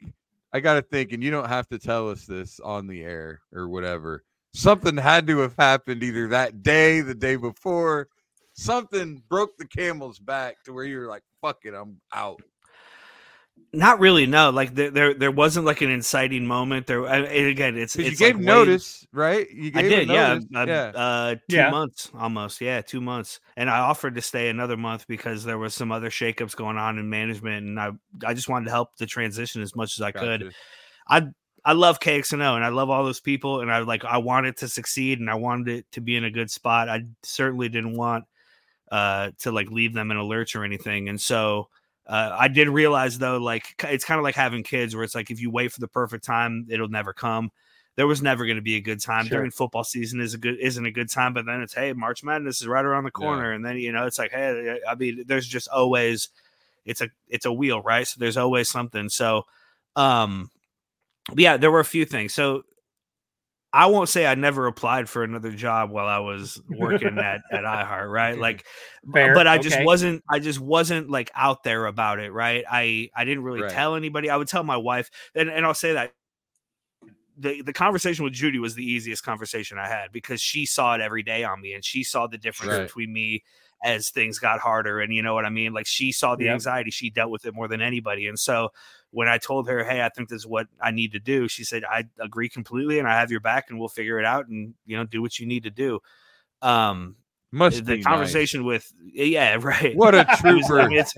I 0.53 0.59
gotta 0.59 0.81
think, 0.81 1.11
and 1.11 1.23
you 1.23 1.29
don't 1.29 1.47
have 1.47 1.67
to 1.67 1.77
tell 1.77 2.09
us 2.09 2.25
this 2.25 2.59
on 2.59 2.87
the 2.87 3.03
air 3.03 3.41
or 3.53 3.69
whatever. 3.69 4.23
Something 4.55 4.97
had 4.97 5.27
to 5.27 5.37
have 5.39 5.55
happened 5.55 6.01
either 6.01 6.27
that 6.29 6.63
day, 6.63 7.01
the 7.01 7.13
day 7.13 7.35
before. 7.35 8.07
Something 8.57 9.21
broke 9.29 9.57
the 9.57 9.67
camel's 9.67 10.17
back 10.17 10.63
to 10.63 10.73
where 10.73 10.85
you're 10.85 11.09
like, 11.09 11.23
"Fuck 11.41 11.59
it, 11.65 11.73
I'm 11.73 11.99
out." 12.13 12.41
Not 13.73 13.99
really. 13.99 14.25
No, 14.25 14.51
like 14.51 14.73
there, 14.73 14.89
there, 14.89 15.13
there 15.13 15.31
wasn't 15.31 15.65
like 15.65 15.81
an 15.81 15.91
inciting 15.91 16.47
moment. 16.47 16.87
There, 16.87 17.05
and 17.05 17.25
again, 17.25 17.77
it's, 17.77 17.97
it's 17.97 18.11
you 18.11 18.15
gave 18.15 18.35
like 18.35 18.45
notice, 18.45 19.05
way, 19.11 19.19
right? 19.21 19.51
You 19.51 19.71
I 19.75 19.81
did, 19.81 20.07
yeah, 20.07 20.39
uh, 20.55 20.65
yeah. 20.65 20.91
Uh, 20.95 21.35
two 21.49 21.55
yeah. 21.57 21.69
months 21.69 22.09
almost, 22.17 22.61
yeah, 22.61 22.81
two 22.81 23.01
months. 23.01 23.41
And 23.57 23.69
I 23.69 23.79
offered 23.79 24.15
to 24.15 24.21
stay 24.21 24.47
another 24.47 24.77
month 24.77 25.05
because 25.07 25.43
there 25.43 25.57
was 25.57 25.73
some 25.73 25.91
other 25.91 26.09
shakeups 26.09 26.55
going 26.55 26.77
on 26.77 26.97
in 26.97 27.09
management, 27.09 27.67
and 27.67 27.79
I, 27.79 27.91
I 28.25 28.33
just 28.33 28.47
wanted 28.47 28.65
to 28.65 28.71
help 28.71 28.95
the 28.97 29.05
transition 29.05 29.61
as 29.61 29.75
much 29.75 29.97
as 29.97 30.01
I 30.01 30.11
gotcha. 30.11 30.25
could. 30.25 30.53
I, 31.09 31.27
I 31.65 31.73
love 31.73 31.99
KXNO, 31.99 32.55
and 32.55 32.63
I 32.63 32.69
love 32.69 32.89
all 32.89 33.03
those 33.03 33.19
people, 33.19 33.59
and 33.59 33.69
I 33.69 33.79
like, 33.79 34.05
I 34.05 34.19
wanted 34.19 34.55
to 34.57 34.69
succeed, 34.69 35.19
and 35.19 35.29
I 35.29 35.35
wanted 35.35 35.79
it 35.79 35.91
to 35.93 36.01
be 36.01 36.15
in 36.15 36.23
a 36.23 36.31
good 36.31 36.49
spot. 36.49 36.87
I 36.87 37.03
certainly 37.23 37.67
didn't 37.67 37.97
want 37.97 38.23
uh, 38.95 39.31
to 39.39 39.51
like 39.51 39.69
leave 39.69 39.91
them 39.91 40.09
in 40.09 40.15
a 40.15 40.23
lurch 40.23 40.55
or 40.55 40.63
anything. 40.63 41.09
And 41.09 41.19
so 41.19 41.67
uh, 42.07 42.33
I 42.39 42.47
did 42.47 42.69
realize 42.69 43.17
though, 43.17 43.35
like 43.35 43.83
it's 43.83 44.05
kind 44.05 44.17
of 44.17 44.23
like 44.23 44.35
having 44.35 44.63
kids, 44.63 44.95
where 44.95 45.03
it's 45.03 45.13
like 45.13 45.29
if 45.29 45.41
you 45.41 45.51
wait 45.51 45.73
for 45.73 45.81
the 45.81 45.87
perfect 45.89 46.23
time, 46.23 46.65
it'll 46.69 46.87
never 46.87 47.11
come. 47.11 47.51
There 47.97 48.07
was 48.07 48.21
never 48.21 48.45
going 48.45 48.55
to 48.55 48.61
be 48.61 48.77
a 48.77 48.81
good 48.81 49.01
time 49.01 49.25
sure. 49.25 49.39
during 49.39 49.51
football 49.51 49.83
season. 49.83 50.21
is 50.21 50.33
a 50.33 50.37
good 50.37 50.57
isn't 50.61 50.85
a 50.85 50.91
good 50.91 51.09
time, 51.09 51.33
but 51.33 51.45
then 51.45 51.61
it's 51.61 51.73
hey, 51.73 51.91
March 51.91 52.23
Madness 52.23 52.61
is 52.61 52.67
right 52.67 52.85
around 52.85 53.03
the 53.03 53.11
corner, 53.11 53.49
yeah. 53.49 53.55
and 53.57 53.65
then 53.65 53.75
you 53.79 53.91
know 53.91 54.05
it's 54.05 54.17
like 54.17 54.31
hey, 54.31 54.79
I 54.87 54.95
mean, 54.95 55.25
there's 55.27 55.45
just 55.45 55.67
always 55.67 56.29
it's 56.85 57.01
a 57.01 57.09
it's 57.27 57.45
a 57.45 57.51
wheel, 57.51 57.81
right? 57.81 58.07
So 58.07 58.15
there's 58.17 58.37
always 58.37 58.69
something. 58.69 59.09
So, 59.09 59.45
um, 59.97 60.51
yeah, 61.35 61.57
there 61.57 61.71
were 61.71 61.81
a 61.81 61.85
few 61.85 62.05
things. 62.05 62.33
So 62.33 62.63
I 63.75 63.87
won't 63.87 64.07
say 64.07 64.25
I 64.25 64.35
never 64.35 64.67
applied 64.67 65.09
for 65.09 65.25
another 65.25 65.51
job 65.51 65.91
while 65.91 66.07
I 66.07 66.19
was 66.19 66.61
working 66.69 67.17
at 67.17 67.41
at 67.51 67.63
iHeart, 67.65 68.09
right? 68.09 68.31
Mm-hmm. 68.31 68.41
Like, 68.41 68.65
Fair. 69.11 69.33
but 69.33 69.47
I 69.47 69.57
just 69.57 69.75
okay. 69.75 69.83
wasn't. 69.83 70.23
I 70.29 70.39
just 70.39 70.61
wasn't 70.61 71.09
like 71.09 71.29
out 71.35 71.63
there 71.63 71.85
about 71.85 72.19
it, 72.19 72.31
right? 72.31 72.63
I 72.71 73.09
I 73.13 73.25
didn't 73.25 73.43
really 73.43 73.63
right. 73.63 73.71
tell 73.71 73.95
anybody. 73.95 74.29
I 74.29 74.37
would 74.37 74.47
tell 74.47 74.63
my 74.63 74.77
wife, 74.77 75.11
and 75.35 75.49
and 75.49 75.65
I'll 75.65 75.73
say 75.73 75.91
that 75.91 76.13
the 77.37 77.63
the 77.63 77.73
conversation 77.73 78.23
with 78.23 78.31
Judy 78.31 78.59
was 78.59 78.75
the 78.75 78.85
easiest 78.89 79.25
conversation 79.25 79.77
I 79.77 79.89
had 79.89 80.13
because 80.13 80.39
she 80.39 80.65
saw 80.65 80.95
it 80.95 81.01
every 81.01 81.21
day 81.21 81.43
on 81.43 81.59
me, 81.59 81.73
and 81.73 81.83
she 81.83 82.05
saw 82.05 82.27
the 82.27 82.37
difference 82.37 82.71
right. 82.71 82.83
between 82.83 83.11
me 83.11 83.43
as 83.83 84.09
things 84.09 84.39
got 84.39 84.61
harder. 84.61 85.01
And 85.01 85.13
you 85.13 85.21
know 85.21 85.33
what 85.33 85.45
I 85.45 85.49
mean? 85.49 85.73
Like 85.73 85.85
she 85.85 86.13
saw 86.13 86.35
the 86.35 86.45
yep. 86.45 86.53
anxiety, 86.53 86.91
she 86.91 87.09
dealt 87.09 87.29
with 87.29 87.45
it 87.45 87.53
more 87.53 87.67
than 87.67 87.81
anybody. 87.81 88.27
And 88.27 88.39
so 88.39 88.69
when 89.15 89.29
I 89.29 89.37
told 89.37 89.69
her, 89.69 89.85
Hey, 89.85 90.01
I 90.01 90.09
think 90.09 90.27
this 90.27 90.41
is 90.41 90.47
what 90.47 90.67
I 90.81 90.91
need 90.91 91.13
to 91.13 91.19
do, 91.19 91.47
she 91.47 91.63
said, 91.63 91.85
I 91.85 92.03
agree 92.19 92.49
completely 92.49 92.99
and 92.99 93.07
I 93.07 93.17
have 93.17 93.31
your 93.31 93.39
back 93.39 93.69
and 93.69 93.79
we'll 93.79 93.87
figure 93.87 94.19
it 94.19 94.25
out 94.25 94.49
and, 94.49 94.73
you 94.85 94.97
know, 94.97 95.05
do 95.05 95.21
what 95.21 95.39
you 95.39 95.47
need 95.47 95.63
to 95.63 95.69
do. 95.69 96.01
Um, 96.61 97.15
must 97.49 97.85
the 97.85 98.01
conversation 98.01 98.61
nice. 98.61 98.65
with 98.65 98.93
yeah 99.13 99.57
right. 99.61 99.95
What 99.95 100.13
a 100.13 100.25
trooper. 100.39 100.91
it's, 100.91 101.13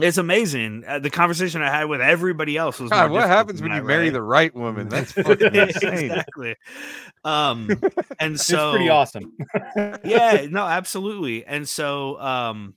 it's 0.00 0.16
amazing. 0.16 0.84
Uh, 0.88 0.98
the 0.98 1.10
conversation 1.10 1.60
i 1.60 1.68
had 1.68 1.84
with 1.84 2.00
everybody 2.00 2.56
else 2.56 2.80
was 2.80 2.88
God, 2.88 3.10
what 3.10 3.28
happens 3.28 3.60
when 3.60 3.72
you 3.72 3.82
marry 3.82 4.04
right? 4.04 4.12
the 4.14 4.22
right 4.22 4.54
woman? 4.54 4.88
That's 4.88 5.12
fucking 5.12 5.54
insane. 5.54 6.10
Exactly. 6.10 6.54
Um 7.24 7.68
and 8.18 8.40
so 8.40 8.70
it's 8.70 8.76
pretty 8.76 8.88
awesome. 8.88 9.36
Yeah 10.04 10.46
no 10.48 10.64
absolutely. 10.64 11.44
And 11.44 11.68
so 11.68 12.18
um 12.18 12.74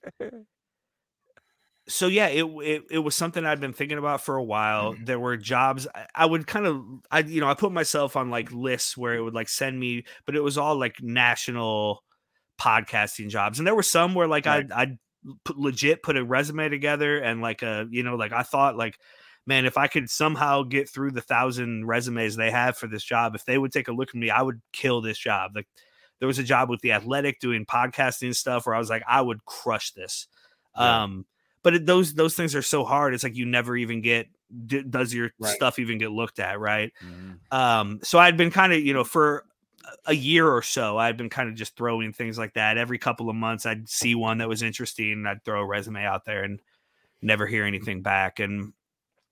so 1.90 2.08
yeah, 2.08 2.28
it, 2.28 2.46
it 2.46 2.84
it 2.92 3.00
was 3.00 3.16
something 3.16 3.46
I'd 3.46 3.60
been 3.60 3.74
thinking 3.74 3.98
about 3.98 4.22
for 4.22 4.36
a 4.36 4.44
while. 4.44 4.94
Mm-hmm. 4.94 5.06
There 5.06 5.20
were 5.20 5.38
jobs 5.38 5.88
I, 5.94 6.06
I, 6.16 6.26
would 6.26 6.48
kind 6.48 6.66
of 6.66 6.84
I 7.12 7.20
you 7.20 7.42
know 7.42 7.50
I 7.50 7.56
put 7.56 7.72
myself 7.72 8.16
on 8.16 8.30
like 8.30 8.52
lists 8.52 8.96
where 8.96 9.16
it 9.16 9.22
would 9.22 9.34
like 9.34 9.50
send 9.50 9.80
me, 9.80 10.06
but 10.26 10.36
it 10.36 10.44
was 10.44 10.58
all 10.58 10.78
like 10.78 11.02
national 11.02 12.04
podcasting 12.60 13.30
jobs, 13.30 13.60
and 13.60 13.68
there 13.68 13.76
were 13.76 13.84
some 13.84 14.14
where 14.14 14.28
like 14.28 14.46
right. 14.46 14.72
I 14.72 14.82
I 14.84 14.98
legit 15.54 16.04
put 16.04 16.16
a 16.16 16.24
resume 16.24 16.70
together 16.70 17.18
and 17.18 17.42
like 17.42 17.62
a 17.64 17.88
you 17.90 18.04
know 18.04 18.16
like 18.16 18.32
I 18.32 18.44
thought 18.44 18.78
like 18.78 18.98
man 19.46 19.66
if 19.66 19.78
I 19.78 19.88
could 19.88 20.10
somehow 20.10 20.64
get 20.64 20.90
through 20.90 21.12
the 21.12 21.22
thousand 21.22 21.88
resumes 21.88 22.36
they 22.36 22.52
have 22.52 22.78
for 22.78 22.88
this 22.88 23.04
job, 23.04 23.36
if 23.36 23.46
they 23.46 23.58
would 23.58 23.72
take 23.72 23.88
a 23.88 23.94
look 23.94 24.10
at 24.10 24.16
me, 24.16 24.30
I 24.30 24.42
would 24.42 24.62
kill 24.72 25.02
this 25.02 25.18
job. 25.18 25.52
Like 25.56 25.68
there 26.20 26.28
was 26.28 26.40
a 26.40 26.44
job 26.44 26.70
with 26.70 26.82
the 26.82 26.92
Athletic 26.92 27.40
doing 27.40 27.66
podcasting 27.66 28.36
stuff 28.36 28.66
where 28.66 28.76
I 28.76 28.80
was 28.80 28.90
like 28.90 29.04
I 29.08 29.22
would 29.22 29.44
crush 29.46 29.92
this. 29.92 30.28
Yeah. 30.78 31.04
Um 31.04 31.26
but 31.64 31.76
it, 31.76 31.86
those 31.86 32.14
those 32.14 32.36
things 32.36 32.55
are 32.55 32.62
so 32.62 32.84
hard. 32.84 33.14
It's 33.14 33.24
like 33.24 33.36
you 33.36 33.45
never 33.45 33.76
even 33.76 34.01
get 34.01 34.28
d- 34.66 34.84
does 34.84 35.14
your 35.14 35.32
right. 35.39 35.55
stuff 35.55 35.80
even 35.80 35.97
get 35.97 36.12
looked 36.12 36.39
at, 36.39 36.60
right? 36.60 36.91
Mm-hmm. 37.03 37.57
Um, 37.57 37.99
so 38.03 38.20
I'd 38.20 38.38
been 38.38 38.51
kind 38.51 38.74
of 38.74 38.80
you 38.80 38.93
know 38.93 39.03
for 39.03 39.45
a 40.05 40.14
year 40.14 40.47
or 40.47 40.62
so, 40.62 40.97
I'd 40.97 41.18
been 41.18 41.30
kind 41.30 41.49
of 41.49 41.55
just 41.55 41.76
throwing 41.76 42.14
things 42.14 42.38
like 42.38 42.53
that. 42.53 42.78
Every 42.78 42.97
couple 42.97 43.30
of 43.30 43.36
months, 43.36 43.66
I'd 43.66 43.89
see 43.89 44.16
one 44.16 44.39
that 44.39 44.49
was 44.49 44.62
interesting, 44.62 45.12
and 45.12 45.28
I'd 45.28 45.43
throw 45.43 45.62
a 45.62 45.66
resume 45.66 46.03
out 46.03 46.26
there 46.26 46.43
and 46.43 46.60
never 47.22 47.45
hear 47.45 47.66
anything 47.66 48.01
back. 48.01 48.39
And 48.39 48.74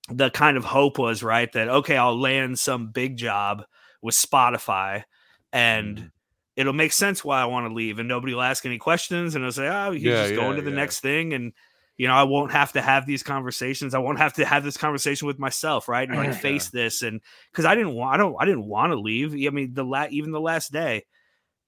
the 0.10 0.30
kind 0.30 0.58
of 0.58 0.66
hope 0.66 0.98
was 0.98 1.24
right 1.24 1.52
that 1.54 1.70
okay, 1.70 1.98
I'll 1.98 2.20
land 2.20 2.60
some 2.60 2.92
big 2.92 3.18
job 3.18 3.64
with 4.02 4.16
Spotify, 4.16 5.04
and 5.52 5.98
mm-hmm. 5.98 6.08
it'll 6.56 6.74
make 6.74 6.94
sense 6.94 7.24
why 7.24 7.42
I 7.42 7.46
want 7.46 7.68
to 7.68 7.74
leave, 7.74 8.00
and 8.00 8.08
nobody 8.08 8.34
will 8.34 8.42
ask 8.42 8.66
any 8.66 8.78
questions, 8.78 9.36
and 9.36 9.46
I'll 9.46 9.52
say, 9.52 9.68
oh, 9.68 9.92
he's 9.92 10.04
yeah, 10.04 10.22
just 10.22 10.32
yeah, 10.32 10.36
going 10.36 10.56
to 10.58 10.62
the 10.62 10.70
yeah. 10.72 10.76
next 10.76 11.00
thing, 11.00 11.34
and 11.34 11.54
you 11.98 12.08
know, 12.08 12.14
I 12.14 12.24
won't 12.24 12.52
have 12.52 12.74
to 12.74 12.82
have 12.82 13.08
these 13.08 13.24
conversations. 13.24 13.96
I 13.96 14.00
won't 14.00 14.20
have 14.20 14.34
to 14.34 14.46
have 14.46 14.64
this 14.64 14.78
conversation 14.78 15.28
with 15.28 15.40
myself, 15.40 15.88
right? 15.88 16.08
And 16.08 16.18
like 16.18 16.36
face 16.36 16.70
this, 16.70 17.02
and 17.02 17.22
because 17.52 17.66
I 17.66 17.74
didn't 17.74 17.94
want, 17.94 18.14
I 18.14 18.18
don't, 18.18 18.36
I 18.40 18.46
didn't 18.46 18.66
want 18.66 18.92
to 18.92 19.00
leave. 19.00 19.34
I 19.34 19.50
mean, 19.50 19.74
the 19.74 19.84
last, 19.84 20.12
even 20.12 20.32
the 20.32 20.40
last 20.40 20.72
day, 20.72 21.06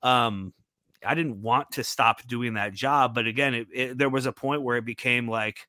um, 0.04 0.54
I 1.04 1.16
didn't 1.16 1.42
want 1.42 1.72
to 1.72 1.84
stop 1.84 2.26
doing 2.28 2.54
that 2.54 2.74
job. 2.74 3.16
But 3.16 3.26
again, 3.26 3.56
it, 3.56 3.68
it, 3.74 3.98
there 3.98 4.10
was 4.10 4.28
a 4.28 4.32
point 4.32 4.62
where 4.62 4.78
it 4.78 4.86
became 4.86 5.28
like, 5.28 5.68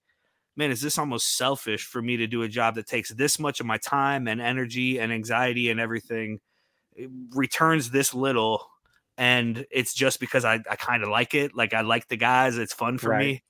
man, 0.57 0.71
is 0.71 0.83
this 0.83 0.99
almost 0.99 1.37
selfish 1.37 1.85
for 1.87 2.03
me 2.03 2.19
to 2.19 2.27
do 2.27 2.43
a 2.43 2.49
job 2.49 2.75
that 2.75 2.87
takes 2.87 3.11
this 3.15 3.39
much 3.39 3.61
of 3.61 3.67
my 3.67 3.79
time 3.79 4.29
and 4.29 4.43
energy 4.43 5.01
and 5.01 5.11
anxiety 5.11 5.71
and 5.71 5.81
everything, 5.81 6.39
it 6.95 7.09
returns 7.35 7.91
this 7.91 8.13
little, 8.13 8.69
and 9.17 9.65
it's 9.71 9.95
just 9.95 10.21
because 10.21 10.45
I, 10.45 10.61
I 10.69 10.77
kind 10.77 11.03
of 11.03 11.09
like 11.09 11.35
it. 11.35 11.55
Like 11.55 11.73
I 11.73 11.81
like 11.81 12.09
the 12.09 12.17
guys. 12.17 12.59
It's 12.59 12.75
fun 12.75 12.99
for 12.99 13.11
right. 13.11 13.25
me 13.25 13.43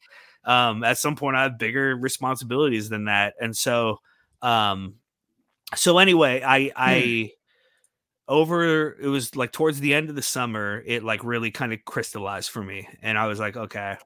um, 0.45 0.84
at 0.84 0.99
some 0.99 1.16
point 1.16 1.36
I 1.36 1.43
have 1.45 1.59
bigger 1.59 1.97
responsibilities 1.97 2.88
than 2.88 3.05
that. 3.05 3.34
And 3.41 3.57
so, 3.57 4.01
um, 4.43 4.95
so 5.74 5.99
anyway, 5.99 6.43
I, 6.45 6.72
I, 6.74 7.01
hmm. 7.01 8.32
over, 8.32 8.97
it 9.01 9.09
was 9.09 9.36
like 9.36 9.53
towards 9.53 9.80
the 9.80 9.95
end 9.95 10.09
of 10.09 10.16
the 10.16 10.22
summer, 10.22 10.82
it 10.86 11.05
like 11.05 11.24
really 11.24 11.51
kind 11.51 11.72
of 11.72 11.84
crystallized 11.84 12.51
for 12.51 12.62
me. 12.62 12.88
And 13.03 13.18
I 13.18 13.26
was 13.26 13.38
like, 13.38 13.57
okay, 13.57 13.97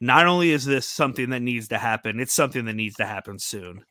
not 0.00 0.26
only 0.26 0.50
is 0.50 0.64
this 0.64 0.86
something 0.86 1.30
that 1.30 1.42
needs 1.42 1.68
to 1.68 1.78
happen, 1.78 2.20
it's 2.20 2.34
something 2.34 2.64
that 2.66 2.74
needs 2.74 2.96
to 2.96 3.06
happen 3.06 3.38
soon. 3.38 3.84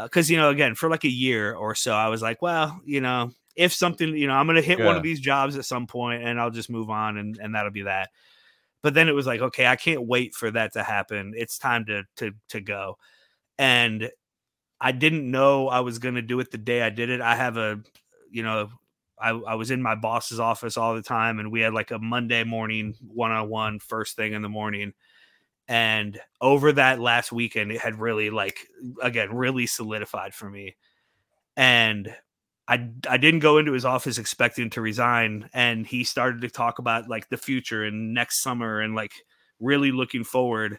Because, 0.00 0.30
uh, 0.30 0.32
you 0.32 0.38
know, 0.38 0.50
again, 0.50 0.74
for 0.74 0.88
like 0.88 1.04
a 1.04 1.10
year 1.10 1.54
or 1.54 1.74
so, 1.74 1.92
I 1.92 2.08
was 2.08 2.22
like, 2.22 2.40
well, 2.40 2.80
you 2.84 3.00
know, 3.00 3.32
if 3.56 3.72
something, 3.72 4.16
you 4.16 4.28
know, 4.28 4.34
I'm 4.34 4.46
going 4.46 4.56
to 4.56 4.62
hit 4.62 4.78
yeah. 4.78 4.86
one 4.86 4.96
of 4.96 5.02
these 5.02 5.18
jobs 5.18 5.56
at 5.56 5.64
some 5.64 5.86
point 5.86 6.22
and 6.22 6.40
I'll 6.40 6.50
just 6.50 6.70
move 6.70 6.90
on 6.90 7.16
and, 7.16 7.36
and 7.42 7.54
that'll 7.54 7.72
be 7.72 7.82
that. 7.82 8.10
But 8.82 8.94
then 8.94 9.08
it 9.08 9.14
was 9.14 9.26
like, 9.26 9.40
okay, 9.40 9.66
I 9.66 9.76
can't 9.76 10.06
wait 10.06 10.34
for 10.34 10.50
that 10.50 10.72
to 10.74 10.82
happen. 10.82 11.34
It's 11.36 11.58
time 11.58 11.84
to 11.86 12.04
to 12.16 12.32
to 12.50 12.60
go. 12.60 12.98
And 13.58 14.10
I 14.80 14.92
didn't 14.92 15.30
know 15.30 15.68
I 15.68 15.80
was 15.80 15.98
going 15.98 16.14
to 16.14 16.22
do 16.22 16.38
it 16.40 16.50
the 16.50 16.58
day 16.58 16.82
I 16.82 16.90
did 16.90 17.10
it. 17.10 17.20
I 17.20 17.34
have 17.34 17.56
a, 17.56 17.80
you 18.30 18.42
know, 18.42 18.68
I, 19.20 19.30
I 19.30 19.54
was 19.56 19.70
in 19.70 19.82
my 19.82 19.96
boss's 19.96 20.38
office 20.38 20.76
all 20.76 20.94
the 20.94 21.02
time 21.02 21.40
and 21.40 21.50
we 21.50 21.60
had 21.60 21.74
like 21.74 21.90
a 21.90 21.98
Monday 21.98 22.44
morning 22.44 22.94
one 23.08 23.32
on 23.32 23.48
one 23.48 23.80
first 23.80 24.14
thing 24.14 24.32
in 24.32 24.42
the 24.42 24.48
morning. 24.48 24.92
And 25.66 26.18
over 26.40 26.72
that 26.72 27.00
last 27.00 27.32
weekend, 27.32 27.72
it 27.72 27.80
had 27.80 28.00
really, 28.00 28.30
like, 28.30 28.58
again, 29.02 29.34
really 29.34 29.66
solidified 29.66 30.32
for 30.32 30.48
me. 30.48 30.76
And 31.56 32.14
I 32.68 32.90
I 33.08 33.16
didn't 33.16 33.40
go 33.40 33.56
into 33.56 33.72
his 33.72 33.86
office 33.86 34.18
expecting 34.18 34.68
to 34.70 34.82
resign, 34.82 35.48
and 35.54 35.86
he 35.86 36.04
started 36.04 36.42
to 36.42 36.50
talk 36.50 36.78
about 36.78 37.08
like 37.08 37.28
the 37.30 37.38
future 37.38 37.82
and 37.84 38.12
next 38.12 38.42
summer 38.42 38.80
and 38.80 38.94
like 38.94 39.12
really 39.58 39.90
looking 39.90 40.22
forward. 40.22 40.78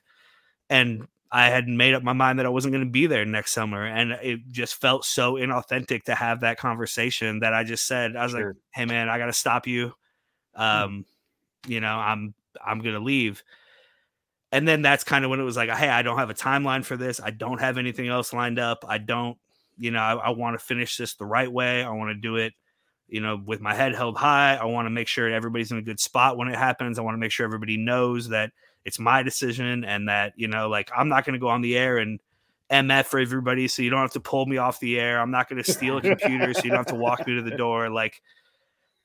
And 0.70 1.08
I 1.32 1.50
had 1.50 1.68
made 1.68 1.96
up 1.96 2.04
my 2.04 2.14
mind 2.14 2.38
that 2.38 2.46
I 2.46 2.50
wasn't 2.50 2.74
going 2.74 2.86
to 2.86 2.92
be 2.92 3.08
there 3.08 3.26
next 3.26 3.54
summer, 3.54 3.86
and 3.86 4.12
it 4.12 4.42
just 4.52 4.76
felt 4.80 5.04
so 5.04 5.34
inauthentic 5.34 6.04
to 6.04 6.16
have 6.16 6.42
that 6.42 6.60
conversation 6.60 7.40
that 7.40 7.56
I 7.56 7.64
just 7.64 7.88
said 7.88 8.16
I 8.16 8.24
was 8.24 8.34
sure. 8.34 8.48
like, 8.50 8.56
"Hey 8.72 8.86
man, 8.86 9.10
I 9.10 9.18
got 9.18 9.26
to 9.26 9.34
stop 9.34 9.66
you. 9.66 9.94
Hmm. 10.56 10.62
Um, 10.62 11.06
you 11.68 11.80
know, 11.80 11.96
I'm 11.96 12.36
I'm 12.64 12.80
going 12.80 12.96
to 12.96 13.02
leave." 13.02 13.44
And 14.52 14.68
then 14.68 14.82
that's 14.84 15.04
kind 15.04 15.26
of 15.26 15.32
when 15.32 15.40
it 15.40 15.44
was 15.44 15.58
like, 15.58 15.72
"Hey, 15.72 15.90
I 15.90 16.04
don't 16.04 16.20
have 16.20 16.30
a 16.30 16.36
timeline 16.36 16.86
for 16.86 16.98
this. 16.98 17.20
I 17.20 17.32
don't 17.32 17.60
have 17.60 17.80
anything 17.80 18.08
else 18.08 18.32
lined 18.32 18.60
up. 18.60 18.86
I 18.88 19.00
don't 19.00 19.40
you 19.80 19.92
know, 19.92 20.00
I, 20.00 20.14
I 20.16 20.30
want 20.30 20.60
to 20.60 20.64
finish 20.64 20.98
this 20.98 21.16
the 21.16 21.26
right 21.26 21.52
way. 21.52 21.84
I 21.84 21.90
want 21.90 22.10
to 22.10 22.16
do 22.16 22.36
it, 22.36 22.54
you 23.08 23.22
know, 23.22 23.42
with 23.44 23.62
my 23.62 23.74
head 23.74 23.96
held 23.96 24.18
high. 24.18 24.56
I 24.56 24.66
want 24.66 24.86
to 24.86 24.92
make 24.92 25.08
sure 25.08 25.30
everybody's 25.30 25.72
in 25.72 25.78
a 25.78 25.82
good 25.82 26.00
spot 26.00 26.38
when 26.38 26.48
it 26.48 26.56
happens. 26.56 27.00
I 27.00 27.02
want 27.02 27.16
to 27.16 27.20
make 27.20 27.32
sure 27.32 27.46
everybody 27.46 27.78
knows 27.78 28.30
that 28.30 28.52
it's 28.86 29.00
my 29.00 29.24
decision 29.24 29.84
and 29.84 30.10
that, 30.10 30.34
you 30.36 30.48
know, 30.48 30.70
like 30.70 30.92
I'm 30.96 31.10
not 31.10 31.26
going 31.26 31.34
to 31.34 31.40
go 31.40 31.48
on 31.48 31.62
the 31.62 31.78
air 31.78 31.98
and 31.98 32.20
MF 32.72 33.06
for 33.06 33.20
everybody 33.20 33.68
so 33.68 33.82
you 33.82 33.90
don't 33.90 34.02
have 34.02 34.14
to 34.14 34.20
pull 34.20 34.46
me 34.46 34.58
off 34.58 34.80
the 34.80 35.00
air. 35.00 35.20
I'm 35.20 35.32
not 35.32 35.50
going 35.50 35.62
to 35.62 35.72
steal 35.72 35.98
a 35.98 36.02
computer 36.02 36.54
so 36.54 36.62
you 36.64 36.70
don't 36.70 36.78
have 36.78 36.86
to 36.88 36.96
walk 36.96 37.26
me 37.26 37.36
to 37.36 37.42
the 37.42 37.58
door. 37.58 37.90
Like, 37.90 38.22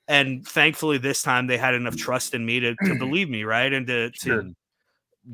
and 0.07 0.47
thankfully 0.47 0.99
this 0.99 1.23
time 1.23 1.47
they 1.47 1.57
had 1.57 1.75
enough 1.75 1.97
trust 1.97 2.35
in 2.35 2.45
me 2.45 2.61
to, 2.61 2.75
to 2.85 2.99
believe 2.99 3.31
me, 3.31 3.45
right? 3.45 3.73
And 3.73 3.87
to, 3.87 4.11
to 4.11 4.19
sure. 4.19 4.45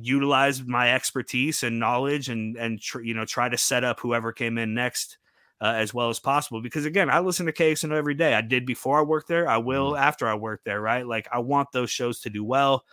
utilize 0.00 0.62
my 0.62 0.92
expertise 0.92 1.64
and 1.64 1.80
knowledge 1.80 2.28
and, 2.28 2.56
and, 2.56 2.80
tr- 2.80 3.00
you 3.00 3.14
know, 3.14 3.24
try 3.24 3.48
to 3.48 3.58
set 3.58 3.82
up 3.82 3.98
whoever 3.98 4.32
came 4.32 4.58
in 4.58 4.74
next 4.74 5.18
uh, 5.60 5.74
as 5.76 5.92
well 5.92 6.08
as 6.08 6.18
possible. 6.18 6.62
Because 6.62 6.84
again, 6.84 7.10
I 7.10 7.20
listen 7.20 7.46
to 7.46 7.52
KXNO 7.52 7.94
every 7.94 8.14
day. 8.14 8.34
I 8.34 8.40
did 8.40 8.64
before 8.66 8.98
I 8.98 9.02
worked 9.02 9.28
there. 9.28 9.48
I 9.48 9.58
will 9.58 9.92
mm-hmm. 9.92 10.02
after 10.02 10.28
I 10.28 10.34
work 10.34 10.62
there. 10.64 10.80
Right? 10.80 11.06
Like 11.06 11.28
I 11.32 11.40
want 11.40 11.72
those 11.72 11.90
shows 11.90 12.20
to 12.20 12.30
do 12.30 12.44
well. 12.44 12.84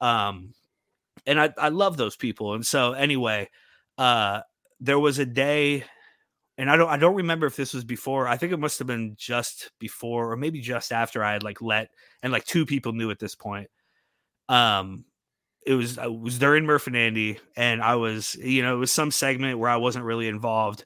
Um, 0.00 0.54
and 1.26 1.40
I 1.40 1.52
I 1.58 1.68
love 1.68 1.96
those 1.96 2.16
people. 2.16 2.54
And 2.54 2.66
so 2.66 2.92
anyway, 2.92 3.48
uh, 3.96 4.40
there 4.80 4.98
was 4.98 5.18
a 5.18 5.26
day, 5.26 5.84
and 6.56 6.70
I 6.70 6.76
don't 6.76 6.88
I 6.88 6.96
don't 6.96 7.16
remember 7.16 7.46
if 7.46 7.56
this 7.56 7.74
was 7.74 7.84
before. 7.84 8.26
I 8.26 8.36
think 8.36 8.52
it 8.52 8.58
must 8.58 8.78
have 8.78 8.88
been 8.88 9.14
just 9.18 9.70
before, 9.78 10.32
or 10.32 10.36
maybe 10.36 10.60
just 10.60 10.92
after 10.92 11.22
I 11.22 11.32
had 11.32 11.42
like 11.42 11.60
let 11.60 11.90
and 12.22 12.32
like 12.32 12.44
two 12.44 12.64
people 12.64 12.92
knew 12.92 13.10
at 13.10 13.18
this 13.18 13.34
point. 13.34 13.68
Um, 14.48 15.04
it 15.66 15.74
was 15.74 15.98
it 15.98 16.20
was 16.20 16.38
during 16.38 16.64
Murph 16.64 16.86
and 16.86 16.96
Andy, 16.96 17.38
and 17.56 17.82
I 17.82 17.96
was 17.96 18.34
you 18.36 18.62
know 18.62 18.74
it 18.76 18.78
was 18.78 18.92
some 18.92 19.10
segment 19.10 19.58
where 19.58 19.70
I 19.70 19.76
wasn't 19.76 20.04
really 20.04 20.28
involved, 20.28 20.84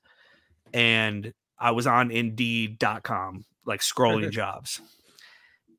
and 0.72 1.32
I 1.58 1.72
was 1.72 1.86
on 1.86 2.10
Indeed.com 2.10 3.44
like 3.64 3.80
scrolling 3.80 4.30
jobs, 4.32 4.80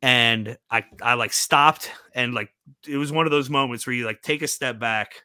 and 0.02 0.58
I 0.70 0.86
I 1.02 1.16
like 1.16 1.34
stopped 1.34 1.92
and 2.14 2.34
like 2.34 2.50
it 2.88 2.98
was 2.98 3.12
one 3.12 3.26
of 3.26 3.32
those 3.32 3.50
moments 3.50 3.86
where 3.86 3.96
you 3.96 4.06
like 4.06 4.22
take 4.22 4.42
a 4.42 4.48
step 4.48 4.80
back, 4.80 5.24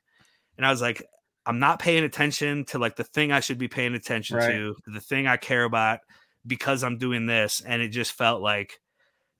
and 0.56 0.66
I 0.66 0.70
was 0.70 0.82
like 0.82 1.04
I'm 1.46 1.58
not 1.58 1.78
paying 1.78 2.04
attention 2.04 2.66
to 2.66 2.78
like 2.78 2.96
the 2.96 3.04
thing 3.04 3.32
I 3.32 3.40
should 3.40 3.58
be 3.58 3.68
paying 3.68 3.94
attention 3.94 4.36
right. 4.36 4.50
to, 4.50 4.76
the 4.86 5.00
thing 5.00 5.26
I 5.26 5.38
care 5.38 5.64
about 5.64 6.00
because 6.46 6.84
I'm 6.84 6.98
doing 6.98 7.26
this, 7.26 7.62
and 7.64 7.80
it 7.80 7.88
just 7.88 8.12
felt 8.12 8.42
like 8.42 8.78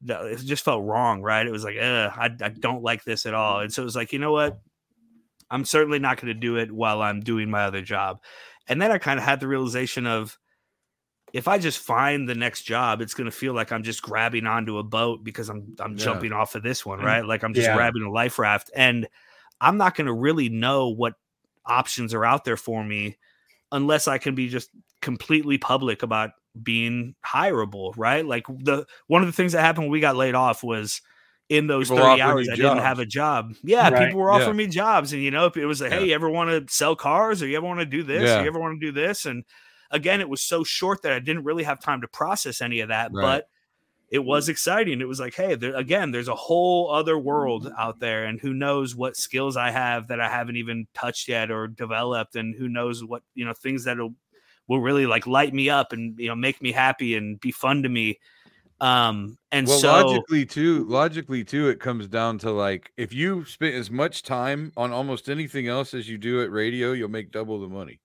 it 0.07 0.39
just 0.39 0.65
felt 0.65 0.85
wrong, 0.85 1.23
right? 1.23 1.47
It 1.47 1.51
was 1.51 1.65
like, 1.65 1.77
I, 1.77 2.31
I 2.41 2.49
don't 2.49 2.83
like 2.83 3.05
this 3.05 3.27
at 3.27 3.35
all. 3.35 3.61
And 3.61 3.73
so 3.73 3.83
it 3.83 3.85
was 3.85 3.97
like, 3.97 4.13
you 4.13 4.19
know 4.19 4.33
what? 4.33 4.59
I'm 5.51 5.65
certainly 5.65 5.99
not 5.99 6.21
going 6.21 6.33
to 6.33 6.39
do 6.39 6.57
it 6.57 6.71
while 6.71 7.03
I'm 7.03 7.21
doing 7.21 7.51
my 7.51 7.65
other 7.65 7.83
job. 7.83 8.21
And 8.69 8.81
then 8.81 8.91
I 8.91 8.99
kind 8.99 9.19
of 9.19 9.25
had 9.25 9.41
the 9.41 9.49
realization 9.49 10.07
of 10.07 10.39
if 11.33 11.49
I 11.49 11.59
just 11.59 11.79
find 11.79 12.29
the 12.29 12.35
next 12.35 12.63
job, 12.63 13.01
it's 13.01 13.15
going 13.15 13.27
to 13.27 13.37
feel 13.37 13.53
like 13.53 13.73
I'm 13.73 13.83
just 13.83 14.03
grabbing 14.03 14.47
onto 14.47 14.79
a 14.79 14.83
boat 14.83 15.25
because 15.25 15.49
I'm 15.49 15.77
I'm 15.81 15.93
yeah. 15.93 16.05
jumping 16.05 16.33
off 16.33 16.55
of 16.55 16.63
this 16.63 16.87
one, 16.87 17.01
right? 17.01 17.25
Like 17.25 17.43
I'm 17.43 17.55
just 17.55 17.67
yeah. 17.67 17.75
grabbing 17.75 18.03
a 18.03 18.11
life 18.11 18.39
raft 18.39 18.71
and 18.75 19.09
I'm 19.61 19.77
not 19.77 19.95
going 19.95 20.07
to 20.07 20.13
really 20.13 20.49
know 20.49 20.89
what 20.89 21.15
options 21.67 22.15
are 22.15 22.25
out 22.25 22.45
there 22.45 22.57
for 22.57 22.83
me 22.83 23.19
unless 23.73 24.09
I 24.09 24.19
can 24.19 24.35
be 24.35 24.49
just 24.49 24.71
completely 25.03 25.59
public 25.59 26.03
about 26.03 26.31
being 26.63 27.15
hireable, 27.25 27.93
right? 27.97 28.25
Like 28.25 28.47
the 28.47 28.87
one 29.07 29.23
of 29.23 29.29
the 29.29 29.33
things 29.33 29.53
that 29.53 29.61
happened 29.61 29.85
when 29.85 29.93
we 29.93 30.01
got 30.01 30.17
laid 30.17 30.35
off 30.35 30.65
was 30.65 31.03
in 31.49 31.67
those 31.67 31.89
people 31.89 32.05
30 32.05 32.21
hours 32.21 32.49
I 32.49 32.57
jobs. 32.57 32.61
didn't 32.61 32.85
have 32.85 32.99
a 32.99 33.07
job. 33.07 33.55
Yeah, 33.63 33.89
right. 33.89 34.07
people 34.07 34.21
were 34.21 34.31
offering 34.31 34.59
yeah. 34.59 34.67
me 34.67 34.67
jobs 34.67 35.13
and 35.13 35.23
you 35.23 35.31
know, 35.31 35.51
it 35.55 35.65
was 35.65 35.81
like, 35.81 35.91
yeah. 35.91 36.01
hey, 36.01 36.09
you 36.09 36.15
ever 36.15 36.29
want 36.29 36.51
to 36.51 36.73
sell 36.73 36.95
cars 36.95 37.43
or 37.43 37.47
you 37.47 37.57
ever 37.57 37.67
want 37.67 37.81
to 37.81 37.87
do 37.87 38.03
this 38.03 38.25
yeah. 38.25 38.39
or 38.39 38.43
you 38.43 38.49
ever 38.49 38.59
want 38.59 38.81
to 38.81 38.87
do 38.87 38.93
this? 38.93 39.25
And 39.25 39.45
again, 39.91 40.21
it 40.21 40.29
was 40.29 40.43
so 40.43 40.65
short 40.65 41.03
that 41.03 41.13
I 41.13 41.19
didn't 41.19 41.45
really 41.45 41.65
have 41.65 41.81
time 41.81 42.03
to 42.03 42.09
process 42.09 42.61
any 42.61 42.81
of 42.81 42.89
that, 42.89 43.11
right. 43.13 43.23
but 43.23 43.49
it 44.11 44.21
was 44.21 44.49
exciting. 44.49 45.01
It 45.01 45.09
was 45.09 45.21
like, 45.21 45.35
hey, 45.35 45.55
there, 45.55 45.75
again, 45.75 46.11
there's 46.11 46.29
a 46.29 46.35
whole 46.35 46.91
other 46.91 47.19
world 47.19 47.71
out 47.79 48.01
there, 48.01 48.25
and 48.25 48.41
who 48.41 48.55
knows 48.55 48.97
what 48.97 49.17
skills 49.17 49.57
I 49.57 49.71
have 49.71 50.09
that 50.09 50.21
I 50.21 50.29
haven't 50.29 50.57
even 50.57 50.87
touched 50.95 51.29
yet 51.29 51.51
or 51.51 51.67
developed, 51.67 52.35
and 52.35 52.55
who 52.55 52.69
knows 52.69 53.05
what 53.05 53.23
you 53.35 53.45
know 53.45 53.53
things 53.53 53.85
that'll 53.85 54.15
will 54.67 54.81
really 54.81 55.07
like 55.07 55.27
light 55.27 55.53
me 55.53 55.69
up 55.69 55.93
and 55.93 56.19
you 56.19 56.29
know 56.29 56.35
make 56.35 56.63
me 56.63 56.73
happy 56.73 57.17
and 57.17 57.41
be 57.41 57.51
fun 57.51 57.83
to 57.83 57.89
me 57.89 58.19
um 58.81 59.37
and 59.51 59.67
well, 59.67 59.79
so 59.79 60.07
logically 60.07 60.47
too 60.47 60.85
logically 60.85 61.43
too 61.43 61.69
it 61.69 61.81
comes 61.81 62.07
down 62.07 62.39
to 62.39 62.51
like 62.51 62.93
if 62.97 63.13
you 63.13 63.45
spend 63.45 63.75
as 63.75 63.91
much 63.91 64.23
time 64.23 64.73
on 64.77 64.93
almost 64.93 65.29
anything 65.29 65.67
else 65.67 65.95
as 65.95 66.09
you 66.09 66.17
do 66.17 66.43
at 66.43 66.51
radio 66.51 66.93
you'll 66.93 67.09
make 67.09 67.33
double 67.33 67.61
the 67.61 67.69
money 67.69 68.01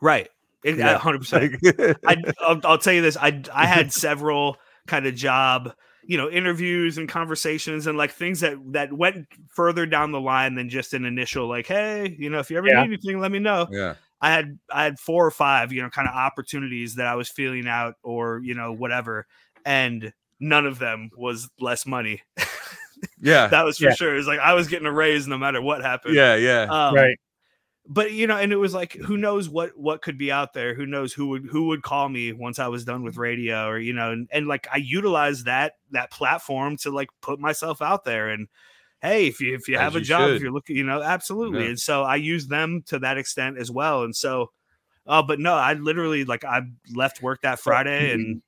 right 0.00 0.28
yeah. 0.64 0.98
100% 0.98 1.96
I, 2.06 2.16
I'll, 2.40 2.60
I'll 2.64 2.78
tell 2.78 2.92
you 2.92 3.02
this 3.02 3.16
i 3.16 3.42
i 3.54 3.66
had 3.66 3.92
several 3.92 4.56
kind 4.88 5.06
of 5.06 5.14
job 5.14 5.72
you 6.04 6.16
know 6.16 6.28
interviews 6.28 6.98
and 6.98 7.08
conversations 7.08 7.86
and 7.86 7.96
like 7.96 8.10
things 8.10 8.40
that 8.40 8.56
that 8.72 8.92
went 8.92 9.28
further 9.48 9.86
down 9.86 10.10
the 10.10 10.20
line 10.20 10.56
than 10.56 10.68
just 10.68 10.94
an 10.94 11.04
initial 11.04 11.48
like 11.48 11.68
hey 11.68 12.16
you 12.18 12.28
know 12.28 12.40
if 12.40 12.50
you 12.50 12.58
ever 12.58 12.66
yeah. 12.66 12.80
need 12.82 12.88
anything 12.94 13.20
let 13.20 13.30
me 13.30 13.38
know 13.38 13.68
yeah 13.70 13.94
I 14.20 14.32
had 14.32 14.58
I 14.70 14.84
had 14.84 14.98
four 14.98 15.24
or 15.24 15.30
five, 15.30 15.72
you 15.72 15.82
know, 15.82 15.90
kind 15.90 16.08
of 16.08 16.14
opportunities 16.14 16.96
that 16.96 17.06
I 17.06 17.14
was 17.14 17.28
feeling 17.28 17.68
out 17.68 17.94
or, 18.02 18.40
you 18.42 18.54
know, 18.54 18.72
whatever. 18.72 19.26
And 19.64 20.12
none 20.40 20.66
of 20.66 20.78
them 20.78 21.10
was 21.16 21.48
less 21.60 21.86
money. 21.86 22.22
yeah. 23.20 23.48
that 23.48 23.64
was 23.64 23.78
for 23.78 23.84
yeah. 23.84 23.94
sure. 23.94 24.14
was 24.14 24.26
like 24.26 24.40
I 24.40 24.54
was 24.54 24.68
getting 24.68 24.86
a 24.86 24.92
raise 24.92 25.26
no 25.26 25.38
matter 25.38 25.60
what 25.60 25.82
happened. 25.82 26.14
Yeah, 26.14 26.36
yeah. 26.36 26.62
Um, 26.62 26.94
right. 26.94 27.18
But 27.90 28.12
you 28.12 28.26
know, 28.26 28.36
and 28.36 28.52
it 28.52 28.56
was 28.56 28.74
like 28.74 28.92
who 28.92 29.16
knows 29.16 29.48
what 29.48 29.70
what 29.78 30.02
could 30.02 30.18
be 30.18 30.30
out 30.30 30.52
there? 30.52 30.74
Who 30.74 30.84
knows 30.84 31.12
who 31.12 31.28
would 31.28 31.46
who 31.46 31.68
would 31.68 31.82
call 31.82 32.08
me 32.08 32.32
once 32.32 32.58
I 32.58 32.68
was 32.68 32.84
done 32.84 33.02
with 33.02 33.16
radio 33.16 33.66
or 33.66 33.78
you 33.78 33.94
know, 33.94 34.12
and, 34.12 34.28
and 34.30 34.46
like 34.46 34.68
I 34.70 34.76
utilized 34.76 35.46
that 35.46 35.74
that 35.92 36.10
platform 36.10 36.76
to 36.78 36.90
like 36.90 37.08
put 37.22 37.40
myself 37.40 37.80
out 37.80 38.04
there 38.04 38.28
and 38.28 38.48
hey, 39.00 39.26
if 39.26 39.40
you 39.40 39.54
if 39.54 39.68
you 39.68 39.78
have 39.78 39.96
a 39.96 40.00
job, 40.00 40.28
should. 40.28 40.36
if 40.36 40.42
you're 40.42 40.52
looking, 40.52 40.76
you 40.76 40.84
know, 40.84 41.02
absolutely. 41.02 41.62
Yeah. 41.62 41.70
And 41.70 41.80
so 41.80 42.02
I 42.02 42.16
use 42.16 42.46
them 42.48 42.82
to 42.86 42.98
that 42.98 43.16
extent 43.16 43.58
as 43.58 43.70
well. 43.70 44.02
And 44.02 44.14
so, 44.14 44.50
uh, 45.06 45.22
but 45.22 45.40
no, 45.40 45.54
I 45.54 45.74
literally 45.74 46.24
like 46.24 46.44
I 46.44 46.62
left 46.94 47.22
work 47.22 47.40
that 47.42 47.58
Friday 47.58 48.12
and 48.12 48.42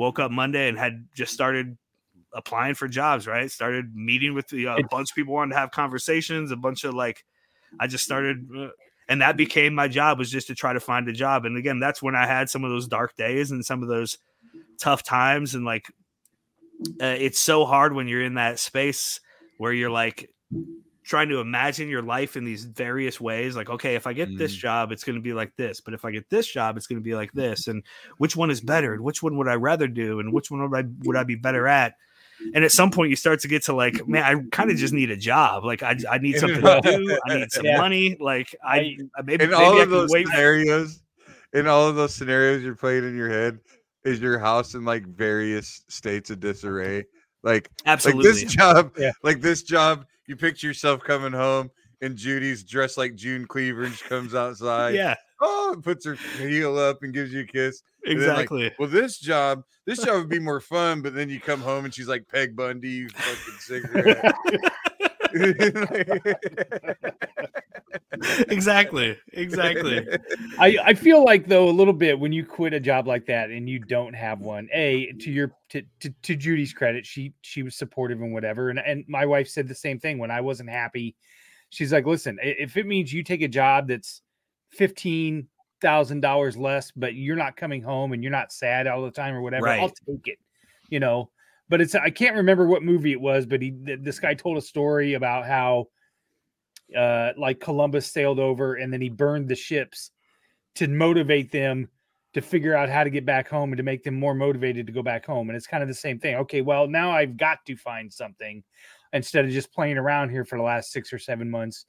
woke 0.00 0.18
up 0.18 0.30
Monday 0.30 0.68
and 0.68 0.78
had 0.78 1.06
just 1.14 1.32
started 1.32 1.76
applying 2.32 2.74
for 2.74 2.88
jobs. 2.88 3.26
Right, 3.26 3.50
started 3.50 3.94
meeting 3.94 4.34
with 4.34 4.48
the, 4.48 4.66
uh, 4.66 4.76
a 4.78 4.88
bunch 4.88 5.10
of 5.10 5.14
people 5.14 5.34
wanted 5.34 5.52
to 5.52 5.60
have 5.60 5.70
conversations. 5.70 6.50
A 6.50 6.56
bunch 6.56 6.84
of 6.84 6.94
like, 6.94 7.24
I 7.78 7.86
just 7.86 8.02
started. 8.02 8.48
Uh, 8.56 8.68
and 9.08 9.20
that 9.22 9.36
became 9.36 9.74
my 9.74 9.88
job 9.88 10.18
was 10.18 10.30
just 10.30 10.46
to 10.46 10.54
try 10.54 10.72
to 10.72 10.78
find 10.78 11.08
a 11.08 11.12
job 11.12 11.44
and 11.44 11.56
again 11.56 11.80
that's 11.80 12.00
when 12.00 12.14
i 12.14 12.26
had 12.26 12.48
some 12.48 12.62
of 12.62 12.70
those 12.70 12.86
dark 12.86 13.16
days 13.16 13.50
and 13.50 13.66
some 13.66 13.82
of 13.82 13.88
those 13.88 14.18
tough 14.78 15.02
times 15.02 15.56
and 15.56 15.64
like 15.64 15.86
uh, 17.02 17.16
it's 17.18 17.40
so 17.40 17.66
hard 17.66 17.92
when 17.92 18.06
you're 18.06 18.22
in 18.22 18.34
that 18.34 18.60
space 18.60 19.18
where 19.58 19.72
you're 19.72 19.90
like 19.90 20.30
trying 21.10 21.28
to 21.28 21.40
imagine 21.40 21.88
your 21.88 22.02
life 22.02 22.36
in 22.36 22.44
these 22.44 22.64
various 22.64 23.20
ways 23.20 23.56
like 23.56 23.68
okay 23.68 23.96
if 23.96 24.06
i 24.06 24.12
get 24.12 24.28
mm. 24.28 24.38
this 24.38 24.52
job 24.52 24.92
it's 24.92 25.02
going 25.02 25.16
to 25.16 25.20
be 25.20 25.32
like 25.32 25.50
this 25.56 25.80
but 25.80 25.92
if 25.92 26.04
i 26.04 26.10
get 26.12 26.30
this 26.30 26.46
job 26.46 26.76
it's 26.76 26.86
going 26.86 27.00
to 27.00 27.02
be 27.02 27.16
like 27.16 27.32
this 27.32 27.66
and 27.66 27.82
which 28.18 28.36
one 28.36 28.48
is 28.48 28.60
better 28.60 28.94
and 28.94 29.02
which 29.02 29.20
one 29.20 29.36
would 29.36 29.48
i 29.48 29.54
rather 29.54 29.88
do 29.88 30.20
and 30.20 30.32
which 30.32 30.52
one 30.52 30.70
would 30.70 30.78
i 30.78 30.88
would 31.00 31.16
i 31.16 31.24
be 31.24 31.34
better 31.34 31.66
at 31.66 31.94
and 32.54 32.64
at 32.64 32.70
some 32.70 32.92
point 32.92 33.10
you 33.10 33.16
start 33.16 33.40
to 33.40 33.48
get 33.48 33.64
to 33.64 33.74
like 33.74 34.06
man 34.06 34.22
i 34.22 34.40
kind 34.52 34.70
of 34.70 34.76
just 34.76 34.94
need 34.94 35.10
a 35.10 35.16
job 35.16 35.64
like 35.64 35.82
i, 35.82 35.96
I 36.08 36.18
need 36.18 36.38
something 36.38 36.62
to 36.62 36.80
do 36.84 37.18
i 37.26 37.38
need 37.38 37.50
some 37.50 37.64
yeah. 37.64 37.78
money 37.78 38.16
like 38.20 38.54
i 38.64 38.96
maybe, 39.24 39.42
in 39.42 39.50
maybe 39.50 39.52
all 39.54 39.80
I 39.80 39.82
of 39.82 39.90
those 39.90 40.12
scenarios 40.12 41.02
in 41.54 41.66
all 41.66 41.88
of 41.88 41.96
those 41.96 42.14
scenarios 42.14 42.62
you're 42.62 42.76
playing 42.76 43.02
in 43.02 43.16
your 43.16 43.30
head 43.30 43.58
is 44.04 44.20
your 44.20 44.38
house 44.38 44.74
in 44.74 44.84
like 44.84 45.04
various 45.08 45.82
states 45.88 46.30
of 46.30 46.38
disarray 46.38 47.04
like 47.42 47.70
absolutely 47.86 48.30
like 48.30 48.34
this 48.34 48.52
job, 48.52 48.92
yeah. 48.98 49.12
like 49.22 49.40
this 49.40 49.62
job, 49.62 50.06
you 50.30 50.36
picture 50.36 50.68
yourself 50.68 51.02
coming 51.02 51.32
home 51.32 51.72
and 52.00 52.16
Judy's 52.16 52.62
dressed 52.62 52.96
like 52.96 53.16
June 53.16 53.46
Cleaver 53.46 53.82
and 53.82 53.92
she 53.92 54.04
comes 54.04 54.32
outside. 54.32 54.94
yeah. 54.94 55.16
Oh, 55.42 55.72
and 55.74 55.82
puts 55.82 56.06
her 56.06 56.14
heel 56.14 56.78
up 56.78 57.02
and 57.02 57.12
gives 57.12 57.32
you 57.32 57.40
a 57.40 57.44
kiss. 57.44 57.82
Exactly. 58.04 58.64
Like, 58.64 58.78
well, 58.78 58.88
this 58.88 59.18
job, 59.18 59.64
this 59.86 60.04
job 60.04 60.18
would 60.18 60.28
be 60.28 60.38
more 60.38 60.60
fun, 60.60 61.02
but 61.02 61.14
then 61.14 61.28
you 61.28 61.40
come 61.40 61.60
home 61.60 61.84
and 61.84 61.92
she's 61.92 62.06
like 62.06 62.28
Peg 62.28 62.54
Bundy, 62.54 62.88
you 62.90 63.08
fucking 63.08 63.54
cigarette. 63.58 64.34
exactly 68.48 69.16
exactly. 69.32 70.06
I 70.58 70.76
i 70.84 70.94
feel 70.94 71.24
like 71.24 71.46
though 71.46 71.68
a 71.68 71.70
little 71.70 71.94
bit 71.94 72.18
when 72.18 72.32
you 72.32 72.44
quit 72.44 72.72
a 72.72 72.80
job 72.80 73.06
like 73.06 73.26
that 73.26 73.50
and 73.50 73.68
you 73.68 73.78
don't 73.78 74.14
have 74.14 74.40
one 74.40 74.68
a 74.72 75.12
to 75.20 75.30
your 75.30 75.52
to, 75.70 75.82
to, 76.00 76.10
to 76.22 76.36
judy's 76.36 76.72
credit 76.72 77.06
she 77.06 77.32
she 77.42 77.62
was 77.62 77.76
supportive 77.76 78.20
and 78.20 78.32
whatever 78.32 78.70
and 78.70 78.80
and 78.80 79.04
my 79.08 79.26
wife 79.26 79.48
said 79.48 79.68
the 79.68 79.74
same 79.74 79.98
thing 79.98 80.18
when 80.18 80.30
i 80.30 80.40
wasn't 80.40 80.68
happy. 80.68 81.16
She's 81.70 81.92
like 81.92 82.04
listen 82.04 82.38
if 82.42 82.76
it 82.76 82.86
means 82.86 83.12
you 83.12 83.22
take 83.22 83.42
a 83.42 83.48
job 83.48 83.86
that's 83.86 84.22
fifteen 84.70 85.46
thousand 85.80 86.20
dollars 86.20 86.56
less 86.56 86.90
but 86.90 87.14
you're 87.14 87.36
not 87.36 87.56
coming 87.56 87.82
home 87.82 88.12
and 88.12 88.22
you're 88.22 88.32
not 88.32 88.52
sad 88.52 88.86
all 88.86 89.02
the 89.02 89.10
time 89.10 89.34
or 89.34 89.40
whatever 89.40 89.66
right. 89.66 89.80
i'll 89.80 89.88
take 89.88 90.26
it 90.26 90.38
you 90.88 91.00
know 91.00 91.30
but 91.70 91.80
it's 91.80 91.94
I 91.94 92.10
can't 92.10 92.36
remember 92.36 92.66
what 92.66 92.82
movie 92.82 93.12
it 93.12 93.20
was, 93.20 93.46
but 93.46 93.62
he 93.62 93.70
this 93.70 94.18
guy 94.18 94.34
told 94.34 94.58
a 94.58 94.60
story 94.60 95.14
about 95.14 95.46
how 95.46 95.86
uh 96.94 97.30
like 97.38 97.60
Columbus 97.60 98.12
sailed 98.12 98.40
over 98.40 98.74
and 98.74 98.92
then 98.92 99.00
he 99.00 99.08
burned 99.08 99.48
the 99.48 99.54
ships 99.54 100.10
to 100.74 100.88
motivate 100.88 101.52
them 101.52 101.88
to 102.34 102.40
figure 102.40 102.74
out 102.74 102.88
how 102.88 103.04
to 103.04 103.10
get 103.10 103.24
back 103.24 103.48
home 103.48 103.70
and 103.70 103.76
to 103.76 103.82
make 103.82 104.02
them 104.02 104.14
more 104.14 104.34
motivated 104.34 104.86
to 104.86 104.92
go 104.92 105.02
back 105.02 105.26
home. 105.26 105.48
And 105.48 105.56
it's 105.56 105.66
kind 105.66 105.82
of 105.82 105.88
the 105.88 105.94
same 105.94 106.18
thing. 106.18 106.36
Okay, 106.36 106.60
well, 106.60 106.86
now 106.86 107.10
I've 107.10 107.36
got 107.36 107.58
to 107.66 107.76
find 107.76 108.12
something 108.12 108.62
instead 109.12 109.44
of 109.44 109.50
just 109.50 109.72
playing 109.72 109.98
around 109.98 110.30
here 110.30 110.44
for 110.44 110.56
the 110.56 110.62
last 110.64 110.92
six 110.92 111.12
or 111.12 111.18
seven 111.18 111.50
months, 111.50 111.86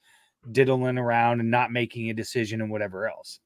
diddling 0.52 0.98
around 0.98 1.42
and 1.42 1.52
not 1.52 1.72
making 1.72 2.10
a 2.10 2.14
decision 2.14 2.62
and 2.62 2.72
whatever 2.72 3.08
else. 3.08 3.40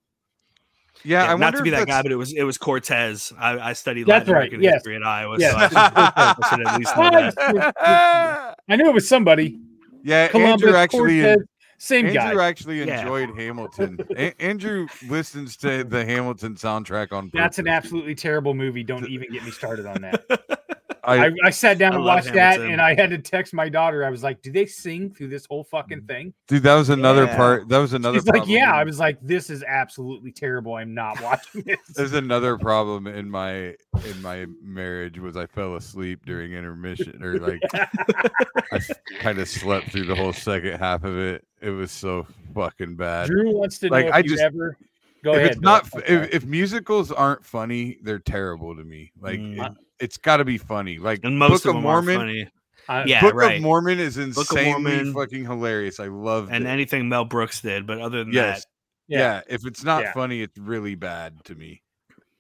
Yeah, 1.04 1.32
yeah 1.32 1.36
not 1.36 1.56
to 1.56 1.62
be 1.62 1.70
that 1.72 1.88
guy, 1.88 2.02
but 2.02 2.12
it 2.12 2.16
was 2.16 2.34
it 2.34 2.44
was 2.44 2.58
Cortez. 2.58 3.34
I, 3.38 3.70
I 3.70 3.74
studied 3.74 4.08
Latin 4.08 4.34
right. 4.34 4.40
American 4.40 4.64
yes. 4.64 4.76
history 4.76 4.96
at 4.96 5.04
Iowa, 5.04 5.38
yes. 5.40 5.52
so 5.52 5.58
I, 5.78 6.36
should 6.50 6.68
at 6.68 6.78
least 6.80 6.98
know 6.98 7.10
that. 7.12 8.56
I 8.68 8.76
knew 8.76 8.90
it 8.90 8.94
was 8.94 9.08
somebody. 9.08 9.60
Yeah, 10.04 10.28
Columbus, 10.28 10.64
Andrew 10.64 10.78
actually 10.78 11.22
Cortez, 11.22 11.46
same 11.78 12.06
Andrew 12.08 12.38
guy. 12.38 12.48
actually 12.48 12.82
enjoyed 12.82 13.30
yeah. 13.30 13.44
Hamilton. 13.44 14.00
A- 14.18 14.42
Andrew 14.42 14.88
listens 15.08 15.58
to 15.58 15.84
the 15.84 16.06
Hamilton 16.06 16.56
soundtrack 16.56 17.12
on. 17.12 17.26
Purpose. 17.26 17.32
That's 17.34 17.60
an 17.60 17.68
absolutely 17.68 18.16
terrible 18.16 18.54
movie. 18.54 18.84
Don't 18.84 19.08
even 19.08 19.32
get 19.32 19.44
me 19.44 19.52
started 19.52 19.86
on 19.86 20.02
that. 20.02 20.24
I, 21.06 21.28
I, 21.28 21.32
I 21.46 21.50
sat 21.50 21.78
down 21.78 21.94
I 21.94 21.96
and 21.96 22.06
watched 22.06 22.28
Hamilton. 22.28 22.62
that, 22.62 22.72
and 22.72 22.82
I 22.82 22.96
had 22.96 23.10
to 23.12 23.18
text 23.18 23.54
my 23.54 23.70
daughter. 23.70 24.04
I 24.04 24.10
was 24.10 24.24
like, 24.24 24.42
"Do 24.42 24.52
they 24.52 24.66
sing 24.66 25.14
through 25.14 25.30
this 25.30 25.46
whole 25.46 25.64
fucking 25.64 26.02
thing?" 26.04 26.34
Dude, 26.48 26.64
that 26.64 26.76
was 26.76 26.90
another 26.90 27.26
yeah. 27.26 27.36
part. 27.36 27.70
That 27.70 27.78
was 27.78 27.94
another. 27.94 28.18
She's 28.18 28.28
like, 28.28 28.48
"Yeah." 28.48 28.74
I 28.74 28.84
was 28.84 29.00
like, 29.00 29.18
"This 29.22 29.50
is 29.50 29.64
absolutely 29.64 30.32
terrible. 30.32 30.76
I'm 30.76 30.94
not 30.94 31.22
watching 31.22 31.62
this." 31.66 31.80
There's 31.96 32.14
another 32.14 32.58
problem 32.58 33.08
in 33.08 33.30
my 33.30 33.76
in 34.06 34.22
my 34.22 34.48
marriage 34.62 35.20
was 35.20 35.38
I 35.38 35.46
fell 35.46 35.76
asleep 35.76 36.26
during 36.26 36.54
intermission, 36.54 37.24
or 37.24 37.38
like 37.40 37.62
I 37.74 38.80
kind 39.20 39.40
of 39.40 39.48
slept 39.48 39.92
through 39.92 40.06
the 40.06 40.16
whole 40.16 40.34
second 40.34 40.80
half 40.80 41.04
of 41.04 41.18
it. 41.18 41.46
It 41.62 41.70
was 41.70 41.92
so 41.92 42.28
fucking 42.54 42.96
bad. 42.96 43.28
Drew 43.28 43.56
wants 43.56 43.80
to 43.80 43.90
like, 43.90 44.06
know 44.06 44.10
if 44.10 44.16
I 44.16 44.18
you 44.20 44.30
just, 44.30 44.42
ever. 44.42 44.78
Go 45.24 45.32
if 45.32 45.38
ahead. 45.38 45.52
It's 45.54 45.62
not 45.62 45.90
if, 46.08 46.34
if, 46.34 46.46
musicals 46.46 47.12
aren't 47.12 47.44
funny, 47.44 47.98
they're 48.04 48.20
terrible 48.20 48.76
to 48.76 48.84
me. 48.84 49.12
Like 49.20 49.40
mm. 49.40 49.66
it, 49.66 49.74
has 50.00 50.18
got 50.18 50.38
to 50.38 50.46
be 50.46 50.58
funny. 50.58 50.98
Like 50.98 51.22
and 51.24 51.38
most 51.38 51.64
Book 51.64 51.72
of, 51.72 51.78
of 51.78 51.84
Mormon. 51.84 52.50
Uh, 52.88 53.04
yeah, 53.08 53.22
Book 53.22 53.34
right. 53.34 53.58
of 53.58 53.64
Mormon 53.64 54.00
is 54.00 54.18
insanely 54.18 55.12
fucking 55.12 55.44
hilarious. 55.44 56.00
I 56.00 56.08
love 56.08 56.50
and 56.52 56.66
it. 56.66 56.68
anything 56.68 57.10
Mel 57.10 57.26
Brooks 57.26 57.62
did, 57.62 57.88
but 57.88 58.00
other 58.00 58.24
than 58.24 58.32
yes. 58.32 58.60
that, 58.60 58.66
yeah. 59.08 59.20
yeah. 59.20 59.42
if 59.48 59.66
it's 59.66 59.84
not 59.84 60.04
yeah. 60.04 60.14
funny, 60.14 60.42
it's 60.42 60.58
really 60.58 60.96
bad 60.96 61.44
to 61.46 61.56
me. 61.56 61.82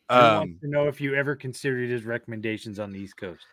I 0.07 0.19
um, 0.19 0.38
want 0.38 0.61
to 0.61 0.68
know 0.69 0.88
if 0.88 1.02
you 1.02 1.15
ever 1.15 1.36
considered 1.36 1.90
his 1.90 2.06
recommendations 2.06 2.77
on 2.77 2.91
the 2.91 2.99
East 2.99 3.18
Coast. 3.18 3.44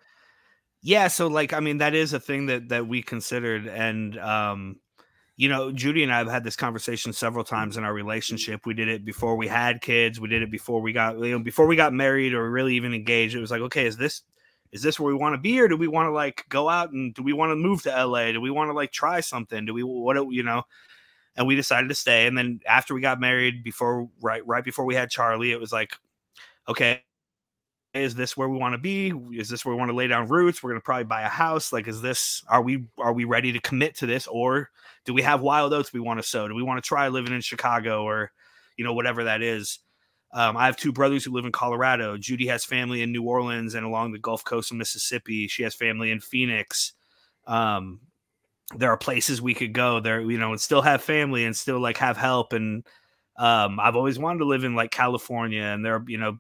Yeah, 0.83 1.09
so 1.09 1.29
like 1.29 1.53
I 1.53 1.61
mean 1.61 1.79
that 1.79 1.95
is 1.95 2.12
a 2.12 2.20
thing 2.20 2.47
that 2.47 2.69
that 2.69 2.87
we 2.87 3.03
considered 3.03 3.69
and 3.69 4.19
um 4.19 4.77
you 5.37 5.49
know, 5.49 5.73
Judy 5.73 6.03
and 6.03 6.13
I 6.13 6.19
have 6.19 6.29
had 6.29 6.45
this 6.45 6.57
conversation 6.57 7.13
several 7.13 7.45
times 7.45 7.77
in 7.77 7.85
our 7.85 7.95
relationship. 7.95 8.67
We 8.67 8.75
did 8.75 8.89
it 8.89 9.05
before 9.05 9.37
we 9.37 9.49
had 9.49 9.81
kids. 9.81 10.21
We 10.21 10.29
did 10.29 10.43
it 10.43 10.51
before 10.51 10.81
we 10.81 10.93
got, 10.93 11.19
you 11.19 11.31
know, 11.31 11.39
before 11.39 11.67
we 11.67 11.77
got 11.77 11.93
married 11.93 12.35
or 12.35 12.51
really 12.51 12.75
even 12.75 12.93
engaged. 12.95 13.35
It 13.35 13.41
was 13.41 13.51
like, 13.51 13.63
okay, 13.63 13.87
is 13.87 13.97
this, 13.97 14.23
is 14.73 14.83
this 14.83 15.01
where 15.01 15.13
we 15.13 15.19
want 15.19 15.35
to 15.35 15.41
be, 15.41 15.61
or 15.61 15.69
do 15.69 15.77
we 15.77 15.89
want 15.89 16.07
to 16.07 16.13
like 16.13 16.45
go 16.49 16.69
out 16.69 16.93
and 16.93 17.15
do 17.15 17.23
we 17.23 17.33
want 17.33 17.51
to 17.51 17.57
move 17.57 17.83
to 17.83 18.07
LA? 18.07 18.33
Do 18.33 18.41
we 18.41 18.51
want 18.51 18.69
to 18.71 18.75
like 18.75 18.93
try 18.93 19.21
something? 19.21 19.67
Do 19.67 19.75
we 19.75 19.83
what 19.83 20.17
you 20.31 20.43
know? 20.43 20.63
And 21.37 21.47
we 21.47 21.57
decided 21.57 21.89
to 21.89 21.95
stay. 21.95 22.27
And 22.27 22.37
then 22.37 22.61
after 22.67 22.95
we 22.95 23.01
got 23.01 23.21
married, 23.21 23.63
before 23.63 24.09
right 24.21 24.47
right 24.47 24.65
before 24.65 24.85
we 24.85 24.95
had 24.95 25.11
Charlie, 25.11 25.53
it 25.53 25.61
was 25.61 25.73
like, 25.73 25.95
okay, 26.69 27.03
is 27.95 28.15
this 28.15 28.37
where 28.37 28.49
we 28.49 28.59
want 28.59 28.73
to 28.73 28.79
be? 28.79 29.13
Is 29.33 29.49
this 29.49 29.65
where 29.65 29.75
we 29.75 29.79
want 29.79 29.91
to 29.91 29.97
lay 29.97 30.07
down 30.07 30.29
roots? 30.29 30.63
We're 30.63 30.71
gonna 30.71 30.81
probably 30.81 31.05
buy 31.05 31.23
a 31.23 31.29
house. 31.29 31.73
Like, 31.73 31.87
is 31.87 32.01
this 32.01 32.43
are 32.49 32.63
we 32.63 32.87
are 32.99 33.13
we 33.13 33.25
ready 33.25 33.53
to 33.53 33.61
commit 33.61 33.97
to 33.97 34.07
this, 34.07 34.27
or 34.27 34.71
do 35.05 35.15
we 35.15 35.23
have 35.23 35.41
wild 35.41 35.73
oats 35.73 35.93
we 35.93 36.01
want 36.01 36.20
to 36.20 36.29
sow? 36.29 36.49
Do 36.49 36.55
we 36.55 36.62
want 36.62 36.83
to 36.83 36.87
try 36.87 37.09
living 37.09 37.35
in 37.35 37.41
Chicago 37.41 38.05
or, 38.05 38.31
you 38.77 38.85
know, 38.85 38.95
whatever 38.95 39.24
that 39.24 39.43
is? 39.43 39.79
Um, 40.35 40.57
I 40.57 40.66
have 40.66 40.77
two 40.77 40.93
brothers 40.93 41.24
who 41.24 41.33
live 41.33 41.45
in 41.45 41.53
Colorado. 41.53 42.16
Judy 42.16 42.47
has 42.47 42.65
family 42.65 43.03
in 43.03 43.12
New 43.12 43.23
Orleans 43.23 43.74
and 43.74 43.85
along 43.85 44.12
the 44.12 44.19
Gulf 44.19 44.45
Coast 44.45 44.70
of 44.70 44.79
Mississippi. 44.79 45.47
She 45.47 45.62
has 45.62 45.74
family 45.74 46.11
in 46.11 46.20
Phoenix. 46.20 46.95
Um, 47.47 48.01
there 48.77 48.91
are 48.91 48.97
places 48.97 49.43
we 49.43 49.55
could 49.55 49.74
go 49.74 50.01
there, 50.01 50.20
you 50.20 50.39
know, 50.39 50.53
and 50.53 50.61
still 50.61 50.81
have 50.83 51.03
family 51.03 51.45
and 51.45 51.55
still 51.55 51.81
like 51.81 51.99
have 51.99 52.16
help. 52.16 52.55
And 52.55 52.87
um, 53.37 53.79
I've 53.79 53.97
always 53.97 54.19
wanted 54.19 54.39
to 54.39 54.47
live 54.47 54.65
in 54.65 54.74
like 54.74 54.91
California, 54.91 55.62
and 55.62 55.85
there, 55.85 56.03
you 56.07 56.19
know, 56.19 56.39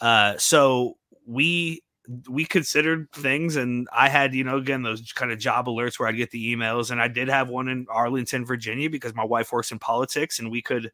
uh, 0.00 0.36
so 0.38 0.96
we 1.26 1.82
we 2.28 2.44
considered 2.44 3.10
things 3.12 3.56
and 3.56 3.86
I 3.92 4.08
had, 4.08 4.34
you 4.34 4.44
know, 4.44 4.56
again, 4.56 4.82
those 4.82 5.12
kind 5.12 5.30
of 5.30 5.38
job 5.38 5.66
alerts 5.66 5.98
where 5.98 6.08
I'd 6.08 6.16
get 6.16 6.30
the 6.30 6.54
emails 6.54 6.90
and 6.90 7.00
I 7.02 7.08
did 7.08 7.28
have 7.28 7.48
one 7.48 7.68
in 7.68 7.86
Arlington, 7.90 8.46
Virginia 8.46 8.88
because 8.88 9.14
my 9.14 9.24
wife 9.24 9.52
works 9.52 9.72
in 9.72 9.78
politics 9.78 10.38
and 10.38 10.50
we 10.50 10.62
could 10.62 10.90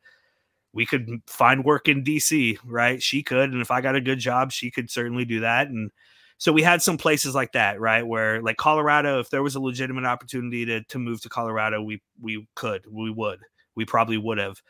we 0.72 0.84
could 0.84 1.08
find 1.28 1.64
work 1.64 1.86
in 1.88 2.02
DC, 2.02 2.58
right? 2.64 3.00
She 3.00 3.22
could 3.22 3.52
and 3.52 3.60
if 3.62 3.70
I 3.70 3.80
got 3.80 3.94
a 3.94 4.00
good 4.00 4.18
job, 4.18 4.50
she 4.50 4.70
could 4.70 4.90
certainly 4.90 5.24
do 5.24 5.40
that 5.40 5.68
and 5.68 5.90
so 6.38 6.52
we 6.52 6.62
had 6.62 6.82
some 6.82 6.98
places 6.98 7.34
like 7.34 7.52
that, 7.52 7.80
right? 7.80 8.04
Where 8.04 8.42
like 8.42 8.56
Colorado, 8.56 9.20
if 9.20 9.30
there 9.30 9.42
was 9.42 9.54
a 9.54 9.60
legitimate 9.60 10.04
opportunity 10.04 10.64
to 10.66 10.82
to 10.84 10.98
move 10.98 11.20
to 11.22 11.28
Colorado, 11.28 11.80
we 11.80 12.02
we 12.20 12.46
could, 12.56 12.84
we 12.90 13.10
would. 13.10 13.40
We 13.76 13.84
probably 13.84 14.18
would 14.18 14.38
have. 14.38 14.60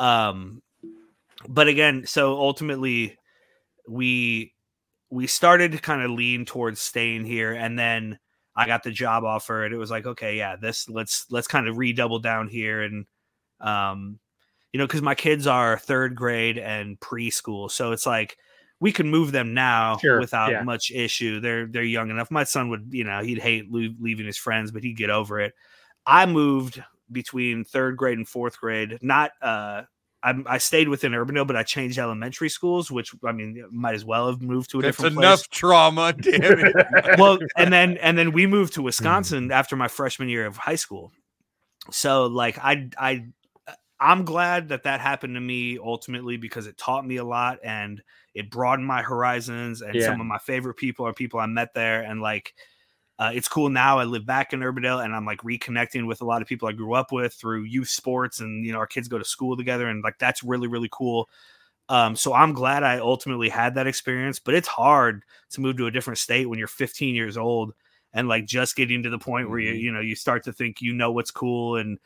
Um 0.00 0.60
but 1.48 1.68
again, 1.68 2.04
so 2.06 2.36
ultimately 2.36 3.16
we 3.88 4.53
we 5.10 5.26
started 5.26 5.72
to 5.72 5.78
kind 5.78 6.02
of 6.02 6.10
lean 6.10 6.44
towards 6.44 6.80
staying 6.80 7.24
here 7.24 7.52
and 7.52 7.78
then 7.78 8.18
I 8.56 8.66
got 8.66 8.84
the 8.84 8.90
job 8.90 9.24
offer 9.24 9.64
and 9.64 9.74
it 9.74 9.78
was 9.78 9.90
like, 9.90 10.06
okay, 10.06 10.36
yeah, 10.36 10.56
this 10.56 10.88
let's 10.88 11.26
let's 11.30 11.48
kind 11.48 11.68
of 11.68 11.76
redouble 11.76 12.20
down 12.20 12.48
here 12.48 12.82
and 12.82 13.06
um 13.60 14.18
you 14.72 14.78
know, 14.78 14.86
because 14.86 15.02
my 15.02 15.14
kids 15.14 15.46
are 15.46 15.78
third 15.78 16.16
grade 16.16 16.58
and 16.58 16.98
preschool. 16.98 17.70
So 17.70 17.92
it's 17.92 18.06
like 18.06 18.36
we 18.80 18.92
can 18.92 19.08
move 19.08 19.32
them 19.32 19.54
now 19.54 19.98
sure, 19.98 20.18
without 20.18 20.50
yeah. 20.50 20.62
much 20.62 20.90
issue. 20.90 21.40
They're 21.40 21.66
they're 21.66 21.82
young 21.82 22.10
enough. 22.10 22.30
My 22.30 22.44
son 22.44 22.70
would, 22.70 22.88
you 22.90 23.04
know, 23.04 23.22
he'd 23.22 23.38
hate 23.38 23.72
leaving 23.72 24.26
his 24.26 24.36
friends, 24.36 24.72
but 24.72 24.82
he'd 24.82 24.96
get 24.96 25.10
over 25.10 25.40
it. 25.40 25.54
I 26.06 26.26
moved 26.26 26.82
between 27.10 27.64
third 27.64 27.96
grade 27.96 28.18
and 28.18 28.28
fourth 28.28 28.58
grade, 28.58 28.98
not 29.00 29.30
uh 29.40 29.82
I, 30.24 30.34
I 30.46 30.58
stayed 30.58 30.88
within 30.88 31.12
Urbandale, 31.12 31.46
but 31.46 31.54
I 31.54 31.62
changed 31.62 31.98
elementary 31.98 32.48
schools, 32.48 32.90
which 32.90 33.14
I 33.24 33.32
mean, 33.32 33.62
might 33.70 33.94
as 33.94 34.06
well 34.06 34.28
have 34.28 34.40
moved 34.40 34.70
to 34.70 34.78
a 34.78 34.82
That's 34.82 34.96
different 34.96 35.18
enough 35.18 35.40
place. 35.40 35.48
trauma, 35.50 36.12
damn 36.18 36.58
it. 36.58 36.74
well, 37.18 37.38
and 37.58 37.70
then 37.70 37.98
and 37.98 38.16
then 38.16 38.32
we 38.32 38.46
moved 38.46 38.72
to 38.74 38.80
hmm. 38.80 38.86
Wisconsin 38.86 39.52
after 39.52 39.76
my 39.76 39.86
freshman 39.86 40.30
year 40.30 40.46
of 40.46 40.56
high 40.56 40.76
school. 40.76 41.12
So 41.90 42.26
like 42.26 42.58
I 42.58 42.88
I 42.98 43.26
I'm 44.00 44.24
glad 44.24 44.70
that 44.70 44.84
that 44.84 45.00
happened 45.00 45.34
to 45.34 45.40
me 45.40 45.78
ultimately 45.78 46.38
because 46.38 46.66
it 46.66 46.78
taught 46.78 47.06
me 47.06 47.16
a 47.16 47.24
lot 47.24 47.58
and 47.62 48.02
it 48.34 48.50
broadened 48.50 48.88
my 48.88 49.02
horizons 49.02 49.82
and 49.82 49.94
yeah. 49.94 50.06
some 50.06 50.20
of 50.20 50.26
my 50.26 50.38
favorite 50.38 50.74
people 50.74 51.06
are 51.06 51.12
people 51.12 51.38
I 51.38 51.46
met 51.46 51.74
there 51.74 52.02
and 52.02 52.20
like 52.20 52.54
uh, 53.18 53.30
it's 53.32 53.48
cool 53.48 53.68
now. 53.68 53.98
I 53.98 54.04
live 54.04 54.26
back 54.26 54.52
in 54.52 54.60
Urbandale, 54.60 55.04
and 55.04 55.14
I'm 55.14 55.24
like 55.24 55.40
reconnecting 55.42 56.06
with 56.06 56.20
a 56.20 56.24
lot 56.24 56.42
of 56.42 56.48
people 56.48 56.68
I 56.68 56.72
grew 56.72 56.94
up 56.94 57.12
with 57.12 57.34
through 57.34 57.64
youth 57.64 57.88
sports, 57.88 58.40
and 58.40 58.64
you 58.64 58.72
know 58.72 58.78
our 58.78 58.86
kids 58.86 59.08
go 59.08 59.18
to 59.18 59.24
school 59.24 59.56
together, 59.56 59.88
and 59.88 60.02
like 60.02 60.18
that's 60.18 60.42
really 60.42 60.68
really 60.68 60.88
cool. 60.90 61.28
Um, 61.88 62.16
so 62.16 62.32
I'm 62.32 62.54
glad 62.54 62.82
I 62.82 62.98
ultimately 62.98 63.48
had 63.48 63.74
that 63.74 63.86
experience, 63.86 64.38
but 64.38 64.54
it's 64.54 64.68
hard 64.68 65.22
to 65.50 65.60
move 65.60 65.76
to 65.76 65.86
a 65.86 65.90
different 65.90 66.18
state 66.18 66.48
when 66.48 66.58
you're 66.58 66.66
15 66.66 67.14
years 67.14 67.36
old 67.36 67.74
and 68.14 68.26
like 68.26 68.46
just 68.46 68.74
getting 68.74 69.02
to 69.02 69.10
the 69.10 69.18
point 69.18 69.50
where 69.50 69.58
you 69.58 69.72
mm-hmm. 69.72 69.80
you 69.80 69.92
know 69.92 70.00
you 70.00 70.16
start 70.16 70.44
to 70.44 70.52
think 70.52 70.80
you 70.80 70.94
know 70.94 71.12
what's 71.12 71.30
cool 71.30 71.76
and 71.76 71.98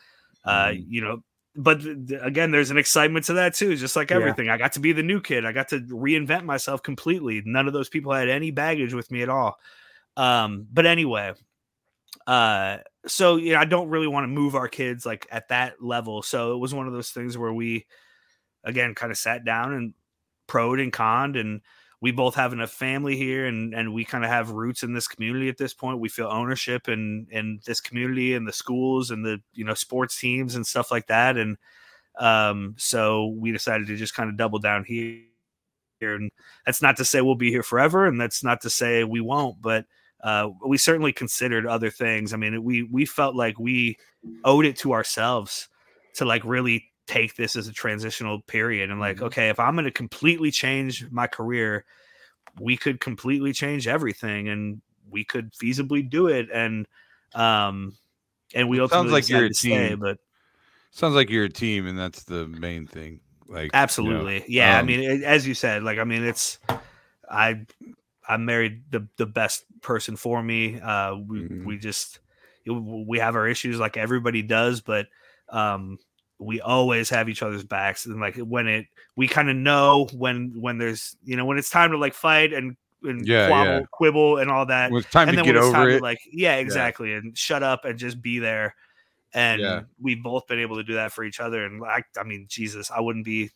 uh, 0.45 0.67
mm-hmm. 0.67 0.83
you 0.89 1.01
know 1.01 1.23
but 1.59 1.81
th- 1.81 2.21
again, 2.23 2.53
there's 2.53 2.71
an 2.71 2.79
excitement 2.79 3.27
to 3.27 3.33
that 3.35 3.55
too. 3.55 3.75
Just 3.75 3.97
like 3.97 4.13
everything, 4.13 4.47
yeah. 4.47 4.55
I 4.55 4.59
got 4.59 4.75
to 4.75 4.81
be 4.81 4.93
the 4.93 5.03
new 5.03 5.21
kid. 5.21 5.45
I 5.45 5.51
got 5.51 5.69
to 5.69 5.81
reinvent 5.81 6.45
myself 6.45 6.83
completely. 6.83 7.43
None 7.45 7.67
of 7.67 7.73
those 7.73 7.89
people 7.89 8.13
had 8.13 8.29
any 8.29 8.53
baggage 8.53 8.95
with 8.95 9.11
me 9.11 9.23
at 9.23 9.29
all. 9.29 9.59
Um, 10.19 10.67
but 10.73 10.85
anyway, 10.85 11.33
uh, 12.27 12.79
so 13.07 13.37
you 13.37 13.53
know, 13.53 13.61
I 13.61 13.65
don't 13.65 13.89
really 13.89 14.09
want 14.09 14.25
to 14.25 14.29
move 14.29 14.55
our 14.55 14.69
kids 14.69 15.07
like 15.07 15.27
at 15.31 15.49
that 15.49 15.83
level. 15.83 16.23
So 16.23 16.55
it 16.55 16.59
was 16.59 16.75
one 16.75 16.87
of 16.87 16.93
those 16.93 17.11
things 17.11 17.39
where 17.39 17.53
we, 17.53 17.87
again, 18.65 18.95
kind 18.95 19.13
of 19.13 19.17
sat 19.17 19.45
down 19.45 19.73
and 19.73 19.95
proed 20.49 20.83
and 20.83 20.93
conned, 20.93 21.37
and 21.37 21.61
we 22.01 22.11
both 22.11 22.35
have 22.35 22.53
enough 22.53 22.71
family 22.73 23.17
here, 23.17 23.47
and 23.47 23.73
and 23.73 23.95
we 23.95 24.05
kind 24.05 24.25
of 24.25 24.31
have 24.31 24.51
roots 24.51 24.83
in 24.83 24.93
this 24.93 25.07
community 25.07 25.49
at 25.49 25.57
this 25.57 25.73
point. 25.73 26.01
We 26.01 26.09
feel 26.09 26.27
ownership 26.27 26.89
in 26.89 27.29
in 27.31 27.61
this 27.65 27.81
community 27.81 28.35
and 28.35 28.47
the 28.47 28.53
schools 28.53 29.13
and 29.13 29.25
the 29.25 29.41
you 29.55 29.65
know 29.65 29.75
sports 29.75 30.19
teams 30.19 30.57
and 30.57 30.67
stuff 30.67 30.91
like 30.91 31.07
that, 31.07 31.37
and 31.37 31.57
um, 32.19 32.75
so 32.77 33.29
we 33.39 33.53
decided 33.53 33.87
to 33.87 33.97
just 33.97 34.15
kind 34.15 34.29
of 34.29 34.37
double 34.37 34.59
down 34.59 34.85
here. 34.85 35.23
And 36.01 36.31
that's 36.67 36.83
not 36.83 36.97
to 36.99 37.05
say 37.05 37.21
we'll 37.21 37.35
be 37.37 37.51
here 37.51 37.63
forever, 37.63 38.07
and 38.07 38.21
that's 38.21 38.45
not 38.45 38.61
to 38.63 38.71
say 38.71 39.05
we 39.05 39.21
won't, 39.21 39.63
but 39.63 39.87
uh, 40.23 40.49
we 40.67 40.77
certainly 40.77 41.13
considered 41.13 41.67
other 41.67 41.91
things. 41.91 42.33
I 42.33 42.37
mean, 42.37 42.63
we 42.63 42.83
we 42.83 43.05
felt 43.05 43.37
like 43.37 43.59
we 43.59 43.99
owed 44.45 44.65
it 44.65 44.77
to 44.79 44.93
ourselves 44.93 45.69
to 46.15 46.25
like 46.25 46.45
really 46.45 46.91
take 47.07 47.37
this 47.37 47.57
as 47.57 47.69
a 47.69 47.73
transitional 47.73 48.41
period 48.43 48.91
and 48.91 49.01
like, 49.01 49.17
mm-hmm. 49.17 49.27
okay, 49.27 49.49
if 49.49 49.59
I'm 49.59 49.75
going 49.75 49.85
to 49.85 49.91
completely 49.91 50.51
change 50.51 51.09
my 51.11 51.27
career, 51.27 51.85
we 52.61 52.77
could 52.77 53.01
completely 53.01 53.53
change 53.53 53.87
everything, 53.87 54.49
and 54.49 54.81
we 55.09 55.25
could 55.25 55.53
feasibly 55.55 56.09
do 56.09 56.27
it. 56.27 56.49
And 56.53 56.87
um, 57.35 57.97
and 58.55 58.69
we 58.69 58.81
ultimately 58.81 59.11
sounds 59.11 59.13
like 59.13 59.29
you're 59.29 59.45
a 59.45 59.51
team, 59.51 59.89
stay, 59.89 59.95
but 59.95 60.19
sounds 60.91 61.15
like 61.15 61.31
you're 61.31 61.45
a 61.45 61.51
team, 61.51 61.87
and 61.87 61.99
that's 61.99 62.25
the 62.25 62.47
main 62.49 62.87
thing. 62.87 63.21
Like 63.47 63.71
absolutely, 63.73 64.35
you 64.35 64.41
know, 64.41 64.47
yeah. 64.49 64.79
Um, 64.79 64.79
I 64.79 64.83
mean, 64.83 65.01
it, 65.01 65.23
as 65.23 65.47
you 65.47 65.55
said, 65.55 65.83
like 65.83 65.99
I 65.99 66.05
mean, 66.05 66.25
it's 66.25 66.59
I 67.31 67.67
I 68.29 68.37
married 68.37 68.83
the 68.91 69.09
the 69.17 69.27
best 69.27 69.65
person 69.81 70.17
for 70.17 70.43
me. 70.43 70.79
Uh, 70.79 71.17
we 71.17 71.41
mm-hmm. 71.41 71.65
we 71.65 71.79
just 71.79 72.21
we 72.67 73.19
have 73.19 73.35
our 73.35 73.49
issues 73.49 73.79
like 73.79 73.97
everybody 73.97 74.43
does, 74.43 74.83
but 74.83 75.07
um, 75.49 75.99
we 76.39 76.61
always 76.61 77.09
have 77.11 77.29
each 77.29 77.43
other's 77.43 77.65
backs. 77.65 78.05
And 78.05 78.21
like 78.21 78.37
when 78.37 78.67
it, 78.67 78.87
we 79.17 79.29
kind 79.29 79.49
of 79.49 79.57
know 79.57 80.09
when 80.13 80.53
when 80.61 80.79
there's 80.79 81.17
you 81.25 81.37
know 81.37 81.47
when 81.47 81.59
it's 81.59 81.71
time 81.71 81.91
to 81.93 81.99
like 81.99 82.15
fight 82.15 82.53
and 82.53 82.77
and 83.03 83.27
yeah, 83.27 83.49
quabble, 83.49 83.81
yeah. 83.81 83.87
quibble 83.91 84.37
and 84.39 84.51
all 84.51 84.67
that. 84.67 84.91
When 84.91 85.01
it's 85.01 85.11
time 85.11 85.29
and 85.29 85.39
to 85.39 85.45
get 85.45 85.57
over 85.57 85.89
it, 85.89 85.99
to 85.99 86.03
like 86.03 86.19
yeah, 86.31 86.57
exactly, 86.57 87.11
yeah. 87.11 87.19
and 87.19 87.39
shut 87.39 87.63
up 87.63 87.85
and 87.85 87.99
just 87.99 88.21
be 88.21 88.39
there. 88.39 88.75
And 89.35 89.87
we've 90.01 90.23
both 90.23 90.47
been 90.47 90.59
able 90.59 90.77
to 90.77 90.85
do 90.85 90.95
that 90.95 91.13
for 91.13 91.23
each 91.23 91.39
other. 91.39 91.65
And 91.65 91.85
I, 91.85 92.03
I 92.19 92.25
mean, 92.25 92.47
Jesus, 92.49 92.91
I 92.91 93.01
wouldn't 93.01 93.27
be 93.27 93.51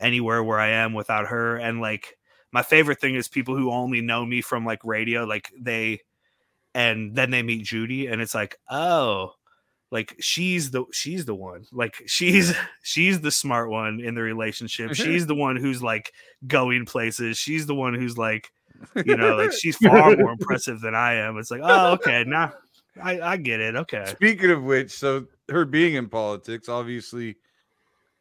anywhere 0.00 0.44
where 0.44 0.60
I 0.60 0.68
am 0.68 0.94
without 0.94 1.26
her. 1.26 1.56
And 1.56 1.80
like 1.80 2.16
my 2.52 2.62
favorite 2.62 3.00
thing 3.00 3.14
is 3.14 3.28
people 3.28 3.56
who 3.56 3.70
only 3.70 4.00
know 4.00 4.24
me 4.24 4.40
from 4.42 4.64
like 4.64 4.84
radio, 4.84 5.24
like 5.24 5.50
they, 5.58 6.00
and 6.74 7.14
then 7.14 7.30
they 7.30 7.42
meet 7.42 7.64
Judy, 7.64 8.06
and 8.06 8.20
it's 8.20 8.34
like, 8.34 8.58
oh, 8.70 9.32
like 9.90 10.16
she's 10.20 10.70
the 10.70 10.84
she's 10.92 11.26
the 11.26 11.34
one. 11.34 11.64
Like 11.70 12.02
she's 12.06 12.54
she's 12.82 13.20
the 13.20 13.30
smart 13.30 13.70
one 13.70 14.00
in 14.00 14.14
the 14.14 14.22
relationship. 14.22 14.94
She's 14.94 15.26
the 15.26 15.34
one 15.34 15.56
who's 15.56 15.82
like 15.82 16.12
going 16.46 16.86
places. 16.86 17.36
She's 17.36 17.66
the 17.66 17.74
one 17.74 17.94
who's 17.94 18.16
like 18.16 18.50
you 19.04 19.16
know 19.16 19.36
like 19.36 19.52
she's 19.52 19.76
far 19.86 20.16
more 20.16 20.32
impressive 20.32 20.80
than 20.80 20.94
i 20.94 21.14
am. 21.14 21.38
It's 21.38 21.50
like 21.50 21.60
oh 21.62 21.92
okay 21.92 22.24
now 22.26 22.52
I, 23.00 23.20
I 23.20 23.36
get 23.36 23.60
it 23.60 23.76
okay. 23.76 24.06
Speaking 24.06 24.50
of 24.50 24.62
which 24.62 24.90
so 24.90 25.26
her 25.48 25.64
being 25.64 25.94
in 25.94 26.08
politics 26.08 26.68
obviously 26.68 27.36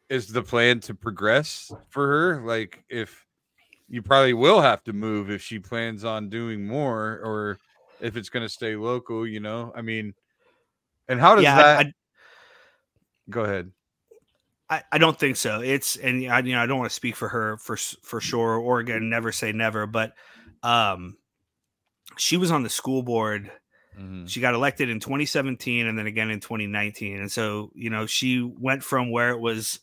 is 0.09 0.27
the 0.27 0.43
plan 0.43 0.81
to 0.81 0.93
progress 0.93 1.71
for 1.89 2.07
her 2.07 2.45
like 2.45 2.83
if 2.89 3.25
you 3.91 4.01
probably 4.01 4.34
will 4.34 4.61
have 4.61 4.84
to 4.84 4.93
move 4.93 5.30
if 5.30 5.41
she 5.41 5.59
plans 5.59 6.03
on 6.03 6.30
doing 6.30 6.65
more 6.65 7.19
or 7.23 7.59
if 7.99 8.15
it's 8.15 8.30
going 8.30 8.45
to 8.45 8.49
stay 8.49 8.76
local 8.76 9.27
you 9.27 9.39
know 9.39 9.72
i 9.76 9.81
mean 9.81 10.13
and 11.07 11.19
how 11.19 11.35
does 11.35 11.43
yeah, 11.43 11.55
that? 11.57 11.85
I, 11.88 11.93
Go 13.30 13.43
ahead. 13.43 13.72
I, 14.69 14.84
I 14.91 14.97
don't 14.97 15.18
think 15.18 15.35
so. 15.35 15.61
It's 15.61 15.97
and 15.97 16.31
I 16.31 16.39
you 16.39 16.53
know 16.53 16.61
I 16.61 16.65
don't 16.65 16.77
want 16.77 16.89
to 16.89 16.95
speak 16.95 17.15
for 17.15 17.27
her 17.27 17.57
for 17.57 17.76
for 17.76 18.22
sure 18.22 18.55
or 18.55 18.80
again 18.80 19.09
never 19.09 19.31
say 19.31 19.51
never, 19.51 19.85
but 19.85 20.13
um, 20.63 21.18
she 22.18 22.38
was 22.38 22.51
on 22.51 22.63
the 22.63 22.69
school 22.69 23.03
board. 23.03 23.51
Mm-hmm. 23.99 24.27
She 24.27 24.39
got 24.39 24.53
elected 24.53 24.89
in 24.89 25.01
2017 25.01 25.88
and 25.88 25.97
then 25.97 26.07
again 26.07 26.30
in 26.30 26.39
2019, 26.39 27.19
and 27.19 27.31
so 27.31 27.72
you 27.73 27.89
know 27.89 28.05
she 28.05 28.41
went 28.41 28.84
from 28.84 29.11
where 29.11 29.31
it 29.31 29.39
was 29.39 29.80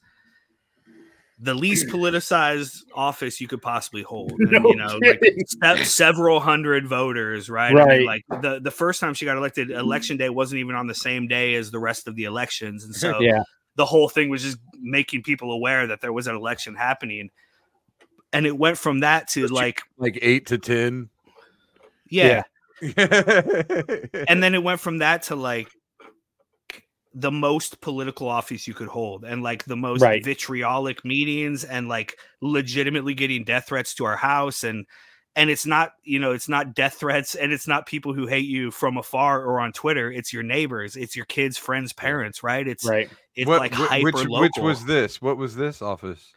the 1.40 1.54
least 1.54 1.86
politicized 1.92 2.84
office 2.94 3.40
you 3.40 3.48
could 3.48 3.62
possibly 3.62 4.02
hold. 4.02 4.32
And, 4.38 4.50
no 4.50 4.68
you 4.70 4.76
know, 4.76 4.98
like 5.02 5.20
se- 5.46 5.84
several 5.84 6.40
hundred 6.40 6.86
voters, 6.86 7.50
right? 7.50 7.74
Right. 7.74 7.88
I 7.88 7.98
mean, 7.98 8.06
like 8.06 8.24
the 8.28 8.60
the 8.60 8.70
first 8.70 9.00
time 9.00 9.14
she 9.14 9.24
got 9.24 9.36
elected, 9.36 9.70
election 9.70 10.16
day 10.16 10.28
wasn't 10.28 10.60
even 10.60 10.74
on 10.74 10.86
the 10.86 10.94
same 10.94 11.28
day 11.28 11.54
as 11.54 11.70
the 11.70 11.78
rest 11.78 12.08
of 12.08 12.16
the 12.16 12.24
elections, 12.24 12.84
and 12.84 12.94
so 12.94 13.20
yeah. 13.20 13.42
the 13.76 13.86
whole 13.86 14.08
thing 14.08 14.28
was 14.28 14.42
just 14.42 14.58
making 14.80 15.22
people 15.22 15.52
aware 15.52 15.86
that 15.86 16.00
there 16.00 16.12
was 16.12 16.26
an 16.26 16.34
election 16.34 16.74
happening. 16.74 17.30
And 18.32 18.46
it 18.46 18.56
went 18.56 18.76
from 18.76 19.00
that 19.00 19.28
to 19.30 19.46
like 19.48 19.82
like 19.96 20.18
eight 20.20 20.46
to 20.46 20.58
ten. 20.58 21.08
Yeah. 22.10 22.42
yeah. 22.80 22.90
and 24.28 24.42
then 24.42 24.54
it 24.54 24.62
went 24.62 24.80
from 24.80 24.98
that 24.98 25.24
to 25.24 25.36
like 25.36 25.68
the 27.14 27.30
most 27.30 27.80
political 27.80 28.28
office 28.28 28.66
you 28.66 28.74
could 28.74 28.88
hold 28.88 29.24
and 29.24 29.42
like 29.42 29.64
the 29.64 29.76
most 29.76 30.02
right. 30.02 30.24
vitriolic 30.24 31.04
meetings 31.04 31.64
and 31.64 31.88
like 31.88 32.16
legitimately 32.40 33.14
getting 33.14 33.44
death 33.44 33.66
threats 33.68 33.94
to 33.94 34.04
our 34.04 34.16
house 34.16 34.62
and 34.62 34.86
and 35.34 35.50
it's 35.50 35.64
not 35.64 35.92
you 36.04 36.18
know 36.18 36.32
it's 36.32 36.48
not 36.48 36.74
death 36.74 36.94
threats 36.94 37.34
and 37.34 37.52
it's 37.52 37.66
not 37.66 37.86
people 37.86 38.12
who 38.12 38.26
hate 38.26 38.46
you 38.46 38.70
from 38.70 38.98
afar 38.98 39.42
or 39.42 39.58
on 39.58 39.72
twitter 39.72 40.12
it's 40.12 40.32
your 40.32 40.42
neighbors 40.42 40.96
it's 40.96 41.16
your 41.16 41.24
kids 41.24 41.56
friends 41.56 41.92
parents 41.92 42.42
right 42.42 42.68
it's 42.68 42.84
right 42.84 43.08
it's 43.34 43.48
what, 43.48 43.60
like 43.60 43.72
hyper 43.72 44.04
which, 44.04 44.14
local. 44.14 44.40
which 44.40 44.58
was 44.58 44.84
this 44.84 45.22
what 45.22 45.36
was 45.36 45.56
this 45.56 45.80
office 45.80 46.32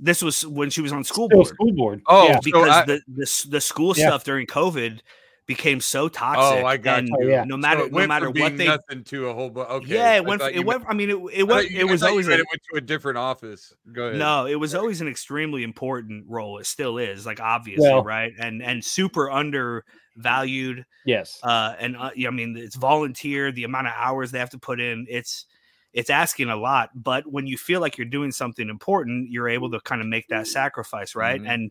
this 0.00 0.22
was 0.22 0.46
when 0.46 0.70
she 0.70 0.80
was 0.80 0.92
on 0.92 1.04
school 1.04 1.28
board. 1.28 1.46
School 1.46 1.72
board. 1.72 2.02
Oh, 2.06 2.28
yeah, 2.28 2.40
because 2.42 2.68
I, 2.68 2.84
the, 2.84 3.00
the 3.08 3.46
the 3.48 3.60
school 3.60 3.94
yeah. 3.96 4.08
stuff 4.08 4.24
during 4.24 4.46
COVID 4.46 5.00
became 5.46 5.80
so 5.80 6.08
toxic. 6.08 6.62
Oh, 6.62 6.66
I 6.66 6.76
got 6.76 7.00
and 7.00 7.08
you. 7.08 7.30
Yeah. 7.30 7.44
No 7.44 7.56
matter 7.56 7.82
so 7.82 7.86
no 7.86 8.06
matter 8.06 8.30
what 8.30 8.56
they 8.56 8.66
nothing 8.66 9.04
to 9.04 9.28
a 9.28 9.34
whole 9.34 9.50
bu- 9.50 9.60
okay. 9.60 9.94
Yeah, 9.94 10.16
it 10.16 10.24
went. 10.24 10.42
It 10.42 10.64
went. 10.64 10.80
Meant, 10.80 10.90
I 10.90 10.94
mean, 10.94 11.10
it, 11.10 11.18
it 11.32 11.42
went. 11.44 11.70
You, 11.70 11.80
it 11.80 11.90
was 11.90 12.02
always. 12.02 12.28
A, 12.28 12.32
it 12.32 12.46
went 12.50 12.62
to 12.72 12.78
a 12.78 12.80
different 12.80 13.18
office. 13.18 13.72
Go 13.92 14.08
ahead. 14.08 14.18
No, 14.18 14.46
it 14.46 14.56
was 14.56 14.74
always 14.74 15.00
an 15.00 15.08
extremely 15.08 15.62
important 15.62 16.24
role. 16.28 16.58
It 16.58 16.66
still 16.66 16.98
is. 16.98 17.24
Like 17.24 17.40
obviously, 17.40 17.88
well, 17.88 18.02
right? 18.02 18.32
And 18.38 18.62
and 18.62 18.84
super 18.84 19.30
undervalued. 19.30 20.84
Yes. 21.04 21.38
Uh, 21.42 21.74
and 21.78 21.96
uh, 21.96 22.10
I 22.26 22.30
mean, 22.30 22.56
it's 22.56 22.76
volunteer. 22.76 23.52
The 23.52 23.64
amount 23.64 23.86
of 23.86 23.92
hours 23.96 24.32
they 24.32 24.40
have 24.40 24.50
to 24.50 24.58
put 24.58 24.80
in. 24.80 25.06
It's 25.08 25.46
it's 25.92 26.10
asking 26.10 26.50
a 26.50 26.56
lot. 26.56 26.90
But 26.94 27.30
when 27.30 27.46
you 27.46 27.56
feel 27.56 27.80
like 27.80 27.96
you're 27.98 28.04
doing 28.04 28.32
something 28.32 28.68
important, 28.68 29.30
you're 29.30 29.48
able 29.48 29.70
to 29.70 29.80
kind 29.80 30.00
of 30.00 30.08
make 30.08 30.28
that 30.28 30.46
sacrifice, 30.48 31.14
right? 31.14 31.40
Mm-hmm. 31.40 31.50
And 31.50 31.70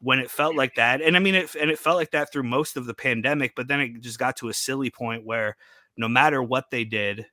when 0.00 0.18
it 0.18 0.30
felt 0.30 0.54
like 0.54 0.74
that. 0.74 1.00
And 1.00 1.16
I 1.16 1.20
mean, 1.20 1.34
it, 1.34 1.54
and 1.54 1.70
it 1.70 1.78
felt 1.78 1.96
like 1.96 2.10
that 2.10 2.32
through 2.32 2.42
most 2.42 2.76
of 2.76 2.86
the 2.86 2.94
pandemic, 2.94 3.54
but 3.54 3.68
then 3.68 3.80
it 3.80 4.00
just 4.00 4.18
got 4.18 4.36
to 4.38 4.48
a 4.48 4.54
silly 4.54 4.90
point 4.90 5.24
where 5.24 5.56
no 5.96 6.08
matter 6.08 6.42
what 6.42 6.70
they 6.70 6.84
did, 6.84 7.26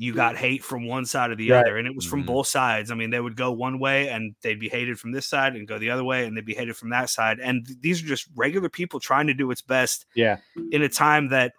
you 0.00 0.14
got 0.14 0.36
hate 0.36 0.62
from 0.62 0.86
one 0.86 1.04
side 1.04 1.30
or 1.32 1.34
the 1.34 1.50
right. 1.50 1.60
other. 1.60 1.76
And 1.76 1.88
it 1.88 1.94
was 1.94 2.04
from 2.04 2.20
mm-hmm. 2.20 2.28
both 2.28 2.46
sides. 2.46 2.92
I 2.92 2.94
mean, 2.94 3.10
they 3.10 3.18
would 3.18 3.36
go 3.36 3.50
one 3.50 3.80
way 3.80 4.08
and 4.08 4.36
they'd 4.42 4.60
be 4.60 4.68
hated 4.68 5.00
from 5.00 5.10
this 5.10 5.26
side 5.26 5.56
and 5.56 5.66
go 5.66 5.76
the 5.76 5.90
other 5.90 6.04
way 6.04 6.24
and 6.24 6.36
they'd 6.36 6.44
be 6.44 6.54
hated 6.54 6.76
from 6.76 6.90
that 6.90 7.10
side. 7.10 7.40
And 7.40 7.66
these 7.80 8.02
are 8.02 8.06
just 8.06 8.28
regular 8.36 8.68
people 8.68 9.00
trying 9.00 9.26
to 9.26 9.34
do 9.34 9.50
its 9.50 9.60
best. 9.60 10.06
Yeah. 10.14 10.36
In 10.70 10.82
a 10.82 10.88
time 10.88 11.30
that 11.30 11.52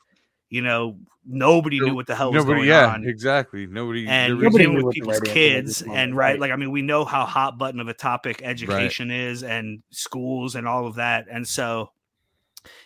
you 0.50 0.62
know, 0.62 0.98
nobody 1.26 1.80
knew 1.80 1.94
what 1.94 2.08
the 2.08 2.16
hell 2.16 2.32
was 2.32 2.44
nobody, 2.44 2.62
going 2.62 2.70
yeah, 2.70 2.88
on. 2.88 3.06
Exactly. 3.06 3.68
Nobody 3.68 4.08
and 4.08 4.40
nobody 4.40 4.68
knew 4.68 4.84
with 4.84 4.94
people's 4.94 5.20
kids 5.22 5.82
and 5.82 6.16
right, 6.16 6.40
like 6.40 6.52
I 6.52 6.56
mean, 6.56 6.72
we 6.72 6.82
know 6.82 7.06
how 7.06 7.26
hot 7.26 7.58
button 7.58 7.80
of 7.80 7.88
a 7.88 7.94
topic 7.94 8.42
education 8.44 9.10
right. 9.10 9.20
is 9.20 9.44
and 9.44 9.84
schools 9.92 10.56
and 10.56 10.68
all 10.68 10.88
of 10.88 10.96
that. 10.96 11.28
And 11.32 11.48
so 11.48 11.92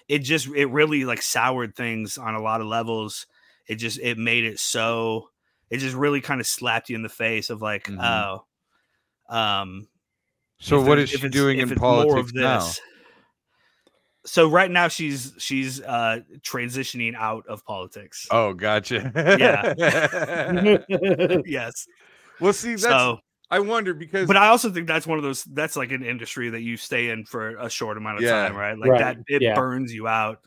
it 0.07 0.19
just 0.19 0.48
it 0.48 0.65
really 0.65 1.06
like 1.06 1.22
soured 1.22 1.76
things 1.76 2.18
on 2.18 2.35
a 2.35 2.41
lot 2.41 2.61
of 2.61 2.68
levels. 2.68 3.26
It 3.68 3.76
just 3.76 3.99
it 3.99 4.18
made 4.18 4.44
it 4.44 4.60
so 4.60 5.30
it 5.69 5.77
just 5.77 5.95
really 5.95 6.22
kind 6.22 6.41
of 6.41 6.48
slapped 6.48 6.90
you 6.90 6.95
in 6.95 7.02
the 7.03 7.10
face 7.10 7.49
of 7.49 7.61
like, 7.61 7.85
mm-hmm. 7.85 8.02
oh, 8.02 8.45
um 9.30 9.88
so 10.60 10.81
what 10.81 10.99
is 10.99 11.10
she 11.10 11.30
doing 11.30 11.60
in 11.60 11.73
politics 11.76 12.31
now? 12.34 12.69
So 14.26 14.50
right 14.50 14.72
now 14.72 14.88
she's 14.88 15.34
she's 15.38 15.82
uh 15.82 16.20
transitioning 16.41 17.16
out 17.16 17.45
of 17.48 17.66
politics. 17.66 18.28
Oh, 18.32 18.54
gotcha. 18.54 19.12
yeah. 19.16 20.78
yes. 21.45 21.88
Well, 22.40 22.54
see, 22.54 22.72
that's 22.72 22.84
so, 22.84 23.20
I 23.52 23.60
wonder 23.60 23.94
because 23.94 24.28
But 24.28 24.38
I 24.38 24.48
also 24.48 24.72
think 24.72 24.88
that's 24.88 25.06
one 25.06 25.18
of 25.18 25.24
those 25.24 25.44
that's 25.44 25.76
like 25.76 25.91
an 25.91 26.04
industry 26.04 26.50
that 26.50 26.62
you 26.62 26.78
stay 26.78 27.10
in 27.10 27.26
for 27.26 27.58
a 27.58 27.70
short 27.70 27.98
amount 27.98 28.18
of 28.18 28.24
yeah. 28.24 28.48
time, 28.48 28.56
right? 28.56 28.78
Like 28.78 28.91
right. 28.91 29.00
that 29.00 29.18
it 29.28 29.41
yeah. 29.41 29.56
burns 29.56 29.94
you 29.94 30.08
out. 30.08 30.40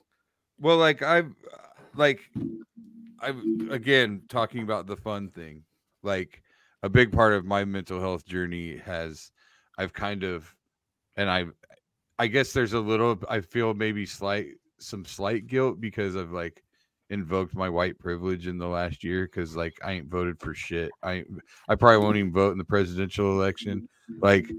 Well, 0.58 0.78
like 0.78 1.02
I've 1.02 1.32
like 1.94 2.20
I've 3.20 3.40
again 3.70 4.22
talking 4.28 4.62
about 4.62 4.86
the 4.86 4.96
fun 4.96 5.28
thing. 5.28 5.62
Like 6.02 6.42
a 6.82 6.88
big 6.88 7.12
part 7.12 7.34
of 7.34 7.44
my 7.44 7.64
mental 7.64 8.00
health 8.00 8.24
journey 8.26 8.76
has 8.78 9.30
I've 9.78 9.92
kind 9.92 10.24
of 10.24 10.54
and 11.16 11.30
I've 11.30 11.52
I 12.18 12.26
guess 12.26 12.52
there's 12.52 12.72
a 12.72 12.80
little 12.80 13.18
I 13.28 13.40
feel 13.40 13.74
maybe 13.74 14.06
slight 14.06 14.48
some 14.78 15.04
slight 15.04 15.46
guilt 15.46 15.80
because 15.80 16.16
I've 16.16 16.32
like 16.32 16.62
invoked 17.10 17.54
my 17.54 17.68
white 17.68 17.98
privilege 17.98 18.46
in 18.46 18.58
the 18.58 18.66
last 18.66 19.04
year 19.04 19.26
because 19.26 19.56
like 19.56 19.78
I 19.84 19.92
ain't 19.92 20.08
voted 20.08 20.40
for 20.40 20.54
shit. 20.54 20.90
I 21.02 21.24
I 21.68 21.74
probably 21.74 21.98
won't 21.98 22.16
even 22.16 22.32
vote 22.32 22.52
in 22.52 22.58
the 22.58 22.64
presidential 22.64 23.32
election. 23.32 23.88
Like 24.20 24.50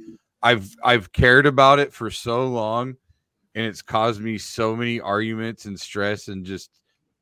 I've 0.41 0.69
I've 0.83 1.11
cared 1.11 1.45
about 1.45 1.79
it 1.79 1.93
for 1.93 2.11
so 2.11 2.47
long 2.47 2.95
and 3.55 3.65
it's 3.65 3.81
caused 3.81 4.21
me 4.21 4.37
so 4.37 4.75
many 4.75 4.99
arguments 4.99 5.65
and 5.65 5.79
stress 5.79 6.27
and 6.27 6.45
just 6.45 6.69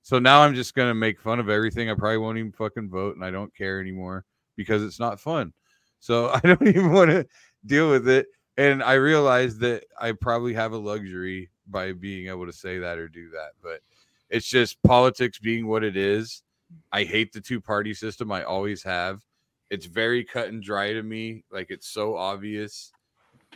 so 0.04 0.20
now 0.20 0.42
I'm 0.42 0.54
just 0.54 0.76
gonna 0.76 0.94
make 0.94 1.20
fun 1.20 1.40
of 1.40 1.50
everything. 1.50 1.90
I 1.90 1.94
probably 1.96 2.18
won't 2.18 2.38
even 2.38 2.52
fucking 2.52 2.90
vote 2.90 3.16
and 3.16 3.24
I 3.24 3.32
don't 3.32 3.56
care 3.56 3.80
anymore 3.80 4.26
because 4.58 4.84
it's 4.84 5.00
not 5.00 5.20
fun. 5.20 5.54
So 6.00 6.30
I 6.34 6.40
don't 6.42 6.68
even 6.68 6.92
want 6.92 7.10
to 7.10 7.26
deal 7.66 7.90
with 7.90 8.08
it 8.08 8.28
and 8.58 8.82
I 8.82 8.94
realized 8.94 9.60
that 9.62 9.86
I 10.00 10.14
probably 10.14 10.54
have 10.54 10.72
a 10.72 10.78
luxury 10.78 11.50
by 11.68 11.92
being 11.92 12.28
able 12.28 12.46
to 12.46 12.54
say 12.54 12.78
that 12.80 12.98
or 12.98 13.08
do 13.08 13.30
that, 13.32 13.52
but 13.62 13.82
it's 14.30 14.48
just 14.48 14.82
politics 14.84 15.40
being 15.40 15.68
what 15.68 15.84
it 15.84 15.98
is. 15.98 16.44
I 16.92 17.04
hate 17.04 17.34
the 17.34 17.42
two 17.42 17.60
party 17.60 17.94
system. 17.94 18.32
I 18.32 18.44
always 18.44 18.82
have. 18.84 19.22
It's 19.70 19.86
very 19.86 20.24
cut 20.24 20.48
and 20.48 20.64
dry 20.64 20.94
to 20.94 21.04
me. 21.04 21.44
Like 21.52 21.70
it's 21.70 21.88
so 21.88 22.16
obvious 22.16 22.92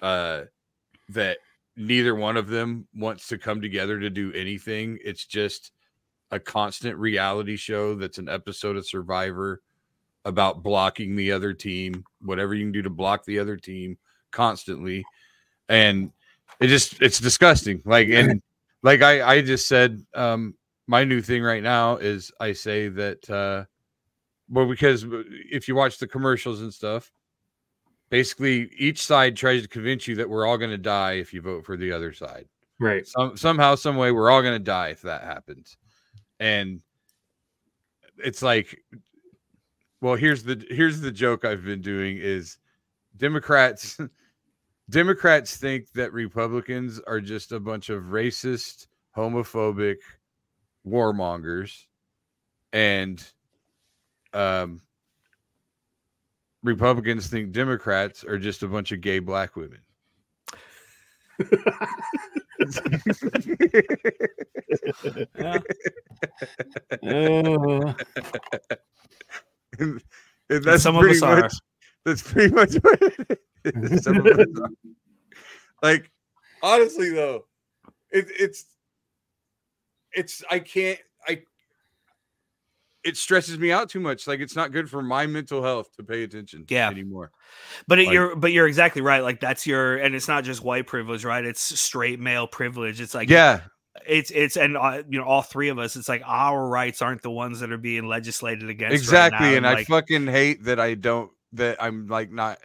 uh, 0.01 0.43
that 1.09 1.37
neither 1.75 2.15
one 2.15 2.35
of 2.35 2.47
them 2.47 2.87
wants 2.93 3.27
to 3.29 3.37
come 3.37 3.61
together 3.61 3.99
to 3.99 4.09
do 4.09 4.33
anything. 4.33 4.99
It's 5.03 5.25
just 5.25 5.71
a 6.31 6.39
constant 6.39 6.97
reality 6.97 7.55
show 7.55 7.95
that's 7.95 8.17
an 8.17 8.29
episode 8.29 8.75
of 8.75 8.87
Survivor 8.87 9.61
about 10.25 10.61
blocking 10.61 11.15
the 11.15 11.31
other 11.31 11.53
team, 11.53 12.03
whatever 12.21 12.53
you 12.53 12.65
can 12.65 12.71
do 12.71 12.81
to 12.81 12.89
block 12.89 13.23
the 13.25 13.39
other 13.39 13.55
team 13.55 13.97
constantly, 14.31 15.05
and 15.67 16.11
it 16.59 16.67
just 16.67 17.01
it's 17.01 17.19
disgusting. 17.19 17.81
Like 17.85 18.09
and 18.09 18.41
like 18.83 19.01
I 19.01 19.35
I 19.35 19.41
just 19.41 19.67
said, 19.67 20.05
um, 20.13 20.55
my 20.87 21.03
new 21.03 21.21
thing 21.21 21.43
right 21.43 21.63
now 21.63 21.97
is 21.97 22.31
I 22.39 22.53
say 22.53 22.89
that 22.89 23.29
uh, 23.29 23.65
well 24.49 24.67
because 24.67 25.05
if 25.51 25.67
you 25.67 25.75
watch 25.75 25.97
the 25.97 26.07
commercials 26.07 26.61
and 26.61 26.73
stuff, 26.73 27.11
basically 28.09 28.69
each 28.77 29.05
side 29.05 29.35
tries 29.35 29.61
to 29.61 29.67
convince 29.67 30.07
you 30.07 30.15
that 30.15 30.29
we're 30.29 30.45
all 30.45 30.57
going 30.57 30.71
to 30.71 30.77
die 30.77 31.13
if 31.13 31.33
you 31.33 31.41
vote 31.41 31.65
for 31.65 31.77
the 31.77 31.91
other 31.91 32.13
side. 32.13 32.47
Right. 32.79 33.05
Some, 33.05 33.35
somehow, 33.35 33.75
some 33.75 33.97
way, 33.97 34.11
we're 34.11 34.29
all 34.29 34.41
going 34.41 34.57
to 34.57 34.63
die 34.63 34.89
if 34.89 35.01
that 35.01 35.23
happens, 35.23 35.77
and 36.39 36.81
it's 38.23 38.41
like, 38.41 38.81
well, 40.01 40.15
here's 40.15 40.43
the 40.43 40.65
here's 40.69 41.01
the 41.01 41.11
joke 41.11 41.43
I've 41.45 41.63
been 41.63 41.81
doing 41.81 42.17
is 42.17 42.57
Democrats 43.17 43.97
Democrats 44.89 45.55
think 45.55 45.91
that 45.93 46.11
Republicans 46.13 46.99
are 47.05 47.21
just 47.21 47.51
a 47.51 47.59
bunch 47.59 47.89
of 47.89 48.05
racist, 48.05 48.87
homophobic 49.15 49.97
warmongers, 50.87 51.85
and 52.73 53.23
um, 54.33 54.81
Republicans 56.63 57.27
think 57.27 57.51
Democrats 57.51 58.23
are 58.23 58.39
just 58.39 58.63
a 58.63 58.67
bunch 58.67 58.91
of 58.91 59.01
gay 59.01 59.19
black 59.19 59.55
women. 59.55 59.79
uh, 61.39 61.45
and, 69.79 70.01
and 70.49 70.63
that's 70.63 70.83
some 70.83 70.97
pretty 70.97 71.19
much 71.19 71.43
are. 71.43 71.49
that's 72.05 72.21
pretty 72.23 72.53
much 72.53 72.73
what 72.75 73.01
it 73.01 73.25
is. 73.29 73.37
Some 74.01 74.17
of 74.17 74.25
us 74.25 74.45
are. 74.61 74.69
Like 75.81 76.11
honestly 76.61 77.09
though, 77.09 77.45
it, 78.11 78.27
it's 78.37 78.65
it's 80.11 80.43
I 80.49 80.59
can't 80.59 80.99
I 81.27 81.43
it 83.03 83.17
stresses 83.17 83.57
me 83.57 83.71
out 83.71 83.89
too 83.89 83.99
much. 83.99 84.27
Like 84.27 84.39
it's 84.39 84.55
not 84.55 84.71
good 84.71 84.89
for 84.89 85.01
my 85.01 85.25
mental 85.25 85.63
health 85.63 85.95
to 85.95 86.03
pay 86.03 86.23
attention 86.23 86.65
yeah. 86.67 86.89
anymore. 86.89 87.31
But 87.87 87.99
like, 87.99 88.09
you're 88.09 88.35
but 88.35 88.51
you're 88.51 88.67
exactly 88.67 89.01
right. 89.01 89.23
Like 89.23 89.39
that's 89.39 89.65
your 89.65 89.97
and 89.97 90.15
it's 90.15 90.27
not 90.27 90.43
just 90.43 90.63
white 90.63 90.87
privilege, 90.87 91.23
right? 91.23 91.45
It's 91.45 91.61
straight 91.61 92.19
male 92.19 92.47
privilege. 92.47 92.99
It's 92.99 93.13
like 93.13 93.29
yeah, 93.29 93.61
it's 94.05 94.31
it's 94.31 94.57
and 94.57 94.77
uh, 94.77 95.03
you 95.07 95.19
know 95.19 95.25
all 95.25 95.41
three 95.41 95.69
of 95.69 95.79
us. 95.79 95.95
It's 95.95 96.09
like 96.09 96.23
our 96.25 96.67
rights 96.67 97.01
aren't 97.01 97.21
the 97.21 97.31
ones 97.31 97.61
that 97.61 97.71
are 97.71 97.77
being 97.77 98.07
legislated 98.07 98.69
against. 98.69 98.95
Exactly, 98.95 99.47
right 99.47 99.57
and, 99.57 99.65
and 99.65 99.75
like, 99.75 99.89
I 99.89 100.01
fucking 100.01 100.27
hate 100.27 100.65
that 100.65 100.79
I 100.79 100.95
don't 100.95 101.31
that 101.53 101.81
I'm 101.81 102.07
like 102.07 102.31
not 102.31 102.59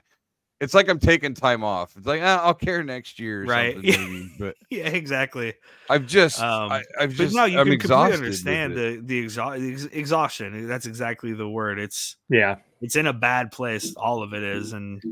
it's 0.61 0.75
like 0.75 0.89
I'm 0.89 0.99
taking 0.99 1.35
time 1.35 1.65
off. 1.65 1.97
It's 1.97 2.07
like 2.07 2.23
ah, 2.23 2.45
I'll 2.45 2.55
care 2.55 2.83
next 2.83 3.19
year, 3.19 3.45
right? 3.45 3.77
Maybe, 3.83 4.33
but 4.39 4.57
yeah, 4.71 4.89
exactly. 4.89 5.55
I've 5.91 6.07
just, 6.07 6.41
um, 6.41 6.73
I, 6.73 6.83
have 6.99 7.13
just, 7.13 7.35
no, 7.35 7.45
you 7.45 7.59
I'm 7.59 7.67
can 7.67 7.79
completely 7.79 8.15
understand 8.15 8.75
the 8.75 9.01
the, 9.03 9.25
exha- 9.25 9.59
the 9.59 9.99
exhaustion. 9.99 10.67
That's 10.67 10.87
exactly 10.87 11.33
the 11.33 11.49
word. 11.49 11.79
It's 11.79 12.17
yeah, 12.29 12.57
it's 12.81 12.97
in 12.97 13.07
a 13.07 13.13
bad 13.13 13.51
place. 13.51 13.95
All 13.97 14.23
of 14.23 14.33
it 14.33 14.43
is, 14.43 14.73
and 14.73 15.03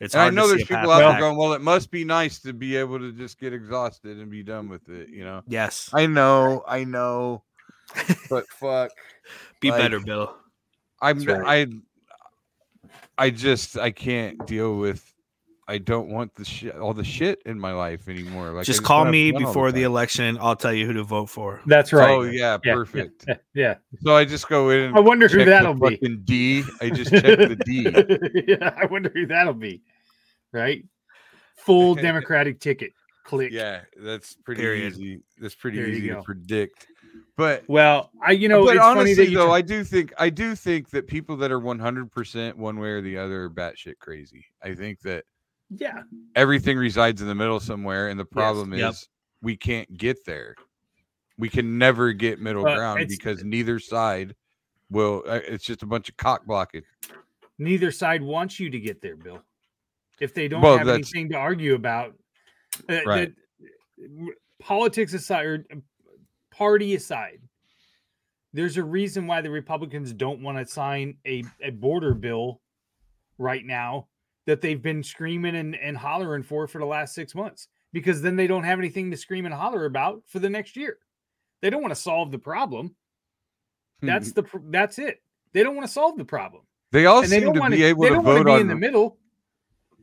it's. 0.00 0.14
And 0.14 0.22
I 0.22 0.30
know 0.30 0.48
there's 0.48 0.64
people 0.64 0.90
out 0.90 1.10
there 1.10 1.20
going, 1.20 1.36
"Well, 1.36 1.52
it 1.52 1.60
must 1.60 1.90
be 1.90 2.04
nice 2.04 2.40
to 2.40 2.52
be 2.52 2.76
able 2.76 2.98
to 2.98 3.12
just 3.12 3.38
get 3.38 3.52
exhausted 3.52 4.18
and 4.18 4.30
be 4.30 4.42
done 4.42 4.68
with 4.68 4.88
it." 4.88 5.10
You 5.10 5.24
know? 5.24 5.42
Yes, 5.46 5.90
I 5.92 6.06
know, 6.06 6.64
I 6.66 6.84
know, 6.84 7.42
but 8.30 8.46
fuck, 8.60 8.90
be 9.60 9.70
like, 9.70 9.80
better, 9.80 10.00
Bill. 10.00 10.34
I'm 11.02 11.22
right. 11.22 11.42
I 11.44 11.66
I 13.18 13.30
just 13.30 13.78
I 13.78 13.90
can't 13.90 14.44
deal 14.46 14.76
with. 14.76 15.10
I 15.66 15.78
don't 15.78 16.10
want 16.10 16.34
the 16.34 16.44
shit, 16.44 16.76
all 16.76 16.92
the 16.92 17.04
shit 17.04 17.40
in 17.46 17.58
my 17.58 17.72
life 17.72 18.06
anymore. 18.06 18.50
Like, 18.50 18.66
just, 18.66 18.80
just 18.80 18.86
call 18.86 19.06
me 19.06 19.32
before 19.32 19.72
the, 19.72 19.80
the, 19.80 19.82
election. 19.84 20.36
I'll 20.38 20.56
tell 20.56 20.74
you 20.74 20.86
who 20.86 20.92
to 20.92 21.04
vote 21.04 21.30
for. 21.30 21.62
That's 21.64 21.90
right. 21.90 22.10
Oh 22.10 22.22
yeah, 22.22 22.58
yeah 22.62 22.74
perfect. 22.74 23.24
Yeah, 23.26 23.36
yeah, 23.54 23.74
So 24.02 24.14
I 24.14 24.26
just 24.26 24.46
go 24.46 24.68
in. 24.68 24.94
I 24.94 25.00
wonder 25.00 25.26
who 25.26 25.42
that'll 25.44 25.72
be. 25.72 25.96
D. 25.96 26.64
I 26.82 26.90
just 26.90 27.10
check 27.10 27.22
the 27.22 27.56
D. 27.64 28.44
yeah, 28.46 28.74
I 28.76 28.84
wonder 28.84 29.10
who 29.14 29.26
that'll 29.26 29.54
be. 29.54 29.80
Right. 30.52 30.84
Full 31.56 31.94
Democratic 32.08 32.60
ticket. 32.60 32.92
Click. 33.24 33.50
Yeah, 33.50 33.80
that's 33.96 34.34
pretty 34.34 34.60
Period. 34.60 34.92
easy. 34.92 35.22
That's 35.38 35.54
pretty 35.54 35.78
there 35.78 35.88
easy 35.88 36.08
to 36.08 36.22
predict. 36.22 36.88
But 37.36 37.64
well, 37.68 38.10
I 38.22 38.32
you 38.32 38.48
know, 38.48 38.64
but 38.64 38.78
honestly 38.78 39.34
though, 39.34 39.52
I 39.52 39.60
do 39.60 39.82
think 39.82 40.12
I 40.18 40.30
do 40.30 40.54
think 40.54 40.90
that 40.90 41.06
people 41.06 41.36
that 41.38 41.50
are 41.50 41.58
one 41.58 41.78
hundred 41.78 42.12
percent 42.12 42.56
one 42.56 42.78
way 42.78 42.90
or 42.90 43.00
the 43.00 43.18
other 43.18 43.44
are 43.44 43.50
batshit 43.50 43.98
crazy. 43.98 44.46
I 44.62 44.74
think 44.74 45.00
that 45.00 45.24
yeah, 45.68 46.02
everything 46.36 46.76
resides 46.76 47.20
in 47.22 47.26
the 47.26 47.34
middle 47.34 47.58
somewhere, 47.58 48.08
and 48.08 48.20
the 48.20 48.24
problem 48.24 48.72
yes, 48.72 48.78
is 48.78 49.00
yep. 49.02 49.08
we 49.42 49.56
can't 49.56 49.96
get 49.96 50.24
there. 50.24 50.54
We 51.36 51.48
can 51.48 51.76
never 51.76 52.12
get 52.12 52.40
middle 52.40 52.66
uh, 52.66 52.76
ground 52.76 53.08
because 53.08 53.42
neither 53.42 53.80
side 53.80 54.36
will. 54.90 55.24
Uh, 55.26 55.40
it's 55.48 55.64
just 55.64 55.82
a 55.82 55.86
bunch 55.86 56.08
of 56.08 56.16
cock 56.16 56.46
blocking. 56.46 56.82
Neither 57.58 57.90
side 57.90 58.22
wants 58.22 58.60
you 58.60 58.70
to 58.70 58.78
get 58.78 59.02
there, 59.02 59.16
Bill. 59.16 59.42
If 60.20 60.34
they 60.34 60.46
don't 60.46 60.62
well, 60.62 60.78
have 60.78 60.88
anything 60.88 61.28
to 61.30 61.36
argue 61.36 61.74
about, 61.74 62.14
uh, 62.88 63.00
right. 63.04 63.32
politics 64.60 65.12
aside, 65.14 65.44
or 65.44 65.64
party 66.56 66.94
aside, 66.94 67.40
there's 68.52 68.76
a 68.76 68.84
reason 68.84 69.26
why 69.26 69.40
the 69.40 69.50
Republicans 69.50 70.12
don't 70.12 70.42
want 70.42 70.58
to 70.58 70.66
sign 70.66 71.16
a, 71.26 71.42
a 71.60 71.70
border 71.70 72.14
bill 72.14 72.60
right 73.38 73.64
now 73.64 74.08
that 74.46 74.60
they've 74.60 74.82
been 74.82 75.02
screaming 75.02 75.56
and, 75.56 75.74
and 75.74 75.96
hollering 75.96 76.42
for 76.42 76.66
for 76.68 76.78
the 76.78 76.84
last 76.84 77.14
six 77.14 77.34
months 77.34 77.68
because 77.92 78.22
then 78.22 78.36
they 78.36 78.46
don't 78.46 78.64
have 78.64 78.78
anything 78.78 79.10
to 79.10 79.16
scream 79.16 79.46
and 79.46 79.54
holler 79.54 79.86
about 79.86 80.22
for 80.26 80.38
the 80.38 80.50
next 80.50 80.76
year. 80.76 80.98
They 81.62 81.70
don't 81.70 81.82
want 81.82 81.94
to 81.94 82.00
solve 82.00 82.30
the 82.30 82.38
problem. 82.38 82.94
Hmm. 84.00 84.06
That's 84.06 84.32
the 84.32 84.44
that's 84.70 84.98
it. 84.98 85.22
They 85.52 85.62
don't 85.62 85.74
want 85.74 85.86
to 85.86 85.92
solve 85.92 86.16
the 86.18 86.24
problem. 86.24 86.62
They 86.92 87.06
all 87.06 87.20
and 87.20 87.28
seem 87.28 87.52
they 87.52 87.60
to 87.60 87.70
be 87.70 87.84
able 87.84 88.04
to 88.04 88.20
vote 88.20 88.48
on 88.48 88.60
in 88.60 88.68
the 88.68 88.76
middle. 88.76 89.18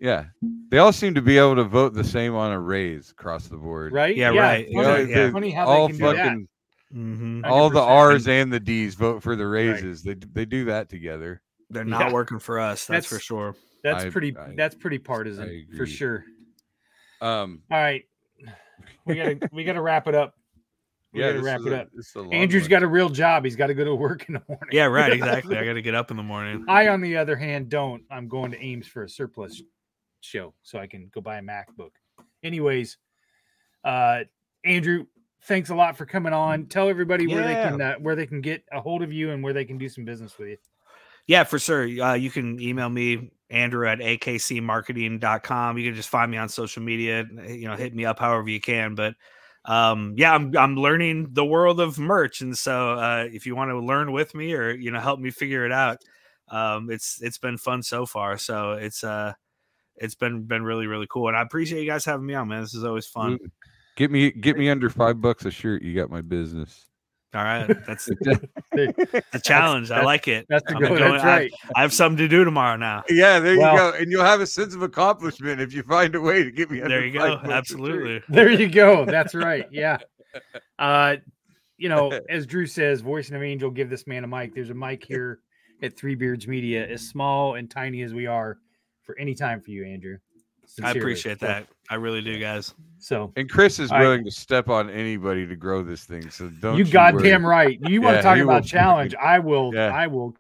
Yeah, 0.02 0.26
they 0.70 0.80
all 0.80 0.92
seem 0.92 1.14
to 1.14 1.22
be 1.22 1.38
able 1.38 1.56
to 1.58 1.64
vote 1.64 1.94
the 1.94 2.04
same 2.04 2.34
on 2.34 2.52
a 2.52 2.60
raise 2.60 3.12
across 3.12 3.48
the 3.48 3.56
board. 3.56 3.94
Right? 3.94 4.18
Yeah, 4.18 4.32
yeah. 4.32 4.42
right. 4.42 4.68
Funny, 4.74 5.12
yeah. 5.12 5.18
yeah. 5.18 5.32
funny 5.32 5.52
how 5.52 5.68
all 5.68 5.88
they 5.88 5.94
can 5.96 6.02
fucking, 6.02 6.48
mm-hmm. 6.92 7.42
all 7.46 7.70
the 7.70 7.80
R's 7.80 8.28
and 8.28 8.52
the 8.52 8.60
D's 8.60 8.96
vote 8.96 9.22
for 9.22 9.36
the 9.36 9.46
raises. 9.46 10.04
Right. 10.04 10.20
They 10.20 10.28
they 10.42 10.46
do 10.46 10.66
that 10.66 10.90
together. 10.90 11.44
They're 11.70 11.86
not 11.86 12.08
yeah. 12.08 12.14
working 12.14 12.40
for 12.40 12.60
us. 12.60 12.88
That's, 12.88 12.88
that's, 12.88 13.08
for 13.08 13.20
sure. 13.20 13.56
That's 13.84 14.06
I, 14.06 14.10
pretty. 14.10 14.36
I, 14.36 14.56
that's 14.58 14.74
pretty 14.74 14.98
partisan 14.98 15.68
for 15.78 15.86
sure. 15.86 16.26
Um. 17.22 17.62
All 17.70 17.78
right, 17.78 18.04
we 19.06 19.14
gotta 19.14 19.40
we 19.52 19.64
gotta 19.64 19.82
wrap 19.82 20.08
it 20.08 20.16
up. 20.16 20.34
We 21.14 21.22
yeah, 21.22 21.34
gotta 21.34 21.44
wrap 21.44 21.62
it 21.64 21.74
up. 21.74 21.90
A, 22.16 22.20
Andrew's 22.34 22.64
one. 22.64 22.70
got 22.72 22.82
a 22.82 22.88
real 22.88 23.10
job. 23.10 23.46
He's 23.46 23.56
got 23.56 23.68
to 23.68 23.76
go 23.76 23.84
to 23.84 23.94
work 23.94 24.26
in 24.28 24.34
the 24.34 24.42
morning. 24.48 24.70
Yeah, 24.72 24.86
right. 24.86 25.14
Exactly. 25.14 25.58
I 25.60 25.64
got 25.64 25.74
to 25.74 25.84
get 25.84 25.94
up 25.94 26.10
in 26.10 26.18
the 26.18 26.24
morning. 26.24 26.66
I, 26.68 26.88
on 26.88 27.02
the 27.02 27.18
other 27.18 27.36
hand, 27.36 27.70
don't. 27.70 28.02
I'm 28.10 28.28
going 28.28 28.50
to 28.50 28.64
Ames 28.64 28.88
for 28.88 29.04
a 29.04 29.10
surplus 29.10 29.62
show 30.22 30.54
so 30.64 30.80
I 30.80 30.88
can 30.88 31.10
go 31.14 31.22
buy 31.22 31.38
a 31.38 31.42
MacBook. 31.42 31.92
Anyways, 32.44 32.98
uh, 33.84 34.22
Andrew, 34.64 35.06
thanks 35.44 35.70
a 35.70 35.76
lot 35.76 35.98
for 35.98 36.06
coming 36.06 36.34
on. 36.34 36.66
Tell 36.66 36.90
everybody 36.90 37.26
yeah. 37.26 37.36
where 37.36 37.44
they 37.44 37.54
can 37.54 37.82
uh, 37.82 37.96
where 37.96 38.16
they 38.16 38.26
can 38.26 38.42
get 38.42 38.64
a 38.72 38.80
hold 38.82 39.02
of 39.02 39.12
you 39.12 39.32
and 39.32 39.44
where 39.44 39.54
they 39.54 39.66
can 39.66 39.78
do 39.78 39.90
some 39.90 40.06
business 40.06 40.38
with 40.38 40.50
you. 40.50 40.58
Yeah, 41.28 41.44
for 41.44 41.60
sure. 41.60 41.84
Uh, 41.84 42.14
you 42.14 42.30
can 42.32 42.60
email 42.60 42.90
me, 42.90 43.32
Andrew 43.50 43.88
at 43.88 44.00
akcmarketing.com. 44.00 45.78
You 45.78 45.86
can 45.86 45.96
just 45.96 46.10
find 46.10 46.32
me 46.32 46.38
on 46.38 46.50
social 46.50 46.82
media, 46.82 47.26
you 47.48 47.68
know, 47.68 47.76
hit 47.76 47.94
me 47.94 48.06
up 48.06 48.20
however 48.20 48.50
you 48.50 48.60
can. 48.60 48.96
But 48.96 49.16
um, 49.66 50.16
yeah, 50.18 50.34
I'm 50.34 50.56
I'm 50.58 50.76
learning 50.76 51.30
the 51.34 51.46
world 51.46 51.80
of 51.80 52.00
merch. 52.00 52.42
And 52.42 52.58
so 52.58 52.94
uh, 52.94 53.28
if 53.32 53.46
you 53.46 53.56
want 53.56 53.70
to 53.70 53.80
learn 53.80 54.12
with 54.12 54.34
me 54.34 54.54
or 54.54 54.72
you 54.72 54.92
know 54.92 55.00
help 55.00 55.20
me 55.20 55.30
figure 55.30 55.66
it 55.66 55.72
out, 55.72 56.00
um, 56.50 56.90
it's 56.90 57.22
it's 57.22 57.38
been 57.38 57.58
fun 57.58 57.84
so 57.84 58.06
far. 58.06 58.38
So 58.38 58.74
it's 58.74 59.04
uh 59.04 59.34
it's 60.02 60.16
been 60.16 60.44
been 60.44 60.64
really 60.64 60.88
really 60.88 61.08
cool, 61.10 61.28
and 61.28 61.38
I 61.38 61.42
appreciate 61.42 61.82
you 61.82 61.90
guys 61.90 62.04
having 62.06 62.26
me 62.26 62.34
on, 62.34 62.48
man. 62.48 62.62
This 62.62 62.74
is 62.74 62.84
always 62.84 63.08
fun. 63.08 63.40
Get 63.96 64.12
me 64.12 64.32
get 64.32 64.58
me 64.58 64.70
under 64.70 64.90
five 64.90 65.22
bucks 65.22 65.46
a 65.46 65.52
shirt. 65.52 65.82
You 65.82 65.96
got 65.96 66.10
my 66.10 66.22
business. 66.22 66.88
All 67.34 67.44
right, 67.44 67.66
that's 67.88 68.10
a 68.74 69.40
challenge. 69.40 69.88
That's, 69.88 70.02
I 70.02 70.04
like 70.04 70.28
it. 70.28 70.46
That's, 70.50 70.70
a 70.70 70.76
good, 70.76 71.00
that's 71.00 71.24
right. 71.24 71.50
I, 71.64 71.80
I, 71.80 71.82
have 71.82 71.94
something 71.94 72.18
to 72.18 72.28
do 72.28 72.44
tomorrow 72.44 72.76
now. 72.76 73.04
Yeah, 73.10 73.40
there 73.40 73.58
well, 73.58 73.72
you 73.72 73.80
go, 73.80 73.98
and 73.98 74.12
you'll 74.12 74.26
have 74.26 74.42
a 74.42 74.48
sense 74.48 74.76
of 74.76 74.82
accomplishment 74.82 75.62
if 75.62 75.74
you 75.74 75.82
find 75.84 76.14
a 76.14 76.20
way 76.20 76.44
to 76.44 76.52
get 76.52 76.70
me. 76.70 76.82
there 76.82 77.06
you 77.06 77.14
go. 77.14 77.40
Absolutely. 77.46 78.22
There 78.28 78.52
you 78.52 78.68
go. 78.68 79.06
That's 79.06 79.34
right. 79.34 79.66
Yeah. 79.72 79.98
Uh, 80.80 81.18
you 81.82 81.90
know, 81.90 82.12
as 82.30 82.46
Drew 82.46 82.66
says, 82.66 83.02
voice 83.02 83.30
of 83.30 83.36
an 83.36 83.44
angel, 83.44 83.70
give 83.70 83.90
this 83.90 84.08
man 84.08 84.24
a 84.24 84.28
mic. 84.28 84.56
There's 84.56 84.70
a 84.70 84.74
mic 84.74 85.04
here 85.04 85.40
at 85.82 85.98
Three 85.98 86.16
Beards 86.16 86.48
Media, 86.48 86.88
as 86.88 87.02
small 87.02 87.56
and 87.56 87.70
tiny 87.70 88.04
as 88.04 88.14
we 88.14 88.28
are 88.28 88.60
for 89.04 89.18
any 89.18 89.34
time 89.34 89.62
for 89.62 89.72
you, 89.72 89.86
Andrew. 89.86 90.18
Sincerely. 90.66 91.00
I 91.00 91.02
appreciate 91.02 91.40
that. 91.40 91.68
I 91.90 91.96
really 91.96 92.22
do, 92.22 92.40
guys. 92.40 92.74
So, 92.98 93.34
and 93.36 93.50
Chris 93.50 93.78
is 93.78 93.92
willing 93.92 94.22
I, 94.22 94.24
to 94.24 94.32
step 94.32 94.70
on 94.70 94.90
anybody 94.90 95.46
to 95.46 95.56
grow 95.56 95.84
this 95.84 96.06
thing. 96.06 96.30
So 96.30 96.48
don't 96.48 96.78
you, 96.78 96.86
you 96.86 96.92
goddamn 96.92 97.46
right. 97.46 97.78
You 97.82 98.02
want 98.02 98.18
to 98.18 98.24
talk 98.24 98.38
about 98.38 98.64
challenge? 98.66 99.14
I 99.16 99.40
will. 99.40 99.74
Yeah. 99.74 99.94
I 99.94 100.08
will. 100.08 100.34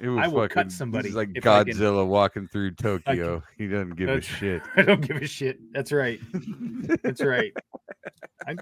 It 0.00 0.08
was 0.08 0.24
I 0.24 0.28
will 0.28 0.42
fucking, 0.42 0.54
cut 0.54 0.72
somebody. 0.72 1.08
He's 1.08 1.16
like 1.16 1.32
Godzilla 1.32 2.06
walking 2.06 2.46
through 2.46 2.70
Tokyo. 2.76 3.42
He 3.56 3.66
doesn't 3.66 3.96
give 3.96 4.10
a 4.10 4.20
shit. 4.20 4.62
I 4.76 4.82
don't 4.82 5.00
give 5.00 5.16
a 5.16 5.26
shit. 5.26 5.58
That's 5.72 5.90
right. 5.90 6.20
That's 7.02 7.20
right. 7.20 7.52
I, 8.46 8.54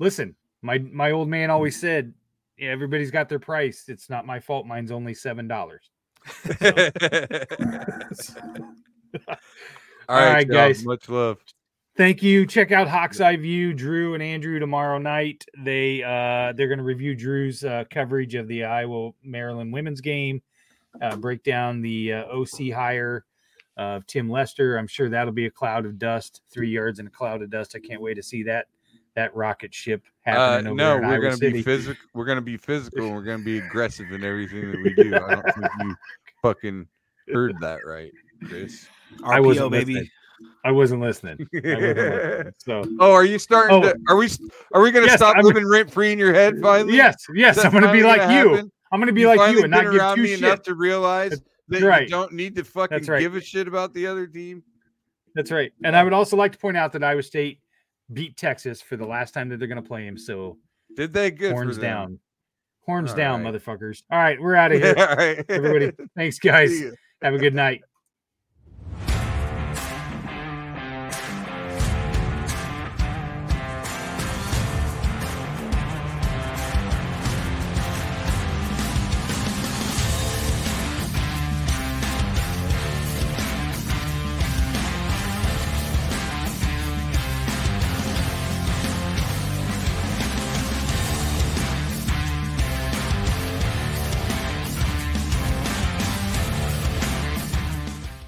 listen, 0.00 0.34
my 0.62 0.78
my 0.78 1.12
old 1.12 1.28
man 1.28 1.50
always 1.50 1.78
said, 1.78 2.12
yeah, 2.58 2.70
"Everybody's 2.70 3.12
got 3.12 3.28
their 3.28 3.38
price. 3.38 3.84
It's 3.86 4.10
not 4.10 4.26
my 4.26 4.40
fault. 4.40 4.66
Mine's 4.66 4.90
only 4.90 5.14
seven 5.14 5.46
dollars." 5.46 5.91
So. 8.14 8.40
All 10.08 10.16
right, 10.16 10.26
All 10.26 10.32
right 10.32 10.48
guys. 10.48 10.84
Much 10.84 11.08
love. 11.08 11.38
Thank 11.96 12.22
you. 12.22 12.46
Check 12.46 12.72
out 12.72 12.88
Hawk's 12.88 13.20
Eye 13.20 13.36
View, 13.36 13.74
Drew 13.74 14.14
and 14.14 14.22
Andrew 14.22 14.58
tomorrow 14.58 14.98
night. 14.98 15.44
They 15.58 16.02
uh 16.02 16.52
they're 16.56 16.68
going 16.68 16.78
to 16.78 16.84
review 16.84 17.14
Drew's 17.14 17.64
uh, 17.64 17.84
coverage 17.90 18.34
of 18.34 18.48
the 18.48 18.64
Iowa 18.64 19.10
Maryland 19.22 19.72
women's 19.72 20.00
game, 20.00 20.42
uh, 21.00 21.16
break 21.16 21.42
down 21.42 21.82
the 21.82 22.14
uh, 22.14 22.24
OC 22.26 22.72
hire, 22.74 23.24
of 23.76 24.06
Tim 24.06 24.30
Lester. 24.30 24.76
I'm 24.76 24.86
sure 24.86 25.08
that'll 25.08 25.32
be 25.32 25.46
a 25.46 25.50
cloud 25.50 25.86
of 25.86 25.98
dust, 25.98 26.42
three 26.50 26.70
yards 26.70 26.98
in 26.98 27.06
a 27.06 27.10
cloud 27.10 27.42
of 27.42 27.50
dust. 27.50 27.74
I 27.76 27.80
can't 27.80 28.02
wait 28.02 28.14
to 28.14 28.22
see 28.22 28.42
that 28.44 28.66
that 29.14 29.34
rocket 29.34 29.74
ship 29.74 30.02
happening. 30.22 30.72
Uh, 30.72 30.74
no, 30.74 30.96
we're 30.96 31.20
going 31.20 31.38
to 31.38 31.50
be 31.50 31.62
physical. 31.62 32.02
We're 32.14 32.24
going 32.24 32.36
to 32.36 32.42
be 32.42 32.56
physical. 32.56 33.06
and 33.06 33.14
We're 33.14 33.22
going 33.22 33.38
to 33.38 33.44
be 33.44 33.58
aggressive 33.66 34.10
in 34.12 34.24
everything 34.24 34.70
that 34.70 34.82
we 34.82 34.94
do. 34.94 35.14
I 35.14 35.34
don't 35.34 35.54
think 35.54 35.66
you 35.80 35.94
fucking 36.40 36.86
heard 37.32 37.56
that 37.60 37.84
right, 37.86 38.12
Chris. 38.46 38.86
RPO, 39.18 39.24
I 39.24 39.40
wasn't 39.40 39.70
baby. 39.70 39.94
Listening. 39.94 40.10
I 40.64 40.70
wasn't 40.72 41.00
listening. 41.02 41.48
I 41.54 41.58
wasn't 41.58 41.96
listening. 41.96 42.52
So, 42.58 42.84
oh, 43.00 43.12
are 43.12 43.24
you 43.24 43.38
starting 43.38 43.76
oh, 43.76 43.82
to? 43.82 43.96
Are 44.08 44.16
we? 44.16 44.28
Are 44.74 44.82
we 44.82 44.90
going 44.90 45.04
to 45.04 45.10
yes, 45.10 45.18
stop 45.18 45.36
I'm, 45.36 45.44
living 45.44 45.66
rent 45.66 45.90
free 45.90 46.12
in 46.12 46.18
your 46.18 46.34
head 46.34 46.60
finally? 46.60 46.96
Yes, 46.96 47.24
yes. 47.34 47.64
I'm 47.64 47.70
going 47.70 47.84
to 47.84 47.92
be 47.92 48.02
like 48.02 48.30
you. 48.30 48.70
I'm 48.92 49.00
going 49.00 49.06
to 49.06 49.12
be 49.12 49.22
you 49.22 49.28
like 49.28 49.52
you 49.52 49.62
and 49.62 49.70
not 49.70 49.90
give 49.90 50.16
two 50.16 50.22
me 50.22 50.28
shit. 50.28 50.38
enough 50.40 50.62
to 50.62 50.74
realize 50.74 51.40
that 51.68 51.82
right. 51.82 52.02
you 52.02 52.08
don't 52.08 52.32
need 52.32 52.54
to 52.56 52.64
fucking 52.64 53.04
right. 53.04 53.20
give 53.20 53.34
a 53.34 53.40
shit 53.40 53.66
about 53.66 53.94
the 53.94 54.06
other 54.06 54.26
team. 54.26 54.62
That's 55.34 55.50
right. 55.50 55.72
And 55.82 55.96
I 55.96 56.04
would 56.04 56.12
also 56.12 56.36
like 56.36 56.52
to 56.52 56.58
point 56.58 56.76
out 56.76 56.92
that 56.92 57.02
Iowa 57.02 57.22
State 57.22 57.58
beat 58.12 58.36
Texas 58.36 58.80
for 58.82 58.96
the 58.96 59.06
last 59.06 59.32
time 59.32 59.48
that 59.48 59.58
they're 59.58 59.68
going 59.68 59.82
to 59.82 59.88
play 59.88 60.06
him. 60.06 60.16
So 60.18 60.58
did 60.96 61.12
they 61.12 61.30
good 61.30 61.52
horns 61.52 61.78
down, 61.78 62.18
horns 62.84 63.10
All 63.10 63.16
down, 63.16 63.44
right. 63.44 63.54
motherfuckers. 63.54 64.02
All 64.10 64.18
right, 64.18 64.40
we're 64.40 64.54
out 64.54 64.72
of 64.72 64.80
here. 64.82 64.94
Yeah, 64.96 65.42
Everybody, 65.48 65.92
thanks 66.16 66.38
guys. 66.40 66.82
Have 67.22 67.34
a 67.34 67.38
good 67.38 67.54
night. 67.54 67.82